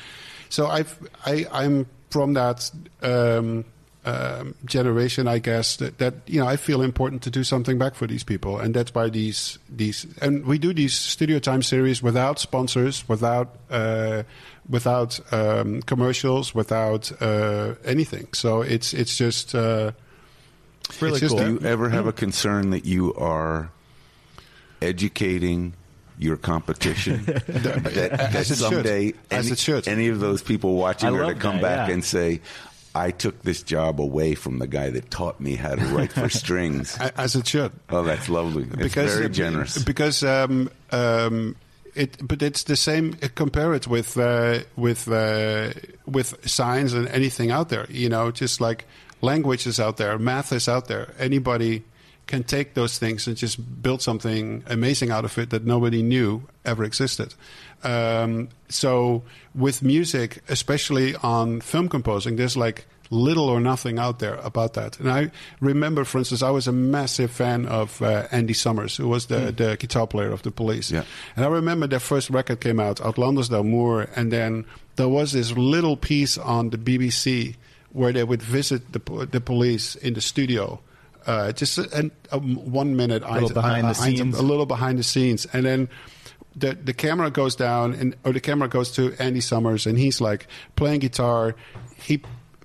so 0.49 0.65
I've 0.65 0.97
I, 1.23 1.45
I'm 1.51 1.85
from 2.15 2.33
that 2.33 2.71
um, 3.01 3.65
um, 4.05 4.55
generation, 4.63 5.27
I 5.27 5.39
guess 5.39 5.75
that, 5.75 5.97
that 5.97 6.13
you 6.27 6.39
know 6.39 6.47
I 6.47 6.55
feel 6.55 6.81
important 6.81 7.23
to 7.23 7.29
do 7.29 7.43
something 7.43 7.77
back 7.77 7.93
for 7.93 8.07
these 8.07 8.23
people, 8.23 8.57
and 8.57 8.73
that's 8.73 8.95
why 8.95 9.09
these 9.09 9.59
these 9.67 10.07
and 10.21 10.45
we 10.45 10.57
do 10.57 10.73
these 10.73 10.93
studio 10.93 11.39
time 11.39 11.61
series 11.61 12.01
without 12.01 12.39
sponsors, 12.39 13.03
without 13.09 13.57
uh, 13.69 14.23
without 14.69 15.19
um, 15.33 15.81
commercials, 15.81 16.55
without 16.55 17.11
uh, 17.21 17.75
anything. 17.83 18.29
So 18.31 18.61
it's 18.61 18.93
it's 18.93 19.17
just 19.17 19.53
uh, 19.53 19.91
Really 21.01 21.15
it's 21.15 21.19
just 21.19 21.35
cool. 21.35 21.43
Do 21.43 21.51
you 21.51 21.59
ever 21.67 21.89
have 21.89 22.07
a 22.07 22.13
concern 22.13 22.69
that 22.69 22.85
you 22.85 23.13
are 23.15 23.71
educating 24.81 25.73
your 26.17 26.37
competition? 26.37 27.23
that, 27.25 27.45
that 27.83 28.11
As 28.35 28.51
it 28.51 28.55
should. 28.55 28.57
someday, 28.57 29.13
As 29.31 29.45
any, 29.45 29.53
it 29.53 29.59
should. 29.59 29.87
any 29.87 30.07
of 30.09 30.19
those 30.19 30.41
people 30.41 30.75
watching 30.75 31.09
I 31.09 31.11
are 31.19 31.33
to 31.33 31.39
come 31.39 31.55
that, 31.57 31.61
back 31.61 31.87
yeah. 31.89 31.93
and 31.93 32.03
say, 32.03 32.41
I 32.93 33.11
took 33.11 33.41
this 33.41 33.61
job 33.61 33.99
away 33.99 34.35
from 34.35 34.59
the 34.59 34.67
guy 34.67 34.89
that 34.89 35.11
taught 35.11 35.39
me 35.41 35.55
how 35.55 35.75
to 35.75 35.83
write 35.87 36.13
for 36.13 36.29
strings. 36.43 36.97
as 37.17 37.35
it 37.35 37.45
should. 37.47 37.73
Oh, 37.89 38.03
that's 38.03 38.29
lovely. 38.29 38.65
It's 38.79 38.93
very 38.95 39.29
generous. 39.29 39.83
Because 39.83 40.23
um, 40.23 40.69
um, 40.91 41.57
it, 41.93 42.25
but 42.25 42.41
it's 42.41 42.63
the 42.63 42.75
same. 42.77 43.17
uh, 43.21 43.27
Compare 43.35 43.73
it 43.73 43.87
with 43.87 44.17
uh, 44.17 44.59
with 44.77 45.09
uh, 45.09 45.71
with 46.05 46.49
science 46.49 46.93
and 46.93 47.07
anything 47.09 47.51
out 47.51 47.67
there. 47.69 47.85
You 47.89 48.07
know, 48.07 48.31
just 48.31 48.61
like 48.61 48.85
language 49.21 49.67
is 49.67 49.79
out 49.79 49.97
there, 49.97 50.17
math 50.17 50.53
is 50.53 50.69
out 50.69 50.87
there. 50.87 51.13
Anybody 51.19 51.83
can 52.27 52.43
take 52.43 52.73
those 52.73 52.97
things 52.97 53.27
and 53.27 53.37
just 53.37 53.81
build 53.81 54.01
something 54.01 54.63
amazing 54.67 55.11
out 55.11 55.25
of 55.25 55.37
it 55.37 55.49
that 55.51 55.65
nobody 55.65 56.01
knew 56.01 56.43
ever 56.63 56.83
existed. 56.83 57.35
Um, 57.83 58.49
so 58.67 59.23
with 59.53 59.83
music, 59.83 60.41
especially 60.49 61.15
on 61.17 61.61
film 61.61 61.87
composing, 61.87 62.35
there's 62.35 62.57
like 62.57 62.85
little 63.11 63.49
or 63.49 63.59
nothing 63.59 63.99
out 63.99 64.19
there 64.19 64.35
about 64.35 64.73
that. 64.73 64.99
And 64.99 65.11
I 65.11 65.31
remember, 65.59 66.03
for 66.03 66.17
instance, 66.17 66.41
I 66.41 66.49
was 66.49 66.67
a 66.67 66.71
massive 66.71 67.31
fan 67.31 67.65
of 67.67 68.01
uh, 68.01 68.27
Andy 68.31 68.53
Summers, 68.53 68.97
who 68.97 69.07
was 69.07 69.27
the, 69.27 69.51
the 69.51 69.77
guitar 69.77 70.07
player 70.07 70.31
of 70.31 70.41
the 70.41 70.51
Police. 70.51 70.91
Yeah. 70.91 71.03
And 71.35 71.45
I 71.45 71.47
remember 71.49 71.87
their 71.87 71.99
first 71.99 72.29
record 72.29 72.61
came 72.61 72.79
out, 72.79 72.97
Outlandos 72.97 73.49
D'Amour, 73.49 74.09
and 74.15 74.31
then 74.31 74.65
there 74.95 75.09
was 75.09 75.33
this 75.33 75.51
little 75.51 75.97
piece 75.97 76.37
on 76.37 76.71
the 76.71 76.77
BBC 76.77 77.55
where 77.91 78.11
they 78.11 78.23
would 78.23 78.41
visit 78.41 78.91
the 78.91 79.27
the 79.31 79.39
police 79.39 79.95
in 79.95 80.15
the 80.15 80.21
studio. 80.21 80.81
Uh, 81.25 81.51
just 81.51 81.77
a, 81.77 82.11
a 82.31 82.39
one 82.39 82.95
minute 82.95 83.23
a 83.23 83.33
Little 83.33 83.49
behind 83.49 83.87
the 83.87 83.93
scenes. 83.93 84.37
a 84.37 84.41
little 84.41 84.65
behind 84.65 84.99
the 84.99 85.03
scenes, 85.03 85.45
and 85.51 85.65
then 85.65 85.89
the 86.55 86.73
the 86.73 86.93
camera 86.93 87.31
goes 87.31 87.55
down, 87.55 87.93
and 87.93 88.15
or 88.23 88.31
the 88.31 88.39
camera 88.39 88.67
goes 88.67 88.91
to 88.91 89.13
Andy 89.19 89.41
Summers, 89.41 89.85
and 89.85 89.97
he's 89.97 90.21
like 90.21 90.47
playing 90.75 90.99
guitar. 90.99 91.55
He 91.97 92.21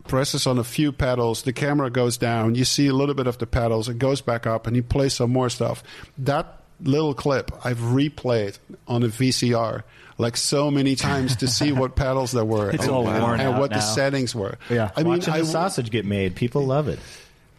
presses 0.06 0.46
on 0.46 0.58
a 0.58 0.64
few 0.64 0.92
pedals, 0.92 1.42
the 1.42 1.52
camera 1.52 1.88
goes 1.88 2.18
down, 2.18 2.56
you 2.56 2.64
see 2.64 2.88
a 2.88 2.92
little 2.92 3.14
bit 3.14 3.28
of 3.28 3.38
the 3.38 3.46
pedals, 3.46 3.88
it 3.88 3.98
goes 3.98 4.20
back 4.20 4.44
up, 4.44 4.66
and 4.66 4.74
he 4.74 4.82
plays 4.82 5.14
some 5.14 5.30
more 5.30 5.48
stuff. 5.48 5.84
That 6.18 6.62
little 6.82 7.14
clip 7.14 7.52
I've 7.64 7.78
replayed 7.78 8.58
on 8.88 9.02
a 9.02 9.08
VCR 9.08 9.84
like 10.18 10.36
so 10.36 10.70
many 10.70 10.96
times 10.96 11.36
to 11.36 11.48
see 11.48 11.72
what 11.72 11.96
pedals 11.96 12.32
there 12.32 12.44
were 12.44 12.70
It's 12.70 12.84
and, 12.84 12.92
all 12.92 13.04
worn 13.04 13.40
and 13.40 13.54
out 13.54 13.60
what 13.60 13.70
the 13.70 13.80
settings 13.80 14.34
were. 14.34 14.58
Yeah. 14.68 14.90
I 14.94 15.02
mean, 15.02 15.18
Watching 15.18 15.34
I 15.34 15.40
the 15.40 15.46
sausage 15.46 15.90
get 15.90 16.04
made, 16.04 16.34
people 16.36 16.66
love 16.66 16.88
it. 16.88 16.98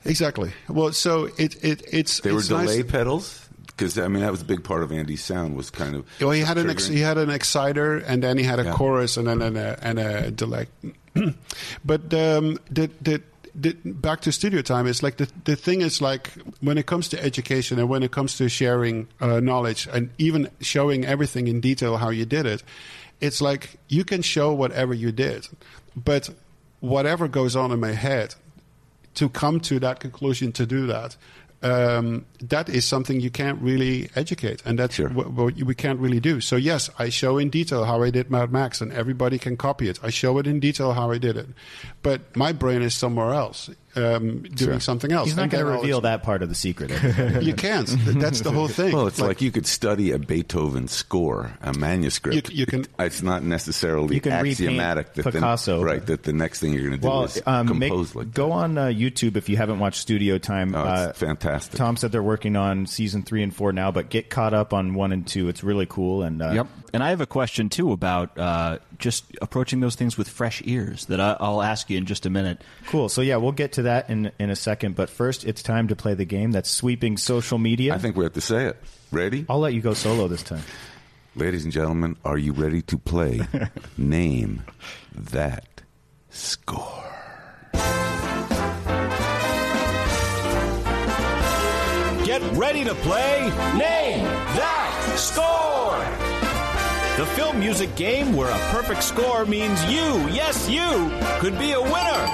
Exactly. 0.05 0.51
Well, 0.67 0.91
so 0.93 1.29
it 1.37 1.63
it 1.63 1.83
it's 1.91 2.19
They 2.21 2.31
were 2.31 2.39
it's 2.39 2.49
nice- 2.49 2.69
delay 2.69 2.83
pedals 2.83 3.47
because 3.67 3.97
I 3.97 4.07
mean 4.07 4.21
that 4.23 4.31
was 4.31 4.41
a 4.41 4.45
big 4.45 4.63
part 4.63 4.83
of 4.83 4.91
Andy's 4.91 5.23
sound 5.23 5.55
was 5.55 5.69
kind 5.69 5.95
of. 5.95 6.05
Well, 6.19 6.31
he 6.31 6.41
had 6.41 6.57
an 6.57 6.69
ex- 6.69 6.87
he 6.87 6.99
had 6.99 7.17
an 7.17 7.29
exciter, 7.29 7.97
and 7.97 8.21
then 8.23 8.37
he 8.37 8.43
had 8.43 8.59
a 8.59 8.63
Yeah. 8.63 8.73
chorus, 8.73 9.17
and 9.17 9.27
then 9.27 9.41
and 9.41 9.57
a, 9.57 9.79
and 9.81 9.99
a 9.99 10.31
delay. 10.31 10.67
but 11.85 12.01
um, 12.13 12.57
the, 12.69 12.89
the 13.01 13.21
the 13.53 13.73
back 13.83 14.21
to 14.21 14.31
studio 14.31 14.61
time 14.61 14.87
is 14.87 15.03
like 15.03 15.17
the 15.17 15.27
the 15.43 15.55
thing 15.55 15.81
is 15.81 16.01
like 16.01 16.31
when 16.61 16.77
it 16.77 16.85
comes 16.85 17.09
to 17.09 17.21
education 17.21 17.79
and 17.79 17.89
when 17.89 18.01
it 18.03 18.11
comes 18.11 18.37
to 18.37 18.47
sharing 18.47 19.07
uh, 19.19 19.39
knowledge 19.41 19.87
and 19.91 20.09
even 20.17 20.49
showing 20.61 21.05
everything 21.05 21.47
in 21.47 21.59
detail 21.59 21.97
how 21.97 22.09
you 22.09 22.25
did 22.25 22.45
it, 22.45 22.63
it's 23.19 23.41
like 23.41 23.77
you 23.89 24.05
can 24.05 24.21
show 24.21 24.53
whatever 24.53 24.93
you 24.93 25.11
did, 25.11 25.47
but 25.97 26.29
whatever 26.79 27.27
goes 27.27 27.55
on 27.55 27.71
in 27.71 27.79
my 27.79 27.91
head 27.91 28.35
to 29.15 29.29
come 29.29 29.59
to 29.59 29.79
that 29.79 29.99
conclusion 29.99 30.51
to 30.53 30.65
do 30.65 30.87
that 30.87 31.17
um, 31.63 32.25
that 32.39 32.69
is 32.69 32.85
something 32.85 33.19
you 33.19 33.29
can't 33.29 33.61
really 33.61 34.09
educate 34.15 34.63
and 34.65 34.79
that's 34.79 34.95
Sure. 34.95 35.09
what, 35.09 35.31
what 35.31 35.53
we 35.55 35.75
can't 35.75 35.99
really 35.99 36.19
do. 36.19 36.41
So 36.41 36.55
yes 36.55 36.89
i 36.97 37.09
show 37.09 37.37
in 37.37 37.49
detail 37.49 37.85
how 37.85 38.01
i 38.01 38.09
did 38.09 38.31
mad 38.31 38.51
max 38.51 38.81
and 38.81 38.91
everybody 38.91 39.37
can 39.37 39.57
copy 39.57 39.87
it. 39.87 39.99
I 40.03 40.09
show 40.09 40.37
it 40.39 40.47
in 40.47 40.59
detail 40.59 40.93
how 40.93 41.11
i 41.11 41.17
did 41.17 41.37
it. 41.37 41.47
But 42.01 42.35
my 42.35 42.51
brain 42.51 42.81
is 42.81 42.95
somewhere 42.95 43.33
else 43.33 43.69
um, 43.95 44.41
doing 44.43 44.57
Sure. 44.57 44.79
something 44.79 45.11
else 45.11 45.27
He's 45.27 45.35
not 45.35 45.49
going 45.49 45.65
to 45.65 45.71
reveal 45.71 45.97
ex- 45.97 46.03
that 46.03 46.23
part 46.23 46.41
of 46.43 46.49
the 46.49 46.55
secret. 46.55 46.91
you 47.43 47.53
can't 47.53 47.87
that's 48.19 48.41
the 48.41 48.51
whole 48.51 48.67
thing 48.67 48.93
Well, 48.93 49.07
it's 49.07 49.19
like, 49.19 49.41
you 49.41 49.51
could 49.51 49.65
study 49.65 50.11
a 50.11 50.19
Beethoven 50.19 50.87
score, 50.87 51.51
a 51.61 51.73
manuscript. 51.77 52.49
You- 52.49 52.59
you 52.59 52.65
can- 52.65 52.85
It's 52.99 53.21
not 53.21 53.43
necessarily 53.43 54.15
You 54.15 54.21
can 54.21 54.31
axiomatic 54.31 55.13
that 55.15 55.23
Picasso. 55.25 55.79
The, 55.79 55.85
right. 55.85 56.05
That 56.05 56.23
the 56.23 56.33
next 56.33 56.59
thing 56.59 56.73
you're 56.73 56.81
going 56.83 56.93
to 56.93 56.97
do 56.99 57.07
well, 57.07 57.23
is 57.25 57.41
um, 57.45 57.65
make- 57.79 57.89
compose 57.89 58.15
like 58.15 58.33
go 58.33 58.51
on 58.51 58.77
uh, 58.77 58.85
YouTube 58.87 59.35
if 59.35 59.49
you 59.49 59.57
haven't 59.57 59.79
watched 59.79 59.99
Studio 59.99 60.37
Time. 60.37 60.73
Oh, 60.75 60.79
uh, 60.79 61.13
fantastic. 61.13 61.75
Tom 61.77 61.97
said 61.97 62.11
they're 62.11 62.23
working 62.23 62.55
on 62.55 62.85
season 62.85 63.23
three 63.23 63.43
and 63.43 63.55
four 63.55 63.71
now, 63.73 63.91
but 63.91 64.09
get 64.09 64.29
caught 64.29 64.53
up 64.53 64.73
on 64.73 64.93
one 64.93 65.11
and 65.11 65.25
two. 65.27 65.49
It's 65.49 65.63
really 65.63 65.85
cool. 65.85 66.23
And 66.23 66.41
uh, 66.41 66.51
Yep. 66.51 66.67
And 66.93 67.03
I 67.03 67.09
have 67.09 67.21
a 67.21 67.25
question 67.25 67.69
too 67.69 67.91
about 67.91 68.37
uh, 68.37 68.79
just 68.97 69.25
approaching 69.41 69.79
those 69.79 69.95
things 69.95 70.17
with 70.17 70.27
fresh 70.27 70.61
ears 70.65 71.05
that 71.05 71.21
I, 71.21 71.37
I'll 71.39 71.61
ask 71.61 71.89
you 71.89 71.97
in 71.97 72.05
just 72.05 72.25
a 72.25 72.29
minute. 72.29 72.61
Cool. 72.87 73.07
So 73.09 73.21
yeah, 73.21 73.37
we'll 73.37 73.53
get 73.53 73.73
to 73.73 73.83
that 73.83 74.09
in 74.09 74.31
in 74.39 74.49
a 74.49 74.55
second. 74.55 74.95
But 74.95 75.09
first, 75.09 75.45
it's 75.45 75.63
time 75.63 75.87
to 75.87 75.95
play 75.95 76.13
the 76.13 76.25
game 76.25 76.51
that's 76.51 76.69
sweeping 76.69 77.17
social 77.17 77.57
media. 77.57 77.93
I 77.93 77.97
think 77.97 78.15
we 78.17 78.25
have 78.25 78.33
to 78.33 78.41
say 78.41 78.65
it. 78.65 78.77
Ready? 79.11 79.45
I'll 79.49 79.59
let 79.59 79.73
you 79.73 79.81
go 79.81 79.93
solo 79.93 80.27
this 80.27 80.43
time. 80.43 80.63
Ladies 81.35 81.63
and 81.63 81.71
gentlemen, 81.71 82.17
are 82.25 82.37
you 82.37 82.51
ready 82.51 82.81
to 82.83 82.97
play 82.97 83.41
Name 83.97 84.63
That 85.15 85.81
Score? 86.29 86.97
Get 92.25 92.41
ready 92.53 92.83
to 92.83 92.93
play 92.95 93.41
Name 93.77 94.23
That 94.23 95.13
Score! 95.17 96.30
The 97.21 97.27
film 97.27 97.59
music 97.59 97.95
game 97.95 98.35
where 98.35 98.49
a 98.49 98.57
perfect 98.71 99.03
score 99.03 99.45
means 99.45 99.79
you, 99.85 100.27
yes, 100.29 100.67
you, 100.67 101.11
could 101.39 101.55
be 101.59 101.73
a 101.73 101.79
winner. 101.79 102.25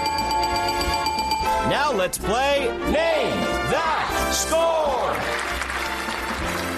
Now 1.67 1.91
let's 1.93 2.17
play 2.17 2.69
Name 2.85 3.35
That 3.69 4.31
Score! 4.33 5.11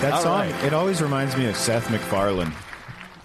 That 0.02 0.14
All 0.14 0.22
song, 0.24 0.40
right. 0.50 0.64
it 0.64 0.74
always 0.74 1.04
reminds 1.04 1.38
me 1.38 1.46
of 1.46 1.56
Seth 1.56 1.92
MacFarlane. 1.92 2.52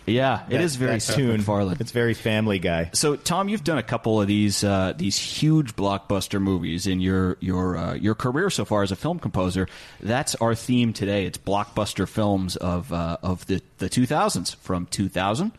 Yeah, 0.06 0.44
it 0.50 0.60
is 0.60 0.76
very 0.76 1.00
tune. 1.00 1.38
MacFarlane. 1.38 1.78
It's 1.80 1.92
very 1.92 2.14
Family 2.14 2.58
Guy. 2.58 2.90
So, 2.92 3.16
Tom, 3.16 3.48
you've 3.48 3.64
done 3.64 3.78
a 3.78 3.82
couple 3.82 4.20
of 4.20 4.26
these 4.28 4.62
uh, 4.62 4.92
these 4.96 5.16
huge 5.18 5.76
blockbuster 5.76 6.40
movies 6.40 6.86
in 6.86 7.00
your 7.00 7.36
your 7.40 7.76
uh, 7.76 7.94
your 7.94 8.14
career 8.14 8.50
so 8.50 8.64
far 8.64 8.82
as 8.82 8.92
a 8.92 8.96
film 8.96 9.18
composer. 9.18 9.66
That's 10.00 10.34
our 10.36 10.54
theme 10.54 10.92
today. 10.92 11.24
It's 11.26 11.38
blockbuster 11.38 12.06
films 12.06 12.56
of 12.56 12.92
uh, 12.92 13.16
of 13.22 13.46
the 13.46 13.62
the 13.78 13.88
2000s, 13.88 14.56
from 14.56 14.86
2000 14.86 15.52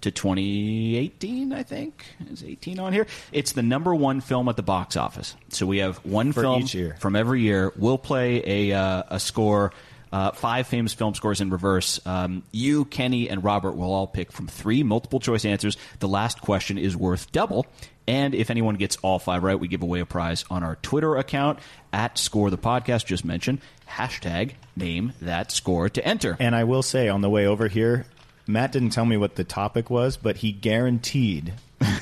to 0.00 0.10
2018. 0.10 1.52
I 1.52 1.62
think 1.62 2.04
is 2.30 2.42
18 2.42 2.78
on 2.80 2.92
here. 2.92 3.06
It's 3.30 3.52
the 3.52 3.62
number 3.62 3.94
one 3.94 4.20
film 4.20 4.48
at 4.48 4.56
the 4.56 4.62
box 4.62 4.96
office. 4.96 5.36
So 5.50 5.66
we 5.66 5.78
have 5.78 5.98
one 5.98 6.32
For 6.32 6.42
film 6.42 6.62
each 6.62 6.74
year. 6.74 6.96
from 6.98 7.14
every 7.16 7.40
year. 7.42 7.72
We'll 7.76 7.98
play 7.98 8.70
a 8.70 8.76
uh, 8.76 9.02
a 9.08 9.20
score. 9.20 9.72
Uh, 10.12 10.32
five 10.32 10.66
famous 10.66 10.92
film 10.92 11.14
scores 11.14 11.40
in 11.40 11.50
reverse. 11.50 11.98
Um, 12.06 12.42
you, 12.52 12.84
Kenny, 12.84 13.30
and 13.30 13.42
Robert 13.42 13.72
will 13.72 13.92
all 13.92 14.06
pick 14.06 14.30
from 14.30 14.46
three 14.46 14.82
multiple 14.82 15.20
choice 15.20 15.44
answers. 15.44 15.76
The 16.00 16.08
last 16.08 16.42
question 16.42 16.76
is 16.76 16.96
worth 16.96 17.32
double. 17.32 17.66
And 18.06 18.34
if 18.34 18.50
anyone 18.50 18.74
gets 18.76 18.96
all 18.96 19.18
five 19.18 19.42
right, 19.42 19.58
we 19.58 19.68
give 19.68 19.82
away 19.82 20.00
a 20.00 20.06
prize 20.06 20.44
on 20.50 20.62
our 20.62 20.76
Twitter 20.76 21.16
account 21.16 21.60
at 21.92 22.18
Score 22.18 22.50
the 22.50 22.58
Podcast, 22.58 23.06
just 23.06 23.24
mentioned. 23.24 23.60
Hashtag 23.88 24.52
name 24.76 25.12
that 25.22 25.52
score 25.52 25.88
to 25.88 26.04
enter. 26.04 26.36
And 26.40 26.54
I 26.54 26.64
will 26.64 26.82
say, 26.82 27.08
on 27.08 27.20
the 27.20 27.30
way 27.30 27.46
over 27.46 27.68
here, 27.68 28.06
Matt 28.46 28.72
didn't 28.72 28.90
tell 28.90 29.06
me 29.06 29.16
what 29.16 29.36
the 29.36 29.44
topic 29.44 29.88
was, 29.88 30.16
but 30.16 30.38
he 30.38 30.50
guaranteed 30.50 31.54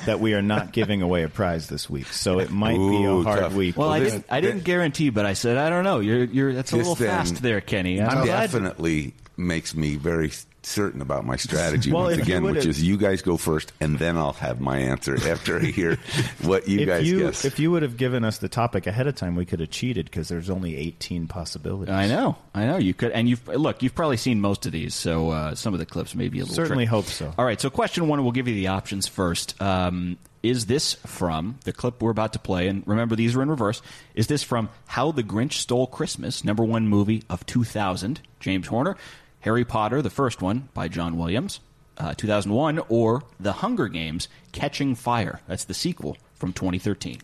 that 0.05 0.19
we 0.19 0.33
are 0.33 0.41
not 0.41 0.71
giving 0.71 1.01
away 1.01 1.23
a 1.23 1.29
prize 1.29 1.67
this 1.67 1.89
week. 1.89 2.07
So 2.07 2.39
it 2.39 2.49
might 2.51 2.77
be 2.77 3.03
a 3.03 3.21
hard 3.23 3.39
tough. 3.39 3.53
week. 3.53 3.77
well, 3.77 3.89
I 3.89 3.99
this- 3.99 4.13
didn't. 4.13 4.25
I 4.29 4.41
didn't 4.41 4.63
guarantee, 4.63 5.09
but 5.09 5.25
I 5.25 5.33
said 5.33 5.57
I 5.57 5.69
don't 5.69 5.83
know. 5.83 5.99
You're. 5.99 6.23
You're. 6.25 6.53
That's 6.53 6.71
a 6.71 6.77
little 6.77 6.95
then 6.95 7.09
fast 7.09 7.41
there, 7.41 7.61
Kenny. 7.61 8.01
I'm 8.01 8.25
glad- 8.25 8.51
definitely 8.51 9.13
makes 9.37 9.73
me 9.75 9.95
very 9.95 10.31
certain 10.63 11.01
about 11.01 11.25
my 11.25 11.35
strategy 11.35 11.91
Well, 11.91 12.03
once 12.03 12.17
again, 12.17 12.43
which 12.43 12.65
is 12.65 12.83
you 12.83 12.97
guys 12.97 13.21
go 13.21 13.37
first, 13.37 13.73
and 13.79 13.97
then 13.97 14.17
I'll 14.17 14.33
have 14.33 14.59
my 14.61 14.77
answer 14.77 15.15
after 15.29 15.59
I 15.59 15.63
hear 15.65 15.95
what 16.41 16.67
you 16.67 16.81
if 16.81 16.87
guys 16.87 17.09
you 17.09 17.19
guess. 17.19 17.45
if 17.45 17.59
you 17.59 17.71
would 17.71 17.81
have 17.81 17.97
given 17.97 18.23
us 18.23 18.37
the 18.37 18.49
topic 18.49 18.85
ahead 18.87 19.07
of 19.07 19.15
time, 19.15 19.35
we 19.35 19.45
could 19.45 19.59
have 19.59 19.71
cheated 19.71 20.05
because 20.05 20.29
there's 20.29 20.49
only 20.49 20.77
18 20.77 21.27
possibilities. 21.27 21.93
I 21.93 22.07
know, 22.07 22.37
I 22.53 22.65
know. 22.65 22.77
You 22.77 22.93
could, 22.93 23.11
and 23.11 23.27
you've 23.27 23.47
look. 23.47 23.81
You've 23.81 23.95
probably 23.95 24.17
seen 24.17 24.39
most 24.39 24.65
of 24.65 24.71
these, 24.71 24.93
so 24.93 25.29
uh, 25.29 25.55
some 25.55 25.73
of 25.73 25.79
the 25.79 25.85
clips 25.85 26.13
may 26.15 26.29
be 26.29 26.39
a 26.39 26.43
little. 26.43 26.55
Certainly 26.55 26.85
tricky. 26.85 26.95
hope 26.95 27.05
so. 27.05 27.33
All 27.37 27.45
right, 27.45 27.59
so 27.59 27.69
question 27.69 28.07
one, 28.07 28.21
we'll 28.23 28.31
give 28.31 28.47
you 28.47 28.53
the 28.55 28.67
options 28.67 29.07
first. 29.07 29.59
Um, 29.61 30.17
is 30.43 30.65
this 30.65 30.93
from 31.05 31.59
the 31.65 31.71
clip 31.73 32.01
we're 32.01 32.09
about 32.09 32.33
to 32.33 32.39
play? 32.39 32.67
And 32.67 32.81
remember, 32.87 33.15
these 33.15 33.35
are 33.35 33.43
in 33.43 33.49
reverse. 33.49 33.81
Is 34.15 34.25
this 34.25 34.41
from 34.41 34.69
How 34.87 35.11
the 35.11 35.21
Grinch 35.23 35.53
Stole 35.53 35.85
Christmas, 35.85 36.43
number 36.43 36.63
one 36.63 36.87
movie 36.87 37.23
of 37.29 37.45
2000, 37.45 38.21
James 38.39 38.65
Horner, 38.65 38.97
Harry 39.41 39.65
Potter, 39.65 40.01
the 40.01 40.09
first 40.09 40.41
one 40.41 40.69
by 40.73 40.87
John 40.87 41.17
Williams, 41.17 41.59
uh, 41.97 42.13
2001, 42.13 42.79
or 42.89 43.23
The 43.39 43.53
Hunger 43.53 43.87
Games, 43.87 44.27
Catching 44.51 44.95
Fire? 44.95 45.41
That's 45.47 45.65
the 45.65 45.73
sequel 45.73 46.17
from 46.35 46.53
2013. 46.53 47.21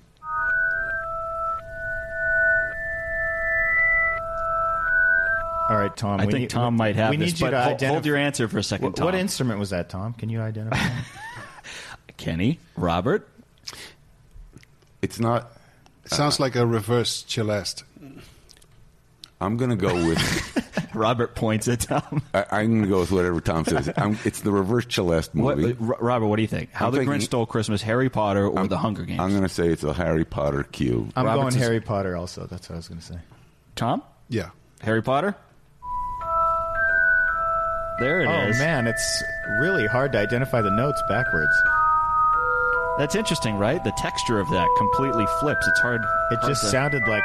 All 5.69 5.75
right, 5.77 5.95
Tom. 5.97 6.21
I 6.21 6.25
we 6.25 6.31
think 6.31 6.41
need- 6.43 6.49
Tom 6.49 6.77
might 6.77 6.95
have 6.95 7.09
we 7.09 7.17
this, 7.17 7.33
need 7.33 7.39
you 7.41 7.45
but 7.47 7.51
to 7.51 7.57
hold, 7.61 7.67
identify. 7.75 7.91
hold 7.93 8.05
your 8.05 8.15
answer 8.15 8.47
for 8.47 8.57
a 8.57 8.63
second, 8.63 8.85
What, 8.85 8.95
Tom. 8.95 9.05
what 9.05 9.15
instrument 9.15 9.59
was 9.59 9.71
that, 9.71 9.89
Tom? 9.89 10.13
Can 10.13 10.29
you 10.29 10.39
identify? 10.39 10.77
Kenny, 12.17 12.59
Robert. 12.77 13.27
it's 15.01 15.19
not. 15.19 15.51
It 16.05 16.11
sounds 16.11 16.39
like 16.39 16.55
a 16.55 16.65
reverse 16.65 17.25
celeste 17.27 17.83
I'm 19.39 19.57
going 19.57 19.69
to 19.69 19.75
go 19.75 19.93
with. 19.93 20.63
Robert 20.95 21.35
points 21.35 21.67
at 21.67 21.81
Tom. 21.81 22.23
I, 22.33 22.45
I'm 22.51 22.67
going 22.69 22.81
to 22.83 22.87
go 22.87 22.99
with 23.01 23.11
whatever 23.11 23.39
Tom 23.39 23.65
says. 23.65 23.91
I'm, 23.97 24.17
it's 24.25 24.41
the 24.41 24.51
reverse 24.51 24.85
Celeste 24.89 25.35
What, 25.35 25.57
movie. 25.59 25.73
Uh, 25.79 25.85
R- 25.93 25.97
Robert, 25.99 26.25
what 26.27 26.37
do 26.37 26.41
you 26.41 26.47
think? 26.47 26.71
How 26.71 26.87
I'm 26.87 26.91
the 26.93 26.99
thinking- 26.99 27.19
Grinch 27.19 27.23
Stole 27.23 27.45
Christmas, 27.45 27.83
Harry 27.83 28.09
Potter, 28.09 28.47
or 28.47 28.67
The 28.67 28.77
Hunger 28.79 29.03
Games? 29.03 29.19
I'm 29.19 29.29
going 29.29 29.43
to 29.43 29.49
say 29.49 29.67
it's 29.67 29.83
a 29.83 29.93
Harry 29.93 30.25
Potter 30.25 30.63
cue. 30.63 31.09
I'm 31.15 31.25
Roberts 31.25 31.41
going 31.41 31.61
is- 31.61 31.67
Harry 31.67 31.81
Potter. 31.81 32.15
Also, 32.15 32.47
that's 32.47 32.67
what 32.67 32.75
I 32.75 32.77
was 32.77 32.87
going 32.87 32.99
to 32.99 33.05
say. 33.05 33.19
Tom, 33.75 34.01
yeah 34.29 34.49
Harry 34.81 35.03
Potter. 35.03 35.35
There 37.99 38.21
it 38.21 38.27
oh 38.27 38.49
is. 38.49 38.59
man, 38.59 38.85
it's 38.87 39.23
really 39.59 39.87
hard 39.87 40.11
to 40.13 40.19
identify 40.19 40.61
the 40.61 40.69
notes 40.69 41.01
backwards. 41.09 41.53
That's 42.99 43.15
interesting, 43.15 43.55
right? 43.57 43.83
The 43.83 43.93
texture 43.97 44.39
of 44.39 44.47
that 44.49 44.67
completely 44.77 45.25
flips. 45.39 45.67
It's 45.67 45.79
hard. 45.79 46.01
It 46.31 46.37
hard 46.39 46.49
just 46.51 46.61
to- 46.63 46.69
sounded 46.69 47.07
like 47.07 47.23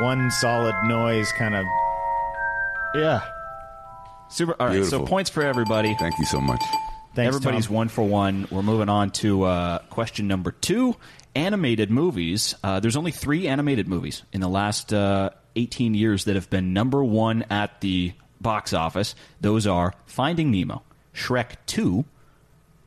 one 0.00 0.30
solid 0.30 0.74
noise, 0.84 1.32
kind 1.32 1.54
of. 1.54 1.64
yeah. 2.94 3.20
Super. 4.28 4.56
All 4.60 4.66
right, 4.66 4.84
so 4.84 5.04
points 5.06 5.30
for 5.30 5.42
everybody. 5.42 5.94
Thank 6.00 6.18
you 6.18 6.24
so 6.26 6.40
much. 6.40 6.60
Thanks, 7.14 7.34
Everybody's 7.34 7.66
Tom. 7.66 7.74
one 7.76 7.88
for 7.88 8.02
one. 8.06 8.46
We're 8.50 8.62
moving 8.62 8.88
on 8.88 9.10
to 9.12 9.44
uh, 9.44 9.78
question 9.88 10.26
number 10.28 10.50
two 10.50 10.96
animated 11.34 11.90
movies. 11.90 12.54
Uh, 12.62 12.80
there's 12.80 12.96
only 12.96 13.10
three 13.12 13.46
animated 13.48 13.88
movies 13.88 14.22
in 14.32 14.40
the 14.40 14.48
last 14.48 14.92
uh, 14.92 15.30
18 15.54 15.94
years 15.94 16.24
that 16.24 16.34
have 16.34 16.50
been 16.50 16.72
number 16.74 17.02
one 17.02 17.44
at 17.48 17.80
the 17.80 18.12
box 18.40 18.72
office. 18.74 19.14
Those 19.40 19.66
are 19.66 19.94
Finding 20.06 20.50
Nemo, 20.50 20.82
Shrek 21.14 21.52
2, 21.66 22.04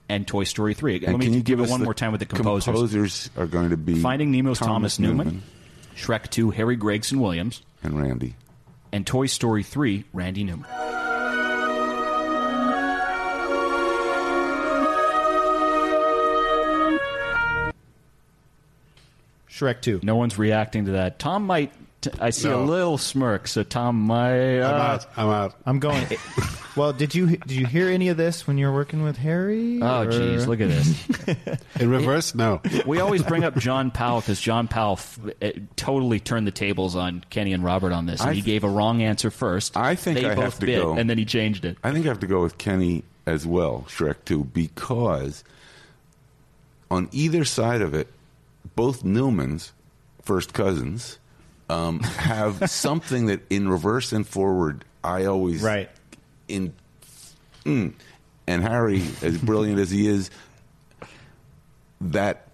and 0.10 0.28
Toy 0.28 0.44
Story 0.44 0.74
3. 0.76 0.96
And 0.96 1.04
Let 1.08 1.18
me 1.18 1.26
can 1.26 1.34
you 1.34 1.42
give 1.42 1.60
it 1.60 1.64
us 1.64 1.70
one 1.72 1.84
more 1.84 1.94
time 1.94 2.12
with 2.12 2.20
the 2.20 2.26
composers. 2.26 2.66
Composers 2.66 3.30
are 3.38 3.48
going 3.48 3.70
to 3.70 3.78
be 3.78 4.00
Finding 4.02 4.32
Nemo's 4.32 4.60
Thomas, 4.60 5.00
Newman, 5.00 5.42
Shrek 6.00 6.30
2 6.30 6.52
Harry 6.52 6.76
Gregson 6.78 7.20
Williams, 7.20 7.62
and 7.84 8.00
Randy. 8.02 8.36
and 8.92 9.06
Toy 9.06 9.26
Story 9.26 9.64
3 9.64 10.06
Randy 10.14 10.44
Newman. 10.46 10.66
Shrek 19.50 19.82
2. 19.82 20.02
No 20.04 20.16
one's 20.16 20.38
reacting 20.38 20.86
to 20.86 20.92
that. 20.92 21.20
Tom 21.20 21.46
might. 21.46 21.74
T- 22.02 22.10
I 22.20 22.30
see 22.30 22.48
a 22.48 22.58
little 22.58 22.98
smirk, 22.98 23.46
so 23.48 23.62
Tom 23.64 23.98
might. 24.00 24.60
I'm 24.62 24.64
Uh, 24.64 24.78
out. 24.78 25.06
I'm 25.18 25.28
out. 25.30 25.56
I'm 25.66 25.80
going. 25.80 26.06
well, 26.78 26.94
did 26.94 27.14
you 27.14 27.28
did 27.36 27.52
you 27.52 27.66
hear 27.66 27.90
any 27.90 28.08
of 28.08 28.16
this 28.16 28.48
when 28.48 28.58
you 28.58 28.68
were 28.68 28.74
working 28.74 29.04
with 29.04 29.18
Harry? 29.18 29.80
oh, 29.82 30.04
or- 30.04 30.06
jeez, 30.06 30.48
look 30.48 30.62
at 30.62 30.70
this. 30.70 31.60
In 31.82 31.90
reverse, 31.90 32.34
no. 32.34 32.62
we 32.86 33.02
always 33.02 33.22
bring 33.22 33.44
up 33.44 33.58
John 33.58 33.92
Powell 33.92 34.22
because 34.22 34.40
John 34.40 34.70
Powell 34.70 34.94
f- 34.94 35.20
eh, 35.42 35.52
totally 35.76 36.22
turned 36.22 36.48
the 36.48 36.52
tables 36.52 36.96
on 36.96 37.22
Kenny 37.30 37.52
and 37.52 37.66
Robert 37.66 37.92
on 37.92 38.06
this, 38.06 38.22
and 38.22 38.30
I 38.30 38.34
he 38.34 38.42
th- 38.42 38.46
gave 38.46 38.64
a 38.64 38.70
wrong 38.70 39.02
answer 39.02 39.30
first. 39.30 39.76
I 39.76 39.96
think 39.96 40.20
they 40.20 40.26
I 40.30 40.36
both 40.36 40.44
have 40.46 40.60
to 40.60 40.66
bid, 40.68 40.82
go. 40.82 40.94
and 40.94 41.10
then 41.10 41.18
he 41.18 41.26
changed 41.26 41.66
it. 41.66 41.78
I 41.84 41.92
think 41.92 42.06
I 42.06 42.10
have 42.10 42.20
to 42.22 42.28
go 42.28 42.42
with 42.42 42.58
Kenny 42.58 43.04
as 43.26 43.46
well, 43.46 43.86
Shrek 43.90 44.16
2, 44.24 44.46
because 44.46 45.44
on 46.90 47.10
either 47.12 47.44
side 47.44 47.82
of 47.82 47.94
it, 47.94 48.08
both 48.76 49.04
Newmans, 49.04 49.72
first 50.22 50.54
cousins, 50.54 51.20
um, 51.70 52.00
have 52.02 52.70
something 52.70 53.28
that 53.28 53.42
in 53.50 53.70
reverse 53.70 54.12
and 54.12 54.28
forward 54.28 54.84
I 55.04 55.26
always 55.26 55.62
Right. 55.62 55.90
in 56.48 56.74
mm. 57.66 57.94
and 58.48 58.64
Harry, 58.64 59.04
as 59.22 59.38
brilliant 59.38 59.80
as 59.80 59.92
he 59.92 60.08
is, 60.08 60.30
that 62.02 62.48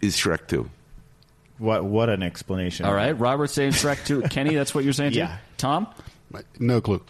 is 0.00 0.16
Shrek 0.16 0.46
2. 0.48 0.68
What 1.58 1.84
what 1.84 2.08
an 2.08 2.22
explanation. 2.22 2.84
All 2.86 2.94
right, 2.94 3.18
Robert 3.18 3.48
saying 3.48 3.72
Shrek 3.72 4.04
two. 4.04 4.22
Kenny, 4.30 4.54
that's 4.54 4.74
what 4.74 4.82
you're 4.84 4.92
saying 4.92 5.12
too. 5.12 5.18
Yeah. 5.18 5.38
Tom, 5.56 5.86
No 6.58 6.80
clue. 6.80 7.00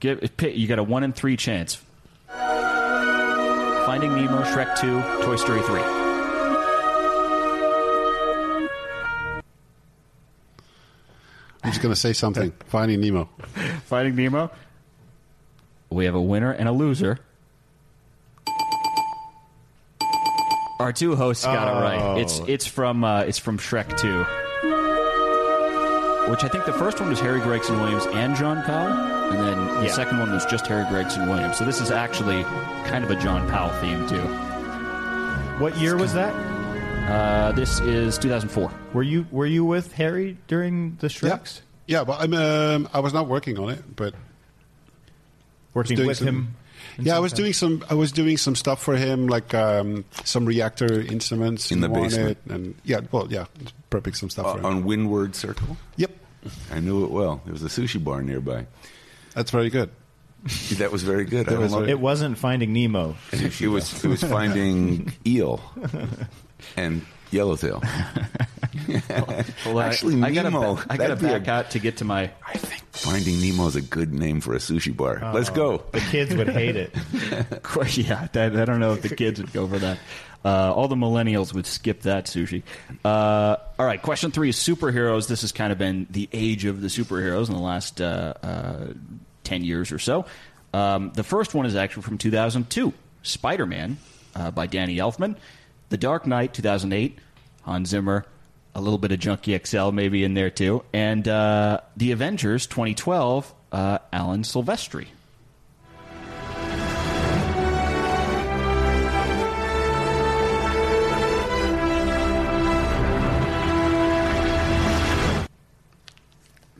give 0.00 0.20
you 0.40 0.66
got 0.68 0.78
a 0.78 0.82
one 0.82 1.02
in 1.02 1.12
three 1.14 1.36
chance. 1.36 1.80
Finding 2.28 4.14
Nemo, 4.14 4.42
Shrek 4.42 4.78
two, 4.78 5.00
Toy 5.24 5.36
Story 5.36 5.62
three. 5.62 5.95
I'm 11.66 11.72
just 11.72 11.82
going 11.82 11.92
to 11.92 12.00
say 12.00 12.12
something. 12.12 12.52
Finding 12.68 13.00
Nemo. 13.00 13.28
Finding 13.86 14.14
Nemo. 14.14 14.52
We 15.90 16.04
have 16.04 16.14
a 16.14 16.20
winner 16.22 16.52
and 16.52 16.68
a 16.68 16.72
loser. 16.72 17.18
Our 20.78 20.92
two 20.92 21.16
hosts 21.16 21.44
got 21.44 21.66
it 21.66 21.80
right. 21.80 22.20
It's 22.20 22.38
it's 22.46 22.66
from 22.66 23.02
uh, 23.02 23.22
it's 23.22 23.38
from 23.38 23.58
Shrek 23.58 23.96
Two, 23.98 24.18
which 26.30 26.44
I 26.44 26.48
think 26.48 26.66
the 26.66 26.72
first 26.74 27.00
one 27.00 27.08
was 27.08 27.18
Harry 27.18 27.40
Gregson 27.40 27.80
Williams 27.80 28.06
and 28.06 28.36
John 28.36 28.62
Powell, 28.62 28.92
and 29.32 29.38
then 29.40 29.66
the 29.80 29.86
Yeah. 29.86 29.92
second 29.92 30.18
one 30.20 30.30
was 30.30 30.44
just 30.46 30.66
Harry 30.68 30.84
Gregson 30.88 31.28
Williams. 31.28 31.56
So 31.56 31.64
this 31.64 31.80
is 31.80 31.90
actually 31.90 32.44
kind 32.84 33.04
of 33.04 33.10
a 33.10 33.16
John 33.16 33.48
Powell 33.50 33.70
theme 33.80 34.06
too. 34.06 34.20
What 35.58 35.76
year 35.78 35.96
was 35.96 36.12
that? 36.12 36.34
Uh, 37.06 37.52
this 37.52 37.78
is 37.80 38.18
2004. 38.18 38.72
Were 38.92 39.02
you 39.02 39.26
were 39.30 39.46
you 39.46 39.64
with 39.64 39.92
Harry 39.92 40.36
during 40.48 40.96
the 40.96 41.06
Shreks? 41.06 41.60
Yeah, 41.86 42.02
but 42.02 42.20
I'm, 42.20 42.34
um, 42.34 42.88
I 42.92 42.98
was 43.00 43.12
not 43.14 43.28
working 43.28 43.58
on 43.58 43.70
it, 43.70 43.82
but 43.94 44.14
Working 45.72 46.04
with 46.06 46.16
some- 46.18 46.26
him. 46.26 46.54
yeah, 46.98 47.16
I 47.16 47.20
was 47.20 47.32
kind? 47.32 47.36
doing 47.42 47.52
some. 47.52 47.84
I 47.88 47.94
was 47.94 48.10
doing 48.10 48.36
some 48.38 48.56
stuff 48.56 48.82
for 48.82 48.96
him, 48.96 49.28
like 49.28 49.54
um, 49.54 50.04
some 50.24 50.46
Reaktor 50.46 51.08
instruments 51.10 51.70
In 51.70 51.80
the 51.80 51.88
basement. 51.88 52.38
and 52.48 52.74
yeah, 52.82 53.00
well, 53.12 53.28
yeah, 53.30 53.44
prepping 53.90 54.16
some 54.16 54.28
stuff 54.30 54.46
Uh, 54.46 54.52
for 54.54 54.58
him. 54.60 54.64
on 54.66 54.84
Windward 54.84 55.36
Circle? 55.36 55.76
Yep, 55.96 56.10
I 56.72 56.80
knew 56.80 57.04
it 57.04 57.10
well. 57.10 57.40
There 57.44 57.52
was 57.52 57.62
a 57.62 57.68
sushi 57.68 58.02
bar 58.02 58.22
nearby. 58.22 58.66
that's 59.34 59.50
very 59.52 59.70
good. 59.70 59.90
That 60.78 60.90
was 60.92 61.02
very 61.02 61.24
good. 61.24 61.46
Was 61.48 61.72
very- 61.74 61.90
It 61.90 62.00
wasn't 62.00 62.38
Finding 62.38 62.72
Nemo. 62.72 63.16
it. 63.32 63.60
It 63.60 63.68
was 63.68 64.04
it 64.04 64.08
was 64.08 64.22
finding 64.24 65.12
eel 65.26 65.60
and 66.76 67.04
yellowtail. 67.30 67.82
Well, 69.64 69.80
Actually, 69.80 70.22
I, 70.22 70.30
Nemo, 70.30 70.76
I 70.88 70.96
gotta 70.96 71.14
that'd 71.14 71.18
be 71.18 71.26
a- 71.26 71.38
back 71.40 71.48
out 71.48 71.70
to 71.72 71.78
get 71.78 71.96
to 71.98 72.04
my. 72.04 72.30
I 72.46 72.52
think 72.58 72.82
Finding 72.92 73.40
Nemo 73.40 73.66
is 73.66 73.76
a 73.76 73.80
good 73.80 74.12
name 74.12 74.40
for 74.40 74.54
a 74.54 74.58
sushi 74.58 74.94
bar. 74.96 75.32
Let's 75.34 75.50
go. 75.50 75.82
The 75.92 76.00
kids 76.00 76.34
would 76.34 76.48
hate 76.48 76.76
it. 76.76 76.94
yeah, 77.96 78.28
that, 78.32 78.56
I 78.56 78.64
don't 78.64 78.80
know 78.80 78.92
if 78.92 79.02
the 79.02 79.14
kids 79.14 79.40
would 79.40 79.52
go 79.52 79.66
for 79.66 79.78
that. 79.78 79.98
Uh, 80.44 80.72
all 80.72 80.88
the 80.88 80.94
millennials 80.94 81.52
would 81.52 81.66
skip 81.66 82.02
that 82.02 82.26
sushi. 82.26 82.62
Uh, 83.04 83.56
all 83.78 83.86
right, 83.86 84.00
question 84.00 84.30
three 84.30 84.50
is 84.50 84.56
superheroes. 84.56 85.26
This 85.26 85.40
has 85.40 85.52
kind 85.52 85.72
of 85.72 85.78
been 85.78 86.06
the 86.10 86.28
age 86.32 86.64
of 86.64 86.80
the 86.80 86.88
superheroes 86.88 87.48
in 87.48 87.54
the 87.54 87.60
last 87.60 88.00
uh, 88.00 88.34
uh, 88.42 88.86
10 89.44 89.64
years 89.64 89.90
or 89.90 89.98
so. 89.98 90.26
Um, 90.72 91.12
the 91.14 91.24
first 91.24 91.54
one 91.54 91.66
is 91.66 91.74
actually 91.74 92.04
from 92.04 92.18
2002 92.18 92.92
Spider 93.22 93.66
Man 93.66 93.96
uh, 94.34 94.50
by 94.50 94.66
Danny 94.66 94.98
Elfman. 94.98 95.36
The 95.88 95.96
Dark 95.96 96.26
Knight, 96.26 96.52
2008, 96.52 97.18
Hans 97.62 97.88
Zimmer. 97.88 98.24
A 98.74 98.80
little 98.80 98.98
bit 98.98 99.12
of 99.12 99.18
Junkie 99.18 99.58
XL 99.58 99.90
maybe 99.90 100.22
in 100.22 100.34
there 100.34 100.50
too. 100.50 100.84
And 100.92 101.26
uh, 101.26 101.80
The 101.96 102.12
Avengers, 102.12 102.66
2012, 102.66 103.54
uh, 103.72 103.98
Alan 104.12 104.42
Silvestri. 104.42 105.06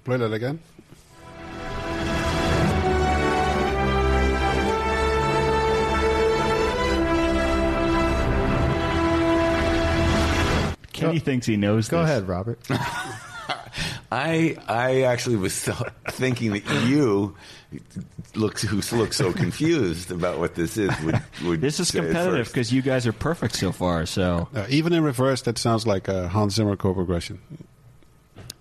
Play 0.05 0.19
that 0.19 0.33
again. 0.33 0.61
Kenny 10.97 11.19
thinks 11.19 11.47
he 11.47 11.57
knows 11.57 11.89
Go 11.89 12.01
this. 12.03 12.11
ahead, 12.11 12.29
Robert. 12.29 12.59
I 14.11 14.57
I 14.69 15.03
actually 15.03 15.37
was 15.37 15.65
th- 15.65 15.77
thinking 16.09 16.53
that 16.53 16.65
you 16.87 17.35
look 18.35 18.59
who 18.61 18.81
look 18.97 19.13
so 19.13 19.33
confused 19.33 20.11
about 20.11 20.39
what 20.39 20.55
this 20.55 20.77
is. 20.77 20.91
Would, 21.03 21.21
would 21.45 21.61
This 21.61 21.81
is 21.81 21.91
competitive 21.91 22.47
because 22.47 22.73
you 22.73 22.83
guys 22.83 23.07
are 23.07 23.13
perfect 23.13 23.57
so 23.57 23.73
far. 23.73 24.07
So 24.07 24.49
Uh, 24.55 24.67
even 24.69 24.93
in 24.93 25.03
reverse, 25.03 25.43
that 25.43 25.59
sounds 25.59 25.87
like 25.87 26.09
a 26.09 26.29
Hans 26.29 26.55
Zimmer 26.55 26.77
chord 26.77 26.97
progression. 26.97 27.41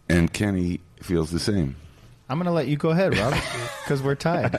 and 0.09 0.31
Kenny 0.33 0.81
feels 1.01 1.31
the 1.31 1.39
same. 1.39 1.75
I'm 2.27 2.37
going 2.39 2.45
to 2.47 2.51
let 2.51 2.67
you 2.67 2.75
go 2.75 2.89
ahead, 2.89 3.15
Robert, 3.15 3.39
because 3.83 4.01
we're 4.01 4.15
tied. 4.15 4.57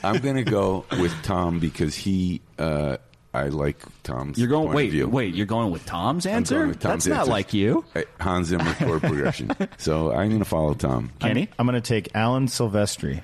I'm 0.04 0.18
going 0.20 0.36
to 0.36 0.44
go 0.44 0.84
with 1.00 1.12
Tom 1.24 1.58
because 1.58 1.96
he. 1.96 2.40
Uh, 2.58 2.98
I 3.38 3.48
like 3.48 3.76
Tom's. 4.02 4.38
you're 4.38 4.48
going. 4.48 4.66
point 4.66 4.72
of 4.72 4.76
Wait, 4.76 4.90
view. 4.90 5.08
wait. 5.08 5.34
You're 5.34 5.46
going 5.46 5.70
with 5.70 5.84
Tom's 5.86 6.26
I'm 6.26 6.34
answer. 6.34 6.56
going 6.56 6.68
with 6.68 6.80
Tom's 6.80 7.04
That's 7.04 7.06
not 7.06 7.18
answer. 7.20 7.30
like 7.30 7.54
you, 7.54 7.84
Hans 8.20 8.48
Zimmer 8.48 8.74
chord 8.74 9.00
progression. 9.10 9.52
So 9.78 10.12
I'm 10.12 10.28
going 10.28 10.38
to 10.40 10.44
follow 10.44 10.74
Tom. 10.74 11.10
Kenny. 11.20 11.48
I'm 11.58 11.66
going 11.66 11.80
to 11.80 11.86
take 11.86 12.14
Alan 12.14 12.46
Silvestri. 12.46 13.22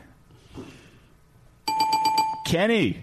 Kenny. 2.47 3.03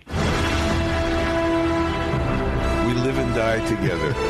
We 2.87 2.93
live 2.97 3.17
and 3.17 3.35
die 3.35 3.65
together. 3.67 4.13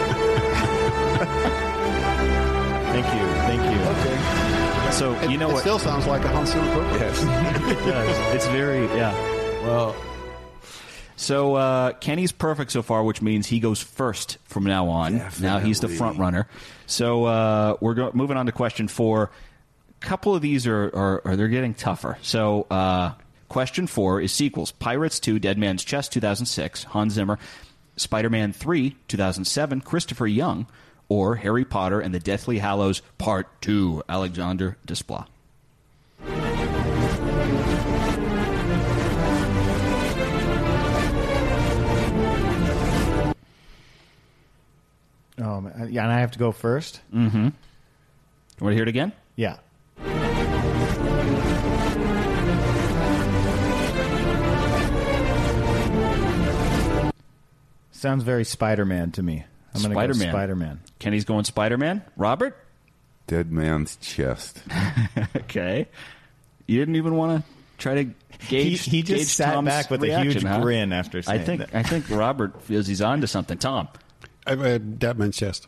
Thank 2.91 3.05
you. 3.05 3.27
Thank 3.47 3.61
you. 3.63 3.81
Okay. 3.81 4.91
So 4.91 5.13
It, 5.21 5.31
you 5.31 5.37
know 5.37 5.49
it 5.49 5.53
what? 5.53 5.61
still 5.61 5.79
sounds 5.79 6.05
like 6.05 6.23
a 6.25 6.27
Hans 6.27 6.51
Zimmer 6.51 6.73
chord 6.73 6.85
progression. 6.89 7.27
Yes. 7.27 7.71
it 7.71 7.85
does. 7.89 8.35
It's 8.35 8.47
very 8.47 8.85
yeah. 8.97 9.13
Well, 9.63 9.95
So 11.21 11.53
uh, 11.53 11.91
Kenny's 11.93 12.31
perfect 12.31 12.71
so 12.71 12.81
far, 12.81 13.03
which 13.03 13.21
means 13.21 13.45
he 13.45 13.59
goes 13.59 13.79
first 13.79 14.39
from 14.45 14.63
now 14.63 14.87
on. 14.87 15.17
Now 15.39 15.59
he's 15.59 15.79
the 15.79 15.87
Definitely. 15.87 15.97
front 15.97 16.17
runner. 16.19 16.47
So 16.87 17.25
uh, 17.25 17.77
we're 17.79 17.93
go- 17.93 18.11
moving 18.15 18.37
on 18.37 18.47
to 18.47 18.51
question 18.51 18.87
four. 18.87 19.29
A 20.01 20.05
couple 20.05 20.33
of 20.35 20.41
these 20.41 20.65
are, 20.65 20.85
are, 20.95 21.21
are 21.23 21.35
they're 21.35 21.47
getting 21.47 21.75
tougher. 21.75 22.17
So 22.23 22.65
uh, 22.71 23.11
question 23.49 23.85
four 23.85 24.19
is 24.19 24.31
sequels: 24.33 24.71
Pirates 24.71 25.19
Two, 25.19 25.37
Dead 25.37 25.59
Man's 25.59 25.83
Chest, 25.83 26.11
2006, 26.13 26.85
Hans 26.85 27.13
Zimmer, 27.13 27.37
Spider-Man 27.97 28.51
Three, 28.51 28.95
2007, 29.07 29.81
Christopher 29.81 30.25
Young, 30.25 30.65
or 31.07 31.35
Harry 31.35 31.65
Potter 31.65 31.99
and 32.01 32.15
the 32.15 32.19
Deathly 32.19 32.57
Hallows 32.57 33.03
Part 33.19 33.61
Two, 33.61 34.01
Alexander 34.09 34.75
Desplat. 34.87 35.27
Oh, 45.39 45.61
man. 45.61 45.89
yeah, 45.91 46.03
and 46.03 46.11
I 46.11 46.19
have 46.19 46.31
to 46.31 46.39
go 46.39 46.51
first. 46.51 47.01
Mm-hmm. 47.13 47.41
Want 47.41 47.53
to 48.59 48.73
hear 48.73 48.83
it 48.83 48.87
again? 48.89 49.11
Yeah. 49.35 49.57
Sounds 57.91 58.23
very 58.23 58.43
Spider-Man 58.43 59.11
to 59.11 59.23
me. 59.23 59.43
I'm 59.75 59.81
gonna 59.81 59.93
Spider-Man. 59.93 60.27
go 60.27 60.31
Spider-Man. 60.31 60.79
Kenny's 60.99 61.25
going 61.25 61.43
Spider 61.45 61.77
Man. 61.77 62.01
Robert? 62.17 62.57
Dead 63.27 63.51
man's 63.51 63.95
chest. 63.97 64.61
Okay. 65.35 65.87
You 66.67 66.79
didn't 66.79 66.95
even 66.95 67.15
want 67.15 67.43
to 67.43 67.51
try 67.77 67.95
to 67.95 68.03
gauge. 68.47 68.83
He- 68.85 68.91
he 68.91 69.01
just 69.03 69.17
gauge 69.19 69.27
sat 69.27 69.53
Tom's 69.53 69.67
back 69.67 69.89
with 69.89 70.01
a 70.03 70.21
huge 70.21 70.41
huh? 70.43 70.61
grin 70.61 70.93
after 70.93 71.21
I 71.27 71.37
think 71.39 71.59
that. 71.59 71.75
I 71.75 71.83
think 71.83 72.09
Robert 72.09 72.61
feels 72.63 72.87
he's 72.87 73.01
on 73.01 73.19
to 73.21 73.27
something. 73.27 73.57
Tom, 73.57 73.89
Uh, 74.47 74.51
uh, 74.51 74.77
Dead 74.77 75.17
Man's 75.19 75.37
Chest. 75.37 75.67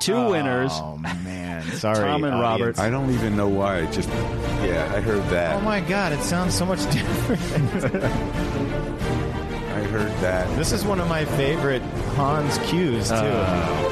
two 0.00 0.28
winners. 0.30 0.72
Oh 0.74 0.96
man, 0.98 1.62
sorry, 1.74 1.98
Tom 2.00 2.24
and 2.24 2.34
audience. 2.34 2.76
Robert. 2.76 2.78
I 2.80 2.90
don't 2.90 3.10
even 3.14 3.36
know 3.36 3.46
why. 3.48 3.78
It 3.82 3.92
just 3.92 4.08
yeah, 4.08 4.90
I 4.94 5.00
heard 5.00 5.22
that. 5.30 5.54
Oh 5.56 5.60
my 5.60 5.80
god, 5.80 6.12
it 6.12 6.20
sounds 6.22 6.54
so 6.54 6.66
much 6.66 6.80
different. 6.92 7.94
I 8.04 9.84
heard 9.84 10.10
that. 10.20 10.56
this 10.56 10.72
is 10.72 10.84
one 10.84 10.98
of 11.00 11.08
my 11.08 11.24
favorite 11.24 11.82
Hans 12.16 12.58
cues 12.68 13.08
too. 13.08 13.14
Uh. 13.14 13.88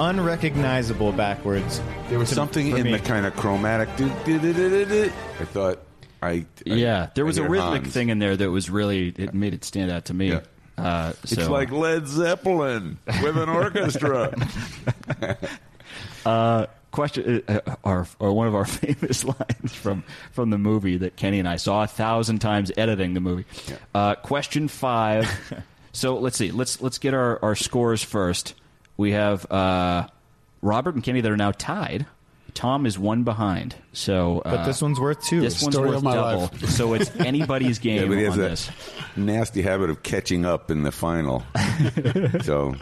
Unrecognizable 0.00 1.10
backwards. 1.12 1.80
There 2.08 2.18
was 2.18 2.28
to- 2.28 2.34
something 2.36 2.76
in 2.76 2.84
me. 2.84 2.92
the 2.92 2.98
kind 3.00 3.24
of 3.26 3.34
chromatic. 3.36 3.88
do- 3.96 4.08
do- 4.24 4.38
do- 4.38 4.52
do- 4.52 4.68
do- 4.70 4.84
do. 4.86 5.12
I 5.40 5.44
thought 5.44 5.80
I, 6.22 6.28
I 6.30 6.46
yeah, 6.64 7.10
there 7.14 7.24
was 7.24 7.38
a 7.38 7.48
rhythmic 7.48 7.82
Hans. 7.82 7.94
thing 7.94 8.08
in 8.08 8.18
there 8.18 8.36
that 8.36 8.50
was 8.50 8.70
really 8.70 9.14
it 9.16 9.34
made 9.34 9.54
it 9.54 9.64
stand 9.64 9.90
out 9.90 10.06
to 10.06 10.14
me. 10.14 10.30
Yeah. 10.30 10.40
Uh, 10.76 11.12
It's 11.24 11.48
like 11.48 11.72
Led 11.72 12.06
Zeppelin 12.06 12.98
with 13.22 13.36
an 13.36 13.48
orchestra. 13.48 14.32
question 16.90 17.42
uh, 17.48 17.60
uh, 17.64 17.76
our, 17.84 18.06
or 18.18 18.32
one 18.32 18.46
of 18.46 18.54
our 18.54 18.64
famous 18.64 19.24
lines 19.24 19.74
from 19.74 20.02
from 20.32 20.50
the 20.50 20.58
movie 20.58 20.96
that 20.96 21.16
Kenny 21.16 21.38
and 21.38 21.48
I 21.48 21.56
saw 21.56 21.84
a 21.84 21.86
thousand 21.86 22.40
times 22.40 22.72
editing 22.76 23.14
the 23.14 23.20
movie. 23.20 23.44
Uh, 23.94 24.14
question 24.16 24.68
five. 24.68 25.28
so 25.92 26.18
let's 26.18 26.36
see. 26.36 26.50
Let's 26.50 26.80
let's 26.80 26.98
get 26.98 27.14
our, 27.14 27.42
our 27.44 27.54
scores 27.54 28.02
first. 28.02 28.54
We 28.96 29.12
have 29.12 29.50
uh, 29.50 30.08
Robert 30.62 30.94
and 30.94 31.04
Kenny 31.04 31.20
that 31.20 31.30
are 31.30 31.36
now 31.36 31.52
tied. 31.52 32.06
Tom 32.58 32.86
is 32.86 32.98
one 32.98 33.22
behind. 33.22 33.76
So, 33.92 34.40
uh, 34.40 34.56
But 34.56 34.64
this 34.66 34.82
one's 34.82 34.98
worth 34.98 35.22
two. 35.24 35.40
this 35.40 35.62
one's 35.62 35.76
Story 35.76 35.90
worth 35.90 35.98
of 35.98 36.02
my 36.02 36.14
double. 36.16 36.40
life. 36.40 36.64
so 36.70 36.92
it's 36.94 37.08
anybody's 37.20 37.78
yeah, 37.84 37.98
game 38.00 38.08
but 38.08 38.18
he 38.18 38.24
has 38.24 38.32
on 38.34 38.40
a 38.40 38.48
this. 38.48 38.70
nasty 39.14 39.62
habit 39.62 39.90
of 39.90 40.02
catching 40.02 40.44
up 40.44 40.68
in 40.68 40.82
the 40.82 40.90
final. 40.90 41.44
so 42.42 42.74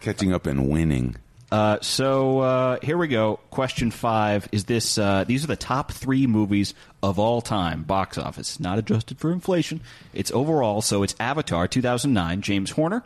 catching 0.00 0.32
up 0.32 0.46
and 0.46 0.70
winning. 0.70 1.16
Uh, 1.52 1.76
so 1.82 2.38
uh, 2.40 2.78
here 2.82 2.96
we 2.96 3.08
go. 3.08 3.38
Question 3.50 3.90
five 3.90 4.48
is 4.52 4.64
this: 4.64 4.96
uh, 4.96 5.24
These 5.24 5.44
are 5.44 5.48
the 5.48 5.56
top 5.56 5.92
three 5.92 6.26
movies 6.26 6.72
of 7.02 7.18
all 7.18 7.42
time, 7.42 7.82
box 7.82 8.16
office, 8.16 8.58
not 8.58 8.78
adjusted 8.78 9.18
for 9.18 9.30
inflation. 9.30 9.82
It's 10.14 10.30
overall. 10.30 10.80
So 10.80 11.02
it's 11.02 11.14
Avatar, 11.20 11.68
2009, 11.68 12.40
James 12.40 12.70
Horner, 12.70 13.02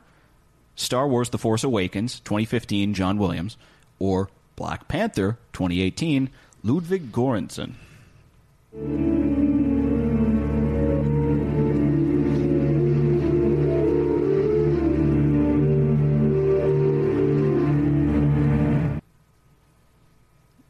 Star 0.77 1.09
Wars: 1.09 1.31
The 1.31 1.39
Force 1.39 1.65
Awakens, 1.65 2.21
2015, 2.21 2.95
John 2.95 3.19
Williams, 3.19 3.57
or 3.99 4.29
Black 4.57 4.89
Panther, 4.89 5.39
2018, 5.53 6.31
Ludwig 6.63 7.11
Göransson. 7.13 7.75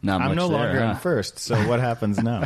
Not 0.02 0.20
I'm 0.20 0.34
no 0.34 0.48
there, 0.48 0.58
longer 0.58 0.80
huh? 0.80 0.90
in 0.92 0.96
first. 0.96 1.38
So 1.38 1.56
what 1.68 1.80
happens 1.88 2.18
now? 2.18 2.44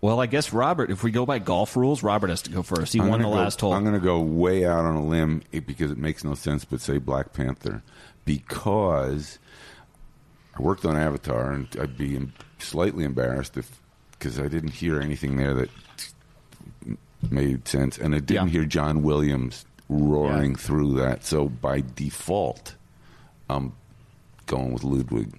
Well, 0.00 0.20
I 0.20 0.26
guess 0.26 0.52
Robert. 0.52 0.90
If 0.90 1.02
we 1.02 1.10
go 1.10 1.26
by 1.26 1.38
golf 1.40 1.76
rules, 1.76 2.02
Robert 2.02 2.30
has 2.30 2.42
to 2.42 2.50
go 2.50 2.62
first. 2.62 2.92
He 2.92 3.00
I'm 3.00 3.08
won 3.08 3.20
the 3.22 3.28
go- 3.28 3.34
last 3.34 3.60
hole. 3.60 3.72
I'm 3.72 3.82
going 3.82 3.98
to 3.98 4.04
go 4.04 4.20
way 4.20 4.64
out 4.64 4.84
on 4.84 4.94
a 4.94 5.04
limb 5.04 5.42
eh, 5.52 5.60
because 5.60 5.90
it 5.90 5.98
makes 5.98 6.22
no 6.22 6.34
sense, 6.34 6.64
but 6.64 6.80
say 6.80 6.98
Black 6.98 7.32
Panther 7.32 7.82
because 8.24 9.38
I 10.58 10.62
worked 10.62 10.84
on 10.84 10.96
Avatar, 10.96 11.52
and 11.52 11.68
I'd 11.80 11.96
be 11.98 12.18
slightly 12.58 13.04
embarrassed 13.04 13.56
if 13.56 13.80
because 14.12 14.38
I 14.40 14.48
didn't 14.48 14.70
hear 14.72 15.00
anything 15.00 15.36
there 15.36 15.52
that 15.54 15.70
made 17.30 17.68
sense, 17.68 17.98
and 17.98 18.14
I 18.14 18.18
didn't 18.20 18.46
Yeah. 18.48 18.52
hear 18.52 18.64
John 18.64 19.02
Williams 19.02 19.66
roaring 19.88 20.52
Yeah. 20.52 20.56
through 20.56 20.94
that. 20.94 21.24
So 21.24 21.48
by 21.48 21.82
default, 21.94 22.74
I'm 23.50 23.72
going 24.46 24.72
with 24.72 24.84
Ludwig. 24.84 25.38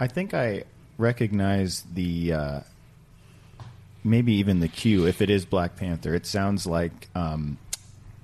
I 0.00 0.06
think 0.06 0.32
I 0.34 0.64
recognize 0.96 1.84
the 1.92 2.32
uh, 2.32 2.60
maybe 4.02 4.32
even 4.34 4.60
the 4.60 4.68
cue. 4.68 5.06
If 5.06 5.20
it 5.20 5.28
is 5.30 5.44
Black 5.44 5.76
Panther, 5.76 6.14
it 6.14 6.26
sounds 6.26 6.66
like 6.66 7.08
um, 7.14 7.58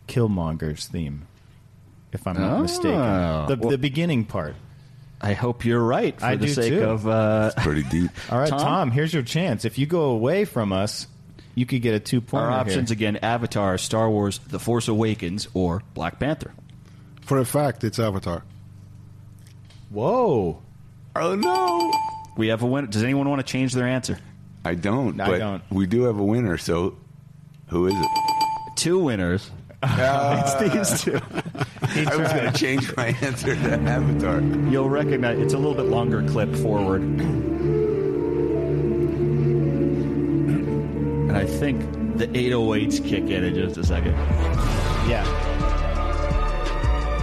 Killmonger's 0.09 0.87
theme. 0.87 1.27
If 2.12 2.27
I'm 2.27 2.37
not 2.41 2.59
Oh. 2.59 2.62
mistaken, 2.62 2.91
the, 2.93 3.57
Well- 3.61 3.71
the 3.71 3.79
beginning 3.79 4.25
part. 4.25 4.57
I 5.21 5.35
hope 5.35 5.65
you're 5.65 5.83
right 5.83 6.19
for 6.19 6.25
I 6.25 6.37
the 6.37 6.47
do 6.47 6.53
sake 6.53 6.73
too. 6.73 6.83
of. 6.83 7.07
Uh, 7.07 7.51
Pretty 7.59 7.83
deep. 7.85 8.11
All 8.31 8.39
right, 8.39 8.49
Tom? 8.49 8.59
Tom? 8.61 8.91
here's 8.91 9.13
your 9.13 9.23
chance. 9.23 9.65
If 9.65 9.79
you 9.79 9.87
go 9.87 10.05
away 10.05 10.45
from 10.47 10.73
us, 10.73 11.07
you 11.55 11.67
could 11.67 11.83
get 11.83 11.95
a 11.95 12.01
two 12.01 12.21
point. 12.21 12.45
our 12.45 12.51
options 12.51 12.91
again: 12.91 13.17
Avatar, 13.19 13.77
Star 13.79 14.09
Wars, 14.09 14.39
The 14.49 14.59
Force 14.59 14.89
Awakens, 14.89 15.47
or 15.53 15.83
Black 15.95 16.19
Panther. 16.19 16.53
For 17.23 17.39
a 17.39 17.45
fact, 17.45 17.85
it's 17.85 17.99
Avatar. 17.99 18.45
Whoa! 19.91 20.63
Oh 21.17 21.35
no! 21.35 21.93
We 22.37 22.49
have 22.49 22.63
a 22.63 22.67
winner. 22.67 22.87
Does 22.87 23.03
anyone 23.03 23.29
want 23.29 23.45
to 23.45 23.53
change 23.53 23.73
their 23.75 23.87
answer? 23.87 24.19
I 24.65 24.75
don't. 24.75 25.21
I 25.21 25.27
but 25.27 25.39
don't. 25.39 25.63
We 25.71 25.87
do 25.87 26.05
have 26.05 26.19
a 26.19 26.25
winner. 26.25 26.57
So 26.57 26.97
who 27.69 27.87
is 27.89 27.95
it? 27.95 28.09
Two 28.77 29.01
winners. 29.01 29.51
it's 29.83 30.55
these 30.55 31.03
two. 31.03 31.21
I 32.09 32.16
was 32.16 32.32
going 32.32 32.52
to 32.52 32.59
change 32.59 32.97
my 32.97 33.09
answer 33.20 33.55
to 33.55 33.72
Avatar. 33.81 34.40
You'll 34.70 34.89
recognize 34.90 35.39
it's 35.39 35.55
a 35.55 35.59
little 35.59 35.74
bit 35.74 35.86
longer 35.86 36.22
clip 36.28 36.55
forward. 36.56 37.02
And 41.31 41.36
I 41.36 41.44
think 41.47 41.81
the 42.18 42.27
808s 42.28 43.05
kick 43.06 43.24
in 43.24 43.44
in 43.44 43.55
just 43.55 43.77
a 43.78 43.85
second. 43.85 44.12
Yeah, 45.09 45.24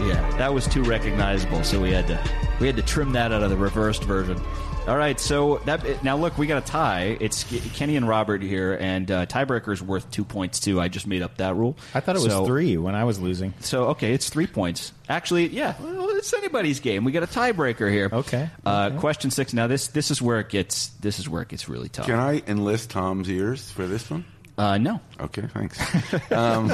Yeah, 0.08 0.38
that 0.38 0.54
was 0.54 0.68
too 0.68 0.84
recognizable, 0.84 1.64
so 1.64 1.80
we 1.82 1.92
had 1.92 2.08
to 2.08 2.20
we 2.60 2.66
had 2.68 2.76
to 2.78 2.82
trim 2.82 3.12
that 3.14 3.32
out 3.32 3.44
of 3.44 3.50
the 3.50 3.58
reversed 3.58 4.04
version. 4.04 4.42
All 4.88 4.96
right, 4.96 5.20
so 5.20 5.58
that 5.66 6.02
now 6.02 6.16
look, 6.16 6.38
we 6.38 6.48
got 6.48 6.64
a 6.64 6.66
tie. 6.66 7.18
It's 7.20 7.44
Kenny 7.76 7.98
and 7.98 8.08
Robert 8.08 8.42
here, 8.42 8.74
and 8.80 9.12
uh, 9.12 9.26
tiebreaker 9.26 9.74
is 9.74 9.82
worth 9.84 10.10
two 10.12 10.24
points 10.24 10.62
too. 10.62 10.80
I 10.80 10.88
just 10.88 11.06
made 11.08 11.22
up 11.22 11.36
that 11.38 11.56
rule. 11.58 11.76
I 11.94 12.00
thought 12.00 12.16
it 12.16 12.22
was 12.22 12.48
three 12.48 12.78
when 12.78 12.96
I 12.96 13.04
was 13.04 13.20
losing. 13.20 13.54
So 13.60 13.88
okay, 13.88 14.14
it's 14.14 14.30
three 14.30 14.48
points. 14.48 14.94
Actually, 15.10 15.48
yeah, 15.50 15.76
well, 15.82 16.10
it's 16.12 16.34
anybody's 16.34 16.80
game. 16.80 17.04
We 17.04 17.12
got 17.12 17.24
a 17.24 17.28
tiebreaker 17.28 17.92
here. 17.92 18.10
Okay, 18.14 18.50
Uh, 18.66 18.92
Question 18.92 19.30
six. 19.30 19.52
Now 19.54 19.68
this 19.68 19.88
this 19.90 20.10
is 20.10 20.22
where 20.22 20.40
it 20.40 20.48
gets 20.48 20.88
this 21.02 21.20
is 21.20 21.28
where 21.28 21.42
it 21.42 21.50
gets 21.50 21.68
really 21.68 21.90
tough. 21.90 22.06
Can 22.06 22.16
I 22.20 22.42
enlist 22.48 22.90
Tom's 22.90 23.30
ears 23.30 23.70
for 23.70 23.88
this 23.88 24.10
one? 24.10 24.24
Uh, 24.58 24.78
no, 24.78 25.02
Okay, 25.20 25.44
thanks. 25.54 25.78
Um, 26.32 26.72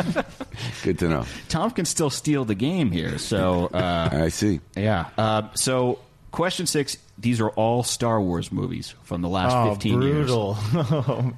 good 0.84 0.99
to 0.99 1.10
know. 1.10 1.26
Tom 1.49 1.72
can 1.72 1.85
still 1.85 2.10
steal 2.11 2.45
the 2.45 2.56
game 2.56 2.91
here. 2.91 3.18
So 3.18 3.65
uh, 3.73 4.10
I 4.11 4.30
see. 4.30 4.60
yeah. 4.77 5.10
Uh, 5.18 5.49
so 5.56 5.98
question 6.34 6.65
six. 6.65 6.97
These 7.18 7.39
are 7.39 7.49
all 7.51 7.84
Star 7.84 8.19
Wars 8.19 8.51
movies 8.51 8.93
from 9.03 9.22
the 9.22 9.30
last 9.30 9.53
Oh, 9.55 9.69
fifteen 9.72 10.01
years. 10.01 10.26
brutal! 10.26 10.57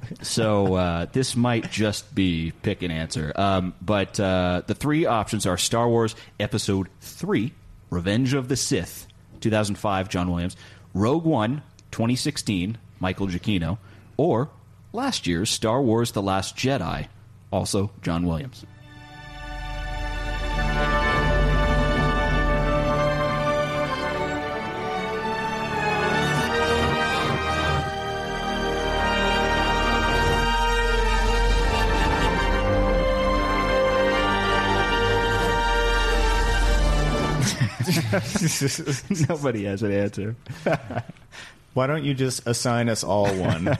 So 0.22 0.74
uh, 0.74 1.06
this 1.12 1.36
might 1.36 1.70
just 1.70 2.12
be 2.14 2.52
pick 2.62 2.82
an 2.82 2.90
answer. 2.90 3.32
Um, 3.36 3.74
but 3.80 4.18
uh, 4.18 4.62
the 4.66 4.74
three 4.74 5.06
options 5.06 5.46
are 5.46 5.56
Star 5.56 5.88
Wars 5.88 6.16
Episode 6.40 6.88
3, 7.02 7.52
Revenge 7.90 8.34
of 8.34 8.48
the 8.48 8.56
Sith, 8.56 9.06
2005, 9.40 10.08
John 10.08 10.30
Williams, 10.30 10.56
Rogue 10.94 11.24
One, 11.24 11.62
2016, 11.92 12.78
Michael 12.98 13.28
Giacchino, 13.28 13.78
or 14.16 14.48
last 14.92 15.26
year's 15.26 15.50
Star 15.50 15.80
Wars 15.82 16.12
The 16.12 16.22
Last 16.22 16.56
Jedi, 16.56 17.06
also 17.52 17.90
John 18.02 18.26
Williams. 18.26 18.64
Nobody 39.28 39.64
has 39.64 39.82
an 39.82 39.92
answer. 39.92 40.36
Why 41.74 41.86
don't 41.86 42.04
you 42.04 42.14
just 42.14 42.46
assign 42.46 42.88
us 42.88 43.04
all 43.04 43.26
one, 43.34 43.76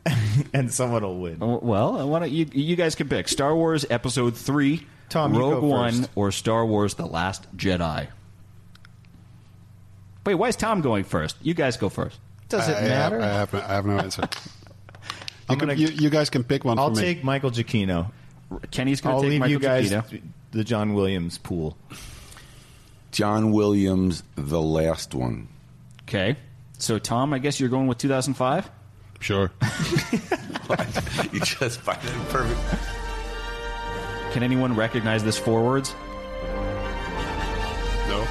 and 0.52 0.72
someone 0.72 1.02
will 1.02 1.18
win? 1.18 1.38
Oh, 1.40 1.58
Well, 1.62 1.98
uh, 2.00 2.06
why 2.06 2.18
don't 2.18 2.30
you? 2.30 2.46
You 2.52 2.76
guys 2.76 2.94
can 2.94 3.08
pick 3.08 3.26
Star 3.26 3.56
Wars 3.56 3.86
Episode 3.88 4.36
Three, 4.36 4.86
Tom, 5.08 5.34
Rogue 5.34 5.62
go 5.62 5.66
One, 5.66 5.92
first. 5.94 6.10
or 6.14 6.30
Star 6.30 6.66
Wars: 6.66 6.94
The 6.94 7.06
Last 7.06 7.46
Jedi. 7.56 8.08
Wait, 10.26 10.34
why 10.34 10.48
is 10.48 10.56
Tom 10.56 10.82
going 10.82 11.04
first? 11.04 11.36
You 11.40 11.54
guys 11.54 11.76
go 11.78 11.88
first. 11.88 12.18
Does 12.50 12.68
it 12.68 12.76
I, 12.76 12.78
I 12.78 12.80
have, 12.82 13.12
matter? 13.12 13.20
I 13.22 13.26
have, 13.26 13.54
I 13.54 13.58
have 13.74 13.86
no 13.86 13.98
answer. 13.98 14.22
You, 14.22 14.28
I'm 15.48 15.58
can- 15.58 15.68
gonna- 15.68 15.80
you, 15.80 15.88
you 15.88 16.10
guys 16.10 16.28
can 16.28 16.44
pick 16.44 16.64
one 16.66 16.78
I'll 16.78 16.90
for 16.94 16.96
me. 17.00 17.02
take 17.02 17.24
Michael 17.24 17.50
Giacchino. 17.50 18.10
Kenny's 18.70 19.00
going 19.00 19.14
I'll 19.14 19.22
to 19.22 19.26
take 19.26 19.30
leave 19.32 19.40
Michael 19.40 19.52
you 19.52 19.58
guys 19.58 19.90
Giacchino. 19.90 20.22
the 20.50 20.64
John 20.64 20.92
Williams 20.94 21.38
pool. 21.38 21.78
John 23.18 23.50
Williams, 23.50 24.22
the 24.36 24.62
last 24.62 25.12
one. 25.12 25.48
Okay. 26.02 26.36
So, 26.78 27.00
Tom, 27.00 27.34
I 27.34 27.40
guess 27.40 27.58
you're 27.58 27.68
going 27.68 27.88
with 27.88 27.98
2005? 27.98 28.70
Sure. 29.18 29.50
you 31.32 31.40
just 31.40 31.80
find 31.80 31.98
it 32.00 32.28
perfect. 32.28 32.60
Can 34.32 34.44
anyone 34.44 34.76
recognize 34.76 35.24
this 35.24 35.36
four 35.36 35.64
words? 35.64 35.96
No. 38.06 38.24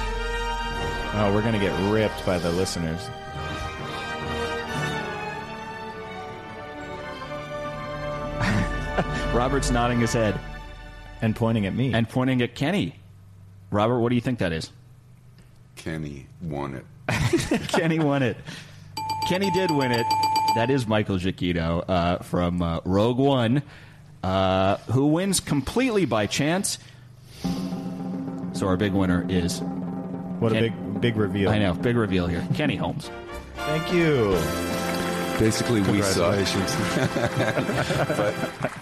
Oh, 1.12 1.32
we're 1.34 1.42
gonna 1.42 1.58
get 1.58 1.78
ripped 1.92 2.24
by 2.24 2.38
the 2.38 2.50
listeners. 2.52 3.10
Robert's 9.34 9.70
nodding 9.70 10.00
his 10.00 10.14
head 10.14 10.40
and 11.20 11.36
pointing 11.36 11.66
at 11.66 11.74
me 11.74 11.92
and 11.92 12.08
pointing 12.08 12.40
at 12.40 12.54
Kenny. 12.54 12.94
Robert, 13.70 13.98
what 14.00 14.08
do 14.08 14.14
you 14.14 14.22
think 14.22 14.38
that 14.38 14.54
is? 14.54 14.70
Kenny 15.78 16.26
won 16.42 16.74
it. 16.74 16.84
Kenny 17.68 17.98
won 17.98 18.22
it. 18.22 18.36
Kenny 19.28 19.50
did 19.52 19.70
win 19.70 19.92
it. 19.92 20.06
That 20.54 20.70
is 20.70 20.86
Michael 20.86 21.16
Giacchino 21.16 21.84
uh, 21.88 22.18
from 22.18 22.60
uh, 22.62 22.80
Rogue 22.84 23.18
One, 23.18 23.62
uh, 24.22 24.76
who 24.90 25.06
wins 25.06 25.40
completely 25.40 26.04
by 26.04 26.26
chance. 26.26 26.78
So 28.52 28.66
our 28.66 28.76
big 28.76 28.92
winner 28.92 29.24
is. 29.28 29.60
What 30.40 30.52
a 30.52 30.60
big 30.60 31.00
big 31.00 31.16
reveal. 31.16 31.50
I 31.50 31.58
know, 31.58 31.74
big 31.74 31.96
reveal 31.96 32.26
here. 32.26 32.46
Kenny 32.54 32.76
Holmes. 32.76 33.10
Thank 33.54 33.92
you. 33.92 34.32
Basically, 35.38 35.80
we 35.82 36.02
suck. 36.02 36.34
Congratulations. 36.34 36.74
but 38.16 38.72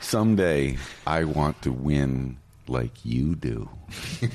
someday, 0.00 0.76
I 1.06 1.24
want 1.24 1.62
to 1.62 1.72
win 1.72 2.38
like 2.68 3.04
you 3.04 3.34
do. 3.34 3.68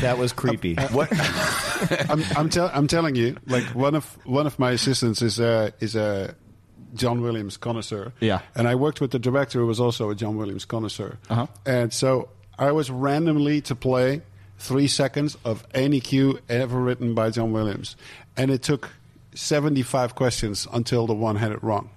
That 0.00 0.18
was 0.18 0.32
creepy. 0.32 0.74
What? 0.74 1.08
I'm 2.10 2.22
I'm, 2.36 2.48
tell, 2.48 2.70
I'm 2.72 2.86
telling 2.86 3.14
you, 3.14 3.36
like 3.46 3.64
one 3.74 3.94
of 3.94 4.04
one 4.24 4.46
of 4.46 4.58
my 4.58 4.72
assistants 4.72 5.22
is 5.22 5.38
a 5.38 5.72
is 5.80 5.94
a 5.96 6.34
John 6.94 7.22
Williams 7.22 7.56
connoisseur. 7.56 8.12
Yeah. 8.20 8.40
and 8.54 8.68
I 8.68 8.74
worked 8.74 9.00
with 9.00 9.12
the 9.12 9.18
director 9.18 9.60
who 9.60 9.66
was 9.66 9.80
also 9.80 10.10
a 10.10 10.14
John 10.14 10.36
Williams 10.36 10.64
connoisseur. 10.64 11.18
Uh-huh. 11.30 11.46
And 11.64 11.92
so 11.92 12.28
I 12.58 12.72
was 12.72 12.90
randomly 12.90 13.60
to 13.62 13.74
play 13.74 14.22
three 14.58 14.88
seconds 14.88 15.36
of 15.44 15.66
any 15.74 16.00
cue 16.00 16.38
ever 16.48 16.78
written 16.80 17.14
by 17.14 17.30
John 17.30 17.52
Williams, 17.52 17.96
and 18.36 18.50
it 18.50 18.62
took. 18.62 18.90
75 19.34 20.14
questions 20.14 20.68
until 20.74 21.06
the 21.06 21.14
one 21.14 21.36
had 21.36 21.52
it 21.52 21.62
wrong. 21.62 21.88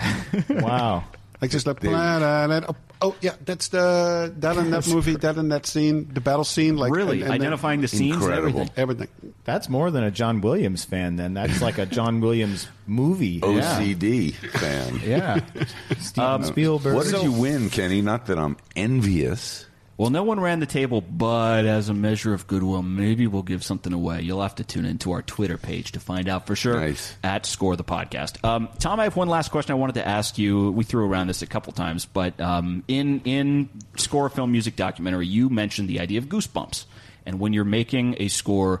wow. 0.48 1.04
Like 1.40 1.50
just 1.52 1.66
like 1.68 1.78
blah, 1.80 2.18
blah, 2.18 2.46
blah, 2.48 2.60
oh, 2.68 2.76
oh 3.00 3.14
yeah, 3.20 3.34
that's 3.44 3.68
the 3.68 4.34
that 4.38 4.56
in 4.56 4.72
that 4.72 4.88
movie, 4.88 5.14
that 5.14 5.36
in 5.36 5.50
that 5.50 5.66
scene, 5.66 6.08
the 6.12 6.20
battle 6.20 6.42
scene. 6.42 6.76
Like 6.76 6.92
Really? 6.92 7.22
and- 7.22 7.30
and 7.30 7.32
then- 7.34 7.40
Identifying 7.42 7.80
the 7.80 7.86
scenes 7.86 8.16
and 8.16 8.22
Incredible. 8.24 8.60
everything. 8.76 9.08
everything. 9.20 9.34
That's 9.44 9.68
more 9.68 9.92
than 9.92 10.02
a 10.02 10.10
John 10.10 10.40
Williams 10.40 10.84
fan. 10.84 11.14
Then 11.14 11.34
that's 11.34 11.62
like 11.62 11.78
a 11.78 11.86
John 11.86 12.20
Williams 12.20 12.66
movie. 12.88 13.40
OCD 13.42 14.34
fan. 14.34 15.00
Yeah. 15.06 15.34
Um, 15.34 16.00
Steven 16.00 16.44
Spielberg. 16.44 16.94
What 16.96 17.06
did 17.06 17.22
you 17.22 17.30
win, 17.32 17.70
Kenny? 17.70 18.02
Not 18.02 18.26
that 18.26 18.38
I'm 18.38 18.56
envious. 18.74 19.64
Well, 19.98 20.10
no 20.10 20.22
one 20.22 20.38
ran 20.38 20.60
the 20.60 20.66
table, 20.66 21.00
but 21.00 21.64
as 21.66 21.88
a 21.88 21.94
measure 21.94 22.32
of 22.32 22.46
goodwill, 22.46 22.82
maybe 22.82 23.26
we'll 23.26 23.42
give 23.42 23.64
something 23.64 23.92
away. 23.92 24.22
You'll 24.22 24.42
have 24.42 24.54
to 24.54 24.64
tune 24.64 24.84
into 24.84 25.10
our 25.10 25.22
Twitter 25.22 25.58
page 25.58 25.90
to 25.92 26.00
find 26.00 26.28
out 26.28 26.46
for 26.46 26.54
sure. 26.54 26.78
Nice. 26.78 27.16
At 27.24 27.46
Score 27.46 27.74
the 27.74 27.82
Podcast. 27.82 28.44
Um, 28.44 28.68
Tom, 28.78 29.00
I 29.00 29.04
have 29.04 29.16
one 29.16 29.26
last 29.26 29.50
question 29.50 29.72
I 29.72 29.74
wanted 29.74 29.94
to 29.96 30.06
ask 30.06 30.38
you. 30.38 30.70
We 30.70 30.84
threw 30.84 31.04
around 31.04 31.26
this 31.26 31.42
a 31.42 31.48
couple 31.48 31.72
times, 31.72 32.04
but 32.04 32.40
um, 32.40 32.84
in 32.86 33.22
in 33.24 33.70
Score 33.96 34.28
Film 34.28 34.52
Music 34.52 34.76
Documentary, 34.76 35.26
you 35.26 35.50
mentioned 35.50 35.88
the 35.88 35.98
idea 35.98 36.18
of 36.18 36.26
goosebumps. 36.26 36.84
And 37.26 37.40
when 37.40 37.52
you're 37.52 37.64
making 37.64 38.14
a 38.20 38.28
score, 38.28 38.80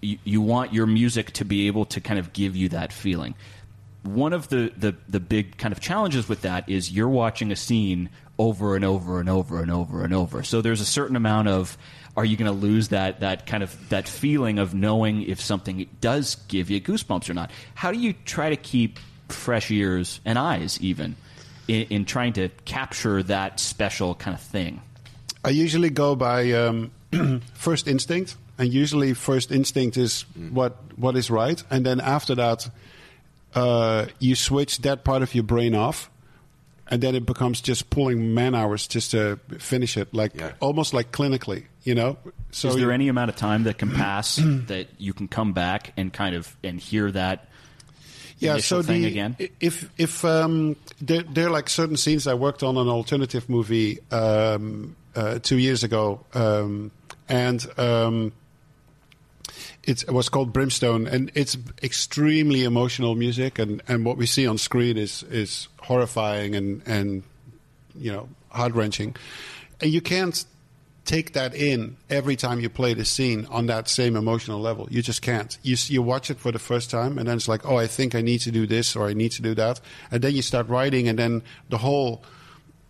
you, 0.00 0.16
you 0.24 0.40
want 0.40 0.72
your 0.72 0.86
music 0.86 1.30
to 1.32 1.44
be 1.44 1.66
able 1.66 1.84
to 1.86 2.00
kind 2.00 2.18
of 2.18 2.32
give 2.32 2.56
you 2.56 2.70
that 2.70 2.90
feeling 2.90 3.34
one 4.04 4.32
of 4.32 4.48
the, 4.48 4.72
the, 4.76 4.96
the 5.08 5.20
big 5.20 5.58
kind 5.58 5.72
of 5.72 5.80
challenges 5.80 6.28
with 6.28 6.42
that 6.42 6.68
is 6.68 6.90
you're 6.90 7.08
watching 7.08 7.52
a 7.52 7.56
scene 7.56 8.08
over 8.38 8.76
and 8.76 8.84
over 8.84 9.20
and 9.20 9.28
over 9.28 9.60
and 9.60 9.70
over 9.70 10.04
and 10.04 10.14
over. 10.14 10.42
So 10.42 10.62
there's 10.62 10.80
a 10.80 10.86
certain 10.86 11.16
amount 11.16 11.48
of 11.48 11.76
are 12.16 12.24
you 12.24 12.36
going 12.36 12.50
to 12.50 12.58
lose 12.58 12.88
that 12.88 13.20
that 13.20 13.46
kind 13.46 13.62
of 13.62 13.88
that 13.90 14.08
feeling 14.08 14.58
of 14.58 14.74
knowing 14.74 15.22
if 15.22 15.40
something 15.40 15.88
does 16.00 16.36
give 16.48 16.70
you 16.70 16.80
goosebumps 16.80 17.30
or 17.30 17.34
not? 17.34 17.50
How 17.74 17.92
do 17.92 17.98
you 17.98 18.12
try 18.24 18.50
to 18.50 18.56
keep 18.56 18.98
fresh 19.28 19.70
ears 19.70 20.20
and 20.24 20.38
eyes 20.38 20.80
even 20.80 21.16
in, 21.68 21.82
in 21.90 22.04
trying 22.04 22.32
to 22.34 22.48
capture 22.64 23.22
that 23.24 23.60
special 23.60 24.14
kind 24.14 24.34
of 24.34 24.40
thing? 24.40 24.82
I 25.44 25.50
usually 25.50 25.90
go 25.90 26.16
by 26.16 26.52
um, 26.52 26.90
first 27.54 27.86
instinct, 27.86 28.36
and 28.58 28.72
usually 28.72 29.14
first 29.14 29.52
instinct 29.52 29.96
is 29.96 30.22
what 30.50 30.76
what 30.96 31.16
is 31.16 31.30
right, 31.30 31.62
and 31.70 31.86
then 31.86 32.00
after 32.00 32.34
that, 32.34 32.68
uh, 33.54 34.06
you 34.18 34.34
switch 34.34 34.78
that 34.78 35.04
part 35.04 35.22
of 35.22 35.34
your 35.34 35.44
brain 35.44 35.74
off, 35.74 36.10
and 36.90 37.02
then 37.02 37.14
it 37.14 37.26
becomes 37.26 37.60
just 37.60 37.90
pulling 37.90 38.34
man 38.34 38.54
hours 38.54 38.86
just 38.86 39.10
to 39.12 39.38
finish 39.58 39.96
it, 39.96 40.12
like 40.14 40.34
Yeah. 40.34 40.52
almost 40.60 40.92
like 40.94 41.12
clinically, 41.12 41.64
you 41.84 41.94
know. 41.94 42.16
So 42.50 42.68
Is 42.68 42.74
there 42.76 42.84
you- 42.86 42.90
any 42.90 43.08
amount 43.08 43.30
of 43.30 43.36
time 43.36 43.64
that 43.64 43.78
can 43.78 43.90
pass 43.90 44.36
that 44.66 44.88
you 44.98 45.12
can 45.12 45.28
come 45.28 45.52
back 45.52 45.92
and 45.96 46.12
kind 46.12 46.34
of 46.34 46.56
and 46.64 46.80
hear 46.80 47.10
that 47.12 47.48
yeah, 48.40 48.58
so 48.58 48.82
thing 48.82 49.02
the, 49.02 49.08
again? 49.08 49.36
If 49.60 49.90
if 49.98 50.24
um, 50.24 50.76
there, 51.00 51.22
there 51.24 51.48
are 51.48 51.50
like 51.50 51.68
certain 51.68 51.96
scenes 51.96 52.26
I 52.26 52.34
worked 52.34 52.62
on 52.62 52.76
an 52.76 52.88
alternative 52.88 53.48
movie 53.48 53.98
um, 54.12 54.94
uh, 55.16 55.40
two 55.40 55.58
years 55.58 55.82
ago, 55.82 56.24
um, 56.34 56.92
and 57.28 57.66
um, 57.76 58.32
it's, 59.88 60.02
it 60.02 60.12
was 60.12 60.28
called 60.28 60.52
Brimstone, 60.52 61.06
and 61.06 61.32
it's 61.34 61.56
extremely 61.82 62.64
emotional 62.64 63.14
music, 63.14 63.58
and, 63.58 63.82
and 63.88 64.04
what 64.04 64.18
we 64.18 64.26
see 64.26 64.46
on 64.46 64.58
screen 64.58 64.98
is 64.98 65.22
is 65.24 65.68
horrifying 65.80 66.54
and 66.54 66.82
and 66.86 67.22
you 67.96 68.12
know 68.12 68.28
heart 68.50 68.74
wrenching, 68.74 69.16
and 69.80 69.90
you 69.90 70.02
can't 70.02 70.44
take 71.06 71.32
that 71.32 71.54
in 71.54 71.96
every 72.10 72.36
time 72.36 72.60
you 72.60 72.68
play 72.68 72.92
the 72.92 73.04
scene 73.06 73.46
on 73.46 73.64
that 73.66 73.88
same 73.88 74.14
emotional 74.14 74.60
level. 74.60 74.86
You 74.90 75.00
just 75.00 75.22
can't. 75.22 75.56
You 75.62 75.76
you 75.86 76.02
watch 76.02 76.30
it 76.30 76.38
for 76.38 76.52
the 76.52 76.58
first 76.58 76.90
time, 76.90 77.16
and 77.16 77.26
then 77.26 77.38
it's 77.38 77.48
like, 77.48 77.64
oh, 77.64 77.78
I 77.78 77.86
think 77.86 78.14
I 78.14 78.20
need 78.20 78.40
to 78.40 78.50
do 78.50 78.66
this 78.66 78.94
or 78.94 79.08
I 79.08 79.14
need 79.14 79.32
to 79.32 79.42
do 79.42 79.54
that, 79.54 79.80
and 80.10 80.20
then 80.20 80.34
you 80.34 80.42
start 80.42 80.68
writing, 80.68 81.08
and 81.08 81.18
then 81.18 81.42
the 81.70 81.78
whole 81.78 82.22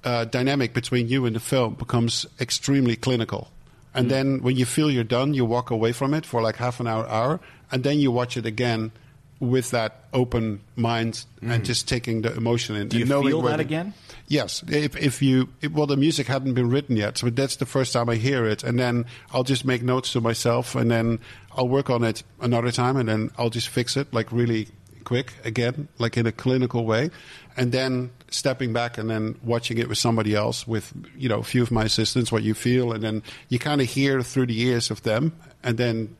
uh, 0.02 0.24
dynamic 0.24 0.74
between 0.74 1.08
you 1.08 1.26
and 1.26 1.36
the 1.36 1.40
film 1.40 1.74
becomes 1.74 2.26
extremely 2.40 2.96
clinical. 2.96 3.52
And 3.98 4.06
mm. 4.06 4.10
then 4.10 4.42
when 4.42 4.56
you 4.56 4.64
feel 4.64 4.90
you're 4.90 5.02
done, 5.02 5.34
you 5.34 5.44
walk 5.44 5.70
away 5.70 5.90
from 5.90 6.14
it 6.14 6.24
for 6.24 6.40
like 6.40 6.56
half 6.56 6.78
an 6.78 6.86
hour, 6.86 7.08
hour, 7.08 7.40
and 7.72 7.82
then 7.82 7.98
you 7.98 8.12
watch 8.12 8.36
it 8.36 8.46
again 8.46 8.92
with 9.40 9.70
that 9.70 10.04
open 10.12 10.60
mind 10.76 11.24
and 11.42 11.62
mm. 11.62 11.64
just 11.64 11.88
taking 11.88 12.22
the 12.22 12.34
emotion 12.34 12.76
in. 12.76 12.88
Do 12.88 12.98
you 12.98 13.06
feel 13.06 13.42
that 13.42 13.56
the- 13.56 13.62
again? 13.62 13.94
Yes, 14.28 14.62
if 14.68 14.94
if 14.96 15.22
you 15.22 15.48
if, 15.62 15.72
well, 15.72 15.86
the 15.86 15.96
music 15.96 16.26
hadn't 16.26 16.54
been 16.54 16.70
written 16.70 16.96
yet, 16.96 17.18
so 17.18 17.30
that's 17.30 17.56
the 17.56 17.66
first 17.66 17.92
time 17.92 18.08
I 18.08 18.16
hear 18.16 18.46
it, 18.46 18.62
and 18.62 18.78
then 18.78 19.06
I'll 19.32 19.42
just 19.42 19.64
make 19.64 19.82
notes 19.82 20.12
to 20.12 20.20
myself, 20.20 20.74
and 20.74 20.90
then 20.90 21.18
I'll 21.56 21.68
work 21.68 21.88
on 21.90 22.04
it 22.04 22.22
another 22.40 22.70
time, 22.70 22.96
and 22.96 23.08
then 23.08 23.30
I'll 23.38 23.50
just 23.50 23.68
fix 23.68 23.96
it 23.96 24.12
like 24.12 24.30
really 24.30 24.68
quick 25.04 25.32
again, 25.44 25.88
like 25.98 26.18
in 26.18 26.26
a 26.26 26.32
clinical 26.32 26.84
way, 26.84 27.10
and 27.58 27.72
then 27.72 28.10
stepping 28.30 28.72
back 28.72 28.96
and 28.98 29.10
then 29.10 29.34
watching 29.42 29.78
it 29.78 29.88
with 29.88 29.98
somebody 29.98 30.34
else, 30.34 30.66
with 30.66 30.92
you 31.16 31.28
know 31.28 31.40
a 31.40 31.44
few 31.44 31.62
of 31.62 31.70
my 31.70 31.84
assistants, 31.84 32.30
what 32.30 32.44
you 32.44 32.54
feel, 32.54 32.92
and 32.92 33.02
then 33.02 33.22
you 33.48 33.58
kind 33.58 33.80
of 33.80 33.88
hear 33.88 34.22
through 34.22 34.46
the 34.46 34.60
ears 34.62 34.90
of 34.90 35.02
them, 35.02 35.36
and 35.62 35.76
then 35.76 36.16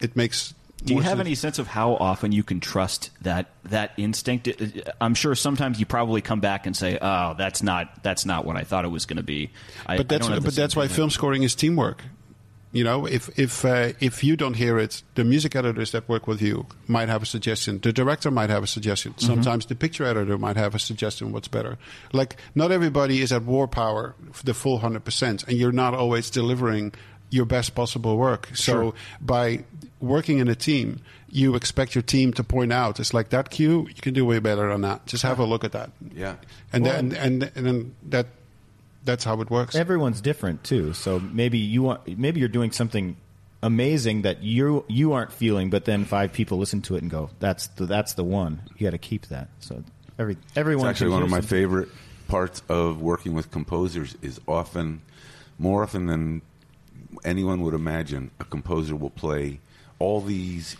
it 0.00 0.16
makes. 0.16 0.52
Do 0.82 0.94
you 0.94 1.00
have 1.00 1.18
sense. 1.18 1.20
any 1.20 1.34
sense 1.34 1.58
of 1.58 1.66
how 1.66 1.94
often 1.94 2.32
you 2.32 2.42
can 2.42 2.58
trust 2.58 3.10
that 3.20 3.50
that 3.64 3.92
instinct? 3.98 4.48
I'm 5.00 5.14
sure 5.14 5.34
sometimes 5.34 5.78
you 5.78 5.86
probably 5.86 6.22
come 6.22 6.40
back 6.40 6.66
and 6.66 6.76
say, 6.76 6.98
"Oh, 7.00 7.34
that's 7.38 7.62
not 7.62 8.02
that's 8.02 8.26
not 8.26 8.44
what 8.44 8.56
I 8.56 8.64
thought 8.64 8.84
it 8.84 8.88
was 8.88 9.06
going 9.06 9.18
to 9.18 9.22
be." 9.22 9.50
I, 9.86 9.96
but 9.96 10.08
that's 10.08 10.28
but 10.28 10.54
that's 10.54 10.74
why 10.74 10.88
film 10.88 11.10
scoring 11.10 11.44
is 11.44 11.54
teamwork. 11.54 12.02
You 12.72 12.84
know, 12.84 13.04
if 13.04 13.36
if 13.36 13.64
uh, 13.64 13.92
if 13.98 14.22
you 14.22 14.36
don't 14.36 14.54
hear 14.54 14.78
it, 14.78 15.02
the 15.16 15.24
music 15.24 15.56
editors 15.56 15.90
that 15.90 16.08
work 16.08 16.28
with 16.28 16.40
you 16.40 16.66
might 16.86 17.08
have 17.08 17.22
a 17.22 17.26
suggestion. 17.26 17.80
The 17.80 17.92
director 17.92 18.30
might 18.30 18.48
have 18.48 18.62
a 18.62 18.68
suggestion. 18.68 19.12
Mm-hmm. 19.12 19.26
Sometimes 19.26 19.66
the 19.66 19.74
picture 19.74 20.04
editor 20.04 20.38
might 20.38 20.56
have 20.56 20.74
a 20.76 20.78
suggestion. 20.78 21.32
What's 21.32 21.48
better? 21.48 21.78
Like 22.12 22.36
not 22.54 22.70
everybody 22.70 23.22
is 23.22 23.32
at 23.32 23.42
war 23.42 23.66
power 23.66 24.14
for 24.32 24.44
the 24.44 24.54
full 24.54 24.78
hundred 24.78 25.04
percent, 25.04 25.42
and 25.48 25.58
you're 25.58 25.72
not 25.72 25.94
always 25.94 26.30
delivering 26.30 26.92
your 27.30 27.44
best 27.44 27.74
possible 27.74 28.16
work. 28.16 28.50
So 28.54 28.94
by 29.20 29.64
working 30.00 30.38
in 30.38 30.48
a 30.48 30.54
team, 30.54 31.00
you 31.28 31.54
expect 31.54 31.94
your 31.94 32.02
team 32.02 32.32
to 32.34 32.44
point 32.44 32.72
out. 32.72 33.00
It's 33.00 33.14
like 33.14 33.30
that 33.30 33.50
cue. 33.50 33.86
You 33.88 34.02
can 34.02 34.14
do 34.14 34.24
way 34.24 34.38
better 34.38 34.70
on 34.70 34.82
that. 34.82 35.06
Just 35.06 35.22
have 35.22 35.38
a 35.38 35.44
look 35.44 35.64
at 35.64 35.72
that. 35.72 35.90
Yeah. 36.14 36.36
and 36.72 36.84
then 36.84 37.12
and 37.14 37.50
and 37.54 37.66
then 37.66 37.94
that 38.10 38.26
that's 39.04 39.24
how 39.24 39.40
it 39.40 39.50
works. 39.50 39.74
Everyone's 39.74 40.20
different 40.20 40.64
too. 40.64 40.92
So 40.92 41.18
maybe 41.20 41.58
you 41.58 41.82
want 41.82 42.18
maybe 42.18 42.40
you're 42.40 42.48
doing 42.48 42.72
something 42.72 43.16
amazing 43.62 44.22
that 44.22 44.42
you 44.42 44.84
you 44.88 45.12
aren't 45.12 45.32
feeling, 45.32 45.70
but 45.70 45.84
then 45.84 46.04
five 46.04 46.32
people 46.32 46.58
listen 46.58 46.82
to 46.82 46.96
it 46.96 47.02
and 47.02 47.10
go, 47.10 47.30
"That's 47.40 47.66
the 47.68 47.86
that's 47.86 48.14
the 48.14 48.24
one." 48.24 48.60
You 48.76 48.86
got 48.86 48.90
to 48.92 48.98
keep 48.98 49.26
that. 49.28 49.48
So 49.60 49.82
Every 50.18 50.36
everyone 50.54 50.86
It's 50.88 51.00
actually 51.00 51.12
one 51.12 51.22
of 51.22 51.30
my 51.30 51.38
something. 51.38 51.48
favorite 51.58 51.88
parts 52.28 52.62
of 52.68 53.00
working 53.00 53.32
with 53.32 53.50
composers 53.50 54.16
is 54.20 54.38
often, 54.46 55.00
more 55.58 55.82
often 55.82 56.06
than 56.06 56.42
anyone 57.24 57.62
would 57.62 57.72
imagine, 57.74 58.30
a 58.38 58.44
composer 58.44 58.94
will 58.94 59.10
play 59.10 59.60
all 59.98 60.20
these 60.20 60.76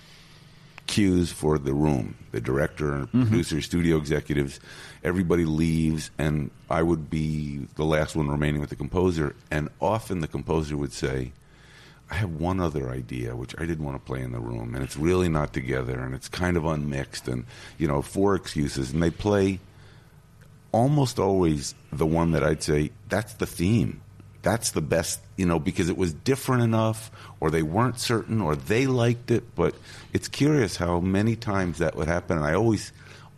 cues 0.91 1.31
for 1.31 1.57
the 1.59 1.73
room. 1.73 2.17
The 2.33 2.41
director, 2.41 2.91
mm-hmm. 2.91 3.23
producer, 3.23 3.61
studio 3.61 3.97
executives, 3.97 4.61
everybody 5.05 5.45
leaves, 5.45 6.11
and 6.19 6.51
I 6.69 6.83
would 6.83 7.09
be 7.09 7.67
the 7.77 7.85
last 7.85 8.17
one 8.17 8.29
remaining 8.29 8.61
with 8.61 8.71
the 8.71 8.77
composer. 8.77 9.35
And 9.51 9.69
often 9.81 10.21
the 10.21 10.29
composer 10.29 10.77
would 10.77 10.93
say, 10.93 11.33
I 12.11 12.15
have 12.17 12.33
one 12.33 12.59
other 12.59 12.91
idea 12.91 13.37
which 13.37 13.55
I 13.57 13.67
didn't 13.67 13.85
want 13.85 13.97
to 13.97 14.05
play 14.05 14.21
in 14.21 14.33
the 14.33 14.41
room, 14.41 14.75
and 14.75 14.83
it's 14.83 14.97
really 14.97 15.29
not 15.29 15.53
together, 15.53 16.01
and 16.01 16.13
it's 16.13 16.29
kind 16.29 16.57
of 16.57 16.65
unmixed, 16.65 17.29
and 17.29 17.45
you 17.79 17.87
know, 17.87 18.03
four 18.03 18.35
excuses, 18.35 18.93
and 18.93 19.01
they 19.01 19.11
play 19.11 19.61
almost 20.73 21.21
always 21.21 21.75
the 21.93 22.07
one 22.07 22.33
that 22.33 22.43
I'd 22.43 22.65
say 22.65 22.91
that's 23.09 23.35
the 23.35 23.47
theme. 23.47 24.01
That's 24.43 24.71
the 24.71 24.81
best, 24.81 25.21
you 25.37 25.45
know, 25.45 25.59
because 25.59 25.89
it 25.89 25.99
was 25.99 26.15
different 26.15 26.63
enough, 26.63 27.11
or 27.41 27.51
they 27.51 27.63
weren't 27.63 27.99
certain, 27.99 28.41
or 28.41 28.57
they 28.57 28.87
liked 28.87 29.31
it. 29.31 29.55
But 29.55 29.75
it's 30.13 30.29
curious 30.29 30.77
how 30.77 31.01
many 31.01 31.37
times 31.37 31.79
that 31.79 31.95
would 31.95 32.09
happen. 32.09 32.39
And 32.39 32.47
I 32.47 32.55
always, 32.55 32.93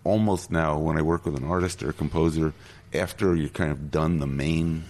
almost 0.04 0.50
now, 0.50 0.78
when 0.78 0.96
I 0.96 1.02
work 1.02 1.24
with 1.24 1.36
an 1.36 1.44
artist 1.44 1.82
or 1.82 1.90
a 1.90 1.92
composer, 1.92 2.54
after 2.94 3.34
you're 3.34 3.48
kind 3.48 3.72
of 3.72 3.90
done 3.90 4.20
the 4.20 4.26
main 4.26 4.84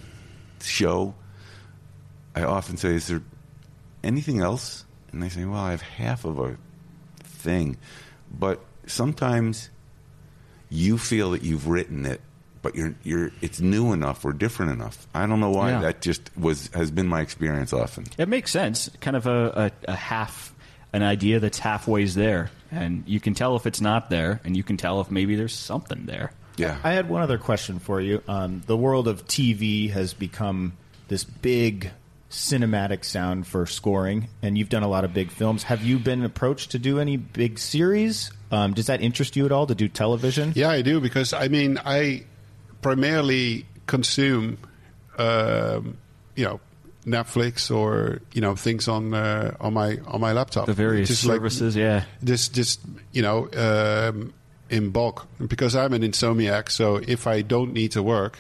show, 0.60 1.14
I 2.34 2.42
often 2.42 2.76
say, 2.76 2.94
"Is 2.94 3.06
there 3.06 3.22
anything 4.04 4.40
else?" 4.40 4.84
And 5.12 5.22
they 5.22 5.28
say, 5.28 5.44
"Well, 5.44 5.60
I 5.60 5.70
have 5.70 5.82
half 5.82 6.24
of 6.24 6.38
a 6.38 6.56
thing," 7.22 7.76
but 8.30 8.64
sometimes 8.86 9.70
you 10.68 10.98
feel 10.98 11.30
that 11.30 11.42
you've 11.42 11.68
written 11.68 12.06
it, 12.06 12.20
but 12.62 12.74
you're 12.74 12.94
you're 13.02 13.30
it's 13.40 13.60
new 13.60 13.92
enough 13.92 14.24
or 14.24 14.32
different 14.32 14.72
enough. 14.72 15.06
I 15.14 15.26
don't 15.26 15.40
know 15.40 15.50
why 15.50 15.70
Yeah. 15.70 15.80
that 15.82 16.00
just 16.00 16.30
was 16.36 16.68
has 16.74 16.90
been 16.90 17.08
my 17.08 17.20
experience 17.20 17.72
often. 17.72 18.06
It 18.18 18.28
makes 18.28 18.50
sense. 18.50 18.88
Kind 19.00 19.16
of 19.16 19.26
a, 19.26 19.72
a, 19.86 19.90
a 19.92 19.96
half, 19.96 20.54
an 20.92 21.02
idea 21.02 21.40
that's 21.40 21.58
halfway's 21.58 22.14
there. 22.14 22.50
And 22.70 23.04
you 23.06 23.20
can 23.20 23.34
tell 23.34 23.56
if 23.56 23.66
it's 23.66 23.80
not 23.80 24.08
there, 24.08 24.40
and 24.44 24.56
you 24.56 24.62
can 24.62 24.76
tell 24.78 25.00
if 25.02 25.10
maybe 25.10 25.34
there's 25.36 25.54
something 25.54 26.06
there. 26.06 26.32
Yeah. 26.56 26.78
I 26.84 26.92
had 26.92 27.08
one 27.08 27.20
other 27.22 27.36
question 27.38 27.78
for 27.78 28.00
you. 28.00 28.22
Um, 28.28 28.62
the 28.66 28.76
world 28.76 29.08
of 29.08 29.26
TV 29.26 29.90
has 29.90 30.14
become 30.14 30.72
this 31.08 31.24
big 31.24 31.90
cinematic 32.30 33.04
sound 33.04 33.46
for 33.46 33.66
scoring, 33.66 34.28
and 34.42 34.56
you've 34.56 34.68
done 34.70 34.82
a 34.82 34.88
lot 34.88 35.04
of 35.04 35.12
big 35.12 35.30
films. 35.30 35.64
Have 35.64 35.82
you 35.82 35.98
been 35.98 36.24
approached 36.24 36.70
to 36.70 36.78
do 36.78 36.98
any 36.98 37.16
big 37.18 37.58
series? 37.58 38.30
Um, 38.50 38.72
does 38.74 38.86
that 38.86 39.00
interest 39.02 39.36
you 39.36 39.44
at 39.46 39.52
all 39.52 39.66
to 39.66 39.74
do 39.74 39.86
television? 39.88 40.52
Yeah, 40.54 40.70
I 40.70 40.80
do 40.82 41.00
because 41.00 41.32
I 41.34 41.48
mean 41.48 41.78
I 41.84 42.24
primarily 42.82 43.64
consume, 43.86 44.58
um, 45.18 45.96
you 46.36 46.44
know, 46.44 46.60
Netflix 47.06 47.74
or 47.74 48.20
you 48.32 48.40
know 48.40 48.54
things 48.54 48.86
on 48.86 49.12
uh, 49.14 49.56
on 49.60 49.74
my 49.74 49.98
on 50.06 50.20
my 50.20 50.32
laptop. 50.32 50.66
The 50.66 50.72
various 50.74 51.08
Just 51.08 51.24
like- 51.24 51.36
services, 51.36 51.74
yeah. 51.74 52.04
just 52.22 52.54
just 52.54 52.80
you 53.12 53.22
know 53.22 53.48
um, 53.56 54.32
in 54.70 54.90
bulk 54.90 55.26
because 55.44 55.74
I'm 55.74 55.92
an 55.94 56.02
insomniac. 56.02 56.70
So 56.70 56.96
if 56.96 57.26
I 57.26 57.42
don't 57.42 57.72
need 57.72 57.92
to 57.92 58.02
work, 58.02 58.38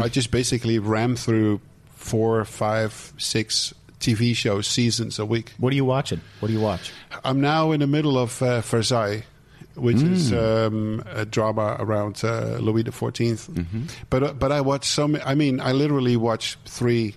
I 0.00 0.08
just 0.08 0.30
basically 0.32 0.78
ram 0.80 1.14
through 1.16 1.60
four, 1.94 2.44
five, 2.44 3.12
six 3.18 3.72
TV 4.00 4.34
shows 4.34 4.66
seasons 4.66 5.20
a 5.20 5.24
week. 5.24 5.52
What 5.58 5.72
are 5.72 5.76
you 5.76 5.84
watching? 5.84 6.20
What 6.40 6.48
do 6.48 6.54
you 6.54 6.60
watch? 6.60 6.90
I'm 7.24 7.40
now 7.40 7.70
in 7.70 7.78
the 7.78 7.86
middle 7.86 8.18
of 8.18 8.42
uh, 8.42 8.62
Versailles, 8.62 9.22
which 9.74 10.02
is 10.02 10.32
um, 10.32 11.02
a 11.14 11.24
drama 11.24 11.76
around 11.78 12.20
uh, 12.24 12.56
Louis 12.60 12.82
the 12.82 12.90
14th. 12.90 13.48
But 14.10 14.22
uh, 14.22 14.32
but 14.34 14.52
I 14.52 14.60
watch 14.60 14.84
so 14.86 15.08
many. 15.08 15.24
I 15.24 15.34
mean, 15.34 15.60
I 15.60 15.72
literally 15.72 16.16
watch 16.16 16.56
three, 16.66 17.14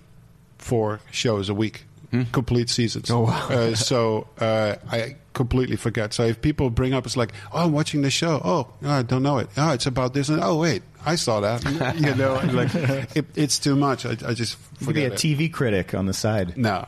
four 0.58 1.00
shows 1.12 1.50
a 1.50 1.54
week, 1.54 1.86
complete 2.32 2.70
seasons. 2.70 3.10
Oh 3.12 3.22
wow! 3.22 3.48
Uh, 3.50 3.76
so 3.76 4.28
uh, 4.40 4.76
I 4.92 5.16
completely 5.34 5.76
forget. 5.76 6.14
So 6.14 6.24
if 6.24 6.42
people 6.42 6.70
bring 6.70 6.94
up, 6.94 7.06
it's 7.06 7.18
like, 7.18 7.34
oh, 7.52 7.66
I'm 7.66 7.74
watching 7.74 8.02
the 8.04 8.10
show. 8.10 8.42
Oh, 8.44 8.68
I 8.88 9.02
don't 9.04 9.22
know 9.24 9.38
it. 9.40 9.50
Oh, 9.58 9.72
it's 9.72 9.86
about 9.86 10.14
this. 10.14 10.30
And 10.30 10.42
oh, 10.42 10.56
wait, 10.58 10.82
I 11.06 11.16
saw 11.16 11.42
that. 11.42 11.62
you 12.00 12.16
know, 12.16 12.36
like 12.54 12.74
it, 13.18 13.26
it's 13.36 13.60
too 13.60 13.76
much. 13.76 14.06
I, 14.06 14.12
I 14.26 14.34
just 14.34 14.58
You 14.80 14.88
could 14.88 14.96
be 14.96 15.02
forget 15.04 15.12
a 15.12 15.14
it. 15.16 15.20
TV 15.20 15.52
critic 15.52 15.94
on 15.94 16.06
the 16.06 16.14
side. 16.14 16.56
No, 16.58 16.88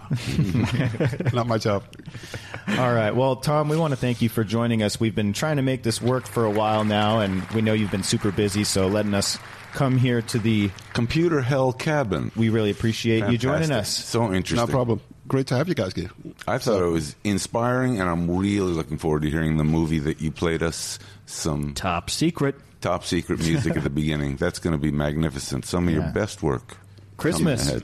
not 1.33 1.45
my 1.47 1.57
job. 1.57 1.83
All 2.69 2.93
right. 2.93 3.15
Well, 3.15 3.37
Tom, 3.37 3.69
we 3.69 3.77
want 3.77 3.91
to 3.91 3.95
thank 3.97 4.21
you 4.21 4.27
for 4.27 4.43
joining 4.43 4.83
us. 4.83 4.99
We've 4.99 5.15
been 5.15 5.31
trying 5.31 5.55
to 5.55 5.61
make 5.61 5.83
this 5.83 6.01
work 6.01 6.27
for 6.27 6.43
a 6.43 6.51
while 6.51 6.83
now, 6.83 7.19
and 7.19 7.41
we 7.51 7.61
know 7.61 7.71
you've 7.73 7.91
been 7.91 8.03
super 8.03 8.31
busy, 8.31 8.65
so 8.65 8.87
letting 8.87 9.13
us 9.13 9.37
come 9.71 9.97
here 9.97 10.21
to 10.23 10.37
the 10.39 10.69
Computer 10.93 11.41
Hell 11.41 11.71
Cabin. 11.71 12.29
We 12.35 12.49
really 12.49 12.69
appreciate 12.71 13.29
you 13.31 13.37
joining 13.37 13.71
us. 13.71 13.89
So 13.89 14.33
interesting. 14.33 14.57
No 14.57 14.71
problem. 14.71 14.99
Great 15.29 15.47
to 15.47 15.55
have 15.55 15.69
you 15.69 15.75
guys 15.75 15.93
here. 15.93 16.09
I 16.47 16.57
thought 16.57 16.81
it 16.81 16.89
was 16.89 17.15
inspiring, 17.23 18.01
and 18.01 18.09
I'm 18.09 18.29
really 18.37 18.71
looking 18.73 18.97
forward 18.97 19.21
to 19.21 19.29
hearing 19.29 19.57
the 19.57 19.63
movie 19.63 19.99
that 19.99 20.19
you 20.21 20.31
played 20.31 20.61
us 20.61 20.99
some 21.25 21.73
Top 21.73 22.09
secret. 22.09 22.55
top 22.81 23.05
secret 23.05 23.39
music 23.39 23.77
at 23.77 23.83
the 23.83 23.89
beginning. 24.01 24.35
That's 24.35 24.59
going 24.59 24.73
to 24.73 24.77
be 24.81 24.91
magnificent. 24.91 25.65
Some 25.65 25.87
of 25.87 25.93
your 25.93 26.09
best 26.11 26.43
work. 26.43 26.77
Christmas. 27.17 27.67
ahead. 27.69 27.83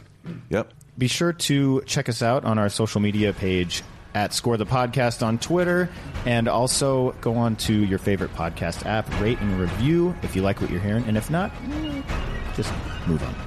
Yep. 0.50 0.74
Be 0.98 1.08
sure 1.08 1.34
to 1.34 1.82
check 1.86 2.08
us 2.10 2.22
out 2.22 2.44
on 2.46 2.60
our 2.60 2.70
social 2.70 3.02
media 3.02 3.34
page 3.34 3.82
at 4.16 4.34
Score 4.34 4.58
the 4.58 4.66
Podcast 4.66 5.26
on 5.26 5.38
Twitter, 5.40 5.90
and 6.26 6.48
also 6.48 7.12
go 7.22 7.36
on 7.36 7.56
to 7.58 7.74
your 7.74 8.00
favorite 8.00 8.34
podcast 8.36 8.86
app, 8.86 9.08
rate 9.22 9.40
and 9.40 9.60
review 9.60 10.16
if 10.24 10.36
you 10.36 10.42
like 10.42 10.62
what 10.62 10.70
you're 10.70 10.80
hearing, 10.82 11.04
and 11.06 11.18
if 11.18 11.30
not, 11.30 11.52
eh, 11.72 12.02
just 12.56 12.72
move 13.08 13.24
on. 13.24 13.36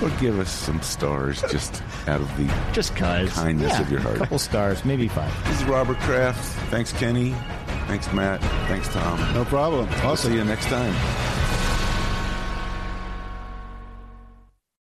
Or 0.00 0.10
give 0.20 0.38
us 0.38 0.48
some 0.52 0.80
stars 0.80 1.42
just 1.50 1.82
out 2.06 2.20
of 2.20 2.36
the 2.36 2.44
Just 2.72 2.94
cuz. 2.94 3.32
kindness 3.32 3.72
Yeah, 3.72 3.80
of 3.80 3.90
your 3.90 3.98
heart. 4.00 4.14
a 4.14 4.18
heart. 4.18 4.28
couple 4.28 4.38
stars, 4.38 4.84
maybe 4.84 5.08
five. 5.08 5.32
This 5.48 5.58
is 5.60 5.64
Robert 5.64 5.98
Kraft. 5.98 6.38
Thanks, 6.70 6.92
Kenny. 6.92 7.34
Thanks, 7.88 8.10
Matt. 8.12 8.40
Thanks, 8.68 8.86
Tom. 8.90 9.18
No 9.34 9.44
problem. 9.44 9.88
I'll 10.04 10.16
see 10.16 10.32
you 10.34 10.44
next 10.44 10.66
time. 10.66 10.94